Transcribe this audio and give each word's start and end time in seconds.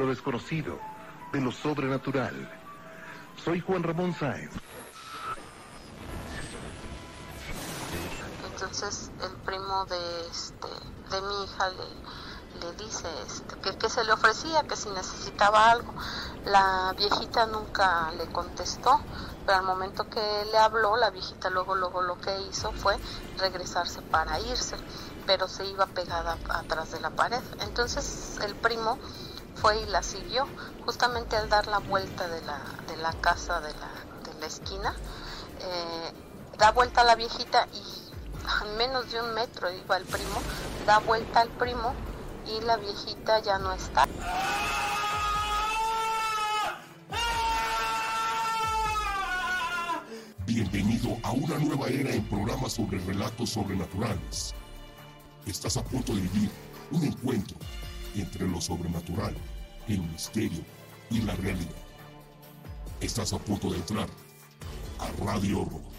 Lo 0.00 0.06
desconocido, 0.06 0.78
de 1.30 1.42
lo 1.42 1.52
sobrenatural. 1.52 2.50
Soy 3.44 3.60
Juan 3.60 3.82
Ramón 3.82 4.14
Sáenz. 4.14 4.50
Entonces 8.50 9.10
el 9.22 9.32
primo 9.44 9.84
de 9.84 10.26
este 10.30 10.68
de 11.10 11.20
mi 11.20 11.44
hija 11.44 11.68
le, 11.68 12.66
le 12.66 12.72
dice 12.82 13.08
este, 13.26 13.56
que, 13.56 13.76
que 13.76 13.90
se 13.90 14.02
le 14.04 14.12
ofrecía, 14.12 14.62
que 14.62 14.76
si 14.76 14.88
necesitaba 14.88 15.70
algo. 15.70 15.92
La 16.46 16.94
viejita 16.96 17.44
nunca 17.46 18.10
le 18.12 18.26
contestó, 18.32 19.00
pero 19.44 19.58
al 19.58 19.64
momento 19.64 20.08
que 20.08 20.46
le 20.50 20.56
habló, 20.56 20.96
la 20.96 21.10
viejita 21.10 21.50
luego 21.50 21.74
luego 21.74 22.00
lo 22.00 22.18
que 22.18 22.40
hizo 22.48 22.72
fue 22.72 22.96
regresarse 23.36 24.00
para 24.00 24.40
irse, 24.40 24.76
pero 25.26 25.46
se 25.46 25.66
iba 25.66 25.84
pegada 25.86 26.38
atrás 26.48 26.90
de 26.92 27.00
la 27.00 27.10
pared. 27.10 27.42
Entonces 27.60 28.38
el 28.42 28.54
primo 28.54 28.98
fue 29.60 29.82
y 29.82 29.86
la 29.86 30.02
siguió, 30.02 30.46
justamente 30.86 31.36
al 31.36 31.48
dar 31.48 31.66
la 31.66 31.78
vuelta 31.78 32.26
de 32.28 32.40
la, 32.42 32.60
de 32.88 32.96
la 32.96 33.12
casa 33.20 33.60
de 33.60 33.72
la, 33.74 34.32
de 34.32 34.40
la 34.40 34.46
esquina, 34.46 34.94
eh, 35.60 36.12
da 36.58 36.70
vuelta 36.70 37.02
a 37.02 37.04
la 37.04 37.14
viejita 37.14 37.68
y 37.72 37.82
a 38.46 38.64
menos 38.78 39.12
de 39.12 39.20
un 39.20 39.34
metro 39.34 39.70
iba 39.70 39.96
el 39.98 40.04
primo, 40.04 40.40
da 40.86 40.98
vuelta 40.98 41.40
al 41.40 41.50
primo 41.50 41.94
y 42.46 42.64
la 42.64 42.78
viejita 42.78 43.40
ya 43.40 43.58
no 43.58 43.72
está. 43.72 44.06
Bienvenido 50.46 51.16
a 51.22 51.32
una 51.32 51.58
nueva 51.58 51.88
era 51.88 52.10
en 52.10 52.24
programas 52.24 52.72
sobre 52.72 52.98
relatos 53.00 53.50
sobrenaturales. 53.50 54.54
Estás 55.46 55.76
a 55.76 55.84
punto 55.84 56.14
de 56.14 56.22
vivir 56.22 56.50
un 56.90 57.04
encuentro 57.04 57.56
entre 58.16 58.46
lo 58.48 58.60
sobrenatural, 58.60 59.34
el 59.88 60.00
misterio 60.00 60.62
y 61.10 61.20
la 61.22 61.34
realidad. 61.36 61.70
Estás 63.00 63.32
a 63.32 63.38
punto 63.38 63.70
de 63.70 63.76
entrar 63.76 64.08
a 64.98 65.24
Radio 65.24 65.64
Rock. 65.64 65.90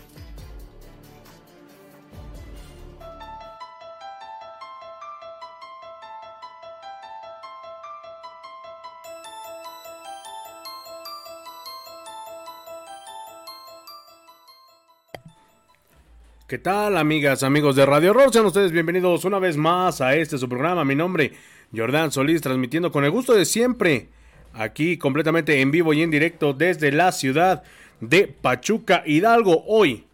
¿Qué 16.51 16.57
tal, 16.57 16.97
amigas, 16.97 17.43
amigos 17.43 17.77
de 17.77 17.85
Radio 17.85 18.11
Horror? 18.11 18.33
Sean 18.33 18.45
ustedes 18.45 18.73
bienvenidos 18.73 19.23
una 19.23 19.39
vez 19.39 19.55
más 19.55 20.01
a 20.01 20.15
este 20.15 20.37
su 20.37 20.49
programa. 20.49 20.83
Mi 20.83 20.95
nombre, 20.95 21.31
Jordán 21.75 22.11
Solís, 22.11 22.41
transmitiendo 22.41 22.91
con 22.91 23.05
el 23.05 23.11
gusto 23.11 23.33
de 23.33 23.45
siempre, 23.45 24.09
aquí 24.53 24.97
completamente 24.97 25.61
en 25.61 25.71
vivo 25.71 25.93
y 25.93 26.01
en 26.01 26.11
directo 26.11 26.53
desde 26.53 26.91
la 26.91 27.11
ciudad 27.11 27.63
de 28.01 28.27
Pachuca, 28.27 29.03
Hidalgo. 29.05 29.63
Hoy, 29.67 30.05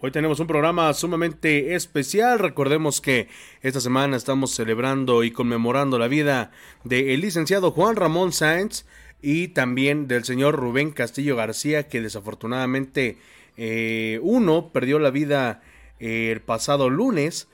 hoy 0.00 0.10
tenemos 0.10 0.40
un 0.40 0.46
programa 0.46 0.92
sumamente 0.92 1.74
especial. 1.74 2.38
Recordemos 2.38 3.00
que 3.00 3.28
esta 3.62 3.80
semana 3.80 4.16
estamos 4.16 4.50
celebrando 4.50 5.24
y 5.24 5.30
conmemorando 5.30 5.98
la 5.98 6.08
vida 6.08 6.50
del 6.84 7.20
licenciado 7.20 7.70
Juan 7.70 7.96
Ramón 7.96 8.32
Sáenz 8.32 8.84
y 9.22 9.48
también 9.48 10.08
del 10.08 10.24
señor 10.24 10.56
Rubén 10.56 10.90
Castillo 10.90 11.34
García, 11.34 11.88
que 11.88 12.02
desafortunadamente 12.02 13.16
eh, 13.56 14.20
uno 14.22 14.68
perdió 14.68 14.98
la 14.98 15.10
vida 15.10 15.62
eh, 15.98 16.30
el 16.30 16.42
pasado 16.42 16.90
lunes. 16.90 17.48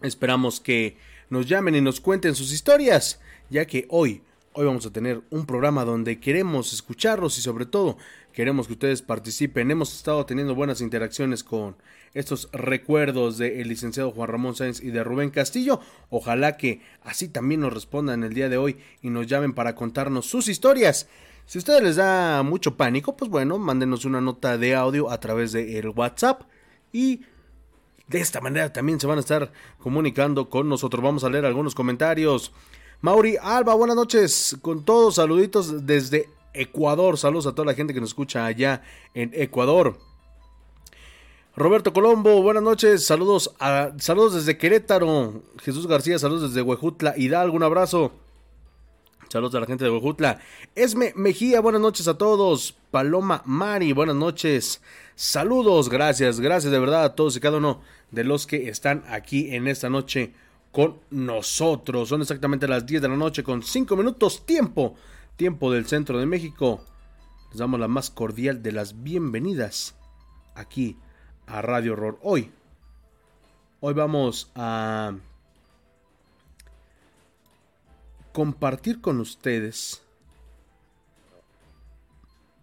Esperamos 0.00 0.60
que 0.60 0.96
nos 1.28 1.46
llamen 1.46 1.74
y 1.74 1.80
nos 1.80 2.00
cuenten 2.00 2.34
sus 2.34 2.52
historias, 2.52 3.20
ya 3.50 3.66
que 3.66 3.86
hoy, 3.90 4.22
hoy 4.52 4.66
vamos 4.66 4.86
a 4.86 4.92
tener 4.92 5.22
un 5.30 5.44
programa 5.44 5.84
donde 5.84 6.20
queremos 6.20 6.72
escucharlos 6.72 7.36
y 7.38 7.40
sobre 7.40 7.66
todo 7.66 7.96
queremos 8.32 8.68
que 8.68 8.74
ustedes 8.74 9.02
participen. 9.02 9.70
Hemos 9.70 9.92
estado 9.96 10.24
teniendo 10.24 10.54
buenas 10.54 10.80
interacciones 10.80 11.42
con 11.42 11.76
estos 12.14 12.48
recuerdos 12.52 13.38
del 13.38 13.68
licenciado 13.68 14.10
Juan 14.10 14.28
Ramón 14.28 14.54
Sáenz 14.54 14.82
y 14.82 14.90
de 14.90 15.04
Rubén 15.04 15.30
Castillo. 15.30 15.80
Ojalá 16.10 16.56
que 16.56 16.80
así 17.02 17.28
también 17.28 17.60
nos 17.60 17.72
respondan 17.72 18.24
el 18.24 18.34
día 18.34 18.48
de 18.48 18.56
hoy 18.56 18.76
y 19.02 19.10
nos 19.10 19.26
llamen 19.26 19.52
para 19.52 19.74
contarnos 19.74 20.26
sus 20.26 20.48
historias. 20.48 21.08
Si 21.46 21.58
a 21.58 21.60
ustedes 21.60 21.82
les 21.82 21.96
da 21.96 22.42
mucho 22.42 22.76
pánico, 22.76 23.16
pues 23.16 23.30
bueno, 23.30 23.58
mándenos 23.58 24.04
una 24.04 24.20
nota 24.20 24.58
de 24.58 24.74
audio 24.74 25.10
a 25.10 25.20
través 25.20 25.52
del 25.52 25.76
el 25.76 25.88
WhatsApp 25.90 26.42
y 26.92 27.22
de 28.08 28.20
esta 28.20 28.40
manera 28.40 28.72
también 28.72 29.00
se 29.00 29.06
van 29.06 29.18
a 29.18 29.20
estar 29.20 29.52
comunicando 29.78 30.48
con 30.48 30.68
nosotros. 30.68 31.02
Vamos 31.02 31.24
a 31.24 31.28
leer 31.28 31.44
algunos 31.44 31.74
comentarios. 31.74 32.52
Mauri 33.00 33.36
Alba, 33.40 33.74
buenas 33.74 33.96
noches 33.96 34.56
con 34.62 34.84
todos, 34.84 35.16
saluditos 35.16 35.86
desde 35.86 36.28
Ecuador. 36.52 37.18
Saludos 37.18 37.46
a 37.46 37.52
toda 37.52 37.66
la 37.66 37.74
gente 37.74 37.92
que 37.94 38.00
nos 38.00 38.10
escucha 38.10 38.46
allá 38.46 38.82
en 39.14 39.30
Ecuador. 39.34 39.98
Roberto 41.58 41.94
Colombo, 41.94 42.42
buenas 42.42 42.62
noches, 42.62 43.06
saludos 43.06 43.50
saludos 43.96 44.34
desde 44.34 44.58
Querétaro. 44.58 45.42
Jesús 45.62 45.86
García, 45.86 46.18
saludos 46.18 46.50
desde 46.50 46.60
Huejutla. 46.60 47.14
Hidalgo, 47.16 47.56
un 47.56 47.62
abrazo. 47.62 48.12
Saludos 49.30 49.54
a 49.54 49.60
la 49.60 49.66
gente 49.66 49.84
de 49.84 49.90
Huejutla. 49.90 50.38
Esme 50.74 51.14
Mejía, 51.16 51.60
buenas 51.60 51.80
noches 51.80 52.08
a 52.08 52.18
todos. 52.18 52.76
Paloma 52.90 53.40
Mari, 53.46 53.94
buenas 53.94 54.16
noches. 54.16 54.82
Saludos, 55.14 55.88
gracias, 55.88 56.40
gracias 56.40 56.70
de 56.70 56.78
verdad 56.78 57.04
a 57.04 57.14
todos 57.14 57.34
y 57.38 57.40
cada 57.40 57.56
uno 57.56 57.80
de 58.10 58.24
los 58.24 58.46
que 58.46 58.68
están 58.68 59.02
aquí 59.08 59.54
en 59.54 59.66
esta 59.66 59.88
noche 59.88 60.34
con 60.72 60.98
nosotros. 61.08 62.10
Son 62.10 62.20
exactamente 62.20 62.68
las 62.68 62.84
10 62.84 63.00
de 63.00 63.08
la 63.08 63.16
noche 63.16 63.42
con 63.42 63.62
5 63.62 63.96
minutos 63.96 64.44
tiempo, 64.44 64.94
tiempo 65.36 65.72
del 65.72 65.86
centro 65.86 66.18
de 66.18 66.26
México. 66.26 66.84
Les 67.48 67.60
damos 67.60 67.80
la 67.80 67.88
más 67.88 68.10
cordial 68.10 68.62
de 68.62 68.72
las 68.72 69.02
bienvenidas 69.02 69.94
aquí 70.54 70.98
a 71.46 71.62
Radio 71.62 71.92
Horror. 71.92 72.18
Hoy, 72.22 72.50
hoy 73.80 73.94
vamos 73.94 74.50
a 74.54 75.14
compartir 78.32 79.00
con 79.00 79.20
ustedes 79.20 80.02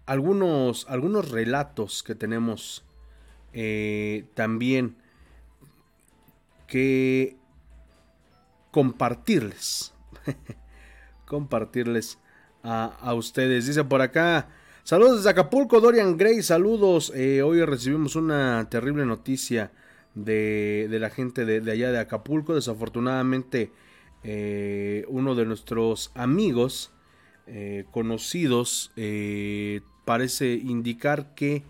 algunos, 0.05 0.85
algunos 0.89 1.31
relatos 1.31 2.03
que 2.03 2.15
tenemos 2.15 2.83
eh, 3.53 4.25
también 4.33 4.95
que 6.67 7.37
compartirles. 8.71 9.93
compartirles 11.25 12.17
a, 12.63 13.13
ustedes. 13.13 13.67
Dice 13.67 13.83
por 13.83 14.01
acá. 14.01 14.47
Saludos 14.85 15.19
desde 15.19 15.29
Acapulco, 15.29 15.79
Dorian 15.79 16.17
Gray. 16.17 16.43
Saludos. 16.43 17.13
Eh, 17.15 17.41
hoy 17.41 17.63
recibimos 17.63 18.17
una 18.17 18.67
terrible 18.69 19.05
noticia 19.05 19.71
de, 20.13 20.89
la 20.99 21.09
gente 21.09 21.45
de, 21.45 21.71
allá 21.71 21.89
de 21.93 21.99
Acapulco. 21.99 22.53
Desafortunadamente, 22.53 23.71
eh, 24.25 25.05
uno 25.07 25.35
de 25.35 25.45
nuestros 25.45 26.11
amigos 26.15 26.91
eh, 27.47 27.85
conocidos 27.91 28.91
parece 30.03 30.51
indicar 30.51 31.33
que 31.33 31.63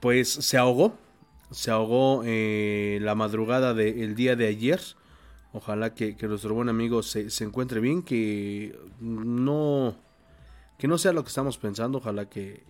pues 0.00 0.28
se 0.28 0.58
ahogó. 0.58 0.98
Se 1.52 1.70
ahogó 1.70 2.24
la 2.24 3.14
madrugada 3.14 3.74
del 3.74 4.16
día 4.16 4.34
de 4.34 4.48
ayer. 4.48 4.80
Ojalá 5.52 5.94
que, 5.94 6.16
nuestro 6.22 6.52
buen 6.52 6.68
amigo 6.68 7.04
se, 7.04 7.28
encuentre 7.44 7.78
bien, 7.78 8.02
que 8.02 8.76
no, 8.98 9.94
que 10.78 10.88
no 10.88 10.98
sea 10.98 11.12
lo 11.12 11.22
que 11.22 11.28
estamos 11.28 11.58
pensando, 11.58 11.98
ojalá 11.98 12.28
que, 12.28 12.64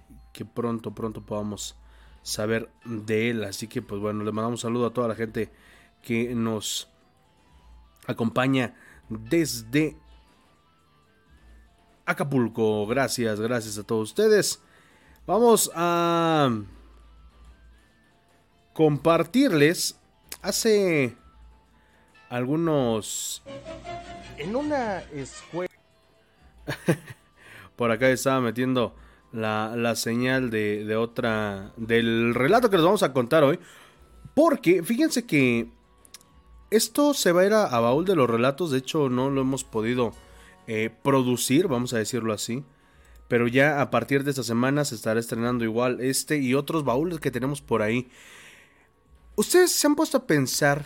pronto, 0.55 0.95
pronto 0.95 1.23
podamos 1.23 1.77
saber 2.23 2.71
de 2.85 3.31
él. 3.31 3.45
Así 3.45 3.67
que 3.67 3.83
pues 3.83 4.01
bueno, 4.01 4.25
le 4.25 4.33
mandamos 4.33 4.59
un 4.59 4.69
saludo 4.69 4.87
a 4.87 4.93
toda 4.93 5.09
la 5.09 5.15
gente 5.15 5.51
que 6.03 6.35
nos 6.35 6.89
acompaña 8.07 8.75
desde 9.09 9.97
Acapulco. 12.05 12.87
Gracias, 12.87 13.41
gracias 13.41 13.79
a 13.79 13.85
todos 13.85 14.11
ustedes. 14.11 14.61
Vamos 15.27 15.71
a 15.75 16.51
compartirles 18.75 19.99
hace 20.43 21.17
algunos... 22.29 23.43
En 24.37 24.57
una 24.57 25.01
escuela... 25.13 25.73
Por 27.77 27.91
acá 27.91 28.09
estaba 28.11 28.41
metiendo 28.41 28.95
la, 29.33 29.75
la 29.77 29.97
señal 29.97 30.51
de, 30.51 30.85
de, 30.85 30.97
otra... 30.97 31.73
del 31.77 32.35
relato 32.35 32.71
que 32.71 32.77
les 32.77 32.85
vamos 32.85 33.03
a 33.03 33.13
contar 33.13 33.45
hoy. 33.45 33.59
Porque 34.35 34.83
fíjense 34.83 35.27
que 35.27 35.69
esto 36.71 37.15
se 37.15 37.33
va 37.33 37.43
a 37.43 37.47
ir 37.47 37.53
a, 37.53 37.79
baúl 37.81 38.05
de 38.05 38.17
los 38.17 38.29
relatos. 38.29 38.71
De 38.71 38.79
hecho 38.79 39.09
no 39.09 39.31
lo 39.31 39.43
hemos 39.43 39.65
podido 39.65 40.13
eh, 40.67 40.91
producir, 41.03 41.69
vamos 41.69 41.93
a 41.95 41.99
decirlo 41.99 42.33
así. 42.33 42.65
Pero 43.29 43.49
ya 43.49 43.81
a 43.81 43.91
partir 43.91 44.25
de 44.25 44.31
esta 44.31 44.43
semana 44.43 44.85
se 44.85 44.95
estará 44.95 45.19
estrenando 45.21 45.65
igual 45.65 46.01
este 46.01 46.39
y 46.39 46.55
otros 46.55 46.85
baúles 46.85 47.21
que 47.21 47.31
tenemos 47.31 47.61
por 47.61 47.83
ahí. 47.83 48.09
Ustedes 49.37 49.73
se 49.73 49.87
han 49.87 49.97
puesto 49.97 50.19
a 50.19 50.27
pensar 50.27 50.85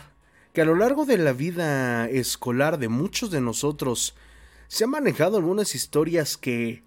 que 0.53 0.61
a 0.61 0.65
lo 0.65 0.75
largo 0.75 1.05
de 1.05 1.17
la 1.17 1.33
vida 1.33 2.09
escolar 2.09 2.79
de 2.79 2.87
muchos 2.87 3.29
de 3.29 3.41
nosotros 3.41 4.15
se 4.69 4.85
han 4.85 4.91
manejado 4.91 5.35
algunas 5.35 5.75
historias 5.75 6.37
que 6.37 6.83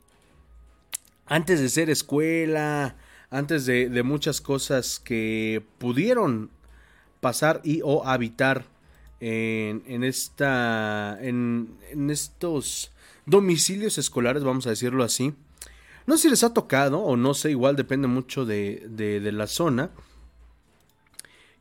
antes 1.26 1.60
de 1.60 1.68
ser 1.68 1.90
escuela, 1.90 2.96
antes 3.28 3.66
de, 3.66 4.02
muchas 4.02 4.40
cosas 4.40 4.98
que 4.98 5.62
pudieron 5.78 6.50
pasar 7.20 7.60
y 7.64 7.80
o 7.84 8.06
habitar 8.06 8.64
en, 9.20 10.04
esta 10.04 11.18
en, 11.20 11.76
estos 12.08 12.92
domicilios 13.26 13.98
escolares, 13.98 14.44
vamos 14.44 14.66
a 14.66 14.70
decirlo 14.70 15.04
así. 15.04 15.34
No 16.06 16.16
sé 16.16 16.22
si 16.22 16.30
les 16.30 16.44
ha 16.44 16.54
tocado, 16.54 17.00
o 17.00 17.16
no 17.16 17.34
sé, 17.34 17.50
igual 17.50 17.76
depende 17.76 18.08
mucho 18.08 18.46
de, 18.46 18.86
de 18.88 19.32
la 19.32 19.46
zona, 19.46 19.90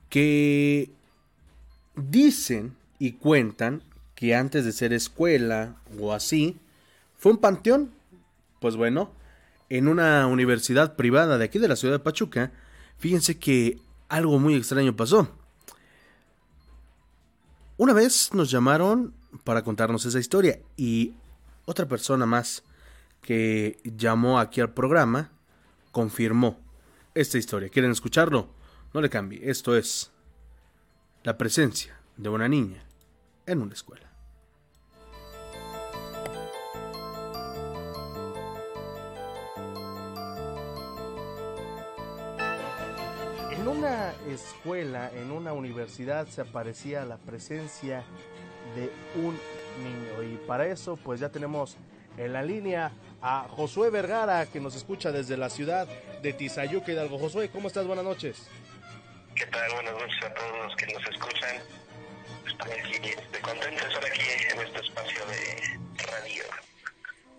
que 0.09 0.89
Dicen 1.95 2.75
y 3.00 3.13
cuentan 3.13 3.83
que 4.21 4.35
antes 4.35 4.65
de 4.65 4.71
ser 4.71 4.94
escuela 4.94 5.77
o 6.00 6.13
así, 6.13 6.59
fue 7.18 7.31
un 7.31 7.39
panteón. 7.39 7.89
Pues 8.59 8.75
bueno, 8.75 9.12
en 9.68 9.88
una 9.88 10.27
universidad 10.27 10.95
privada 10.95 11.39
de 11.39 11.45
aquí 11.45 11.57
de 11.57 11.68
la 11.68 11.75
ciudad 11.75 11.95
de 11.95 12.03
Pachuca, 12.03 12.51
fíjense 13.00 13.39
que 13.39 13.79
algo 14.09 14.38
muy 14.38 14.53
extraño 14.53 14.95
pasó. 14.95 15.27
Una 17.77 17.94
vez 17.94 18.31
nos 18.35 18.51
llamaron 18.51 19.12
para 19.44 19.63
contarnos 19.63 20.06
esa 20.06 20.19
historia 20.19 20.59
y 20.77 21.15
otra 21.65 21.88
persona 21.88 22.27
más 22.27 22.62
que 23.23 23.79
llamó 23.83 24.38
aquí 24.38 24.62
al 24.62 24.71
programa 24.71 25.31
confirmó 25.91 26.59
esta 27.15 27.39
historia. 27.39 27.69
¿Quieren 27.69 27.89
escucharlo? 27.89 28.50
No 28.94 29.01
le 29.01 29.09
cambie. 29.09 29.50
Esto 29.50 29.75
es 29.75 30.12
la 31.23 31.39
presencia 31.39 32.00
de 32.18 32.29
una 32.29 32.47
niña 32.47 32.83
en 33.47 33.63
una 33.63 33.73
escuela. 33.73 34.11
Una 43.81 44.14
escuela, 44.30 45.11
en 45.16 45.31
una 45.31 45.54
universidad, 45.54 46.28
se 46.28 46.42
aparecía 46.42 47.04
la 47.04 47.18
presencia 47.18 48.04
de 48.76 48.92
un 49.16 49.40
niño. 49.83 50.21
Y 50.21 50.38
para 50.45 50.68
eso, 50.68 50.97
pues 50.97 51.19
ya 51.19 51.30
tenemos 51.30 51.78
en 52.16 52.33
la 52.33 52.44
línea 52.44 52.92
a 53.23 53.47
Josué 53.50 53.90
Vergara, 53.90 54.45
que 54.45 54.59
nos 54.59 54.76
escucha 54.76 55.11
desde 55.11 55.35
la 55.35 55.50
ciudad 55.50 55.88
de 56.21 56.33
Tizayuca, 56.33 56.92
Hidalgo. 56.92 57.18
Josué, 57.18 57.50
¿cómo 57.50 57.69
estás? 57.69 57.88
Buenas 57.88 58.06
noches. 58.06 58.47
¿Qué 59.33 59.47
tal? 59.47 59.73
Buenas 59.73 59.94
noches 59.94 60.23
a 60.26 60.33
todos 60.33 60.57
los 60.64 60.76
que 60.76 60.94
nos 60.94 61.04
escuchan. 61.07 61.56
Estoy 62.45 62.71
aquí, 62.71 63.09
de 63.09 63.40
contento 63.42 63.83
de 63.83 63.94
estar 63.94 64.06
aquí 64.06 64.21
en 64.54 64.61
este 64.61 64.80
espacio 64.80 65.26
de 65.26 66.04
radio. 66.06 66.44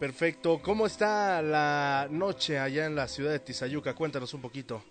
Perfecto. 0.01 0.61
¿Cómo 0.61 0.87
está 0.87 1.41
la 1.41 2.09
noche 2.11 2.59
allá 2.59 2.87
en 2.87 2.97
la 2.97 3.07
ciudad 3.07 3.31
de 3.31 3.39
Tizayuca? 3.39 3.95
Cuéntanos 3.95 4.35
un 4.35 4.41
poquito. 4.41 4.83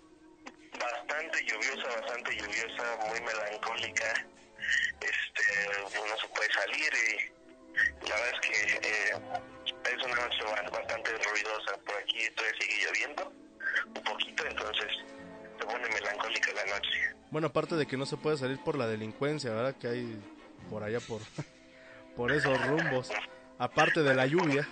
Todavía 12.32 12.60
sigue 12.60 12.86
lloviendo 12.86 13.32
un 13.86 14.04
poquito, 14.04 14.46
entonces 14.46 14.86
se 15.58 15.64
pone 15.64 15.88
melancólica 15.88 16.52
la 16.52 16.64
noche. 16.74 16.98
Bueno, 17.30 17.46
aparte 17.48 17.76
de 17.76 17.86
que 17.86 17.96
no 17.96 18.06
se 18.06 18.16
puede 18.16 18.36
salir 18.36 18.58
por 18.62 18.76
la 18.76 18.86
delincuencia, 18.86 19.50
¿verdad? 19.50 19.74
Que 19.76 19.88
hay 19.88 20.22
por 20.68 20.82
allá, 20.82 21.00
por, 21.00 21.20
por 22.16 22.32
esos 22.32 22.66
rumbos. 22.66 23.10
Aparte 23.58 24.02
de 24.02 24.14
la 24.14 24.26
lluvia. 24.26 24.68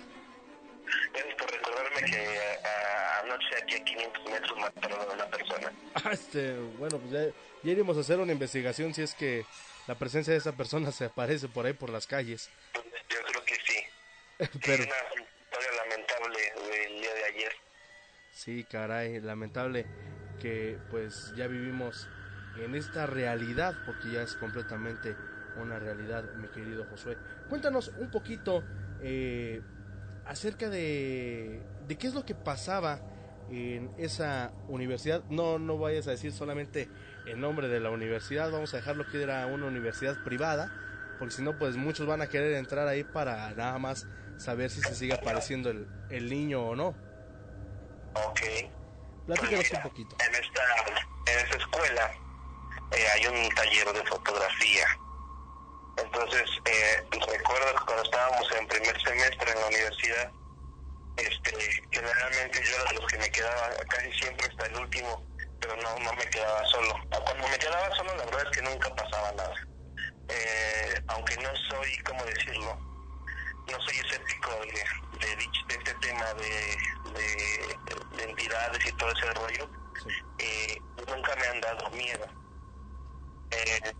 Gracias 1.13 1.35
por 1.37 1.51
recordarme 1.51 2.01
que 2.11 2.41
anoche 3.23 3.55
aquí 3.61 3.75
a 3.75 3.83
500 3.83 4.25
metros 4.25 4.59
mataron 4.59 4.99
a 4.99 5.13
una 5.13 5.25
persona. 5.27 5.71
Ah, 5.95 6.09
este, 6.11 6.53
bueno, 6.77 6.97
pues 6.99 7.11
ya, 7.11 7.25
ya 7.63 7.71
iremos 7.71 7.97
a 7.97 8.01
hacer 8.01 8.19
una 8.19 8.33
investigación 8.33 8.93
si 8.93 9.01
es 9.03 9.13
que 9.13 9.45
la 9.87 9.95
presencia 9.95 10.33
de 10.33 10.39
esa 10.39 10.53
persona 10.53 10.91
se 10.91 11.05
aparece 11.05 11.47
por 11.47 11.65
ahí 11.65 11.73
por 11.73 11.89
las 11.89 12.07
calles. 12.07 12.49
Yo 12.73 13.17
creo 13.25 13.45
que 13.45 13.55
sí. 13.55 13.77
Pero... 14.65 14.83
Es 14.83 14.89
una 14.89 15.25
historia 15.41 15.71
lamentable 15.83 16.39
del 16.71 17.01
día 17.01 17.13
de 17.13 17.23
ayer. 17.25 17.53
Sí, 18.43 18.63
caray, 18.63 19.21
lamentable 19.21 19.85
que 20.39 20.79
pues 20.89 21.31
ya 21.35 21.45
vivimos 21.45 22.07
en 22.57 22.73
esta 22.73 23.05
realidad, 23.05 23.75
porque 23.85 24.09
ya 24.11 24.23
es 24.23 24.33
completamente 24.33 25.15
una 25.61 25.77
realidad, 25.77 26.23
mi 26.37 26.47
querido 26.47 26.83
Josué. 26.85 27.19
Cuéntanos 27.49 27.89
un 27.99 28.09
poquito 28.09 28.63
eh, 28.99 29.61
acerca 30.25 30.71
de, 30.71 31.61
qué 31.87 32.07
es 32.07 32.15
lo 32.15 32.25
que 32.25 32.33
pasaba 32.33 32.99
en 33.51 33.91
esa 33.99 34.51
universidad. 34.69 35.23
No, 35.29 35.59
no 35.59 35.77
vayas 35.77 36.07
a 36.07 36.11
decir 36.11 36.31
solamente 36.31 36.89
el 37.27 37.39
nombre 37.39 37.67
de 37.67 37.79
la 37.79 37.91
universidad, 37.91 38.49
vamos 38.49 38.73
a 38.73 38.77
dejarlo 38.77 39.05
que 39.05 39.21
era 39.21 39.45
una 39.45 39.67
universidad 39.67 40.15
privada, 40.23 40.71
porque 41.19 41.35
si 41.35 41.43
no, 41.43 41.59
pues 41.59 41.77
muchos 41.77 42.07
van 42.07 42.23
a 42.23 42.27
querer 42.27 42.53
entrar 42.53 42.87
ahí 42.87 43.03
para 43.03 43.53
nada 43.53 43.77
más 43.77 44.07
saber 44.37 44.71
si 44.71 44.81
se 44.81 44.95
sigue 44.95 45.13
apareciendo 45.13 45.69
el 45.69 46.27
niño 46.27 46.63
o 46.63 46.75
no. 46.75 47.10
Ok. 48.13 48.41
Platícanos 49.25 49.71
un 49.71 49.81
poquito. 49.83 50.15
En 50.19 50.35
esta, 50.35 50.63
en 51.25 51.39
esta 51.39 51.57
escuela 51.57 52.11
eh, 52.91 53.07
hay 53.15 53.27
un 53.27 53.49
taller 53.55 53.93
de 53.93 54.03
fotografía. 54.05 54.87
Entonces, 55.97 56.49
eh, 56.65 57.07
recuerdo 57.11 57.75
que 57.75 57.85
cuando 57.85 58.03
estábamos 58.03 58.51
en 58.53 58.67
primer 58.67 59.01
semestre 59.01 59.51
en 59.51 59.59
la 59.59 59.67
universidad, 59.67 60.33
este, 61.17 61.51
generalmente 61.91 62.63
yo 62.63 62.75
era 62.75 62.85
de 62.85 62.93
los 62.95 63.05
que 63.07 63.17
me 63.19 63.29
quedaba 63.31 63.69
casi 63.89 64.11
siempre 64.13 64.47
hasta 64.47 64.65
el 64.67 64.75
último, 64.77 65.23
pero 65.59 65.75
no, 65.77 65.99
no 65.99 66.13
me 66.13 66.25
quedaba 66.25 66.65
solo. 66.65 66.95
Cuando 67.09 67.47
me 67.47 67.57
quedaba 67.59 67.95
solo, 67.95 68.15
la 68.15 68.25
verdad 68.25 68.43
es 68.49 68.57
que 68.57 68.61
nunca 68.63 68.95
pasaba 68.95 69.31
nada. 69.33 69.55
eh, 70.29 70.95
aunque 71.07 71.35
no 71.37 71.49
soy, 71.69 71.97
¿cómo 72.05 72.23
decirlo? 72.25 72.77
No 73.71 73.79
soy 73.81 73.97
escéptico 73.99 74.51
de, 74.51 74.83
de, 75.21 75.35
de 75.35 75.75
este 75.75 75.93
tema 75.95 76.33
de, 76.33 76.77
de, 77.13 78.17
de 78.17 78.23
entidades 78.23 78.85
y 78.85 78.91
todo 78.93 79.11
ese 79.11 79.33
rollo, 79.33 79.69
eh, 80.39 80.81
nunca 81.07 81.35
me 81.35 81.47
han 81.47 81.61
dado 81.61 81.89
miedo. 81.91 82.25
Eh, 83.51 83.93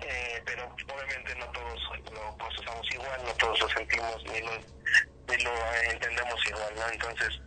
eh, 0.00 0.42
pero 0.44 0.64
obviamente 0.94 1.34
no 1.36 1.46
todos 1.50 1.80
lo 2.12 2.36
procesamos 2.36 2.86
igual, 2.92 3.24
no 3.24 3.32
todos 3.34 3.60
lo 3.60 3.68
sentimos 3.70 4.22
ni 4.24 4.40
lo, 4.40 4.52
ni 5.28 5.42
lo 5.42 5.74
entendemos 5.90 6.46
igual, 6.46 6.74
¿no? 6.76 6.88
Entonces, 6.88 7.40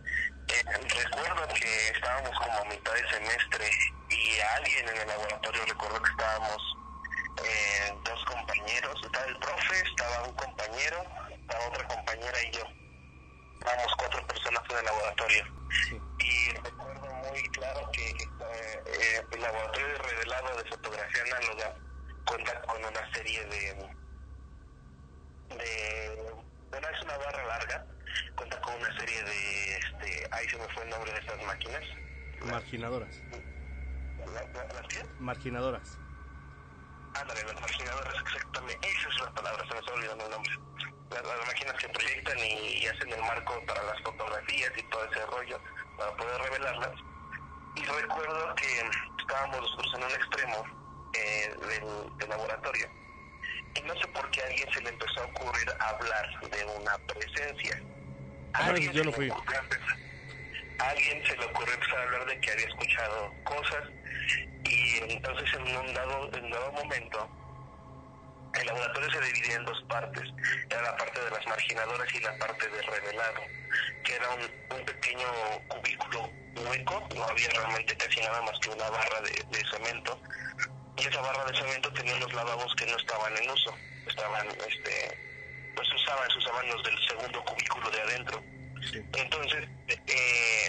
eh, 0.48 0.62
recuerdo 0.64 1.48
que 1.54 1.88
estábamos 1.88 2.38
como 2.38 2.58
a 2.58 2.64
mitad 2.64 2.92
de 2.92 3.08
semestre 3.08 3.70
y 4.10 4.40
alguien 4.56 4.88
en 4.88 4.96
el 4.98 5.08
laboratorio, 5.08 5.64
recuerdo 5.66 6.02
que 6.02 6.10
estábamos 6.10 6.76
eh, 7.44 7.94
dos 8.04 8.24
compañeros, 8.26 9.00
estaba 9.02 9.24
el 9.26 9.38
profe, 9.38 9.80
estaba 9.88 10.24
un 10.24 10.34
compañero, 10.34 11.04
estaba 11.48 11.68
otra 11.68 11.86
compañera 11.88 12.38
y 12.42 12.50
yo. 12.52 12.62
Estábamos 13.60 13.92
cuatro 13.98 14.26
personas 14.26 14.62
en 14.70 14.76
el 14.78 14.84
laboratorio. 14.84 15.44
Y 16.18 16.48
recuerdo 16.62 17.06
muy 17.14 17.42
claro 17.50 17.88
que 17.92 18.10
eh, 18.10 18.82
eh, 18.86 19.26
el 19.30 19.40
laboratorio 19.40 19.88
de 19.88 19.98
revelado 19.98 20.56
de 20.56 20.64
fotografía 20.70 21.22
análoga 21.22 21.74
cuenta 22.26 22.60
con 22.62 22.84
una 22.84 23.12
serie 23.12 23.44
de 23.46 23.90
de 25.56 26.32
bueno 26.70 26.88
es 26.88 27.02
una 27.02 27.16
barra 27.18 27.44
larga 27.46 27.86
cuenta 28.36 28.60
con 28.60 28.74
una 28.74 28.96
serie 28.98 29.22
de 29.22 29.76
este 29.76 30.28
ahí 30.30 30.48
se 30.48 30.56
me 30.56 30.68
fue 30.68 30.84
el 30.84 30.90
nombre 30.90 31.12
de 31.12 31.18
estas 31.18 31.42
máquinas 31.42 31.82
Marginadoras. 32.40 33.22
¿La- 34.18 34.24
la- 34.26 34.74
¿las 34.74 34.88
qué? 34.88 35.06
Marginadoras. 35.18 35.98
Ándale 37.14 37.44
las 37.44 37.60
marginadoras 37.60 38.14
exactamente. 38.20 38.88
Esa 38.88 39.08
es 39.08 39.20
la 39.20 39.30
palabra 39.32 39.64
se 39.66 39.74
me 39.74 39.80
está 39.80 39.92
olvidando 39.92 40.24
el 40.24 40.30
nombre. 40.30 40.52
Las, 41.10 41.24
las 41.24 41.46
máquinas 41.46 41.74
que 41.74 41.88
proyectan 41.88 42.38
y, 42.38 42.82
y 42.82 42.86
hacen 42.86 43.12
el 43.12 43.20
marco 43.20 43.62
para 43.66 43.82
las 43.82 44.00
fotografías 44.02 44.72
y 44.76 44.82
todo 44.84 45.04
ese 45.04 45.26
rollo 45.26 45.60
para 45.96 46.16
poder 46.16 46.42
revelarlas. 46.42 47.00
Y 47.76 47.84
recuerdo 47.84 48.54
que 48.54 48.90
estábamos 49.20 49.60
nosotros 49.60 49.94
en 49.96 50.04
un 50.04 50.10
extremo 50.10 50.64
eh, 51.14 51.54
del, 51.68 52.18
del 52.18 52.28
laboratorio. 52.28 52.88
Y 53.74 53.80
no 53.82 53.94
sé 53.94 54.06
por 54.08 54.30
qué 54.30 54.42
a 54.42 54.46
alguien 54.46 54.72
se 54.72 54.80
le 54.82 54.88
empezó 54.90 55.20
a 55.20 55.24
ocurrir 55.24 55.70
hablar 55.80 56.40
de 56.50 56.64
una 56.64 56.98
presencia. 57.06 57.82
Ah, 58.54 58.74
yo 58.76 59.04
no 59.04 59.12
fui. 59.12 59.30
ocurrió 59.30 59.60
a 60.78 60.88
alguien 60.90 61.24
se 61.26 61.36
le 61.36 61.44
ocurrió 61.46 61.74
empezar 61.74 61.98
a 61.98 62.02
hablar 62.02 62.26
de 62.26 62.40
que 62.40 62.50
había 62.50 62.66
escuchado 62.66 63.34
cosas 63.44 63.88
y 64.64 65.12
entonces 65.12 65.54
en 65.54 65.76
un 65.76 65.94
dado, 65.94 66.30
en 66.34 66.44
un 66.44 66.50
dado 66.50 66.72
momento 66.72 67.28
el 68.54 68.66
laboratorio 68.66 69.10
se 69.10 69.20
dividía 69.20 69.56
en 69.56 69.64
dos 69.64 69.82
partes. 69.88 70.22
Era 70.68 70.82
la 70.82 70.96
parte 70.96 71.20
de 71.20 71.30
las 71.30 71.46
marginadoras 71.46 72.14
y 72.14 72.20
la 72.20 72.36
parte 72.38 72.68
de 72.68 72.82
revelado, 72.82 73.40
que 74.04 74.14
era 74.14 74.28
un, 74.30 74.76
un 74.76 74.84
pequeño 74.84 75.26
cubículo 75.68 76.30
hueco, 76.68 77.08
no 77.16 77.24
había 77.24 77.48
realmente 77.48 77.96
casi 77.96 78.20
nada 78.20 78.42
más 78.42 78.58
que 78.60 78.68
una 78.68 78.90
barra 78.90 79.20
de, 79.22 79.58
de 79.58 79.64
cemento. 79.70 80.20
Y 80.98 81.06
esa 81.06 81.20
barra 81.20 81.44
de 81.46 81.56
cemento 81.56 81.92
tenía 81.94 82.14
unos 82.16 82.32
lavabos 82.34 82.74
que 82.76 82.86
no 82.86 82.96
estaban 82.96 83.36
en 83.38 83.50
uso. 83.50 83.74
Estaban, 84.06 84.46
este, 84.48 85.18
pues 85.74 85.88
usaban, 85.94 86.30
se 86.30 86.38
usaban 86.38 86.68
los 86.68 86.82
del 86.82 86.98
segundo 87.08 87.44
cubículo 87.44 87.90
de 87.90 88.00
adentro. 88.02 88.42
Entonces, 89.14 89.68
eh, 89.88 90.68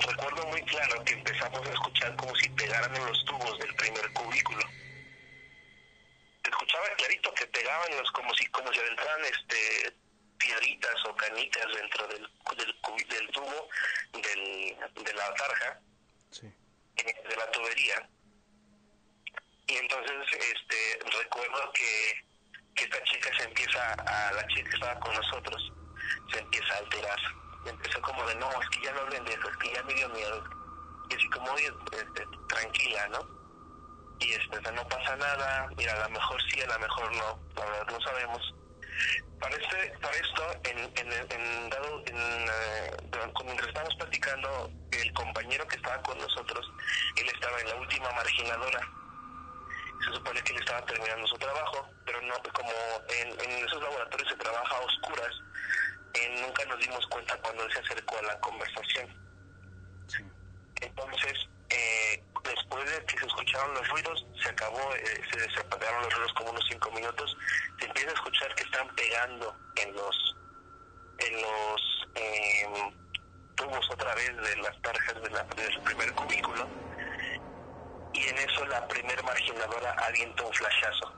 recuerdo 0.00 0.46
muy 0.46 0.62
claro 0.62 1.04
que 1.04 1.12
empezamos 1.12 1.66
a 1.66 1.72
escuchar 1.72 2.16
como 2.16 2.34
si 2.36 2.48
pegaran 2.50 2.94
en 2.96 3.06
los 3.06 3.24
tubos 3.24 3.58
del 3.58 3.74
primer 3.74 4.12
cubículo. 4.12 4.62
Escuchaba 6.42 6.88
clarito 6.96 7.32
que 7.34 7.46
pegaban 7.46 7.96
los 7.96 8.10
como 8.12 8.34
si 8.34 8.46
como 8.46 8.72
si 8.72 8.78
adentraran 8.80 9.24
este 9.24 9.96
piedritas 10.38 11.04
o 11.04 11.14
canicas 11.16 11.66
dentro 11.74 12.06
del 12.08 12.28
del, 12.56 13.06
del 13.08 13.28
tubo 13.28 13.68
del, 14.12 15.04
de 15.04 15.14
la 15.14 15.34
tarja 15.34 15.80
eh, 16.42 17.14
de 17.28 17.36
la 17.36 17.50
tubería. 17.50 18.08
Y 19.66 19.76
entonces 19.76 20.16
este 20.32 20.98
recuerdo 21.18 21.72
que, 21.72 22.24
que 22.74 22.84
esta 22.84 23.02
chica 23.04 23.30
se 23.36 23.44
empieza 23.44 23.92
a 23.92 24.32
la 24.32 24.46
chica 24.48 24.70
que 24.70 24.76
estaba 24.76 25.00
con 25.00 25.14
nosotros 25.14 25.72
se 26.32 26.38
empieza 26.38 26.74
a 26.74 26.78
alterar 26.78 27.18
empezó 27.66 28.00
como 28.02 28.24
de 28.26 28.34
no 28.36 28.48
es 28.60 28.68
que 28.70 28.82
ya 28.82 28.92
no 28.92 29.00
hablen 29.00 29.24
de 29.24 29.32
eso 29.34 29.48
es 29.48 29.56
que 29.58 29.74
ya 29.74 29.82
me 29.82 29.94
dio 29.94 30.08
miedo 30.10 30.44
y 31.10 31.14
así 31.14 31.28
como 31.30 31.50
oye 31.52 31.72
este, 31.92 32.26
tranquila 32.48 33.08
no 33.08 33.40
y 34.20 34.32
este, 34.34 34.72
no 34.72 34.86
pasa 34.88 35.16
nada, 35.16 35.68
mira, 35.76 35.94
a 35.94 36.08
lo 36.08 36.10
mejor 36.10 36.40
sí, 36.50 36.60
a 36.60 36.66
lo 36.66 36.78
mejor 36.78 37.12
no, 37.16 37.40
la 37.56 37.64
verdad 37.64 37.86
no 37.90 38.00
sabemos. 38.02 38.54
Para, 39.40 39.56
este, 39.56 39.98
para 39.98 40.14
esto, 40.14 40.42
en, 40.64 40.78
en, 40.78 41.12
en 41.32 41.70
dado, 41.70 42.02
en, 42.04 42.16
eh, 42.18 42.96
mientras 43.44 43.68
estábamos 43.68 43.94
platicando, 43.96 44.70
el 44.92 45.12
compañero 45.14 45.66
que 45.66 45.76
estaba 45.76 46.02
con 46.02 46.18
nosotros, 46.18 46.70
él 47.16 47.26
estaba 47.34 47.58
en 47.60 47.68
la 47.68 47.76
última 47.76 48.12
marginadora. 48.12 48.80
Se 50.04 50.12
supone 50.12 50.42
que 50.42 50.52
él 50.52 50.58
estaba 50.60 50.84
terminando 50.84 51.26
su 51.26 51.36
trabajo, 51.36 51.88
pero 52.04 52.20
no, 52.22 52.34
como 52.52 52.72
en, 53.08 53.40
en 53.40 53.64
esos 53.64 53.82
laboratorios 53.82 54.28
se 54.28 54.36
trabaja 54.36 54.76
a 54.76 54.80
oscuras, 54.80 55.34
eh, 56.14 56.40
nunca 56.40 56.64
nos 56.66 56.78
dimos 56.80 57.06
cuenta 57.08 57.36
cuando 57.40 57.64
él 57.64 57.72
se 57.72 57.80
acercó 57.80 58.18
a 58.18 58.22
la 58.22 58.40
conversación. 58.40 59.08
Entonces, 60.80 61.34
eh, 61.68 62.24
después 62.42 62.90
de 62.90 63.04
que 63.06 63.18
se 63.18 63.26
escucharon 63.26 63.74
los 63.74 63.88
ruidos, 63.88 64.26
se 64.42 64.48
acabó, 64.48 64.94
eh, 64.94 65.20
se 65.30 65.40
desapagaron 65.40 66.02
los 66.02 66.14
ruidos 66.14 66.32
como 66.34 66.50
unos 66.50 66.64
cinco 66.68 66.90
minutos, 66.92 67.36
se 67.78 67.86
empieza 67.86 68.10
a 68.10 68.14
escuchar 68.14 68.54
que 68.54 68.64
están 68.64 68.88
pegando 68.94 69.56
en 69.76 69.94
los 69.94 70.36
en 71.18 71.42
los 71.42 72.08
eh, 72.14 72.66
tubos 73.54 73.90
otra 73.90 74.14
vez 74.14 74.34
de 74.36 74.56
las 74.56 74.80
tarjas 74.80 75.22
de 75.22 75.30
la- 75.30 75.44
del 75.44 75.82
primer 75.82 76.14
cubículo. 76.14 76.66
Y 78.12 78.26
en 78.26 78.38
eso 78.38 78.64
la 78.66 78.88
primer 78.88 79.22
marginadora 79.22 79.92
avienta 79.98 80.42
un 80.44 80.52
flashazo 80.54 81.14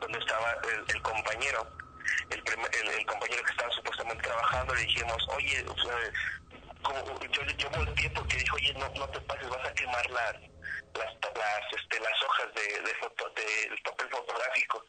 donde 0.00 0.18
estaba 0.20 0.52
el, 0.62 0.84
el 0.94 1.02
compañero 1.02 1.72
el, 2.30 2.42
el, 2.80 2.88
el 2.88 3.06
compañero 3.06 3.42
que 3.44 3.50
estaba 3.52 3.70
supuestamente 3.72 4.22
trabajando 4.22 4.74
le 4.74 4.82
dijimos 4.82 5.28
oye 5.30 5.64
o 5.68 5.74
sea, 5.82 6.12
como- 6.82 7.20
yo, 7.30 7.42
yo 7.56 7.70
volteé 7.70 8.10
porque 8.10 8.36
dijo 8.36 8.56
oye 8.56 8.72
no, 8.74 8.88
no 8.96 9.08
te 9.08 9.20
pases 9.22 9.48
vas 9.48 9.66
a 9.66 9.72
quemar 9.74 10.10
las 10.10 10.34
las, 10.94 11.14
las, 11.34 11.72
este, 11.80 12.00
las 12.00 12.22
hojas 12.22 12.54
de, 12.54 12.80
de 12.82 12.94
foto, 12.96 13.30
del 13.30 13.78
papel 13.82 14.08
fotográfico 14.10 14.84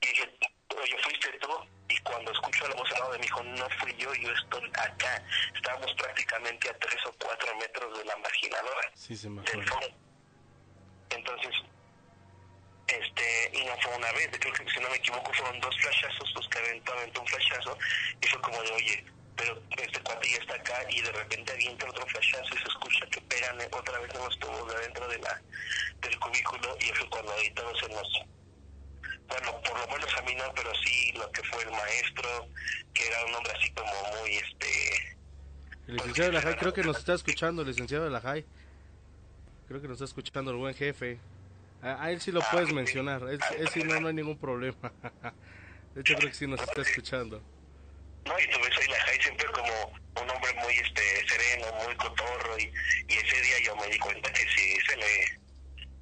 y 0.00 0.06
dije 0.08 0.38
oye 0.80 0.96
fuiste 1.02 1.32
tú 1.40 1.50
y 1.88 1.96
cuando 2.02 2.30
escucho 2.32 2.68
la 2.68 2.74
voz 2.74 2.90
al 2.92 2.98
lado 3.00 3.12
de 3.12 3.18
mí 3.18 3.22
dijo 3.24 3.42
no 3.42 3.68
fui 3.80 3.94
yo 3.96 4.12
yo 4.14 4.32
estoy 4.32 4.70
acá 4.74 5.22
estábamos 5.54 5.92
prácticamente 5.94 6.68
a 6.70 6.78
tres 6.78 7.04
o 7.06 7.12
cuatro 7.24 7.54
metros 7.56 7.98
de 7.98 8.04
la 8.04 8.16
marginadora 8.16 8.90
Sí, 8.94 9.16
se 9.16 9.28
me 9.28 9.42
fondo. 9.44 9.86
Entonces 11.10 11.52
este 12.88 13.50
y 13.52 13.64
no 13.64 13.76
fue 13.82 13.94
una 13.96 14.10
vez 14.12 14.28
creo 14.32 14.52
que 14.52 14.70
si 14.70 14.80
no 14.80 14.88
me 14.88 14.96
equivoco 14.96 15.32
fueron 15.34 15.60
dos 15.60 15.76
flashazos 15.80 16.32
los 16.34 16.48
que 16.48 16.58
aventó 16.58 17.20
un 17.20 17.26
flashazo 17.26 17.78
y 18.20 18.26
fue 18.26 18.40
como 18.40 18.62
de 18.62 18.72
oye 18.72 19.04
pero 19.36 19.62
este 19.76 20.00
cuate 20.00 20.28
ya 20.30 20.38
está 20.38 20.54
acá 20.54 20.84
y 20.90 21.00
de 21.02 21.12
repente 21.12 21.52
avienta 21.52 21.88
otro 21.88 22.06
flashazo 22.06 22.54
y 22.54 22.58
se 22.58 22.68
escucha 22.68 23.06
que 23.10 23.20
pegan 23.22 23.58
otra 23.70 23.98
vez 23.98 24.14
en 24.14 24.24
los 24.24 24.38
tubos 24.38 24.68
de 24.68 24.76
adentro 24.76 25.06
de 25.08 25.18
la 25.18 25.42
del 26.00 26.18
cubículo 26.18 26.76
y 26.80 26.86
fue 26.86 27.08
cuando 27.10 27.32
ahí 27.32 27.50
todo 27.50 27.76
se 27.76 27.88
nos 27.88 28.08
bueno 29.28 29.60
por 29.62 29.78
lo 29.78 29.86
menos 29.88 30.16
a 30.16 30.22
mí 30.22 30.34
no 30.34 30.52
pero 30.54 30.72
sí 30.82 31.12
lo 31.12 31.30
que 31.30 31.42
fue 31.44 31.62
el 31.62 31.70
maestro 31.70 32.48
que 32.94 33.06
era 33.06 33.24
un 33.26 33.34
hombre 33.34 33.52
así 33.52 33.70
como 33.72 33.92
muy 34.18 34.36
este 34.36 35.16
El 35.88 35.96
licenciado 35.96 36.30
de 36.30 36.36
la 36.36 36.42
JAI 36.42 36.56
creo 36.56 36.72
que 36.72 36.82
nos 36.82 36.98
está 36.98 37.14
escuchando, 37.14 37.62
el 37.62 37.68
licenciado 37.68 38.04
de 38.04 38.10
la 38.10 38.20
JAI. 38.20 38.44
Creo 39.68 39.80
que 39.80 39.88
nos 39.88 39.96
está 39.96 40.04
escuchando 40.06 40.50
el 40.50 40.56
buen 40.56 40.74
jefe. 40.74 41.18
A, 41.82 42.04
a 42.04 42.10
él 42.10 42.20
sí 42.20 42.32
lo 42.32 42.40
puedes 42.50 42.72
mencionar, 42.72 43.22
él, 43.22 43.38
él 43.58 43.68
sí 43.68 43.82
no, 43.82 44.00
no 44.00 44.08
hay 44.08 44.14
ningún 44.14 44.38
problema. 44.38 44.92
De 45.94 46.00
hecho 46.00 46.14
creo 46.16 46.30
que 46.30 46.36
sí 46.36 46.46
nos 46.46 46.60
está 46.60 46.82
escuchando. 46.82 47.42
No, 48.24 48.38
y 48.38 48.46
tú 48.50 48.58
ves 48.60 48.78
ahí 48.78 48.88
la 48.88 49.00
Jai 49.00 49.20
siempre 49.20 49.46
como 49.46 49.92
un 50.22 50.30
hombre 50.30 50.54
muy 50.62 50.74
este 50.74 51.02
sereno, 51.28 51.66
muy 51.84 51.94
cotorro, 51.96 52.58
y, 52.58 52.72
y 53.08 53.12
ese 53.14 53.40
día 53.42 53.56
yo 53.64 53.76
me 53.76 53.86
di 53.88 53.98
cuenta 53.98 54.32
que 54.32 54.42
sí 54.42 54.76
se 54.86 54.96
le 54.96 55.38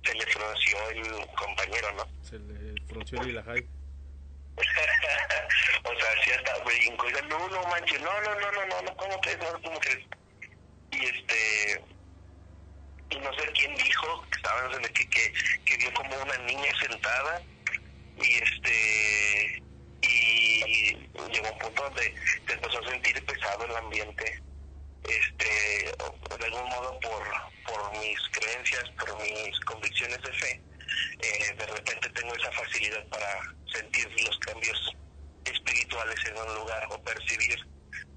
se 0.04 0.14
le 0.14 0.26
frunció 0.26 0.90
el 0.90 1.26
compañero, 1.35 1.92
¿no? 1.92 2.06
Se 2.23 2.38
le 2.38 2.80
frunció 2.87 3.21
el 3.23 3.35
la 3.35 3.42
JAI. 3.42 3.66
o 4.56 6.00
sea, 6.00 6.25
sí 6.25 6.30
hasta 6.30 6.64
brincó, 6.64 7.09
y 7.09 7.12
no, 7.28 7.49
no 7.49 7.62
manches, 7.68 8.00
no, 8.00 8.21
no, 8.23 8.35
no, 8.40 8.52
no, 8.52 8.66
no, 8.66 8.83
no, 8.83 8.97
¿cómo 8.97 9.21
crees? 9.21 9.38
No, 9.38 9.62
¿cómo 9.62 9.78
crees? 9.80 10.04
Y 10.92 11.04
este, 11.04 11.83
y 13.10 13.18
no 13.18 13.32
sé 13.34 13.52
quién 13.54 13.75
dijo, 13.76 14.26
que 14.30 14.36
estaban 14.36 14.82
que, 14.82 15.08
que, 15.08 15.32
que 15.64 15.76
vio 15.76 15.92
como 15.94 16.16
una 16.22 16.38
niña 16.38 16.72
sentada, 16.80 17.42
y 18.16 18.34
este, 18.36 19.62
y 20.02 20.96
llegó 21.32 21.52
un 21.52 21.58
punto 21.58 21.82
donde 21.82 22.14
se 22.46 22.52
empezó 22.52 22.78
a 22.78 22.90
sentir 22.90 23.25
pesado 23.25 23.64
el 23.64 23.76
ambiente, 23.76 24.42
este, 25.04 25.94
de 26.38 26.44
algún 26.44 26.68
modo 26.68 26.98
por, 27.00 27.25
por 27.66 27.98
mis 27.98 28.18
creencias, 28.32 28.84
por 28.98 29.20
mis 29.22 29.60
convicciones 29.60 30.20
de 30.22 30.32
fe, 30.32 30.60
eh, 31.22 31.54
de 31.56 31.66
repente 31.66 32.10
tengo 32.10 32.34
esa 32.34 32.50
facilidad 32.52 33.06
para 33.08 33.40
sentir 33.72 34.08
los 34.22 34.38
cambios 34.40 34.96
espirituales 35.44 36.16
en 36.26 36.38
un 36.38 36.54
lugar 36.54 36.86
o 36.90 37.02
percibir 37.02 37.58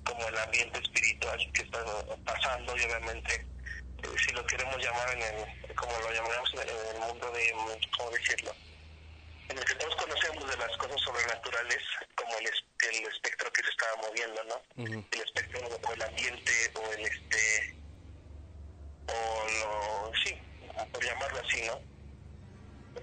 como 0.03 0.27
el 0.27 0.37
ambiente 0.37 0.79
espiritual 0.79 1.51
que 1.53 1.61
está 1.61 1.85
pasando 2.25 2.75
y 2.77 2.81
obviamente 2.81 3.45
si 4.17 4.31
lo 4.33 4.45
queremos 4.45 4.77
llamar 4.77 5.09
en 5.13 5.21
el, 5.21 5.75
como 5.75 5.91
lo 5.99 6.11
llamamos 6.11 6.53
en 6.53 6.59
el, 6.59 6.99
mundo 6.99 7.31
de, 7.31 7.53
¿cómo 7.97 8.11
decirlo? 8.11 8.51
En 9.49 9.57
el 9.57 9.65
que 9.65 9.75
todos 9.75 9.95
conocemos 9.95 10.49
de 10.49 10.57
las 10.57 10.77
cosas 10.77 11.01
sobrenaturales 11.01 11.83
como 12.15 12.37
el, 12.37 12.45
el 12.45 13.07
espectro 13.07 13.51
que 13.51 13.63
se 13.63 13.69
estaba 13.69 13.95
moviendo, 14.07 14.43
¿no? 14.43 14.61
El 14.77 15.21
espectro 15.21 15.59
o 15.67 15.93
el 15.93 16.01
ambiente 16.01 16.51
o 16.75 16.93
el 16.93 17.05
este 17.05 17.75
o 19.07 19.47
lo, 19.49 20.11
sí, 20.23 20.37
por 20.91 21.03
llamarlo 21.03 21.39
así, 21.39 21.61
¿no? 21.63 21.79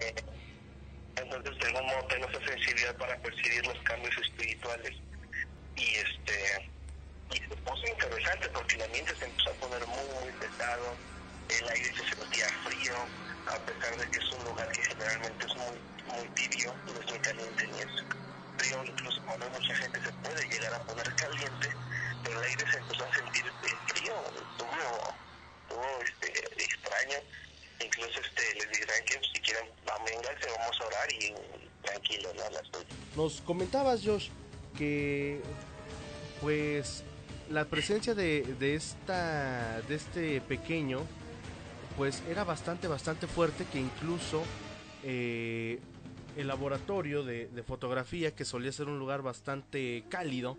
Eh, 0.01 0.15
entonces 1.17 1.59
de 1.59 1.67
algún 1.67 1.87
modo 1.87 2.07
tengo 2.07 2.29
esa 2.29 2.47
sensibilidad 2.47 2.97
para 2.97 3.19
percibir 3.21 3.67
los 3.67 3.83
cambios 3.83 4.17
espirituales 4.19 4.93
y 5.75 5.95
este 5.97 6.71
y 7.33 7.39
se 7.39 7.57
puso 7.57 7.87
interesante 7.87 8.49
porque 8.51 8.77
el 8.77 8.83
ambiente 8.83 9.17
se 9.17 9.25
empezó 9.25 9.51
a 9.51 9.55
poner 9.55 9.87
muy 9.87 10.33
pesado 10.41 10.97
el 11.49 11.69
aire 11.69 11.93
se 11.95 12.17
sentía 12.17 12.47
frío 12.65 12.95
a 13.47 13.59
pesar 13.61 13.97
de 13.97 14.11
que 14.11 14.19
es 14.19 14.33
un 14.33 14.45
lugar 14.45 14.69
que 14.73 14.83
generalmente 14.83 15.47
es 15.47 15.57
muy 15.57 15.79
muy 16.07 16.29
tibio 16.31 16.75
no 16.87 17.01
es 17.01 17.07
muy 17.07 17.19
caliente 17.21 17.67
ni 17.69 17.79
es 17.79 17.87
frío 18.59 18.85
incluso 18.85 19.23
cuando 19.25 19.51
mucha 19.51 19.75
gente 19.75 20.01
se 20.03 20.13
puede 20.13 20.49
llegar 20.49 20.75
a 20.75 20.81
poner 20.81 21.15
caliente 21.15 21.69
pero 22.23 22.41
el 22.41 22.47
aire 22.47 22.71
se 22.71 22.79
empezó 22.79 23.05
a 23.05 23.15
sentir 23.15 23.45
frío 23.89 24.15
estuvo, 24.27 25.15
estuvo 25.63 26.03
este, 26.03 26.63
extraño 26.63 27.19
incluso 27.81 28.21
este 28.21 28.55
les 28.55 28.79
dirán 28.79 29.05
que 29.05 29.21
si 29.33 29.41
quieren 29.41 29.67
vénganse 30.05 30.49
vamos 30.59 30.81
a 30.81 30.87
orar 30.87 31.13
y 31.13 31.35
tranquilo 31.83 32.33
no 32.35 32.51
las 32.51 32.63
nos 33.15 33.41
comentabas 33.41 34.01
Josh 34.05 34.29
que 34.77 35.41
pues 36.41 37.03
la 37.51 37.65
presencia 37.65 38.15
de, 38.15 38.43
de 38.59 38.75
esta 38.75 39.81
de 39.83 39.95
este 39.95 40.41
pequeño 40.41 41.07
pues 41.97 42.23
era 42.29 42.45
bastante 42.45 42.89
bastante 42.89 43.27
fuerte 43.27 43.67
que 43.73 43.79
incluso 43.79 44.45
eh, 45.03 45.81
el 46.37 46.49
laboratorio 46.49 47.23
de, 47.25 47.49
fotografía 47.67 48.35
que 48.35 48.45
solía 48.45 48.71
ser 48.71 48.89
un 48.89 48.99
lugar 48.99 49.23
bastante 49.23 50.05
cálido 50.11 50.59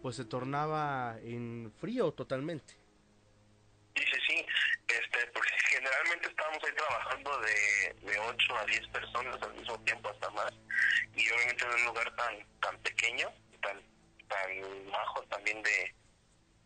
pues 0.00 0.16
se 0.16 0.24
tornaba 0.24 1.18
en 1.22 1.72
frío 1.80 2.12
totalmente. 2.12 2.74
Sí 3.96 4.04
sí 4.04 4.20
sí. 4.28 4.46
Este 4.88 5.26
porque 5.34 5.50
generalmente 5.68 6.28
estábamos 6.28 6.62
ahí 6.64 6.72
trabajando 6.74 7.30
de, 7.40 8.10
de 8.10 8.18
8 8.18 8.56
a 8.56 8.64
10 8.64 8.86
personas 8.88 9.42
al 9.42 9.54
mismo 9.54 9.78
tiempo 9.80 10.08
hasta 10.08 10.30
más. 10.30 10.52
Y 11.14 11.28
obviamente 11.30 11.64
en 11.64 11.80
un 11.80 11.84
lugar 11.86 12.16
tan 12.16 12.60
tan 12.60 12.78
pequeño 12.78 13.28
tan 13.60 13.82
tan 14.28 14.90
bajo 14.90 15.22
también 15.24 15.62
de 15.62 15.94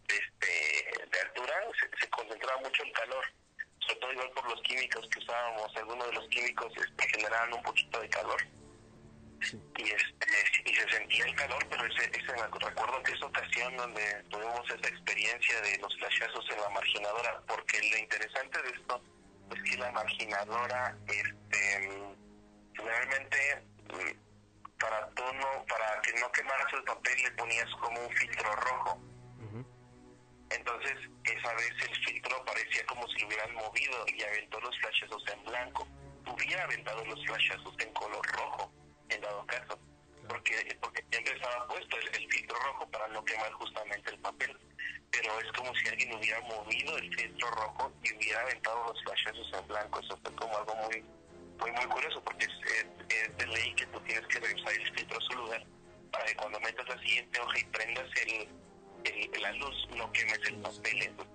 este, 0.08 1.06
de 1.10 1.20
altura 1.20 1.54
se, 1.80 1.98
se, 1.98 2.10
concentraba 2.10 2.60
mucho 2.60 2.82
el 2.82 2.92
calor, 2.92 3.24
sobre 3.80 4.00
todo 4.00 4.12
igual 4.12 4.30
por 4.30 4.50
los 4.50 4.62
químicos 4.62 5.08
que 5.08 5.18
usábamos, 5.18 5.76
algunos 5.76 6.06
de 6.06 6.12
los 6.14 6.28
químicos 6.28 6.72
este, 6.76 7.08
generaban 7.08 7.54
un 7.54 7.62
poquito 7.62 8.00
de 8.00 8.08
calor. 8.08 8.42
Sí. 9.40 9.60
Y, 9.78 9.90
este, 9.90 10.70
y 10.70 10.74
se 10.74 10.88
sentía 10.88 11.24
el 11.24 11.34
calor, 11.34 11.66
pero 11.68 11.84
ese, 11.86 12.04
ese, 12.04 12.32
recuerdo 12.36 13.02
que 13.02 13.12
esa 13.12 13.26
ocasión 13.26 13.76
donde 13.76 14.22
tuvimos 14.30 14.70
esa 14.70 14.88
experiencia 14.88 15.60
de 15.62 15.78
los 15.78 15.96
flashazos 15.98 16.48
en 16.50 16.60
la 16.60 16.68
marginadora, 16.70 17.42
porque 17.48 17.80
lo 17.90 17.98
interesante 17.98 18.62
de 18.62 18.68
esto 18.70 19.02
es 19.54 19.62
que 19.70 19.76
la 19.78 19.90
marginadora, 19.90 20.96
este, 21.08 21.90
realmente 22.74 23.62
para 24.78 25.08
tono, 25.10 25.64
para 25.68 26.00
que 26.02 26.12
no 26.20 26.30
quemaras 26.32 26.66
el 26.72 26.82
papel 26.82 27.22
le 27.22 27.30
ponías 27.32 27.70
como 27.80 28.00
un 28.00 28.10
filtro 28.16 28.56
rojo. 28.56 29.11
Entonces, 30.54 30.96
esa 31.24 31.54
vez 31.54 31.72
el 31.88 31.96
filtro 32.04 32.44
parecía 32.44 32.84
como 32.86 33.06
si 33.08 33.20
lo 33.20 33.26
hubieran 33.28 33.54
movido 33.54 34.04
y 34.08 34.22
aventó 34.22 34.60
los 34.60 34.78
flashazos 34.78 35.24
en 35.32 35.44
blanco. 35.44 35.88
Hubiera 36.26 36.64
aventado 36.64 37.04
los 37.04 37.24
flashazos 37.26 37.74
en 37.78 37.92
color 37.92 38.26
rojo, 38.32 38.72
en 39.08 39.20
dado 39.20 39.46
caso, 39.46 39.78
porque, 40.28 40.78
porque 40.80 41.04
siempre 41.10 41.34
estaba 41.34 41.66
puesto 41.68 41.96
el, 41.96 42.08
el, 42.08 42.32
filtro 42.32 42.56
rojo 42.58 42.90
para 42.90 43.08
no 43.08 43.24
quemar 43.24 43.52
justamente 43.52 44.10
el 44.10 44.18
papel. 44.20 44.56
Pero 45.10 45.40
es 45.40 45.52
como 45.52 45.74
si 45.74 45.88
alguien 45.88 46.14
hubiera 46.14 46.40
movido 46.42 46.96
el 46.98 47.14
filtro 47.14 47.50
rojo 47.50 47.92
y 48.02 48.16
hubiera 48.16 48.40
aventado 48.40 48.84
los 48.86 49.02
flashazos 49.04 49.52
en 49.58 49.68
blanco. 49.68 50.00
Eso 50.00 50.18
fue 50.22 50.34
como 50.36 50.56
algo 50.56 50.74
muy 50.76 51.04
muy, 51.62 51.70
muy 51.72 51.86
curioso, 51.86 52.22
porque 52.24 52.44
es, 52.44 52.72
es, 52.72 52.86
es 53.08 53.36
de 53.36 53.46
ley 53.46 53.74
que 53.74 53.86
tú 53.86 54.00
tienes 54.00 54.26
que 54.26 54.40
revisar 54.40 54.72
el 54.72 54.94
filtro 54.94 55.18
a 55.18 55.20
su 55.20 55.32
lugar 55.34 55.64
para 56.10 56.24
que 56.26 56.36
cuando 56.36 56.60
metas 56.60 56.88
la 56.88 56.98
siguiente 56.98 57.40
hoja 57.40 57.58
y 57.58 57.64
prendas 57.64 58.10
el 58.26 58.48
el, 59.04 59.42
la 59.42 59.52
luz 59.52 59.88
no 59.96 60.10
quemes 60.12 60.40
el 60.46 60.56
papel. 60.56 61.02
Entonces, 61.02 61.32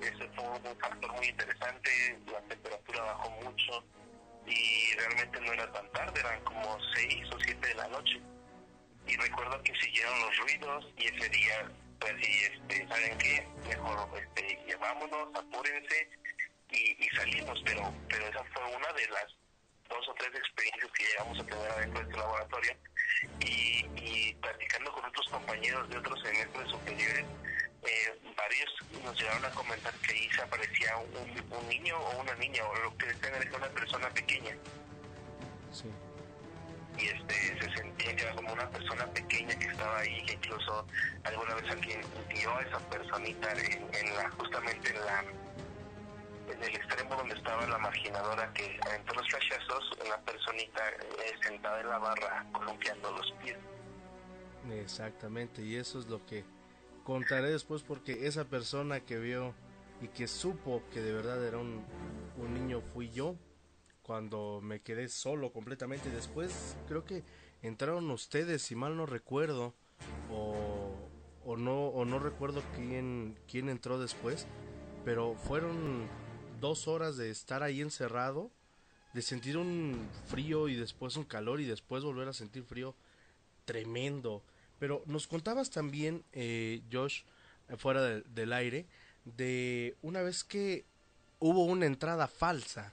ese 0.00 0.28
fue 0.34 0.44
un 0.44 0.78
factor 0.78 1.12
muy 1.12 1.26
interesante, 1.26 2.18
la 2.30 2.40
temperatura 2.42 3.02
bajó 3.02 3.30
mucho 3.42 3.84
y 4.46 4.94
realmente 4.96 5.40
no 5.40 5.52
era 5.52 5.72
tan 5.72 5.90
tarde, 5.92 6.20
eran 6.20 6.40
como 6.44 6.78
6 6.94 7.26
o 7.32 7.38
7 7.40 7.68
de 7.68 7.74
la 7.74 7.88
noche. 7.88 8.20
Y 9.06 9.16
recuerdo 9.16 9.62
que 9.62 9.74
siguieron 9.76 10.20
los 10.20 10.36
ruidos 10.38 10.86
y 10.96 11.06
ese 11.06 11.28
día, 11.28 11.70
pues 12.00 12.14
sí, 12.22 12.44
este, 12.44 12.88
¿saben 12.88 13.18
qué? 13.18 13.46
Mejor 13.68 14.08
este, 14.20 14.58
llevámonos, 14.66 15.28
apúrense 15.34 16.08
y, 16.70 17.04
y 17.04 17.08
salimos, 17.16 17.60
pero, 17.64 17.92
pero 18.08 18.26
esa 18.26 18.44
fue 18.52 18.64
una 18.76 18.92
de 18.92 19.08
las 19.08 19.26
dos 19.88 20.08
o 20.08 20.14
tres 20.14 20.30
experiencias 20.34 20.92
que 20.92 21.04
llegamos 21.04 21.40
a 21.40 21.44
tener 21.44 21.70
adentro 21.70 22.00
de 22.00 22.06
este 22.06 22.18
laboratorio 22.18 22.76
y, 23.40 23.86
y 23.96 24.34
platicando 24.40 24.92
con 24.92 25.04
otros 25.04 25.28
compañeros 25.28 25.88
de 25.88 25.98
otros 25.98 26.20
semestres 26.22 26.68
superiores, 26.70 27.24
eh, 27.82 28.20
varios 28.36 28.70
nos 29.02 29.18
llegaron 29.18 29.44
a 29.44 29.50
comentar 29.50 29.92
que 29.94 30.12
ahí 30.12 30.30
se 30.30 30.42
aparecía 30.42 30.96
un, 30.96 31.58
un 31.58 31.68
niño 31.68 31.98
o 31.98 32.20
una 32.20 32.34
niña, 32.36 32.64
o 32.64 32.74
lo 32.76 32.96
que 32.96 33.06
decían 33.06 33.34
era 33.34 33.56
una 33.56 33.68
persona 33.68 34.08
pequeña. 34.10 34.56
Sí. 35.72 35.90
Y 36.98 37.06
este, 37.06 37.34
se 37.58 37.76
sentía 37.76 38.14
que 38.14 38.22
era 38.22 38.34
como 38.34 38.52
una 38.52 38.68
persona 38.68 39.06
pequeña 39.06 39.58
que 39.58 39.66
estaba 39.66 39.98
ahí, 39.98 40.24
que 40.26 40.34
incluso 40.34 40.86
alguna 41.24 41.54
vez 41.54 41.70
alguien 41.70 42.00
vio 42.28 42.54
a 42.54 42.62
esa 42.62 42.78
personita 42.90 43.52
en, 43.52 43.94
en 43.94 44.14
la, 44.14 44.30
justamente 44.32 44.90
en 44.90 45.06
la 45.06 45.24
en 46.52 46.62
el 46.62 46.76
extremo 46.76 47.14
donde 47.16 47.34
estaba 47.34 47.66
la 47.66 47.78
marginadora 47.78 48.52
que 48.52 48.78
entre 48.94 49.16
los 49.16 49.28
flashazos 49.28 49.98
la 50.08 50.20
personita 50.20 50.88
eh, 50.90 51.34
sentada 51.42 51.80
en 51.80 51.88
la 51.88 51.98
barra 51.98 52.46
columpiando 52.52 53.10
los 53.12 53.32
pies. 53.42 53.58
Exactamente, 54.70 55.62
y 55.62 55.76
eso 55.76 55.98
es 55.98 56.06
lo 56.06 56.24
que 56.26 56.44
contaré 57.04 57.50
después 57.50 57.82
porque 57.82 58.26
esa 58.26 58.44
persona 58.44 59.00
que 59.00 59.18
vio 59.18 59.54
y 60.00 60.08
que 60.08 60.26
supo 60.28 60.82
que 60.92 61.00
de 61.00 61.12
verdad 61.12 61.44
era 61.44 61.58
un, 61.58 61.84
un 62.36 62.54
niño 62.54 62.80
fui 62.80 63.10
yo 63.10 63.36
cuando 64.02 64.60
me 64.62 64.80
quedé 64.80 65.08
solo 65.08 65.52
completamente. 65.52 66.10
Después 66.10 66.76
creo 66.88 67.04
que 67.04 67.24
entraron 67.62 68.10
ustedes, 68.10 68.62
si 68.62 68.74
mal 68.74 68.96
no 68.96 69.06
recuerdo, 69.06 69.74
o, 70.30 70.92
o 71.44 71.56
no 71.56 71.86
o 71.88 72.04
no 72.04 72.18
recuerdo 72.18 72.62
quién 72.74 73.38
quién 73.48 73.68
entró 73.68 73.98
después, 73.98 74.46
pero 75.04 75.34
fueron 75.34 76.08
dos 76.62 76.86
horas 76.86 77.16
de 77.16 77.28
estar 77.28 77.62
ahí 77.62 77.82
encerrado, 77.82 78.50
de 79.12 79.20
sentir 79.20 79.58
un 79.58 80.08
frío 80.30 80.68
y 80.68 80.76
después 80.76 81.16
un 81.16 81.24
calor 81.24 81.60
y 81.60 81.66
después 81.66 82.04
volver 82.04 82.28
a 82.28 82.32
sentir 82.32 82.62
frío 82.62 82.94
tremendo. 83.66 84.42
Pero 84.78 85.02
nos 85.06 85.26
contabas 85.26 85.70
también, 85.70 86.24
eh, 86.32 86.80
Josh, 86.90 87.24
fuera 87.76 88.00
de, 88.00 88.22
del 88.22 88.52
aire, 88.52 88.86
de 89.24 89.96
una 90.02 90.22
vez 90.22 90.44
que 90.44 90.84
hubo 91.40 91.64
una 91.64 91.86
entrada 91.86 92.28
falsa 92.28 92.92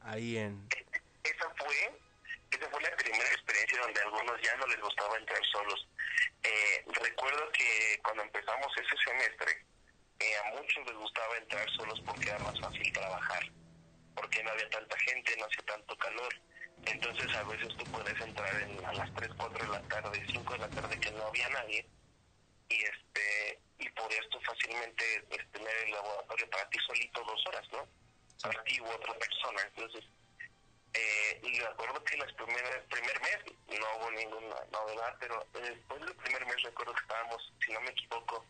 ahí 0.00 0.36
en... 0.38 0.68
Esa 1.24 1.50
fue, 1.56 2.00
esa 2.52 2.70
fue 2.70 2.80
la 2.80 2.96
primera 2.96 3.28
experiencia 3.32 3.80
donde 3.82 4.00
a 4.00 4.04
algunos 4.04 4.40
ya 4.40 4.56
no 4.56 4.66
les 4.68 4.80
gustaba 4.80 5.18
entrar 5.18 5.40
solos. 5.50 5.88
Eh, 6.44 6.84
recuerdo 7.02 7.50
que 7.52 8.00
cuando 8.04 8.22
empezamos 8.22 8.72
ese 8.76 8.96
semestre, 9.04 9.67
eh, 10.20 10.36
a 10.44 10.56
muchos 10.56 10.86
les 10.86 10.96
gustaba 10.96 11.36
entrar 11.36 11.70
solos 11.70 12.00
porque 12.04 12.28
era 12.28 12.38
más 12.40 12.58
fácil 12.60 12.92
trabajar, 12.92 13.52
porque 14.14 14.42
no 14.42 14.50
había 14.50 14.68
tanta 14.70 14.98
gente, 14.98 15.36
no 15.36 15.46
hacía 15.46 15.64
tanto 15.66 15.96
calor. 15.96 16.34
Entonces 16.86 17.34
a 17.34 17.42
veces 17.44 17.68
tú 17.76 17.84
puedes 17.86 18.20
entrar 18.20 18.62
en, 18.62 18.84
a 18.84 18.92
las 18.92 19.14
3, 19.14 19.30
4 19.36 19.64
de 19.64 19.72
la 19.72 19.82
tarde, 19.88 20.24
5 20.30 20.52
de 20.52 20.58
la 20.58 20.70
tarde 20.70 21.00
que 21.00 21.10
no 21.12 21.26
había 21.26 21.48
nadie 21.50 21.86
y 22.68 22.82
este 22.82 23.60
y 23.78 23.88
podías 23.90 24.28
tú 24.30 24.40
fácilmente 24.40 25.04
este, 25.30 25.44
tener 25.52 25.76
el 25.86 25.92
laboratorio 25.92 26.50
para 26.50 26.68
ti 26.70 26.78
solito 26.86 27.22
dos 27.24 27.46
horas, 27.46 27.66
¿no? 27.72 27.88
Para 28.42 28.62
ti 28.64 28.80
u 28.80 28.86
otra 28.86 29.14
persona. 29.14 29.62
Entonces, 29.62 30.04
eh, 30.94 31.40
y 31.44 31.58
me 31.58 31.64
acuerdo 31.64 32.02
que 32.02 32.16
el 32.16 32.34
primer 32.34 33.20
mes 33.20 33.38
no 33.68 33.86
hubo 33.96 34.10
ninguna 34.10 34.56
novedad, 34.72 35.16
pero 35.20 35.46
después 35.52 36.00
del 36.00 36.16
primer 36.16 36.46
mes 36.46 36.62
recuerdo 36.62 36.92
que 36.94 37.02
estábamos, 37.02 37.52
si 37.64 37.72
no 37.72 37.80
me 37.82 37.90
equivoco, 37.90 38.44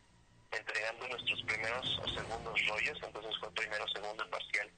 entregando 0.52 1.08
nuestros 1.08 1.42
primeros 1.42 1.98
o 2.04 2.08
segundos 2.08 2.66
rollos, 2.68 2.98
entonces 3.02 3.32
fue 3.40 3.50
primero, 3.54 3.87
segundo 3.88 4.28
parcial. 4.30 4.70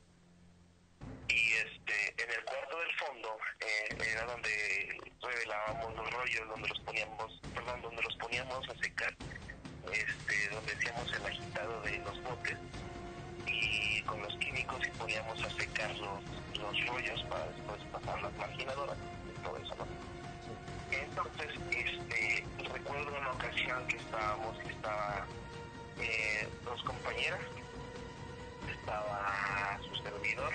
y 1.29 1.53
este 1.53 2.23
en 2.23 2.31
el 2.31 2.45
cuarto 2.45 2.79
del 2.79 2.93
fondo 2.97 3.37
eh, 3.61 4.11
era 4.13 4.25
donde 4.25 4.99
revelábamos 5.23 5.95
los 5.97 6.11
rollos 6.11 6.49
donde 6.49 6.69
los 6.69 6.79
poníamos 6.81 7.41
perdón 7.55 7.83
donde 7.83 8.03
los 8.03 8.17
poníamos 8.17 8.69
a 8.69 8.75
secar 8.83 9.15
este 9.93 10.49
donde 10.51 10.73
hacíamos 10.73 11.13
el 11.13 11.27
agitado 11.27 11.81
de 11.83 11.99
los 11.99 12.23
botes 12.23 12.57
y 13.47 14.03
con 14.03 14.21
los 14.23 14.37
químicos 14.39 14.87
y 14.87 14.91
poníamos 14.99 15.43
a 15.45 15.51
secar 15.51 15.91
los, 15.97 16.23
los 16.59 16.87
rollos 16.87 17.23
para 17.25 17.47
después 17.47 17.81
pasar 17.93 18.23
las 18.23 18.33
marginadoras 18.35 18.97
y 19.29 19.43
todo 19.43 19.57
eso 19.57 19.75
¿no? 19.77 19.87
entonces 20.91 21.51
este 21.71 22.45
recuerdo 22.59 23.19
una 23.19 23.33
ocasión 23.33 23.87
que 23.87 23.97
estábamos 23.97 24.59
que 24.59 24.69
estaba 24.71 25.27
eh, 26.03 26.49
dos 26.65 26.83
compañeras 26.85 27.41
estaba 28.71 29.79
su 29.89 29.95
servidor 30.03 30.53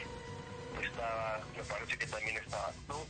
estaba, 0.81 1.41
me 1.55 1.63
parece 1.63 1.97
que 1.97 2.05
también 2.07 2.37
estaba 2.37 2.71
tú, 2.87 3.05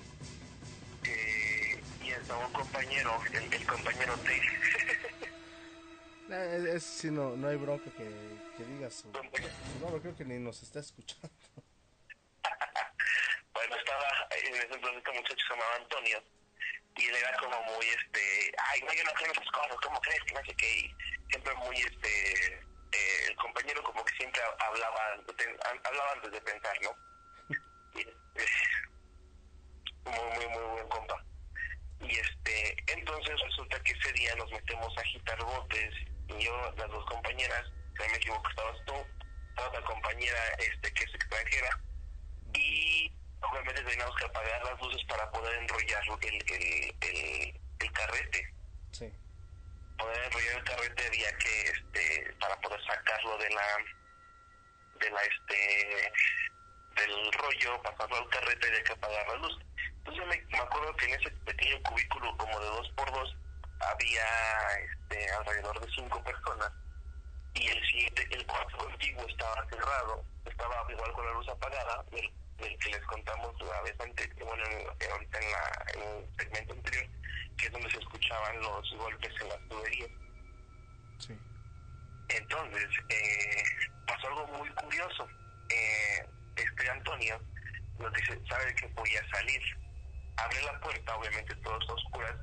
eh, 1.05 1.81
y 2.03 2.11
estaba 2.11 2.45
un 2.45 2.53
compañero, 2.53 3.19
el, 3.33 3.53
el 3.53 3.65
compañero 3.67 4.15
T. 4.19 4.41
Eh, 6.27 6.55
es, 6.57 6.63
es- 6.65 6.83
sí, 6.83 7.11
no, 7.11 7.35
no 7.37 7.47
hay 7.49 7.55
bronca 7.55 7.91
que, 7.95 8.03
que 8.57 8.63
digas. 8.65 8.95
su- 8.95 9.11
No, 9.11 9.91
no 9.91 10.01
creo 10.01 10.15
que 10.15 10.25
ni 10.25 10.39
nos 10.39 10.63
está 10.63 10.79
escuchando. 10.79 11.29
bueno, 13.53 13.75
estaba, 13.75 14.03
en 14.31 14.55
ese 14.55 14.63
entonces 14.73 14.97
este 14.97 15.11
muchacho 15.11 15.45
se 15.47 15.53
llamaba 15.53 15.75
Antonio, 15.75 16.23
y 16.97 17.05
él 17.05 17.15
era 17.15 17.37
como 17.37 17.61
muy, 17.65 17.85
este, 17.85 18.51
ay, 18.57 18.81
no, 18.81 18.93
yo 18.93 19.03
no 19.03 19.11
creo 19.13 19.27
en 19.27 19.31
esas 19.39 19.51
cosas, 19.51 19.77
¿cómo 19.83 19.99
crees? 20.01 20.23
Que 20.23 20.33
no 20.33 20.41
sé 20.45 20.55
qué, 20.55 20.79
y 20.79 20.95
siempre 21.35 21.53
muy, 21.55 21.75
este, 21.75 22.53
eh, 22.53 23.27
el 23.27 23.35
compañero 23.35 23.83
como 23.83 24.05
que 24.05 24.15
siempre 24.15 24.41
hablaba, 24.59 24.99
hablaba 25.83 26.11
antes 26.13 26.31
de 26.31 26.41
pensar, 26.41 26.73
¿no? 26.81 26.95
Eh, 27.99 28.15
muy, 30.05 30.35
muy, 30.35 30.47
muy 30.47 30.71
buen 30.71 30.87
compa. 30.87 31.21
Y 31.99 32.17
este, 32.17 32.75
entonces 32.87 33.35
resulta 33.41 33.79
que 33.81 33.91
ese 33.91 34.13
día 34.13 34.33
nos 34.35 34.49
metemos 34.49 34.97
a 34.97 35.01
agitar 35.01 35.37
botes, 35.43 35.93
y 36.29 36.45
yo, 36.45 36.73
las 36.77 36.89
dos 36.89 37.05
compañeras, 37.07 37.65
si 37.97 38.03
no 38.03 38.09
me 38.09 38.17
equivoco, 38.17 38.49
estabas 38.49 38.77
tú, 38.85 38.95
otra 39.57 39.81
compañera 39.81 40.39
este 40.59 40.93
que 40.93 41.03
es 41.03 41.15
extranjera, 41.15 41.79
y 42.53 43.11
obviamente 43.41 43.83
teníamos 43.83 44.15
que 44.15 44.25
apagar 44.25 44.63
las 44.63 44.79
luces 44.79 45.03
para 45.09 45.29
poder 45.31 45.53
enrollar 45.59 46.03
el, 46.21 46.95
el, 47.01 47.61
el 47.79 47.91
carrete. 47.91 48.53
Sí. 48.91 49.13
Poder 49.97 50.23
enrollar 50.25 50.57
el 50.57 50.63
carrete 50.63 51.07
había 51.07 51.37
que, 51.37 51.61
este, 51.61 52.33
para 52.39 52.59
poder 52.61 52.79
sacarlo 52.85 53.37
de 53.37 53.49
la, 53.49 53.77
de 54.99 55.09
la, 55.09 55.21
este, 55.21 56.11
del 56.95 57.31
rollo, 57.33 57.81
pasarlo 57.81 58.17
al 58.17 58.29
carrete 58.29 58.67
había 58.67 58.83
que 58.83 58.93
apagar 58.93 59.27
la 59.27 59.35
luz. 59.35 59.57
Entonces 59.97 60.27
me, 60.27 60.41
me 60.51 60.59
acuerdo 60.59 60.95
que 60.95 61.05
en 61.05 61.19
ese 61.19 61.31
pequeño 61.31 61.81
cubículo 61.83 62.37
como 62.37 62.59
de 62.59 62.67
dos 62.67 62.89
por 62.95 63.11
dos 63.11 63.35
había 63.79 64.25
este, 64.79 65.31
alrededor 65.31 65.79
de 65.79 65.91
cinco 65.93 66.23
personas 66.23 66.71
y 67.53 67.67
el 67.67 67.85
siguiente, 67.87 68.27
el 68.31 68.45
cuarto 68.45 68.77
contiguo 68.77 69.25
estaba 69.27 69.65
cerrado, 69.69 70.23
estaba 70.45 70.85
igual 70.91 71.13
con 71.13 71.25
la 71.25 71.33
luz 71.33 71.47
apagada, 71.47 72.05
el, 72.11 72.31
el 72.59 72.77
que 72.79 72.89
les 72.89 73.01
contamos 73.05 73.53
la 73.61 73.81
vez 73.81 73.95
antes, 73.99 74.29
bueno, 74.35 74.63
en- 74.65 75.11
ahorita 75.11 75.39
en, 75.39 75.51
la, 75.51 75.85
en 75.93 76.01
el 76.17 76.29
segmento 76.37 76.73
anterior, 76.73 77.05
que 77.57 77.65
es 77.67 77.71
donde 77.71 77.89
se 77.91 77.99
escuchaban 77.99 78.59
los 78.59 78.93
golpes 78.97 79.31
en 79.41 79.49
las 79.49 79.59
tuberías. 79.69 80.09
Sí. 81.19 81.37
Entonces, 82.29 82.87
eh, 83.09 83.63
pasó 84.07 84.27
algo 84.27 84.47
muy 84.57 84.69
curioso. 84.69 85.27
Eh, 85.69 86.27
este 86.55 86.89
Antonio 86.89 87.39
nos 87.99 88.13
dice, 88.13 88.39
¿sabe 88.49 88.73
que 88.75 88.87
voy 88.87 89.15
a 89.15 89.29
salir? 89.35 89.61
Abre 90.37 90.61
la 90.63 90.79
puerta, 90.79 91.15
obviamente 91.15 91.55
todo 91.57 91.79
está 91.79 91.93
a 91.93 91.95
oscuras, 91.95 92.35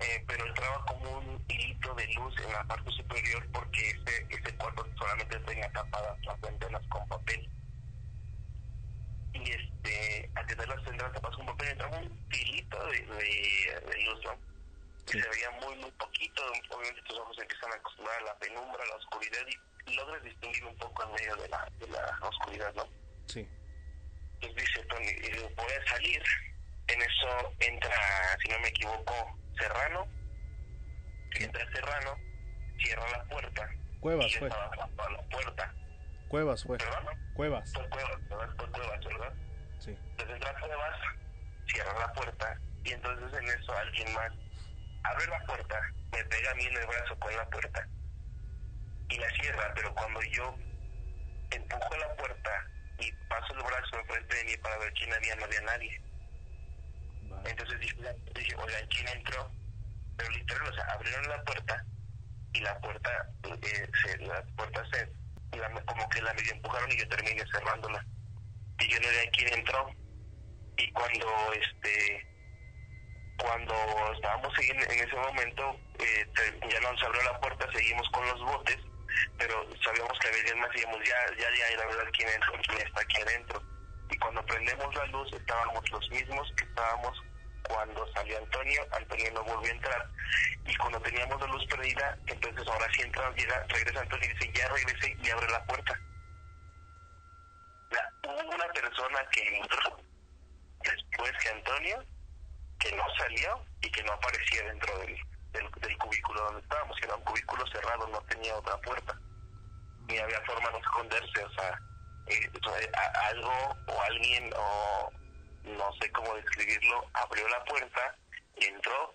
eh, 0.00 0.24
pero 0.28 0.46
entraba 0.46 0.84
como 0.86 1.18
un 1.18 1.44
hilito 1.48 1.94
de 1.94 2.06
luz 2.14 2.34
en 2.40 2.52
la 2.52 2.64
parte 2.64 2.90
superior 2.92 3.46
porque 3.52 3.90
ese, 3.90 4.26
ese 4.30 4.56
cuarto 4.56 4.86
solamente 4.96 5.38
tenía 5.40 5.70
tapadas 5.72 6.16
las 6.24 6.40
ventanas 6.40 6.82
con 6.88 7.06
papel. 7.08 7.48
Y 9.34 9.50
este, 9.50 10.30
al 10.34 10.46
tener 10.46 10.68
las 10.68 10.84
ventanas 10.84 11.12
tapadas 11.12 11.36
con 11.36 11.46
papel 11.46 11.68
entraba 11.68 11.98
un 11.98 12.26
hilito 12.32 12.86
de, 12.86 13.00
de, 13.00 13.80
de 13.90 14.02
luz, 14.02 14.20
¿no? 14.24 14.52
Y 15.08 15.20
se 15.20 15.28
veía 15.28 15.50
muy, 15.62 15.74
muy 15.76 15.90
poquito, 15.92 16.42
obviamente 16.70 17.02
tus 17.02 17.18
ojos 17.18 17.36
se 17.36 17.42
empiezan 17.42 17.72
a 17.72 17.76
acostumbrar 17.76 18.20
a 18.20 18.24
la 18.24 18.38
penumbra, 18.38 18.82
a 18.82 18.86
la 18.86 18.96
oscuridad 18.96 19.40
y 19.86 19.94
logras 19.94 20.22
distinguir 20.22 20.64
un 20.64 20.76
poco 20.76 21.04
en 21.04 21.12
medio 21.12 21.36
de 21.36 21.48
la, 21.48 21.68
de 21.78 21.86
la 21.88 22.18
oscuridad, 22.22 22.72
¿no? 22.74 22.86
Sí. 23.26 23.46
pues 24.40 24.54
dice 24.54 24.82
Tony, 24.84 25.06
voy 25.56 25.72
a 25.72 25.90
salir. 25.90 26.22
En 26.88 27.00
eso 27.02 27.54
entra, 27.60 27.96
si 28.42 28.48
no 28.50 28.58
me 28.60 28.68
equivoco, 28.68 29.38
Serrano. 29.58 30.06
Entra 31.34 31.72
Serrano, 31.72 32.16
cierra 32.82 33.08
la 33.10 33.24
puerta. 33.24 33.70
Cuevas 34.00 34.26
y 34.26 34.30
yo 34.30 34.38
fue. 34.40 34.48
estaba 34.48 34.66
atrapado 34.66 35.08
a 35.08 35.12
la 35.12 35.22
puerta. 35.28 35.74
Cuevas 36.32 36.62
fue. 36.62 36.78
¿Perdón? 36.78 37.04
Cuevas. 37.34 37.70
Fue 37.74 37.86
Cuevas, 37.90 38.28
¿verdad? 38.30 38.48
Fue 38.56 38.70
Cuevas, 38.70 39.04
¿verdad? 39.04 39.34
Sí. 39.80 39.90
Entonces 39.90 40.34
entra 40.34 40.60
Cuevas, 40.60 40.96
cierra 41.66 41.98
la 41.98 42.12
puerta 42.14 42.58
y 42.84 42.92
entonces 42.92 43.38
en 43.38 43.48
eso 43.50 43.76
alguien 43.76 44.14
más 44.14 44.32
abre 45.04 45.26
la 45.26 45.44
puerta, 45.44 45.78
me 46.10 46.24
pega 46.24 46.50
a 46.50 46.54
mí 46.54 46.64
en 46.64 46.76
el 46.78 46.86
brazo 46.86 47.18
con 47.18 47.36
la 47.36 47.44
puerta 47.50 47.86
y 49.10 49.18
la 49.18 49.28
cierra, 49.28 49.72
pero 49.74 49.94
cuando 49.94 50.22
yo 50.22 50.56
empujo 51.50 51.96
la 51.98 52.16
puerta 52.16 52.50
y 52.98 53.12
paso 53.28 53.52
el 53.52 53.64
brazo 53.64 53.98
enfrente 54.00 54.34
de 54.34 54.44
mí 54.44 54.56
para 54.56 54.78
ver 54.78 54.92
quién 54.94 55.12
había, 55.12 55.36
no 55.36 55.44
había 55.44 55.60
nadie. 55.60 56.00
Entonces 57.44 57.78
dije, 57.78 58.16
dije, 58.34 58.54
oigan, 58.56 58.86
¿quién 58.86 59.06
entró? 59.08 59.50
Pero 60.16 60.30
literal, 60.30 60.66
o 60.66 60.74
sea, 60.74 60.84
abrieron 60.94 61.28
la 61.28 61.44
puerta 61.44 61.84
y 62.54 62.60
la 62.60 62.80
puerta, 62.80 63.10
eh, 63.44 63.90
se, 64.02 64.16
la 64.18 64.42
puerta 64.56 64.82
se, 64.92 65.21
la- 65.58 65.84
como 65.84 66.08
que 66.08 66.22
la 66.22 66.32
medio 66.34 66.52
empujaron 66.52 66.90
y 66.92 66.96
yo 66.96 67.08
terminé 67.08 67.44
cerrándola. 67.52 68.04
Y 68.78 68.88
yo 68.88 68.98
no 69.00 69.06
sabía 69.06 69.30
quién 69.32 69.52
entró. 69.54 69.90
Y 70.76 70.90
cuando, 70.92 71.52
este, 71.52 72.26
cuando 73.36 73.74
estábamos 74.14 74.52
en, 74.58 74.80
ese 74.80 75.16
momento, 75.16 75.78
eh, 75.98 76.26
ya 76.68 76.80
no 76.80 76.98
se 76.98 77.06
abrió 77.06 77.22
la 77.24 77.40
puerta, 77.40 77.70
seguimos 77.72 78.08
con 78.10 78.26
los 78.26 78.40
botes, 78.40 78.78
pero 79.38 79.66
sabíamos 79.84 80.18
que 80.18 80.28
había 80.28 80.56
más 80.56 80.70
y 80.74 80.80
ya, 80.80 81.16
ya, 81.38 81.48
ya, 81.50 81.76
la 81.76 81.86
verdad, 81.86 82.10
quién 82.16 82.28
entró, 82.30 82.52
quién 82.66 82.86
está 82.86 83.00
aquí 83.00 83.20
adentro. 83.22 83.62
Y 84.10 84.18
cuando 84.18 84.44
prendemos 84.46 84.94
la 84.94 85.06
luz, 85.06 85.32
estábamos 85.32 85.90
los 85.90 86.10
mismos 86.10 86.52
que 86.56 86.64
estábamos 86.64 87.22
cuando 87.62 88.06
salió 88.14 88.38
Antonio, 88.38 88.86
Antonio 88.92 89.30
no 89.32 89.44
volvió 89.44 89.70
a 89.70 89.74
entrar. 89.74 90.10
Y 90.66 90.74
cuando 90.76 91.00
teníamos 91.00 91.40
la 91.40 91.46
luz 91.48 91.64
prendida, 91.66 92.16
entonces 92.26 92.66
ahora 92.68 92.88
sí 92.94 93.02
entra, 93.02 93.30
llega, 93.34 93.62
regresa 93.68 94.00
Antonio 94.00 94.26
y 94.30 94.32
dice, 94.34 94.52
ya 94.54 94.68
regresé 94.68 95.16
y 95.22 95.30
abre 95.30 95.48
la 95.50 95.64
puerta. 95.64 96.00
La- 97.90 98.12
hubo 98.28 98.50
una 98.54 98.66
persona 98.72 99.20
que 99.30 99.56
entró 99.58 99.96
después 100.82 101.32
que 101.42 101.48
Antonio, 101.50 102.04
que 102.78 102.92
no 102.96 103.04
salió 103.18 103.64
y 103.80 103.90
que 103.90 104.02
no 104.04 104.12
aparecía 104.12 104.62
dentro 104.64 104.98
del, 105.00 105.16
del, 105.52 105.70
del 105.80 105.98
cubículo 105.98 106.42
donde 106.42 106.60
estábamos, 106.62 106.96
que 106.98 107.06
era 107.06 107.16
un 107.16 107.22
cubículo 107.22 107.64
cerrado, 107.68 108.06
no 108.08 108.20
tenía 108.22 108.56
otra 108.56 108.76
puerta. 108.78 109.16
Ni 110.08 110.18
había 110.18 110.40
forma 110.42 110.70
de 110.70 110.78
esconderse, 110.78 111.44
o 111.44 111.50
sea, 111.52 111.82
eh, 112.26 112.50
algo 113.30 113.76
o 113.86 114.02
alguien 114.02 114.50
o 114.56 115.12
no 115.64 115.92
sé 116.00 116.10
cómo 116.12 116.34
describirlo, 116.34 117.04
abrió 117.14 117.48
la 117.48 117.64
puerta, 117.64 118.16
entró, 118.56 119.14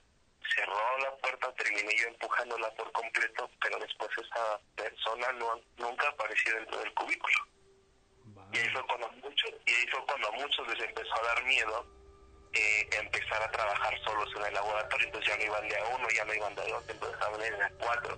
cerró 0.55 0.97
la 0.99 1.15
puerta, 1.17 1.53
terminé 1.53 1.95
yo 1.97 2.07
empujándola 2.07 2.69
por 2.75 2.91
completo, 2.91 3.49
pero 3.61 3.79
después 3.79 4.09
esa 4.17 4.59
persona 4.75 5.31
no, 5.33 5.59
nunca 5.77 6.07
apareció 6.07 6.55
dentro 6.55 6.79
del 6.79 6.93
cubículo. 6.93 7.35
Y 8.53 8.57
ahí 8.57 8.69
fue 8.69 8.85
cuando 8.87 9.09
muchos, 9.11 9.51
y 9.65 9.71
ahí 9.71 9.87
fue 9.87 10.05
cuando 10.05 10.27
a 10.29 10.31
muchos 10.31 10.67
les 10.67 10.87
empezó 10.87 11.13
a 11.15 11.23
dar 11.23 11.43
miedo 11.43 11.97
eh, 12.53 12.89
empezar 12.99 13.43
a 13.43 13.51
trabajar 13.51 13.93
solos 14.03 14.29
en 14.37 14.45
el 14.45 14.53
laboratorio, 14.53 15.07
entonces 15.07 15.29
ya 15.29 15.37
no 15.37 15.43
iban 15.43 15.67
de 15.67 15.77
a 15.77 15.87
uno, 15.95 16.07
ya 16.15 16.25
no 16.25 16.33
iban 16.33 16.55
de 16.55 16.61
a 16.61 16.65
dos, 16.67 16.83
estaban 16.89 17.39
de 17.39 17.63
a 17.63 17.69
cuatro. 17.79 18.17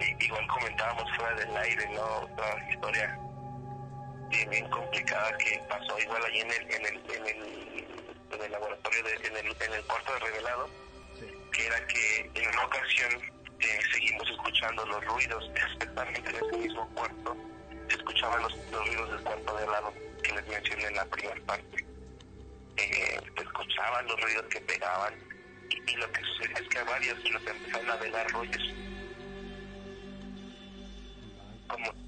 Y, 0.00 0.24
igual 0.24 0.46
comentábamos 0.48 1.16
fuera 1.16 1.34
del 1.34 1.56
aire, 1.56 1.88
¿no? 1.90 2.20
Otra 2.20 2.70
historia 2.70 3.25
bien, 4.36 4.50
bien 4.50 4.70
complicada 4.70 5.36
que 5.38 5.60
pasó 5.68 5.98
igual 5.98 6.22
allí 6.24 6.40
en 6.40 6.50
el, 6.50 6.62
en 6.62 6.86
el, 6.86 7.10
en 7.10 7.26
el, 7.26 7.86
en 8.32 8.42
el 8.42 8.52
laboratorio, 8.52 9.02
de, 9.02 9.14
en, 9.14 9.36
el, 9.36 9.56
en 9.60 9.72
el 9.72 9.84
cuarto 9.84 10.12
de 10.12 10.18
revelado, 10.20 10.70
que 11.52 11.66
era 11.66 11.86
que 11.86 12.30
en 12.34 12.48
una 12.48 12.64
ocasión 12.64 13.12
eh, 13.60 13.78
seguimos 13.92 14.28
escuchando 14.30 14.84
los 14.86 15.04
ruidos, 15.06 15.50
especialmente 15.54 16.30
en 16.30 16.36
ese 16.36 16.56
mismo 16.58 16.88
cuarto, 16.94 17.36
se 17.88 17.96
escuchaban 17.96 18.42
los, 18.42 18.56
los 18.70 18.86
ruidos 18.86 19.10
del 19.12 19.22
cuarto 19.22 19.56
de 19.56 19.66
lado 19.66 19.94
que 20.22 20.32
les 20.32 20.46
mencioné 20.48 20.84
en 20.84 20.96
la 20.96 21.04
primera 21.06 21.40
parte. 21.46 21.86
Eh, 22.76 23.20
se 23.36 23.42
escuchaban 23.42 24.06
los 24.06 24.20
ruidos 24.20 24.44
que 24.50 24.60
pegaban 24.60 25.14
y, 25.70 25.90
y 25.90 25.96
lo 25.96 26.12
que 26.12 26.20
sucedió 26.22 26.56
es 26.58 26.68
que 26.68 26.78
a 26.78 26.84
varios 26.84 27.18
empezaron 27.24 27.90
a 27.90 27.96
velar 27.96 28.30
rollos. 28.32 28.74
Como 31.68 32.05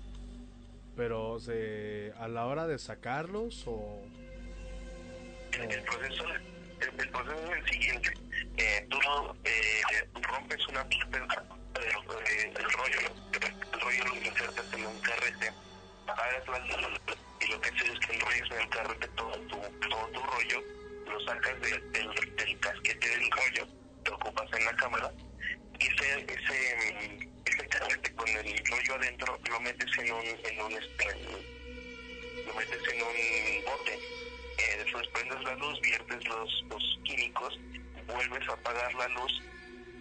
Pero 0.99 1.39
se, 1.39 2.13
a 2.19 2.27
la 2.27 2.47
hora 2.47 2.67
de 2.67 2.77
sacarlos 2.77 3.63
o 3.69 4.03
El 5.53 5.83
proceso, 5.85 6.25
el, 6.81 7.01
el 7.01 7.09
proceso 7.11 7.53
es 7.53 7.59
el 7.59 7.69
siguiente. 7.71 8.13
Eh, 8.57 8.85
tú 8.91 8.99
eh, 9.45 9.83
rompes 10.23 10.67
una 10.67 10.83
parte 10.83 11.07
del, 11.07 11.29
rollo, 11.29 13.01
¿no? 13.03 13.47
el 13.47 13.81
rollo 13.81 14.05
lo 14.07 14.17
insertas 14.17 14.73
en 14.75 14.87
un 14.87 14.99
carrete, 14.99 15.53
y 17.43 17.47
lo 17.47 17.61
que 17.61 17.69
haces 17.69 17.91
es 17.91 17.99
que 18.01 18.15
enrollas 18.15 18.51
en 18.51 18.59
el 18.59 18.69
carrete 18.69 19.09
todo 19.15 19.33
tu, 19.43 19.57
todo 19.89 20.09
tu 20.09 20.21
rollo, 20.21 20.63
lo 21.07 21.21
sacas 21.21 21.61
del, 21.61 21.93
del, 21.93 22.37
del 22.37 22.59
casquete 22.59 23.09
del 23.09 23.31
rollo, 23.31 23.69
te 24.03 24.11
ocupas 24.11 24.53
en 24.53 24.65
la 24.65 24.75
cámara 24.75 25.13
y 25.79 25.87
ese, 25.87 26.27
ese, 26.27 27.29
carrete 27.69 28.13
con 28.15 28.29
el 28.29 28.67
rollo 28.67 28.95
adentro 28.95 29.39
lo 29.51 29.61
metes 29.61 29.99
en 29.99 30.13
un, 30.13 30.25
en 30.25 30.61
un, 30.61 30.73
este, 30.73 31.07
lo 32.47 32.55
metes 32.55 32.81
en 32.93 33.03
un 33.03 33.65
bote. 33.65 33.99
Eh, 34.59 34.83
después 34.85 35.07
prendes 35.09 35.43
la 35.45 35.55
luz, 35.55 35.81
viertes 35.81 36.25
los, 36.27 36.65
los 36.69 36.99
químicos, 37.05 37.59
vuelves 38.07 38.49
a 38.49 38.53
apagar 38.53 38.95
la 38.95 39.09
luz 39.09 39.43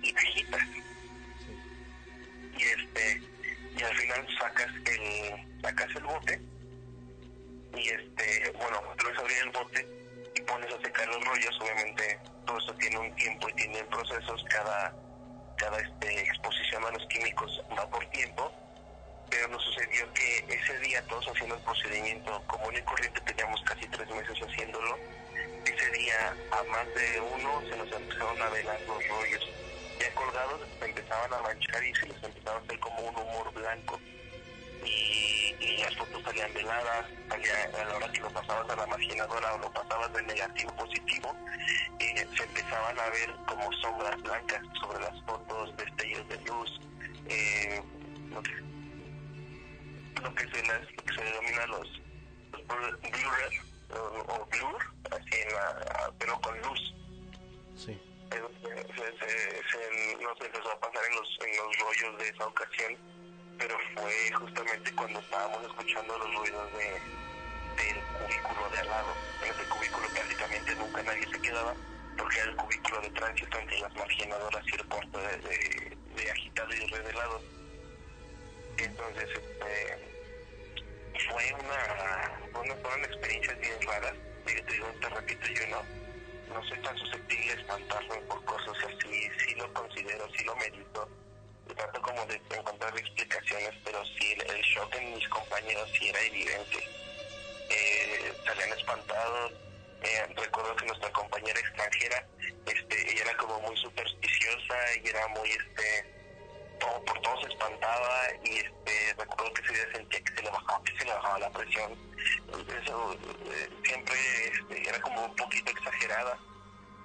y 0.01 0.15
agitas. 0.15 0.67
Y 2.57 2.63
este 2.63 3.21
y 3.77 3.83
al 3.83 3.95
final 3.97 4.27
sacas 4.39 4.71
el 4.85 5.61
sacas 5.61 5.95
el 5.95 6.03
bote 6.03 6.41
y 7.75 7.89
este 7.89 8.51
bueno 8.57 8.81
vuelves 8.81 9.17
a 9.17 9.21
abrir 9.21 9.37
el 9.43 9.49
bote 9.51 9.87
y 10.35 10.41
pones 10.41 10.73
a 10.73 10.81
secar 10.81 11.07
los 11.07 11.23
rollos. 11.23 11.59
Obviamente 11.61 12.19
todo 12.45 12.57
eso 12.57 12.73
tiene 12.75 12.97
un 12.97 13.15
tiempo 13.15 13.49
y 13.49 13.53
tiene 13.53 13.83
procesos. 13.85 14.43
Cada 14.49 15.06
cada 15.57 15.79
este 15.79 16.21
exposición 16.21 16.83
a 16.85 16.91
los 16.91 17.05
químicos 17.07 17.61
va 17.77 17.89
por 17.89 18.05
tiempo 18.07 18.51
pero 19.29 19.47
nos 19.49 19.63
sucedió 19.63 20.11
que 20.13 20.45
ese 20.47 20.79
día 20.79 21.01
todos 21.07 21.27
haciendo 21.27 21.55
el 21.55 21.61
procedimiento 21.61 22.41
común 22.47 22.73
y 22.75 22.81
corriente, 22.81 23.19
teníamos 23.21 23.61
casi 23.63 23.85
tres 23.87 24.09
meses 24.09 24.39
haciéndolo, 24.39 24.97
ese 25.65 25.91
día 25.91 26.35
a 26.51 26.63
más 26.63 26.87
de 26.95 27.21
uno 27.21 27.61
se 27.69 27.77
nos 27.77 27.91
empezaron 27.91 28.41
a 28.41 28.49
velar 28.49 28.79
los 28.81 29.07
rollos, 29.07 29.49
ya 29.99 30.13
colgados 30.13 30.61
empezaban 30.81 31.33
a 31.33 31.41
manchar 31.41 31.83
y 31.83 31.95
se 31.95 32.07
les 32.07 32.23
empezaba 32.23 32.57
a 32.57 32.61
hacer 32.61 32.79
como 32.79 33.01
un 33.01 33.15
humor 33.15 33.53
blanco 33.53 33.99
y, 34.87 35.55
y 35.59 35.77
las 35.77 35.95
fotos 35.95 36.23
salían 36.23 36.53
veladas, 36.53 37.05
salía, 37.29 37.63
a 37.81 37.85
la 37.85 37.95
hora 37.95 38.11
que 38.11 38.19
lo 38.21 38.29
pasabas 38.31 38.69
a 38.69 38.75
la 38.75 38.87
marginadora 38.87 39.53
o 39.53 39.57
lo 39.59 39.71
pasabas 39.71 40.13
de 40.13 40.23
negativo 40.23 40.71
a 40.71 40.75
positivo, 40.77 41.35
eh, 41.99 42.27
se 42.35 42.43
empezaban 42.43 42.99
a 42.99 43.09
ver 43.09 43.35
como 43.47 43.71
sombras 43.73 44.21
blancas 44.21 44.61
sobre 44.81 44.99
las 45.01 45.21
fotos, 45.25 45.77
destellos 45.77 46.27
de 46.29 46.37
luz, 46.41 46.81
eh, 47.27 47.81
lo 50.21 50.33
que 50.35 50.43
se, 50.49 50.67
las, 50.67 50.81
lo 50.91 51.03
que 51.03 51.13
se 51.13 51.23
denomina 51.23 51.65
los, 51.67 52.01
los 52.51 52.67
blur 52.67 53.51
o, 53.89 54.33
o 54.33 54.45
blur, 54.45 54.93
así 55.11 55.41
en 55.41 55.53
la, 55.53 56.11
pero 56.19 56.39
con 56.41 56.59
luz. 56.61 56.93
Sí. 57.75 58.01
Eso 58.31 58.49
se, 58.61 59.05
se, 59.05 59.63
se, 59.69 60.17
nos 60.21 60.41
empezó 60.41 60.71
a 60.71 60.79
pasar 60.79 61.01
en 61.09 61.15
los, 61.15 61.37
en 61.45 61.57
los 61.57 61.77
rollos 61.79 62.17
de 62.19 62.29
esa 62.29 62.45
ocasión, 62.47 62.97
pero 63.57 63.77
fue 63.95 64.31
justamente 64.33 64.91
cuando 64.93 65.19
estábamos 65.19 65.63
escuchando 65.65 66.17
los 66.17 66.35
ruidos 66.35 66.73
de, 66.73 66.89
del 67.83 68.03
cubículo 68.03 68.69
de 68.69 68.79
al 68.79 68.87
lado. 68.87 69.13
En 69.43 69.51
ese 69.51 69.69
cubículo 69.69 70.07
prácticamente 70.09 70.75
nunca 70.75 71.03
nadie 71.03 71.27
se 71.31 71.41
quedaba, 71.41 71.73
porque 72.17 72.39
era 72.39 72.49
el 72.51 72.55
cubículo 72.55 73.01
de 73.01 73.09
tránsito 73.11 73.59
entre 73.59 73.79
las 73.79 73.95
marginadoras 73.95 74.63
y 74.67 74.75
el 74.75 74.87
puerto 74.87 75.19
de, 75.19 75.37
de, 75.37 75.97
de 76.15 76.31
agitado 76.31 76.73
y 76.73 76.87
revelado. 76.87 77.41
Entonces, 78.77 79.29
este, 79.29 80.07
fue 81.29 81.53
una, 81.53 82.61
una, 82.61 82.75
fueron 82.75 83.05
experiencias 83.05 83.59
bien 83.59 83.81
raras. 83.81 84.13
Y 84.45 84.61
te 84.61 84.73
digo, 84.73 84.87
te 85.01 85.09
repito, 85.09 85.47
yo 85.47 85.67
no, 85.67 85.83
no 86.53 86.63
soy 86.67 86.77
tan 86.79 86.97
susceptible 86.97 87.51
a 87.51 87.55
espantarme 87.55 88.15
por 88.27 88.43
cosas 88.45 88.77
así, 88.85 89.29
sí 89.39 89.55
lo 89.55 89.73
considero, 89.73 90.27
sí 90.37 90.43
lo 90.45 90.55
medito. 90.55 91.09
Trato 91.77 92.01
como 92.01 92.25
de 92.25 92.41
encontrar 92.49 92.97
explicaciones, 92.97 93.73
pero 93.85 94.03
sí, 94.05 94.33
el, 94.33 94.61
shock 94.61 94.95
en 94.95 95.13
mis 95.13 95.27
compañeros 95.29 95.87
sí 95.97 96.09
era 96.09 96.19
evidente. 96.21 96.77
Eh, 97.69 98.33
salían 98.45 98.71
espantados. 98.77 99.53
Eh, 100.01 100.27
recuerdo 100.35 100.75
que 100.75 100.85
nuestra 100.87 101.11
compañera 101.11 101.59
extranjera, 101.59 102.27
este, 102.65 103.11
ella 103.11 103.21
era 103.23 103.37
como 103.37 103.59
muy 103.61 103.77
supersticiosa 103.77 104.75
y 105.03 105.07
era 105.07 105.27
muy, 105.27 105.49
este, 105.49 106.05
todo, 106.79 107.03
por 107.05 107.21
todo 107.21 107.41
se 107.41 107.49
espantaba 107.49 108.27
y 108.43 108.57
este 108.57 109.13
recuerdo 109.17 109.53
que 109.53 109.73
día 109.73 109.91
sentía 109.93 110.21
que 110.21 110.35
se 110.35 110.41
le 110.41 110.49
bajaba, 110.49 110.83
que 110.83 110.97
se 110.97 111.05
le 111.05 111.13
bajaba 111.13 111.39
la 111.39 111.49
presión. 111.51 111.91
Eso 112.83 113.13
eh, 113.13 113.69
siempre 113.83 114.15
este, 114.47 114.89
era 114.89 115.01
como 115.01 115.25
un 115.25 115.35
poquito 115.35 115.71
exagerada. 115.71 116.39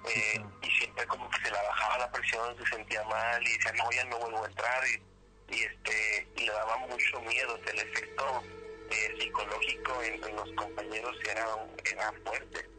Eh, 0.05 0.43
y 0.61 0.69
siempre 0.71 1.05
como 1.07 1.29
que 1.29 1.37
se 1.37 1.51
le 1.51 1.57
bajaba 1.57 1.97
la 1.99 2.11
presión, 2.11 2.57
se 2.57 2.65
sentía 2.75 3.03
mal 3.05 3.41
y 3.41 3.53
decía, 3.53 3.71
no, 3.73 3.89
ya 3.91 4.03
no 4.05 4.19
vuelvo 4.19 4.43
a 4.43 4.47
entrar 4.47 4.83
y, 4.87 5.55
y 5.55 5.63
este 5.63 6.27
y 6.35 6.45
le 6.45 6.51
daba 6.51 6.77
mucho 6.77 7.21
miedo, 7.21 7.57
el 7.65 7.79
efecto 7.79 8.43
eh, 8.89 9.15
psicológico 9.17 10.03
en, 10.03 10.23
en, 10.23 10.35
los 10.35 10.51
compañeros 10.53 11.15
era, 11.29 11.47
era 11.89 12.13
fuerte, 12.25 12.69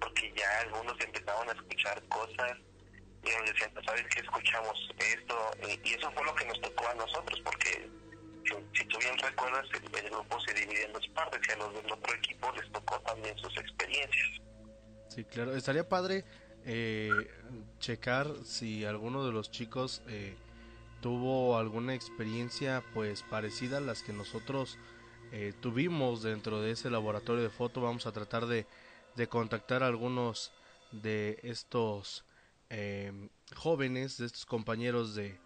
porque 0.00 0.32
ya 0.34 0.60
algunos 0.60 0.98
empezaban 1.00 1.50
a 1.50 1.52
escuchar 1.52 2.02
cosas 2.08 2.56
y 3.22 3.30
nos 3.30 3.50
decían, 3.50 3.72
¿sabes 3.84 4.06
qué? 4.14 4.20
Escuchamos 4.20 4.90
esto, 4.98 5.50
y 5.84 5.94
eso 5.94 6.10
fue 6.12 6.24
lo 6.24 6.34
que 6.34 6.46
nos 6.46 6.60
tocó 6.62 6.88
a 6.88 6.94
nosotros, 6.94 7.40
porque 7.44 7.90
si, 8.44 8.78
si 8.78 8.84
tú 8.86 8.98
bien 8.98 9.18
recuerdas, 9.18 9.66
el, 9.74 10.04
el, 10.04 10.10
grupo 10.10 10.40
se 10.40 10.54
divide 10.54 10.84
en 10.84 10.92
dos 10.94 11.06
partes, 11.08 11.40
y 11.46 11.52
a 11.52 11.56
los 11.56 11.74
del 11.74 11.92
otro 11.92 12.14
equipo 12.14 12.50
les 12.52 12.72
tocó 12.72 12.98
también 13.00 13.36
sus 13.36 13.54
experiencias. 13.58 14.40
Sí, 15.08 15.24
claro, 15.24 15.54
estaría 15.54 15.86
padre 15.86 16.24
eh, 16.64 17.10
checar 17.78 18.28
si 18.44 18.84
alguno 18.84 19.24
de 19.24 19.32
los 19.32 19.50
chicos 19.50 20.02
eh, 20.08 20.34
tuvo 21.00 21.56
alguna 21.56 21.94
experiencia 21.94 22.84
pues 22.94 23.22
parecida 23.22 23.78
a 23.78 23.80
las 23.80 24.02
que 24.02 24.12
nosotros 24.12 24.78
eh, 25.32 25.54
tuvimos 25.60 26.22
dentro 26.22 26.60
de 26.60 26.72
ese 26.72 26.90
laboratorio 26.90 27.42
de 27.42 27.50
foto. 27.50 27.80
Vamos 27.80 28.06
a 28.06 28.12
tratar 28.12 28.46
de, 28.46 28.66
de 29.16 29.28
contactar 29.28 29.82
a 29.82 29.86
algunos 29.86 30.52
de 30.92 31.38
estos 31.42 32.24
eh, 32.68 33.12
jóvenes, 33.56 34.18
de 34.18 34.26
estos 34.26 34.44
compañeros 34.44 35.14
de, 35.14 35.38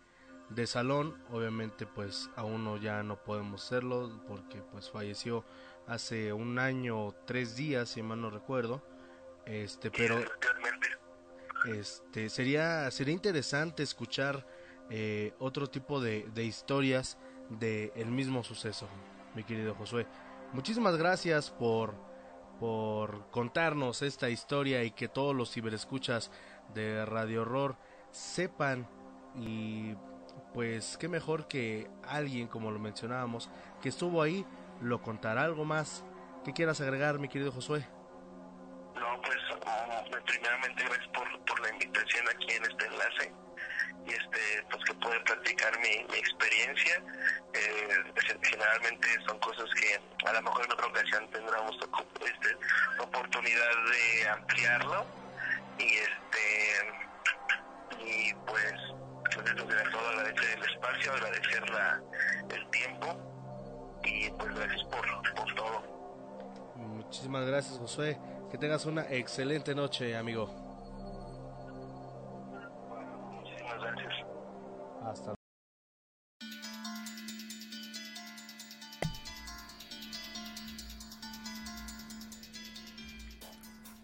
de 0.50 0.66
salón. 0.66 1.16
Obviamente 1.31 1.87
pues 1.87 2.31
a 2.37 2.44
uno 2.44 2.77
ya 2.77 3.03
no 3.03 3.22
podemos 3.22 3.64
hacerlo 3.64 4.22
porque 4.27 4.61
pues 4.72 4.90
falleció 4.90 5.44
hace 5.87 6.33
un 6.33 6.59
año 6.59 7.07
o 7.07 7.14
tres 7.27 7.57
días, 7.57 7.90
si 7.90 8.03
mal 8.03 8.20
no 8.20 8.31
recuerdo. 8.31 8.83
Este, 9.46 9.90
pero 9.90 10.24
este 11.66 12.29
sería 12.29 12.90
sería 12.90 13.14
interesante 13.14 13.83
escuchar 13.83 14.46
eh, 14.90 15.35
otro 15.38 15.68
tipo 15.68 16.00
de, 16.00 16.27
de 16.35 16.44
historias 16.44 17.18
del 17.48 17.92
el 17.94 18.11
mismo 18.11 18.42
suceso, 18.44 18.88
mi 19.35 19.44
querido 19.44 19.74
Josué. 19.74 20.07
Muchísimas 20.53 20.96
gracias 20.96 21.50
por 21.50 21.94
por 22.59 23.31
contarnos 23.31 24.03
esta 24.03 24.31
historia 24.31 24.85
y 24.85 24.92
que 24.92 25.09
todos 25.09 25.35
los 25.35 25.53
ciberescuchas 25.53 26.31
de 26.72 27.05
Radio 27.05 27.42
Horror 27.42 27.77
sepan 28.11 28.87
y 29.37 29.94
pues 30.53 30.96
qué 30.98 31.09
mejor 31.09 31.48
que 31.48 31.90
alguien 32.07 32.46
como 32.46 32.70
lo 32.70 32.79
mencionábamos 32.79 33.50
que 33.83 33.88
estuvo 33.88 34.22
ahí 34.22 34.46
lo 34.81 35.03
contará 35.03 35.42
algo 35.42 35.64
más 35.64 36.05
que 36.44 36.53
quieras 36.53 36.81
agregar 36.81 37.18
mi 37.18 37.29
querido 37.29 37.50
Josué 37.50 37.85
no 38.94 39.20
pues 39.22 39.38
um, 39.52 40.24
primeramente 40.24 40.85
gracias 40.85 41.09
por, 41.09 41.44
por 41.44 41.61
la 41.61 41.70
invitación 41.70 42.28
aquí 42.28 42.52
en 42.52 42.64
este 42.64 42.87
enlace 42.87 43.33
y 44.07 44.11
este 44.11 44.66
pues 44.70 44.85
que 44.85 44.94
puede 44.94 45.20
platicar 45.20 45.78
mi, 45.78 46.04
mi 46.11 46.18
experiencia. 46.18 47.02
Eh, 47.54 48.12
generalmente 48.42 49.09
son 49.26 49.38
cosas 49.38 49.66
que 49.80 50.00
a 50.26 50.33
lo 50.33 50.42
mejor 50.42 50.64
en 50.64 50.72
otra 50.72 50.87
ocasión 50.87 51.28
tendremos 51.30 51.76
este, 52.20 52.57
oportunidad 52.98 53.70
de 53.90 54.28
ampliarlo 54.28 55.07
y 55.78 55.94
este 55.94 56.44
y 58.00 58.35
pues 58.46 58.74
sobre 59.33 59.52
todo. 59.54 60.09
Agradecer 60.09 60.59
el 60.59 60.64
espacio 60.70 61.12
agradecer 61.12 61.70
la 61.70 62.00
el 62.50 62.70
tiempo 62.70 63.16
y 64.04 64.30
pues 64.30 64.54
gracias 64.54 64.85
por, 64.85 65.35
por 65.35 65.54
todo. 65.54 65.83
Muchísimas 66.76 67.46
gracias 67.46 67.78
Josué 67.78 68.18
que 68.55 68.59
tengas 68.59 68.87
una 68.87 69.03
excelente 69.11 69.75
noche 69.75 70.17
amigo 70.17 70.49
muchísimas 73.33 73.81
gracias 73.81 74.12
hasta 75.05 75.35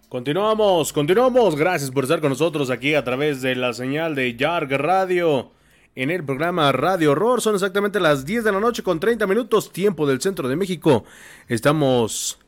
Continuamos, 0.08 0.92
continuamos. 0.92 1.54
Gracias 1.54 1.92
por 1.92 2.02
estar 2.02 2.20
con 2.20 2.30
nosotros 2.30 2.70
aquí 2.70 2.96
a 2.96 3.04
través 3.04 3.42
de 3.42 3.54
la 3.54 3.72
señal 3.72 4.16
de 4.16 4.34
Yarg 4.34 4.68
Radio 4.72 5.52
en 5.94 6.10
el 6.10 6.24
programa 6.24 6.72
Radio 6.72 7.12
Horror. 7.12 7.40
Son 7.40 7.54
exactamente 7.54 8.00
las 8.00 8.26
10 8.26 8.42
de 8.42 8.50
la 8.50 8.58
noche 8.58 8.82
con 8.82 8.98
30 8.98 9.28
minutos, 9.28 9.72
tiempo 9.72 10.08
del 10.08 10.20
centro 10.20 10.48
de 10.48 10.56
México. 10.56 11.04
Estamos 11.46 12.40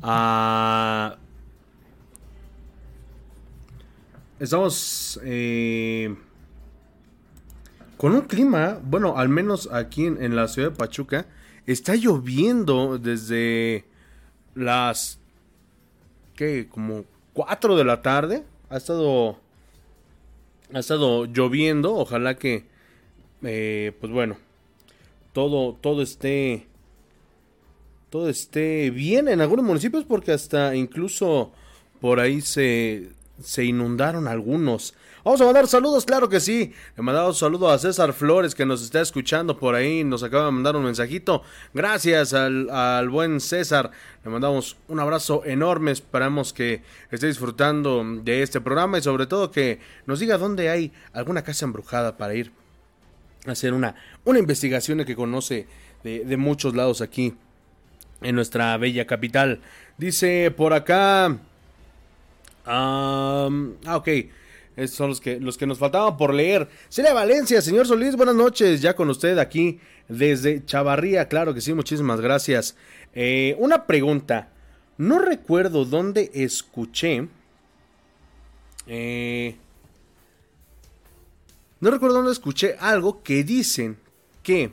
a 0.00 1.16
estamos 4.40 5.20
eh, 5.24 6.14
con 7.96 8.12
un 8.14 8.22
clima, 8.22 8.80
bueno, 8.82 9.16
al 9.16 9.28
menos 9.28 9.68
aquí 9.72 10.06
en, 10.06 10.36
la 10.36 10.48
ciudad 10.48 10.70
de 10.70 10.76
Pachuca, 10.76 11.26
está 11.66 11.94
lloviendo 11.96 12.98
desde 12.98 13.84
las, 14.54 15.18
¿qué? 16.36 16.68
Como 16.68 17.04
4 17.32 17.76
de 17.76 17.84
la 17.84 18.02
tarde. 18.02 18.44
Ha 18.70 18.76
estado, 18.76 19.38
ha 20.72 20.78
estado 20.78 21.24
lloviendo. 21.24 21.96
Ojalá 21.96 22.36
que, 22.36 22.66
eh, 23.42 23.92
pues 24.00 24.12
bueno, 24.12 24.36
todo, 25.32 25.74
todo 25.74 26.02
esté, 26.02 26.66
todo 28.10 28.28
esté 28.28 28.90
bien 28.90 29.28
en 29.28 29.40
algunos 29.40 29.64
municipios 29.64 30.04
porque 30.04 30.32
hasta 30.32 30.76
incluso 30.76 31.52
por 32.00 32.20
ahí 32.20 32.40
se, 32.40 33.10
se 33.40 33.64
inundaron 33.64 34.28
algunos. 34.28 34.94
Vamos 35.24 35.40
a 35.40 35.44
mandar 35.44 35.66
saludos, 35.66 36.04
claro 36.04 36.28
que 36.28 36.40
sí. 36.40 36.72
Le 36.96 37.02
mandamos 37.02 37.36
un 37.36 37.40
saludo 37.40 37.70
a 37.70 37.78
César 37.78 38.12
Flores 38.12 38.54
que 38.54 38.64
nos 38.64 38.82
está 38.82 39.00
escuchando 39.00 39.58
por 39.58 39.74
ahí. 39.74 40.04
Nos 40.04 40.22
acaba 40.22 40.46
de 40.46 40.52
mandar 40.52 40.76
un 40.76 40.84
mensajito. 40.84 41.42
Gracias 41.74 42.32
al, 42.34 43.08
buen 43.10 43.40
César. 43.40 43.90
Le 44.24 44.30
mandamos 44.30 44.76
un 44.88 45.00
abrazo 45.00 45.42
enorme. 45.44 45.90
Esperamos 45.90 46.52
que 46.52 46.82
esté 47.10 47.26
disfrutando 47.26 48.04
de 48.22 48.42
este 48.42 48.60
programa 48.60 48.98
y 48.98 49.02
sobre 49.02 49.26
todo 49.26 49.50
que 49.50 49.80
nos 50.06 50.20
diga 50.20 50.38
dónde 50.38 50.70
hay 50.70 50.92
alguna 51.12 51.42
casa 51.42 51.64
embrujada 51.64 52.16
para 52.16 52.34
ir 52.34 52.52
a 53.46 53.52
hacer 53.52 53.72
una, 53.72 53.94
una 54.24 54.38
investigación 54.38 55.04
que 55.04 55.16
conoce 55.16 55.66
de 56.02 56.36
muchos 56.36 56.74
lados 56.74 57.02
aquí 57.02 57.34
en 58.22 58.34
nuestra 58.34 58.76
bella 58.78 59.06
capital. 59.06 59.60
Dice 59.96 60.50
por 60.56 60.72
acá. 60.72 61.38
Ah, 62.70 63.48
ok. 63.94 64.08
Estos 64.76 64.96
son 64.96 65.08
los 65.08 65.20
que, 65.20 65.40
los 65.40 65.56
que 65.56 65.66
nos 65.66 65.78
faltaban 65.78 66.16
por 66.16 66.34
leer. 66.34 66.68
Celia 66.88 67.12
Valencia, 67.14 67.62
señor 67.62 67.86
Solís, 67.86 68.14
buenas 68.14 68.34
noches. 68.34 68.82
Ya 68.82 68.94
con 68.94 69.08
usted 69.08 69.38
aquí 69.38 69.80
desde 70.08 70.64
Chavarría. 70.64 71.28
Claro 71.28 71.54
que 71.54 71.60
sí, 71.60 71.72
muchísimas 71.72 72.20
gracias. 72.20 72.76
Eh, 73.14 73.56
una 73.58 73.86
pregunta. 73.86 74.50
No 74.98 75.18
recuerdo 75.18 75.84
dónde 75.84 76.30
escuché. 76.34 77.26
Eh, 78.86 79.56
no 81.80 81.90
recuerdo 81.90 82.16
dónde 82.16 82.32
escuché 82.32 82.76
algo 82.78 83.22
que 83.22 83.44
dicen 83.44 83.96
que 84.42 84.72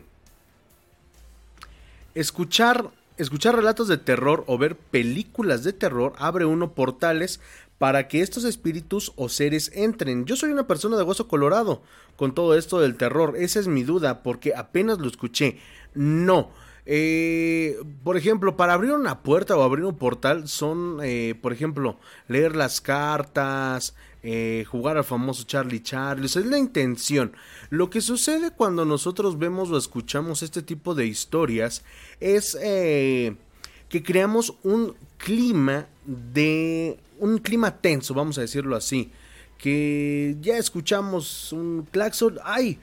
escuchar, 2.13 2.91
escuchar 3.17 3.55
relatos 3.55 3.88
de 3.88 3.97
terror 3.97 4.43
o 4.47 4.58
ver 4.58 4.75
películas 4.75 5.63
de 5.63 5.73
terror 5.73 6.13
abre 6.17 6.45
uno 6.45 6.73
portales 6.73 7.39
para 7.77 8.07
que 8.07 8.21
estos 8.21 8.43
espíritus 8.43 9.11
o 9.15 9.29
seres 9.29 9.71
entren. 9.73 10.25
Yo 10.25 10.35
soy 10.35 10.51
una 10.51 10.67
persona 10.67 10.97
de 10.97 11.03
hueso 11.03 11.27
colorado 11.27 11.81
con 12.15 12.33
todo 12.33 12.55
esto 12.55 12.79
del 12.79 12.95
terror. 12.95 13.35
Esa 13.38 13.59
es 13.59 13.67
mi 13.67 13.83
duda 13.83 14.23
porque 14.23 14.53
apenas 14.55 14.99
lo 14.99 15.07
escuché. 15.07 15.59
No. 15.93 16.49
Eh, 16.85 17.77
por 18.03 18.15
ejemplo, 18.15 18.55
para 18.55 18.73
abrir 18.73 18.91
una 18.91 19.23
puerta 19.23 19.57
o 19.57 19.63
abrir 19.63 19.85
un 19.85 19.97
portal 19.97 20.47
son, 20.47 20.99
eh, 21.03 21.35
por 21.41 21.51
ejemplo, 21.51 21.99
leer 22.27 22.55
las 22.55 22.79
cartas, 22.79 23.95
eh, 24.23 24.65
jugar 24.69 24.97
al 24.97 25.03
famoso 25.03 25.43
Charlie 25.43 25.81
Charlie. 25.81 26.27
Es 26.27 26.35
la 26.38 26.57
intención. 26.57 27.33
Lo 27.69 27.89
que 27.89 28.01
sucede 28.01 28.51
cuando 28.51 28.85
nosotros 28.85 29.38
vemos 29.38 29.71
o 29.71 29.77
escuchamos 29.77 30.43
este 30.43 30.61
tipo 30.61 30.95
de 30.95 31.07
historias 31.07 31.83
es 32.19 32.55
que 32.55 34.03
creamos 34.03 34.55
un 34.63 34.95
clima 35.17 35.88
de 36.05 36.99
un 37.19 37.38
clima 37.39 37.80
tenso, 37.82 38.13
vamos 38.13 38.38
a 38.38 38.41
decirlo 38.41 38.75
así, 38.75 39.12
que 39.58 40.36
ya 40.41 40.58
escuchamos 40.58 41.54
un 41.54 41.88
claxon, 41.91 42.39
ay, 42.43 42.80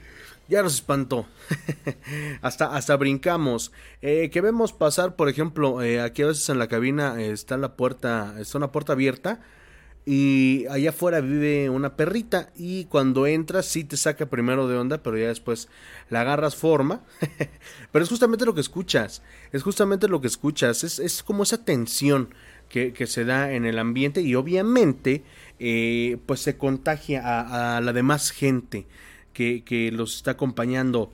ya 0.49 0.61
nos 0.61 0.75
espantó, 0.75 1.25
hasta, 2.41 2.75
hasta 2.75 2.95
brincamos, 2.97 3.71
eh, 4.01 4.29
que 4.31 4.41
vemos 4.41 4.73
pasar, 4.73 5.15
por 5.15 5.29
ejemplo, 5.29 5.81
eh, 5.81 6.01
aquí 6.01 6.21
a 6.21 6.27
veces 6.27 6.49
en 6.49 6.59
la 6.59 6.67
cabina 6.67 7.21
está 7.21 7.57
la 7.57 7.75
puerta, 7.75 8.35
está 8.39 8.57
una 8.57 8.71
puerta 8.71 8.93
abierta, 8.93 9.39
y 10.05 10.65
allá 10.69 10.89
afuera 10.89 11.21
vive 11.21 11.69
una 11.69 11.95
perrita 11.95 12.51
y 12.57 12.85
cuando 12.85 13.25
entras 13.25 13.65
sí 13.65 13.85
te 13.85 13.95
saca 13.95 14.25
primero 14.25 14.67
de 14.67 14.75
onda, 14.75 15.01
pero 15.01 15.17
ya 15.17 15.27
después 15.27 15.69
la 16.09 16.21
agarras 16.21 16.57
forma. 16.57 17.03
pero 17.91 18.03
es 18.03 18.09
justamente 18.09 18.45
lo 18.45 18.53
que 18.53 18.61
escuchas, 18.61 19.21
es 19.53 19.63
justamente 19.63 20.09
lo 20.09 20.19
que 20.19 20.27
escuchas, 20.27 20.83
es, 20.83 20.99
es 20.99 21.23
como 21.23 21.43
esa 21.43 21.63
tensión 21.63 22.33
que, 22.73 23.05
se 23.05 23.23
da 23.23 23.53
en 23.53 23.65
el 23.65 23.77
ambiente 23.77 24.21
y 24.21 24.33
obviamente 24.33 25.23
eh, 25.59 26.17
pues 26.25 26.39
se 26.39 26.57
contagia 26.57 27.21
a, 27.75 27.79
la 27.81 27.93
demás 27.93 28.31
gente 28.31 28.87
que, 29.31 29.63
que, 29.63 29.91
los 29.91 30.15
está 30.15 30.31
acompañando. 30.31 31.11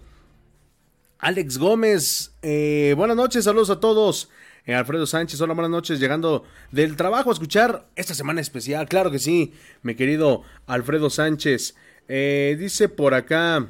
Alex 1.20 1.58
Gómez, 1.58 2.32
eh, 2.42 2.94
buenas 2.96 3.18
noches, 3.18 3.44
saludos 3.44 3.70
a 3.72 3.82
todos. 3.82 4.30
Eh, 4.66 4.74
Alfredo 4.74 5.06
Sánchez, 5.06 5.42
hola, 5.42 5.54
buenas 5.54 5.72
noches, 5.72 6.00
llegando 6.00 6.46
del 6.72 6.96
trabajo 6.96 7.30
a 7.30 7.34
escuchar 7.34 7.88
esta 7.98 8.14
semana 8.14 8.40
especial, 8.40 8.88
claro 8.88 9.12
que 9.12 9.20
sí, 9.20 9.52
mi 9.82 9.96
querido 9.96 10.44
Alfredo 10.66 11.10
Sánchez. 11.10 11.76
Dice 12.08 12.88
por 12.88 13.14
acá... 13.14 13.68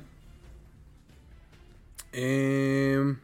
Eh, 2.11 3.15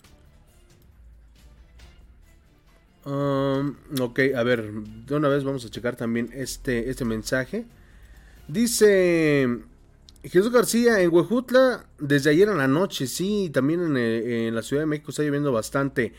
um, 3.05 3.75
ok, 4.01 4.19
a 4.35 4.43
ver, 4.43 4.71
de 4.71 5.15
una 5.15 5.29
vez 5.29 5.43
vamos 5.43 5.65
a 5.65 5.69
checar 5.69 5.95
también 5.95 6.29
este, 6.33 6.89
este 6.89 7.05
mensaje. 7.05 7.65
Dice 8.47 9.47
Jesús 10.23 10.51
García 10.51 11.01
en 11.01 11.13
Huejutla 11.13 11.85
desde 11.99 12.31
ayer 12.31 12.49
en 12.49 12.57
la 12.57 12.67
noche, 12.67 13.07
sí, 13.07 13.49
también 13.53 13.81
en, 13.81 13.97
en 13.97 14.55
la 14.55 14.61
Ciudad 14.61 14.83
de 14.83 14.87
México 14.87 15.11
está 15.11 15.23
lloviendo 15.23 15.51
bastante. 15.51 16.13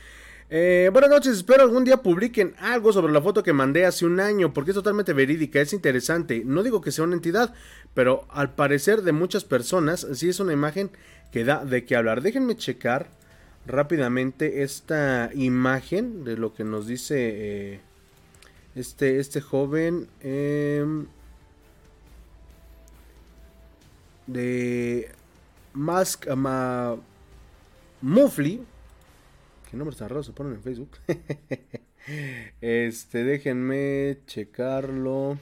Eh, 0.48 0.90
buenas 0.92 1.10
noches, 1.10 1.38
espero 1.38 1.64
algún 1.64 1.84
día 1.84 1.96
publiquen 1.96 2.54
algo 2.60 2.92
sobre 2.92 3.12
la 3.12 3.20
foto 3.20 3.42
que 3.42 3.52
mandé 3.52 3.84
hace 3.84 4.06
un 4.06 4.20
año, 4.20 4.54
porque 4.54 4.70
es 4.70 4.76
totalmente 4.76 5.12
verídica, 5.12 5.60
es 5.60 5.72
interesante. 5.72 6.42
No 6.44 6.62
digo 6.62 6.80
que 6.80 6.92
sea 6.92 7.04
una 7.04 7.16
entidad, 7.16 7.52
pero 7.94 8.26
al 8.30 8.54
parecer 8.54 9.02
de 9.02 9.10
muchas 9.10 9.44
personas, 9.44 10.06
sí 10.12 10.28
es 10.28 10.38
una 10.38 10.52
imagen 10.52 10.90
que 11.32 11.44
da 11.44 11.64
de 11.64 11.84
qué 11.84 11.96
hablar. 11.96 12.22
Déjenme 12.22 12.56
checar 12.56 13.08
rápidamente 13.66 14.62
esta 14.62 15.30
imagen 15.34 16.24
de 16.24 16.36
lo 16.36 16.54
que 16.54 16.64
nos 16.64 16.86
dice 16.86 17.16
eh, 17.18 17.80
este, 18.74 19.18
este 19.18 19.40
joven 19.40 20.08
eh, 20.20 20.84
de 24.26 25.10
Mask 25.72 26.28
Ma, 26.34 26.96
Mufli 28.02 28.62
¿Qué 29.70 29.76
nombres 29.76 29.98
tan 29.98 30.08
raros 30.08 30.26
se 30.26 30.32
ponen 30.32 30.54
en 30.54 30.62
Facebook? 30.62 30.90
este, 32.60 33.24
déjenme 33.24 34.18
checarlo. 34.26 35.38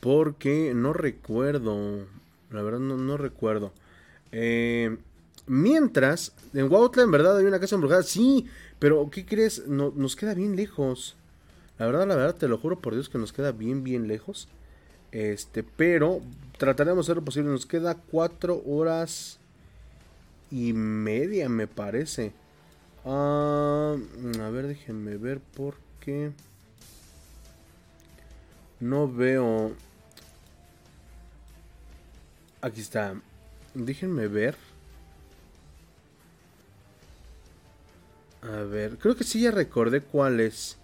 Porque 0.00 0.72
no 0.74 0.94
recuerdo. 0.94 2.06
La 2.50 2.62
verdad 2.62 2.78
no, 2.78 2.96
no 2.96 3.18
recuerdo. 3.18 3.74
Eh, 4.32 4.96
mientras, 5.50 6.32
en 6.54 6.70
Huautla 6.70 7.02
en 7.02 7.10
verdad 7.10 7.36
hay 7.36 7.44
una 7.44 7.58
casa 7.58 7.74
embrujada. 7.74 8.04
Sí, 8.04 8.46
pero 8.78 9.10
¿qué 9.10 9.26
crees? 9.26 9.66
No, 9.66 9.92
nos 9.96 10.14
queda 10.14 10.32
bien 10.32 10.54
lejos. 10.54 11.16
La 11.76 11.86
verdad, 11.86 12.06
la 12.06 12.14
verdad, 12.14 12.36
te 12.36 12.46
lo 12.46 12.56
juro 12.56 12.78
por 12.78 12.94
Dios 12.94 13.08
que 13.08 13.18
nos 13.18 13.32
queda 13.32 13.50
bien, 13.50 13.82
bien 13.82 14.06
lejos. 14.06 14.48
Este, 15.10 15.64
pero 15.64 16.20
trataremos 16.56 17.06
de 17.06 17.10
hacer 17.10 17.16
lo 17.16 17.24
posible. 17.24 17.50
Nos 17.50 17.66
queda 17.66 17.96
cuatro 17.96 18.62
horas 18.64 19.38
y 20.52 20.72
media, 20.72 21.48
me 21.48 21.66
parece. 21.66 22.32
Uh, 23.04 23.98
a 24.40 24.50
ver, 24.52 24.68
déjenme 24.68 25.16
ver 25.16 25.40
por 25.40 25.74
qué. 25.98 26.30
No 28.78 29.12
veo. 29.12 29.72
Aquí 32.60 32.80
está. 32.80 33.20
Déjenme 33.74 34.28
ver. 34.28 34.56
A 38.42 38.62
ver, 38.62 38.96
creo 38.98 39.16
que 39.16 39.24
sí 39.24 39.42
ya 39.42 39.50
recordé 39.50 40.00
cuál 40.00 40.40
es. 40.40 40.78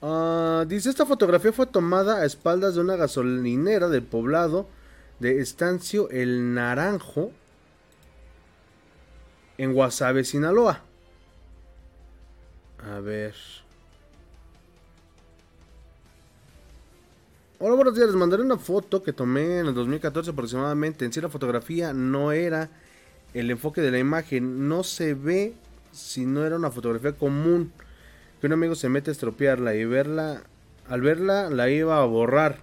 Uh, 0.00 0.64
dice, 0.66 0.90
esta 0.90 1.06
fotografía 1.06 1.52
fue 1.52 1.66
tomada 1.66 2.18
a 2.18 2.24
espaldas 2.24 2.74
de 2.74 2.80
una 2.80 2.96
gasolinera 2.96 3.88
del 3.88 4.02
poblado 4.02 4.68
de 5.18 5.40
Estancio 5.40 6.08
El 6.10 6.54
Naranjo 6.54 7.32
en 9.56 9.72
Guasave, 9.72 10.24
Sinaloa. 10.24 10.82
A 12.92 13.00
ver. 13.00 13.34
Hola, 17.60 17.74
buenos 17.74 17.96
días. 17.96 18.06
Les 18.06 18.16
mandaré 18.16 18.42
una 18.42 18.56
foto 18.56 19.02
que 19.02 19.12
tomé 19.12 19.58
en 19.58 19.66
el 19.66 19.74
2014 19.74 20.30
aproximadamente. 20.30 21.04
En 21.04 21.12
sí, 21.12 21.20
la 21.20 21.28
fotografía 21.28 21.92
no 21.92 22.30
era 22.30 22.70
el 23.34 23.50
enfoque 23.50 23.80
de 23.80 23.90
la 23.90 23.98
imagen. 23.98 24.68
No 24.68 24.84
se 24.84 25.14
ve 25.14 25.54
si 25.92 26.26
no 26.26 26.44
era 26.44 26.56
una 26.56 26.70
fotografía 26.70 27.12
común. 27.12 27.72
Que 28.40 28.46
un 28.46 28.52
amigo 28.52 28.74
se 28.74 28.88
mete 28.88 29.10
a 29.10 29.12
estropearla 29.12 29.74
y 29.74 29.84
verla. 29.84 30.44
Al 30.88 31.00
verla, 31.02 31.50
la 31.50 31.68
iba 31.68 32.00
a 32.00 32.04
borrar. 32.06 32.62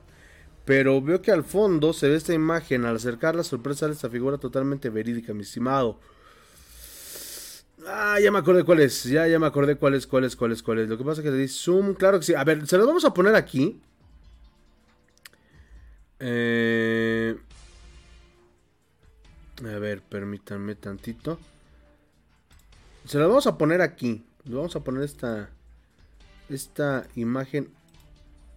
Pero 0.65 1.01
veo 1.01 1.21
que 1.21 1.31
al 1.31 1.43
fondo 1.43 1.93
se 1.93 2.09
ve 2.09 2.15
esta 2.15 2.33
imagen. 2.33 2.85
Al 2.85 2.95
acercar 2.95 3.35
la 3.35 3.43
sorpresa 3.43 3.81
sale 3.81 3.93
esta 3.93 4.09
figura 4.09 4.37
totalmente 4.37 4.89
verídica, 4.89 5.33
mi 5.33 5.41
estimado. 5.41 5.99
Ah, 7.87 8.19
ya 8.19 8.31
me 8.31 8.39
acordé 8.39 8.63
cuál 8.63 8.79
es. 8.79 9.03
Ya, 9.03 9.27
ya 9.27 9.37
me 9.37 9.45
acordé 9.45 9.75
cuál 9.75 9.93
es, 9.93 10.07
cuál 10.07 10.23
es. 10.23 10.35
Lo 10.89 10.97
que 10.97 11.03
pasa 11.03 11.21
es 11.21 11.25
que 11.25 11.31
le 11.31 11.37
di 11.37 11.47
zoom. 11.47 11.93
Claro 11.93 12.19
que 12.19 12.25
sí. 12.25 12.33
A 12.33 12.43
ver, 12.43 12.65
se 12.67 12.77
lo 12.77 12.87
vamos 12.87 13.05
a 13.05 13.13
poner 13.13 13.35
aquí. 13.35 13.79
Eh... 16.19 17.35
A 19.63 19.79
ver, 19.79 20.01
permítanme 20.01 20.75
tantito. 20.75 21.39
Se 23.05 23.19
lo 23.19 23.27
vamos 23.27 23.45
a 23.45 23.57
poner 23.57 23.81
aquí. 23.81 24.25
Vamos 24.45 24.75
a 24.75 24.79
poner 24.79 25.03
esta 25.03 25.49
esta 26.49 27.07
imagen 27.15 27.71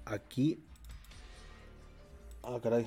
aquí. 0.05 0.59
Ah, 2.43 2.59
caray. 2.63 2.87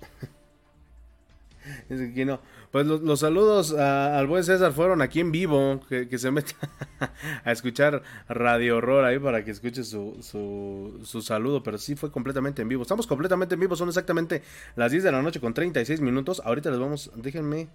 Es 1.88 2.14
que 2.14 2.24
no. 2.24 2.40
Pues 2.70 2.86
los, 2.86 3.00
los 3.02 3.20
saludos 3.20 3.72
al 3.72 4.26
buen 4.26 4.44
César 4.44 4.72
fueron 4.72 5.02
aquí 5.02 5.20
en 5.20 5.32
vivo. 5.32 5.80
Que, 5.88 6.08
que 6.08 6.18
se 6.18 6.30
meta 6.30 6.52
a 7.44 7.52
escuchar 7.52 8.02
Radio 8.28 8.78
Horror 8.78 9.04
ahí 9.04 9.18
para 9.18 9.44
que 9.44 9.50
escuche 9.50 9.84
su, 9.84 10.16
su, 10.20 11.00
su 11.04 11.22
saludo. 11.22 11.62
Pero 11.62 11.78
sí 11.78 11.96
fue 11.96 12.10
completamente 12.10 12.62
en 12.62 12.68
vivo. 12.68 12.82
Estamos 12.82 13.06
completamente 13.06 13.54
en 13.54 13.60
vivo. 13.60 13.76
Son 13.76 13.88
exactamente 13.88 14.42
las 14.74 14.92
10 14.92 15.04
de 15.04 15.12
la 15.12 15.22
noche 15.22 15.40
con 15.40 15.54
36 15.54 16.00
minutos. 16.00 16.42
Ahorita 16.44 16.70
les 16.70 16.78
vamos. 16.78 17.10
Déjenme 17.16 17.68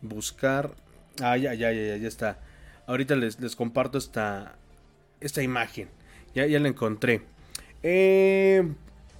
buscar. 0.00 0.74
Ah, 1.20 1.36
ya, 1.36 1.54
ya, 1.54 1.72
ya, 1.72 1.82
ya, 1.82 1.96
ya 1.96 2.08
está. 2.08 2.38
Ahorita 2.86 3.14
les, 3.16 3.38
les 3.40 3.56
comparto 3.56 3.98
esta, 3.98 4.56
esta 5.20 5.42
imagen. 5.42 5.88
Ya, 6.34 6.46
ya 6.46 6.58
la 6.58 6.68
encontré. 6.68 7.22
Eh, 7.82 8.66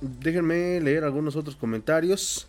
déjenme 0.00 0.80
leer 0.80 1.04
algunos 1.04 1.36
otros 1.36 1.56
comentarios. 1.56 2.48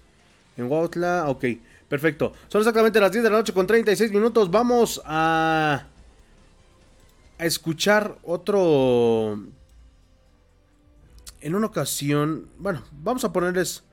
En 0.57 0.65
Wautla, 0.65 1.25
ok, 1.27 1.45
perfecto. 1.93 2.33
Son 2.47 2.59
exactamente 2.59 2.99
las 2.99 3.11
10 3.11 3.23
de 3.23 3.29
la 3.29 3.37
noche 3.37 3.53
con 3.53 3.67
36 3.67 4.11
minutos. 4.11 4.49
Vamos 4.49 4.99
a, 5.05 5.85
a 7.37 7.45
escuchar 7.45 8.17
otro... 8.23 9.39
En 11.39 11.53
una 11.53 11.67
ocasión, 11.67 12.49
bueno, 12.57 12.81
vamos 12.93 13.23
a 13.25 13.31
ponerles 13.31 13.83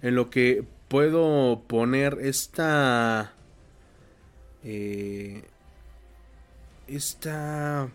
en 0.00 0.14
lo 0.14 0.30
que 0.30 0.64
puedo 0.88 1.60
poner 1.66 2.16
esta... 2.22 3.34
Eh, 4.64 5.44
esta... 6.88 7.90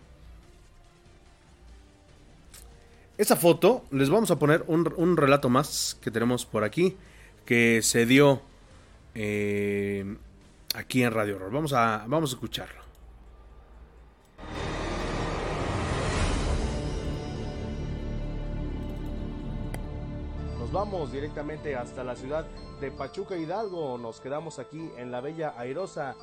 Esta 3.18 3.34
foto, 3.34 3.84
les 3.90 4.10
vamos 4.10 4.30
a 4.30 4.38
poner 4.38 4.62
un, 4.68 4.94
un 4.96 5.16
relato 5.16 5.48
más 5.48 5.98
que 6.00 6.12
tenemos 6.12 6.46
por 6.46 6.62
aquí, 6.62 6.96
que 7.44 7.82
se 7.82 8.06
dio 8.06 8.42
eh, 9.18 10.16
aquí 10.74 11.02
en 11.02 11.10
Radio 11.10 11.36
Horror. 11.36 11.50
Vamos 11.50 11.72
a, 11.72 12.04
vamos 12.06 12.30
a 12.32 12.34
escucharlo. 12.34 12.82
Nos 20.58 20.70
vamos 20.70 21.12
directamente 21.12 21.74
hasta 21.76 22.04
la 22.04 22.14
ciudad 22.14 22.44
de 22.80 22.90
Pachuca 22.90 23.36
Hidalgo. 23.36 23.96
Nos 23.96 24.20
quedamos 24.20 24.58
aquí 24.58 24.90
en 24.98 25.10
la 25.10 25.22
bella 25.22 25.54
Airosa. 25.56 26.14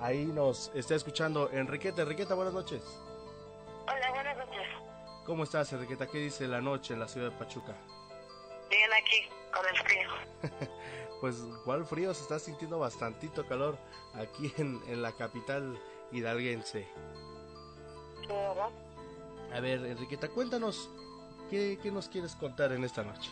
Ahí 0.00 0.24
nos 0.24 0.70
está 0.74 0.94
escuchando 0.94 1.50
Enriqueta. 1.52 2.02
Enriqueta, 2.02 2.34
buenas 2.34 2.54
noches. 2.54 2.82
Hola, 3.82 4.10
buenas 4.12 4.38
noches. 4.38 4.66
¿Cómo 5.26 5.44
estás, 5.44 5.70
Enriqueta? 5.74 6.06
¿Qué 6.06 6.18
dice 6.18 6.48
la 6.48 6.62
noche 6.62 6.94
en 6.94 7.00
la 7.00 7.08
ciudad 7.08 7.30
de 7.30 7.36
Pachuca? 7.36 7.74
Bien 8.70 8.90
aquí, 8.94 9.28
con 9.52 9.66
el 9.66 9.76
frío. 9.82 10.70
Pues, 11.20 11.36
¿cuál 11.64 11.84
frío? 11.84 12.14
Se 12.14 12.22
está 12.22 12.38
sintiendo 12.38 12.78
bastantito 12.78 13.46
calor 13.46 13.78
aquí 14.14 14.52
en, 14.58 14.80
en 14.86 15.02
la 15.02 15.12
capital 15.12 15.78
hidalguense. 16.12 16.88
Sí, 18.22 18.26
¿verdad? 18.28 18.70
A 19.54 19.60
ver, 19.60 19.84
Enriqueta, 19.84 20.28
cuéntanos, 20.28 20.88
¿qué, 21.50 21.78
qué 21.82 21.90
nos 21.90 22.08
quieres 22.08 22.36
contar 22.36 22.72
en 22.72 22.84
esta 22.84 23.02
noche? 23.02 23.30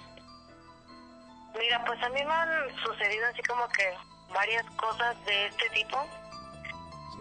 Mira, 1.59 1.85
pues 1.87 2.01
a 2.03 2.09
mí 2.11 2.25
me 2.25 2.33
han 2.33 2.77
sucedido 2.85 3.27
así 3.27 3.43
como 3.43 3.67
que 3.69 3.95
varias 4.33 4.65
cosas 4.77 5.17
de 5.25 5.47
este 5.47 5.71
tipo, 5.71 5.97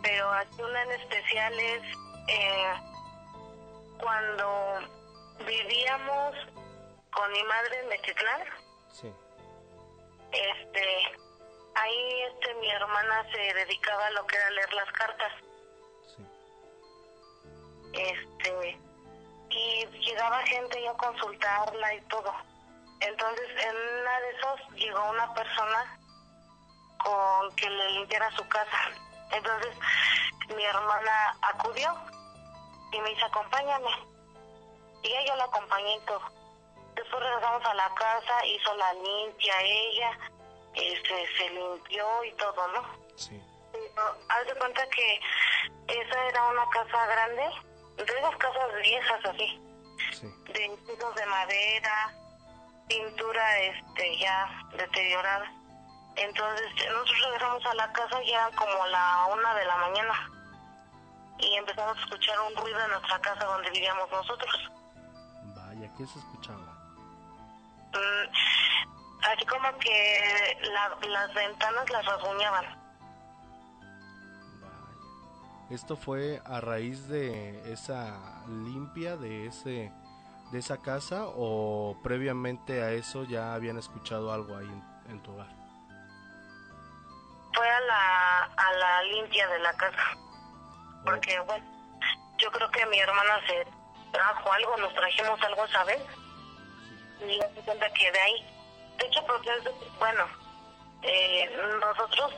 pero 0.01 0.32
aquí 0.32 0.61
una 0.61 0.84
en 0.84 0.91
especial 0.91 1.53
es 1.59 1.82
eh, 2.28 2.74
cuando 3.99 4.80
vivíamos 5.45 6.36
con 7.11 7.32
mi 7.32 7.43
madre 7.43 7.80
en 7.84 7.89
Mexitlán, 7.89 8.41
Sí. 8.91 9.13
Este, 10.32 11.18
ahí 11.76 12.22
este 12.24 12.54
mi 12.56 12.70
hermana 12.70 13.26
se 13.32 13.54
dedicaba 13.54 14.08
a 14.08 14.12
lo 14.12 14.26
que 14.28 14.36
era 14.36 14.50
leer 14.52 14.74
las 14.74 14.92
cartas, 14.92 15.32
Sí. 16.16 16.26
este, 17.94 18.80
y 19.50 19.86
llegaba 20.06 20.46
gente 20.48 20.82
ya 20.82 20.92
a 20.92 20.98
consultarla 20.98 21.94
y 21.96 22.02
todo. 22.02 22.34
Entonces, 23.00 23.48
en 23.64 23.76
una 24.02 24.20
de 24.20 24.30
esos 24.32 24.70
llegó 24.76 25.10
una 25.12 25.34
persona 25.34 26.00
con 27.04 27.56
que 27.56 27.70
le 27.70 27.90
limpiara 27.92 28.30
su 28.36 28.48
casa. 28.50 28.90
Entonces, 29.32 29.76
mi 30.56 30.64
hermana 30.64 31.38
acudió 31.42 31.96
y 32.92 33.00
me 33.02 33.10
dice, 33.10 33.24
acompáñame. 33.26 33.92
Y 35.04 35.10
ya 35.10 35.26
yo 35.26 35.36
la 35.36 35.44
acompañé 35.46 35.96
y 35.96 36.00
todo. 36.02 36.22
Después 36.98 37.24
regresamos 37.24 37.64
a 37.66 37.74
la 37.76 37.93
casa, 37.95 38.45
hizo 38.45 38.76
la 38.76 38.93
limpia 38.93 39.54
ella, 39.62 40.12
este, 40.74 41.28
se 41.38 41.50
limpió 41.52 42.24
y 42.24 42.32
todo, 42.34 42.68
¿no? 42.70 42.84
Sí. 43.16 43.41
Pero 43.72 44.18
haz 44.30 44.48
de 44.48 44.56
cuenta 44.56 44.82
que 44.89 45.20
esa 45.88 46.26
era 46.28 46.43
una 46.50 46.68
casa 46.70 47.06
grande, 47.08 47.50
de 47.98 48.04
esas 48.04 48.36
casas 48.38 48.68
viejas 48.84 49.26
así, 49.26 49.62
Sí. 50.14 50.28
de 50.54 50.78
pisos 50.88 51.16
de 51.16 51.26
madera, 51.28 52.14
pintura 52.88 53.60
este 53.60 54.18
ya 54.18 54.50
deteriorada. 54.76 55.52
Entonces 56.16 56.68
nosotros 56.89 57.22
regresamos 57.26 57.66
a 57.68 57.74
la 57.76 57.91
casa 57.93 58.22
ya 58.24 58.50
como 58.56 58.86
la 58.88 59.28
una 59.34 59.54
de 59.56 59.66
la 59.66 59.78
mañana 59.78 60.30
y 61.38 61.54
empezamos 61.58 61.95
a 61.98 62.02
escuchar 62.02 62.39
un 62.41 62.56
ruido 62.56 62.80
en 62.86 62.89
nuestra 62.91 63.20
casa 63.22 63.45
donde 63.45 63.70
vivíamos 63.70 64.10
nosotros. 64.10 64.72
Vaya, 65.56 65.91
¿qué 65.95 66.08
se 66.08 66.18
escuchaba? 66.18 66.66
Mm, 67.94 69.26
así 69.34 69.46
como 69.46 69.78
que 69.80 70.58
la- 70.74 71.08
las 71.10 71.34
ventanas 71.34 71.90
las 71.90 72.06
rasguñaban. 72.06 72.66
Vaya. 74.62 74.74
¿Esto 75.70 75.96
fue 75.98 76.42
a 76.46 76.60
raíz 76.62 77.08
de 77.08 77.72
esa 77.72 78.44
limpia 78.48 79.18
de 79.18 79.48
ese 79.48 79.92
de 80.52 80.60
esa 80.60 80.78
casa 80.78 81.26
o 81.26 81.98
previamente 82.04 82.82
a 82.82 82.92
eso 82.92 83.26
ya 83.26 83.54
habían 83.54 83.78
escuchado 83.78 84.32
algo 84.32 84.56
ahí 84.56 84.66
en, 84.66 85.12
en 85.12 85.22
tu 85.22 85.32
hogar? 85.34 85.48
Fue 87.54 87.70
a 87.70 87.80
la, 87.82 88.44
a 88.56 88.74
la 88.74 89.04
limpia 89.04 89.46
de 89.50 89.60
la 89.60 89.74
casa. 89.74 90.04
Porque, 91.04 91.38
bueno, 91.42 91.66
yo 92.38 92.50
creo 92.52 92.70
que 92.72 92.86
mi 92.86 92.98
hermana 93.00 93.40
se 93.46 93.68
trajo 94.14 94.54
algo, 94.54 94.78
nos 94.78 94.94
trajimos 94.94 95.42
algo, 95.42 95.68
¿sabes? 95.68 96.02
Y 97.22 97.38
ya 97.38 97.49
se 97.53 97.61
cuenta 97.61 97.89
que 97.93 98.11
de 98.11 98.20
ahí. 98.20 98.45
De 98.97 99.05
hecho, 99.07 99.24
porque, 99.26 99.49
es 99.57 99.63
de- 99.63 99.74
bueno, 99.99 100.26
eh, 101.03 101.49
nosotros 101.80 102.34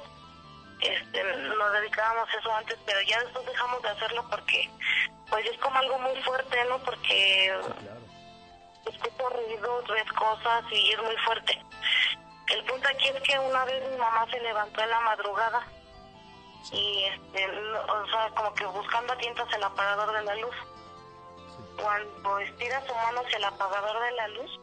este, 0.82 1.24
nos 1.24 1.74
dedicábamos 1.74 2.30
a 2.30 2.40
eso 2.40 2.54
antes, 2.54 2.78
pero 2.86 3.02
ya 3.02 3.20
después 3.22 3.46
dejamos 3.46 3.82
de 3.82 3.90
hacerlo 3.90 4.26
porque, 4.30 4.70
pues 5.30 5.46
es 5.46 5.58
como 5.60 5.78
algo 5.78 6.00
muy 6.00 6.16
fuerte, 6.24 6.64
¿no? 6.66 6.78
Porque 6.80 7.54
Claro. 7.62 8.00
escucho 8.86 9.30
ruidos, 9.30 9.88
ves 9.90 10.12
cosas 10.14 10.64
y 10.72 10.92
es 10.94 11.02
muy 11.02 11.18
fuerte. 11.18 11.62
El 12.48 12.64
punto 12.66 12.88
aquí 12.88 13.10
es 13.10 13.22
que 13.22 13.38
una 13.40 13.66
vez 13.66 13.90
mi 13.92 13.98
mamá 13.98 14.26
se 14.32 14.40
levantó 14.40 14.82
en 14.82 14.90
la 14.90 15.00
madrugada 15.02 15.68
y, 16.72 17.04
este, 17.04 17.48
o 17.48 18.08
sea, 18.08 18.30
como 18.36 18.54
que 18.56 18.66
buscando 18.66 19.14
a 19.14 19.18
tientas 19.18 19.52
el 19.54 19.64
apagador 19.64 20.14
de 20.14 20.24
la 20.24 20.36
luz. 20.36 20.56
Cuando 21.82 22.40
estira 22.40 22.82
su 22.88 22.94
mano 22.96 23.22
hacia 23.22 23.38
el 23.38 23.44
apagador 23.46 24.02
de 24.02 24.12
la 24.14 24.28
luz, 24.30 24.60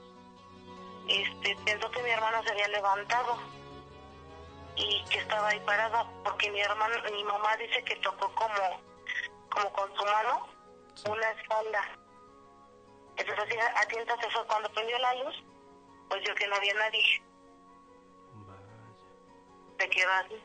este, 1.09 1.57
pensó 1.64 1.90
que 1.90 2.02
mi 2.02 2.11
hermana 2.11 2.42
se 2.42 2.50
había 2.50 2.68
levantado 2.68 3.38
y 4.76 5.04
que 5.04 5.18
estaba 5.18 5.48
ahí 5.48 5.61
parada 5.61 6.07
porque 6.24 6.50
mi 6.50 6.61
hermana, 6.61 7.02
mi 7.11 7.24
mamá 7.24 7.57
dice 7.57 7.82
que 7.84 7.96
tocó 7.96 8.32
como, 8.34 8.80
como 9.50 9.72
con 9.72 9.96
su 9.96 10.04
mano 10.04 10.48
una 11.09 11.30
espalda. 11.30 11.82
Entonces 13.16 13.44
así 13.44 13.59
a 13.59 13.80
a 13.80 13.88
tientas 13.88 14.20
se 14.20 14.30
fue. 14.30 14.46
Cuando 14.46 14.70
prendió 14.70 14.98
la 14.98 15.14
luz, 15.24 15.34
pues 16.09 16.22
yo 16.26 16.34
que 16.34 16.46
no 16.48 16.57
había 16.57 16.74
nadie. 16.74 17.22
Se 19.78 19.90
quedó 19.90 20.11
así. 20.12 20.42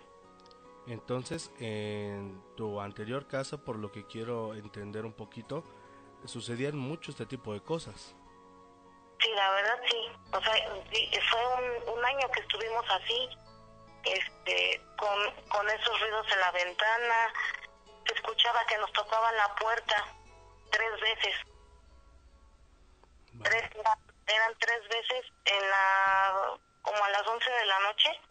Entonces, 0.88 1.52
en 1.60 2.42
tu 2.56 2.82
anterior 2.82 3.28
casa, 3.28 3.64
por 3.64 3.78
lo 3.78 3.92
que 3.92 4.06
quiero 4.08 4.56
entender 4.56 5.06
un 5.06 5.14
poquito, 5.14 5.64
sucedían 6.26 6.78
mucho 6.78 7.12
este 7.12 7.26
tipo 7.26 7.54
de 7.54 7.62
cosas. 7.62 8.16
La 9.30 9.52
verdad 9.52 9.80
sí. 9.90 10.12
O 10.34 10.42
sea, 10.42 10.54
sí, 10.92 11.12
fue 11.30 11.48
un, 11.56 11.98
un 11.98 12.06
año 12.06 12.30
que 12.32 12.40
estuvimos 12.42 12.86
así, 12.90 13.30
este, 14.04 14.82
con, 14.98 15.48
con 15.50 15.70
esos 15.70 16.00
ruidos 16.00 16.26
en 16.32 16.40
la 16.40 16.52
ventana. 16.52 17.34
Se 18.08 18.14
escuchaba 18.14 18.66
que 18.66 18.78
nos 18.78 18.92
tocaban 18.94 19.36
la 19.38 19.56
puerta 19.56 20.06
tres 20.72 21.00
veces. 21.00 21.36
Tres, 23.44 23.64
eran 24.28 24.56
tres 24.60 24.88
veces 24.90 25.26
en 25.46 25.70
la, 25.70 26.58
como 26.82 27.04
a 27.04 27.10
las 27.10 27.26
11 27.28 27.50
de 27.50 27.66
la 27.66 27.80
noche 27.80 28.22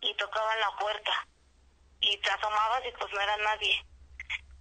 y 0.00 0.14
tocaban 0.16 0.60
la 0.60 0.76
puerta. 0.76 1.26
Y 2.00 2.16
te 2.18 2.30
asomabas 2.30 2.82
y 2.86 2.92
pues 2.92 3.12
no 3.12 3.20
era 3.20 3.36
nadie. 3.38 3.84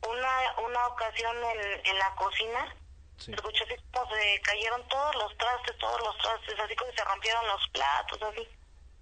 Una, 0.07 0.61
una 0.65 0.87
ocasión 0.87 1.35
en, 1.43 1.85
en 1.85 1.99
la 1.99 2.15
cocina, 2.15 2.75
escuché 3.17 3.63
así 3.63 3.75
como 3.91 4.15
se 4.15 4.41
cayeron 4.41 4.87
todos 4.87 5.15
los 5.15 5.37
trastes, 5.37 5.77
todos 5.77 5.99
los 6.01 6.17
trastes, 6.17 6.59
así 6.59 6.75
como 6.75 6.91
se 6.91 7.03
rompieron 7.03 7.47
los 7.47 7.67
platos, 7.69 8.21
así. 8.21 8.47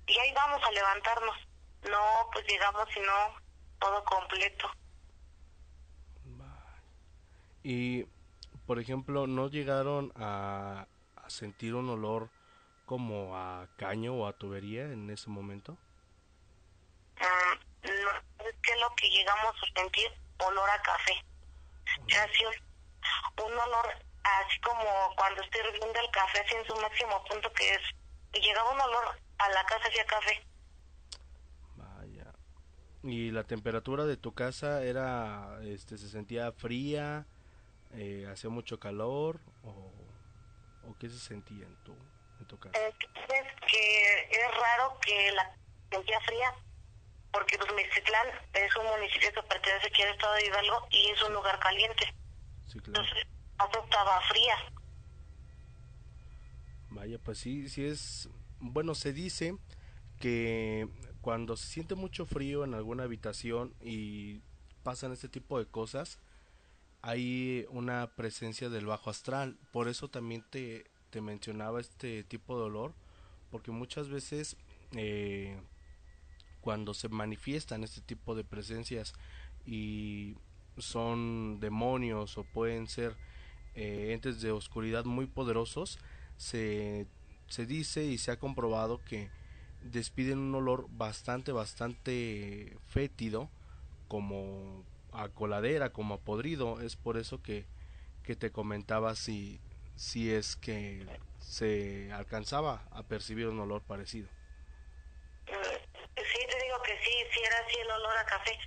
Y 0.07 0.17
ahí 0.17 0.33
vamos 0.33 0.61
a 0.63 0.71
levantarnos. 0.71 1.37
No, 1.89 2.29
pues 2.31 2.45
llegamos 2.47 2.87
y 2.95 2.99
no, 2.99 3.35
todo 3.79 4.03
completo. 4.05 4.71
Y, 7.63 8.05
por 8.65 8.79
ejemplo, 8.79 9.27
¿no 9.27 9.47
llegaron 9.47 10.11
a, 10.15 10.87
a 11.15 11.29
sentir 11.29 11.75
un 11.75 11.89
olor 11.89 12.29
como 12.85 13.37
a 13.37 13.67
caño 13.77 14.15
o 14.15 14.27
a 14.27 14.33
tubería 14.33 14.83
en 14.83 15.09
ese 15.09 15.29
momento? 15.29 15.77
Mm, 17.19 17.87
no, 17.87 18.45
es 18.45 18.55
que 18.63 18.75
lo 18.79 18.93
que 18.95 19.09
llegamos 19.09 19.55
a 19.55 19.79
sentir, 19.79 20.11
olor 20.39 20.69
a 20.69 20.81
café. 20.81 21.13
Así 21.85 22.43
un, 23.43 23.53
olor 23.53 23.95
así 24.23 24.59
como 24.61 25.15
cuando 25.15 25.41
estoy 25.41 25.61
hirviendo 25.61 25.99
el 25.99 26.11
café 26.11 26.39
así 26.39 26.55
en 26.55 26.65
su 26.65 26.75
máximo 26.75 27.23
punto 27.25 27.51
que 27.53 27.73
es, 27.73 27.81
llegaba 28.33 28.71
un 28.71 28.81
olor 28.81 29.19
a 29.39 29.49
la 29.49 29.63
casa 29.65 29.87
hacia 29.87 30.05
café. 30.05 30.45
Vaya. 31.75 32.31
¿Y 33.03 33.31
la 33.31 33.43
temperatura 33.43 34.05
de 34.05 34.17
tu 34.17 34.33
casa 34.33 34.83
era, 34.83 35.59
este, 35.63 35.97
se 35.97 36.09
sentía 36.09 36.51
fría, 36.51 37.25
eh, 37.93 38.27
hacía 38.31 38.49
mucho 38.49 38.79
calor 38.79 39.39
o, 39.63 39.91
o 40.87 40.95
qué 40.99 41.09
se 41.09 41.19
sentía 41.19 41.65
en 41.65 41.75
tu, 41.83 41.93
en 42.39 42.45
tu 42.47 42.59
casa? 42.59 42.77
Eh, 42.79 42.93
¿sabes 43.27 43.47
que 43.69 44.21
es 44.29 44.51
raro 44.51 44.97
que 45.01 45.31
la 45.31 45.55
sentía 45.89 46.19
fría 46.21 46.53
porque 47.31 47.57
pues 47.57 47.71
Mexitlán 47.73 48.27
es 48.53 48.75
un 48.75 48.85
municipio 48.87 49.31
que 49.33 49.43
pertenece 49.43 49.87
aquí 49.87 50.01
al 50.01 50.09
estado 50.09 50.33
de 50.35 50.45
Hidalgo 50.45 50.87
y 50.89 51.09
es 51.11 51.21
un 51.23 51.33
lugar 51.33 51.59
caliente. 51.59 52.13
Sí, 52.71 52.79
claro. 52.79 53.01
Entonces, 53.01 53.27
estaba 53.83 54.21
fría. 54.29 54.55
Vaya, 56.89 57.19
pues 57.19 57.37
sí, 57.37 57.67
sí 57.67 57.83
es... 57.83 58.29
Bueno, 58.59 58.95
se 58.95 59.11
dice 59.11 59.57
que 60.19 60.87
cuando 61.21 61.57
se 61.57 61.67
siente 61.67 61.95
mucho 61.95 62.25
frío 62.25 62.63
en 62.63 62.73
alguna 62.73 63.03
habitación 63.03 63.73
y 63.81 64.41
pasan 64.83 65.11
este 65.11 65.27
tipo 65.27 65.59
de 65.59 65.65
cosas, 65.65 66.19
hay 67.01 67.65
una 67.69 68.15
presencia 68.15 68.69
del 68.69 68.85
bajo 68.85 69.09
astral. 69.09 69.57
Por 69.71 69.87
eso 69.87 70.09
también 70.09 70.45
te, 70.49 70.91
te 71.09 71.21
mencionaba 71.21 71.81
este 71.81 72.23
tipo 72.23 72.57
de 72.57 72.65
olor, 72.65 72.93
porque 73.49 73.71
muchas 73.71 74.09
veces 74.09 74.55
eh, 74.95 75.59
cuando 76.61 76.93
se 76.93 77.09
manifiestan 77.09 77.83
este 77.83 78.01
tipo 78.01 78.35
de 78.35 78.43
presencias 78.43 79.13
y 79.65 80.37
son 80.77 81.59
demonios 81.59 82.37
o 82.37 82.43
pueden 82.43 82.87
ser 82.87 83.15
eh, 83.75 84.11
entes 84.13 84.41
de 84.41 84.51
oscuridad 84.51 85.05
muy 85.05 85.27
poderosos, 85.27 85.99
se, 86.37 87.07
se 87.47 87.65
dice 87.65 88.03
y 88.03 88.17
se 88.17 88.31
ha 88.31 88.39
comprobado 88.39 89.03
que 89.05 89.29
despiden 89.81 90.39
un 90.39 90.55
olor 90.55 90.87
bastante, 90.89 91.51
bastante 91.51 92.77
fétido, 92.87 93.49
como 94.07 94.85
a 95.11 95.29
coladera, 95.29 95.91
como 95.91 96.15
a 96.15 96.19
podrido. 96.19 96.81
Es 96.81 96.95
por 96.95 97.17
eso 97.17 97.41
que, 97.41 97.65
que 98.23 98.35
te 98.35 98.51
comentaba 98.51 99.15
si, 99.15 99.59
si 99.95 100.31
es 100.31 100.55
que 100.55 101.05
se 101.39 102.11
alcanzaba 102.11 102.85
a 102.91 103.03
percibir 103.03 103.47
un 103.47 103.59
olor 103.59 103.81
parecido. 103.81 104.29
Sí, 105.47 106.39
te 106.49 106.63
digo 106.63 106.81
que 106.83 106.97
sí, 107.03 107.11
sí 107.33 107.39
era 107.45 107.57
así 107.65 107.75
el 107.79 107.91
olor 107.91 108.17
a 108.17 108.25
café. 108.25 108.57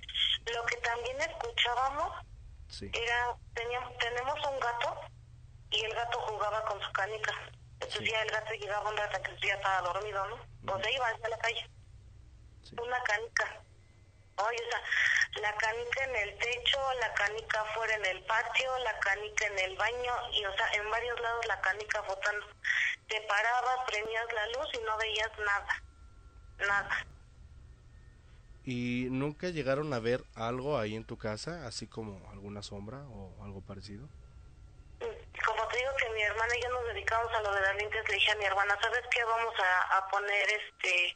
Lo 0.53 0.65
que 0.65 0.77
también 0.77 1.19
escuchábamos 1.21 2.25
Sí. 2.69 2.89
era, 2.93 3.35
teníamos, 3.53 3.97
tenemos 3.99 4.35
un 4.47 4.59
gato 4.59 4.99
y 5.69 5.83
el 5.85 5.93
gato 5.93 6.19
jugaba 6.21 6.63
con 6.65 6.81
su 6.81 6.91
canica. 6.91 7.31
Entonces 7.79 8.09
ya 8.09 8.21
el 8.21 8.31
gato 8.31 8.53
llegaba 8.53 8.89
un 8.89 8.97
rato 8.97 9.21
que 9.21 9.47
ya 9.47 9.55
estaba 9.55 9.81
dormido, 9.81 10.25
¿no? 10.27 10.73
O 10.73 10.81
se 10.81 10.91
iba 10.91 11.07
hacia 11.07 11.29
la 11.29 11.37
calle. 11.37 11.69
Una 12.81 13.01
canica. 13.03 13.61
Oye, 14.37 14.57
o 14.67 14.69
sea, 14.69 15.41
la 15.41 15.55
canica 15.57 16.03
en 16.03 16.15
el 16.15 16.37
techo, 16.39 16.93
la 16.99 17.13
canica 17.13 17.61
afuera 17.61 17.95
en 17.95 18.05
el 18.05 18.23
patio, 18.25 18.77
la 18.79 18.97
canica 18.99 19.45
en 19.47 19.59
el 19.59 19.77
baño 19.77 20.13
y, 20.31 20.45
o 20.45 20.53
sea, 20.57 20.67
en 20.73 20.89
varios 20.89 21.19
lados 21.21 21.45
la 21.45 21.61
canica 21.61 22.01
botando. 22.01 22.45
Te 23.07 23.21
parabas, 23.21 23.77
prendías 23.87 24.25
la 24.33 24.47
luz 24.47 24.67
y 24.73 24.77
no 24.79 24.97
veías 24.97 25.31
nada. 25.39 25.83
Nada. 26.57 27.05
¿Y 28.65 29.07
nunca 29.11 29.49
llegaron 29.49 29.93
a 29.93 29.99
ver 29.99 30.23
algo 30.35 30.79
ahí 30.79 30.95
en 30.95 31.05
tu 31.05 31.17
casa, 31.17 31.67
así 31.67 31.85
como 31.85 32.27
alguna 32.31 32.63
sombra 32.63 32.97
o 33.09 33.43
algo 33.43 33.61
parecido? 33.61 34.07
Como 34.99 35.67
te 35.67 35.77
digo 35.77 35.91
que 35.97 36.09
mi 36.09 36.23
hermana 36.23 36.57
y 36.57 36.63
yo 36.63 36.69
nos 36.69 36.85
dedicamos 36.85 37.31
a 37.31 37.41
lo 37.41 37.53
de 37.53 37.61
las 37.61 37.75
limpias, 37.75 38.07
le 38.09 38.15
dije 38.15 38.31
a 38.31 38.35
mi 38.35 38.45
hermana, 38.45 38.75
¿sabes 38.81 39.03
qué? 39.11 39.23
Vamos 39.23 39.53
a, 39.59 39.97
a 39.97 40.07
poner 40.09 40.49
este... 40.49 41.15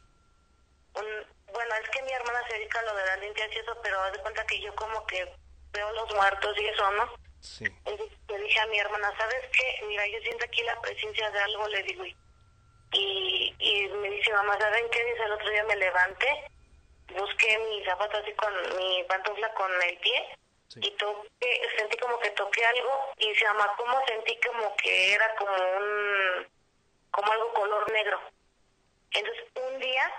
Un, 0.94 1.04
bueno, 1.52 1.74
es 1.82 1.88
que 1.90 2.02
mi 2.02 2.12
hermana 2.12 2.40
se 2.48 2.54
dedica 2.54 2.78
a 2.78 2.82
lo 2.82 2.94
de 2.94 3.06
las 3.06 3.20
limpias 3.20 3.48
y 3.52 3.58
eso, 3.58 3.76
pero 3.82 4.00
haz 4.00 4.12
de 4.12 4.20
cuenta 4.20 4.46
que 4.46 4.60
yo 4.60 4.74
como 4.76 5.04
que 5.06 5.34
veo 5.72 5.92
los 5.92 6.14
muertos 6.14 6.56
y 6.56 6.66
eso, 6.66 6.90
¿no? 6.92 7.10
Sí. 7.40 7.64
Entonces 7.84 8.16
le 8.28 8.38
dije 8.38 8.60
a 8.60 8.66
mi 8.66 8.78
hermana, 8.78 9.12
¿sabes 9.16 9.42
qué? 9.52 9.86
Mira, 9.88 10.06
yo 10.06 10.20
siento 10.22 10.44
aquí 10.44 10.62
la 10.62 10.80
presencia 10.80 11.30
de 11.30 11.38
algo, 11.40 11.66
le 11.68 11.82
digo. 11.82 12.04
Y, 12.04 12.14
y, 12.92 13.54
y 13.58 13.88
me 13.88 14.10
dice, 14.10 14.32
mamá, 14.32 14.58
¿saben 14.58 14.84
qué? 14.92 15.04
Dice, 15.04 15.24
el 15.24 15.32
otro 15.32 15.50
día 15.50 15.64
me 15.64 15.76
levanté, 15.76 16.50
busqué 17.18 17.58
mi 17.58 17.84
zapato 17.84 18.18
así 18.18 18.32
con 18.34 18.52
mi 18.76 19.04
pantufla 19.04 19.52
con 19.54 19.70
el 19.82 19.98
pie 19.98 20.36
y 20.76 20.90
toqué, 20.92 21.62
sentí 21.76 21.96
como 21.98 22.18
que 22.20 22.30
toqué 22.30 22.64
algo 22.64 23.12
y 23.18 23.34
se 23.34 23.44
llama, 23.44 23.74
¿cómo 23.76 24.00
sentí 24.06 24.38
como 24.46 24.76
que 24.76 25.14
era 25.14 25.34
como 25.34 25.52
un, 25.52 26.48
como 27.10 27.32
algo 27.32 27.52
color 27.54 27.92
negro? 27.92 28.20
Entonces 29.12 29.44
un 29.54 29.78
día 29.80 30.12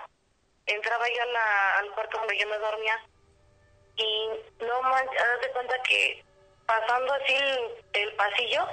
entraba 0.66 1.08
yo 1.08 1.22
a 1.22 1.26
la, 1.26 1.78
al 1.78 1.90
cuarto 1.92 2.18
donde 2.18 2.38
yo 2.38 2.46
me 2.48 2.58
dormía 2.58 3.02
y 3.96 4.30
no 4.60 4.82
manches, 4.82 5.20
haz 5.20 5.40
de 5.40 5.52
cuenta 5.52 5.82
que 5.82 6.24
pasando 6.66 7.12
así 7.14 7.34
el, 7.34 7.84
el 7.94 8.14
pasillo, 8.14 8.66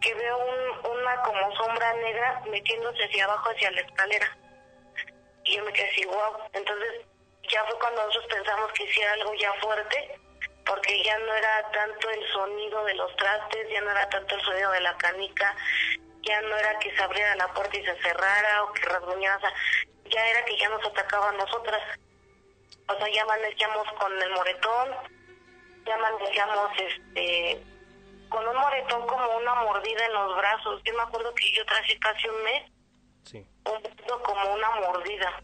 que 0.00 0.14
veo 0.14 0.38
un, 0.38 0.98
una 0.98 1.22
como 1.22 1.56
sombra 1.56 1.92
negra 1.94 2.42
metiéndose 2.50 3.04
hacia 3.04 3.24
abajo, 3.24 3.50
hacia 3.50 3.70
la 3.72 3.80
escalera. 3.80 4.36
Y 5.46 5.56
yo 5.56 5.64
me 5.64 5.72
quedé 5.72 5.88
así, 5.90 6.04
wow. 6.04 6.38
Entonces 6.52 7.06
ya 7.50 7.64
fue 7.64 7.78
cuando 7.78 8.04
nosotros 8.04 8.32
pensamos 8.32 8.72
que 8.72 8.84
hiciera 8.84 9.12
algo 9.12 9.34
ya 9.34 9.52
fuerte, 9.54 10.20
porque 10.64 11.02
ya 11.02 11.16
no 11.18 11.34
era 11.34 11.70
tanto 11.70 12.10
el 12.10 12.32
sonido 12.32 12.84
de 12.84 12.94
los 12.94 13.14
trastes, 13.16 13.68
ya 13.70 13.80
no 13.80 13.90
era 13.90 14.08
tanto 14.08 14.34
el 14.34 14.42
sonido 14.42 14.72
de 14.72 14.80
la 14.80 14.96
canica, 14.96 15.54
ya 16.22 16.40
no 16.42 16.56
era 16.56 16.78
que 16.80 16.94
se 16.94 17.02
abriera 17.02 17.36
la 17.36 17.52
puerta 17.54 17.76
y 17.76 17.84
se 17.84 18.02
cerrara 18.02 18.64
o 18.64 18.72
que 18.72 18.82
rasguñara, 18.82 19.36
o 19.36 19.40
sea, 19.40 19.54
ya 20.10 20.28
era 20.28 20.44
que 20.44 20.58
ya 20.58 20.68
nos 20.68 20.84
atacaba 20.84 21.28
a 21.28 21.32
nosotras. 21.32 21.82
O 22.88 22.94
sea, 22.96 23.08
ya 23.12 23.22
amanecíamos 23.22 23.92
con 23.98 24.22
el 24.22 24.30
moretón, 24.30 24.96
ya 25.84 25.94
amanecíamos 25.94 26.70
este 26.78 27.62
con 28.28 28.46
un 28.46 28.56
moretón 28.56 29.06
como 29.06 29.36
una 29.36 29.54
mordida 29.54 30.04
en 30.04 30.12
los 30.12 30.36
brazos. 30.36 30.82
Yo 30.84 30.94
me 30.94 31.02
acuerdo 31.02 31.32
que 31.34 31.52
yo 31.52 31.64
traje 31.66 31.98
casi 32.00 32.28
un 32.28 32.42
mes, 32.42 32.72
Sí. 33.26 33.38
un 33.38 33.82
poquito 33.82 34.22
como 34.22 34.54
una 34.54 34.70
mordida. 34.80 35.42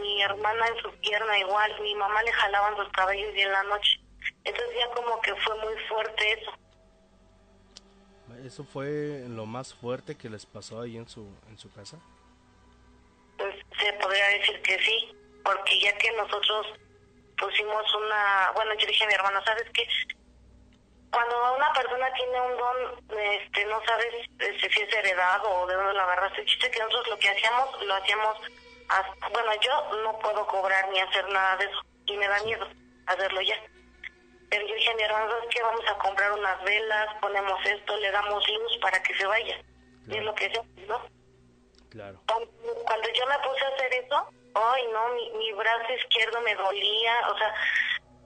Mi 0.00 0.22
hermana 0.22 0.66
en 0.68 0.76
su 0.82 0.90
pierna 1.00 1.38
igual, 1.38 1.80
mi 1.82 1.94
mamá 1.94 2.22
le 2.22 2.32
jalaban 2.32 2.76
los 2.76 2.88
cabellos 2.92 3.34
y 3.34 3.40
en 3.40 3.52
la 3.52 3.62
noche. 3.64 4.00
Entonces 4.44 4.76
ya 4.78 4.94
como 4.94 5.20
que 5.20 5.34
fue 5.36 5.58
muy 5.60 5.74
fuerte 5.88 6.32
eso. 6.32 6.52
¿Eso 8.44 8.64
fue 8.64 9.24
lo 9.28 9.46
más 9.46 9.74
fuerte 9.74 10.16
que 10.16 10.30
les 10.30 10.46
pasó 10.46 10.80
ahí 10.80 10.96
en 10.96 11.08
su, 11.08 11.28
en 11.48 11.58
su 11.58 11.70
casa? 11.72 11.98
Pues 13.36 13.54
se 13.78 13.92
podría 13.94 14.26
decir 14.28 14.62
que 14.62 14.78
sí, 14.80 15.14
porque 15.44 15.80
ya 15.80 15.96
que 15.98 16.10
nosotros 16.12 16.66
pusimos 17.38 17.94
una, 17.94 18.52
bueno, 18.54 18.72
yo 18.78 18.86
dije 18.86 19.04
a 19.04 19.06
mi 19.08 19.14
hermana, 19.14 19.42
¿sabes 19.44 19.64
qué? 19.74 19.86
Cuando 21.12 21.54
una 21.54 21.72
persona 21.74 22.10
tiene 22.14 22.40
un 22.40 22.56
don, 22.56 23.18
este, 23.20 23.64
no 23.66 23.80
sabes 23.84 24.06
este, 24.38 24.70
si 24.70 24.80
es 24.82 24.92
heredado 24.94 25.48
o 25.50 25.66
de 25.66 25.74
dónde 25.74 25.92
lo 25.94 26.00
agarraste. 26.02 26.40
El 26.40 26.46
chiste 26.46 26.66
es 26.68 26.72
que 26.72 26.78
nosotros 26.82 27.08
lo 27.08 27.18
que 27.18 27.28
hacíamos, 27.28 27.82
lo 27.84 27.94
hacíamos, 27.94 28.36
hasta- 28.88 29.28
bueno, 29.28 29.52
yo 29.60 29.96
no 30.02 30.18
puedo 30.20 30.46
cobrar 30.46 30.88
ni 30.88 31.00
hacer 31.00 31.28
nada 31.28 31.56
de 31.58 31.66
eso 31.66 31.80
y 32.06 32.16
me 32.16 32.26
da 32.28 32.42
miedo 32.44 32.66
hacerlo 33.06 33.40
ya. 33.42 33.56
Pero 34.48 34.66
yo 34.66 34.74
dije 34.74 34.90
a 34.90 34.94
mi 34.96 35.02
hermano, 35.02 35.30
¿sabes 35.30 35.46
qué? 35.50 35.62
Vamos 35.62 35.84
a 35.88 35.98
comprar 35.98 36.32
unas 36.32 36.62
velas, 36.64 37.14
ponemos 37.20 37.64
esto, 37.66 37.96
le 37.98 38.10
damos 38.10 38.48
luz 38.48 38.78
para 38.80 39.02
que 39.02 39.14
se 39.14 39.26
vaya. 39.26 39.56
Y 40.08 40.16
es 40.16 40.22
lo 40.24 40.34
que 40.34 40.50
yo, 40.50 40.62
¿no? 40.88 41.00
Claro. 41.90 42.20
Cuando, 42.26 42.50
cuando 42.86 43.08
yo 43.12 43.26
me 43.26 43.38
puse 43.40 43.64
a 43.64 43.68
hacer 43.68 43.92
eso, 43.94 44.28
ay 44.54 44.86
no, 44.92 45.08
mi, 45.10 45.30
mi 45.32 45.52
brazo 45.52 45.92
izquierdo 45.92 46.40
me 46.40 46.54
dolía, 46.54 47.28
o 47.28 47.36
sea, 47.38 47.54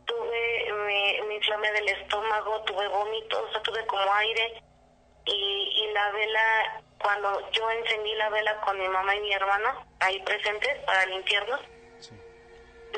tuve, 0.07 0.73
me, 0.73 1.23
me 1.29 1.35
inflamé 1.37 1.71
del 1.73 1.89
estómago, 1.89 2.63
tuve 2.63 2.89
vómitos, 2.89 3.43
o 3.43 3.53
sea, 3.53 3.63
tuve 3.63 3.85
como 3.87 4.13
aire. 4.13 4.63
Y, 5.27 5.33
y 5.33 5.93
la 5.93 6.11
vela, 6.13 6.83
cuando 6.99 7.51
yo 7.51 7.71
encendí 7.71 8.15
la 8.15 8.31
vela 8.31 8.61
con 8.61 8.79
mi 8.79 8.89
mamá 8.89 9.15
y 9.17 9.21
mi 9.21 9.33
hermano, 9.33 9.85
ahí 10.01 10.21
presentes 10.23 10.79
para 10.85 11.05
limpiarnos, 11.07 11.61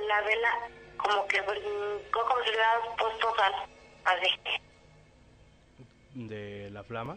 la 0.07 0.21
vela 0.23 0.69
como 0.99 1.27
que 1.27 1.41
brincó 1.41 2.27
como 2.27 2.43
si 2.45 2.51
le 2.51 2.57
hubieran 2.57 2.97
puesto 2.99 3.35
sal, 3.37 3.55
así. 4.05 4.41
De 6.15 6.69
la 6.71 6.85
flama. 6.85 7.17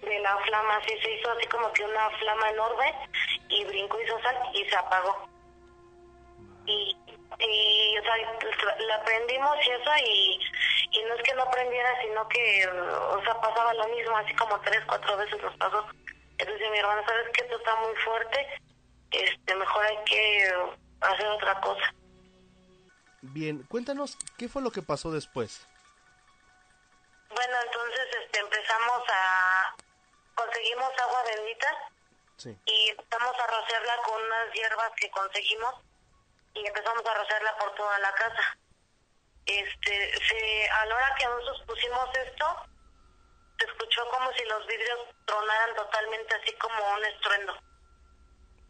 de 0.00 0.18
la 0.20 0.36
flama, 0.38 0.76
así 0.76 0.98
se 1.02 1.10
hizo 1.12 1.30
así 1.30 1.46
como 1.48 1.72
que 1.72 1.84
una 1.84 2.10
flama 2.10 2.50
enorme 2.50 2.94
y 3.48 3.64
brincó 3.64 4.00
hizo 4.00 4.20
sal 4.22 4.36
y 4.54 4.64
se 4.64 4.76
apagó. 4.76 5.28
Y, 6.66 6.96
y 7.38 7.98
o 7.98 8.02
sea, 8.02 8.16
la 8.86 9.04
prendimos 9.04 9.56
y 9.66 9.70
eso 9.70 9.90
y, 10.04 10.40
y 10.90 11.04
no 11.04 11.14
es 11.14 11.22
que 11.22 11.34
no 11.34 11.50
prendiera, 11.50 11.90
sino 12.02 12.28
que, 12.28 12.66
o 12.68 13.22
sea, 13.24 13.40
pasaba 13.40 13.74
lo 13.74 13.88
mismo, 13.88 14.16
así 14.16 14.34
como 14.34 14.60
tres, 14.60 14.80
cuatro 14.86 15.16
veces 15.16 15.40
nos 15.42 15.56
pasó. 15.56 15.86
Entonces 16.38 16.70
mi 16.70 16.78
hermano, 16.78 17.02
¿sabes 17.06 17.28
que 17.32 17.42
Esto 17.42 17.56
está 17.56 17.76
muy 17.76 17.94
fuerte, 17.96 18.60
este, 19.10 19.54
mejor 19.54 19.84
hay 19.84 19.98
que 20.04 20.52
hacer 21.00 21.26
otra 21.28 21.60
cosa. 21.60 21.94
Bien, 23.22 23.62
cuéntanos 23.68 24.16
qué 24.36 24.48
fue 24.48 24.62
lo 24.62 24.70
que 24.70 24.82
pasó 24.82 25.12
después. 25.12 25.66
Bueno, 27.30 27.56
entonces 27.64 28.06
este, 28.24 28.40
empezamos 28.40 29.02
a... 29.08 29.74
conseguimos 30.34 30.90
agua 30.98 31.22
bendita 31.34 31.68
Sí. 32.36 32.56
y 32.66 32.88
empezamos 32.90 33.38
a 33.38 33.46
rociarla 33.46 33.96
con 34.04 34.20
unas 34.20 34.52
hierbas 34.52 34.90
que 34.96 35.08
conseguimos 35.10 35.74
y 36.54 36.66
empezamos 36.66 37.04
a 37.06 37.14
rociarla 37.14 37.56
por 37.56 37.74
toda 37.74 37.98
la 37.98 38.12
casa. 38.12 38.56
Este, 39.46 40.18
se, 40.28 40.70
a 40.70 40.86
la 40.86 40.94
hora 40.94 41.14
que 41.18 41.26
nosotros 41.26 41.62
pusimos 41.66 42.08
esto, 42.14 42.66
se 43.58 43.66
escuchó 43.66 44.08
como 44.10 44.32
si 44.32 44.44
los 44.44 44.66
vidrios 44.66 45.00
tronaran 45.26 45.74
totalmente 45.74 46.34
así 46.34 46.52
como 46.54 46.94
un 46.94 47.04
estruendo. 47.04 47.54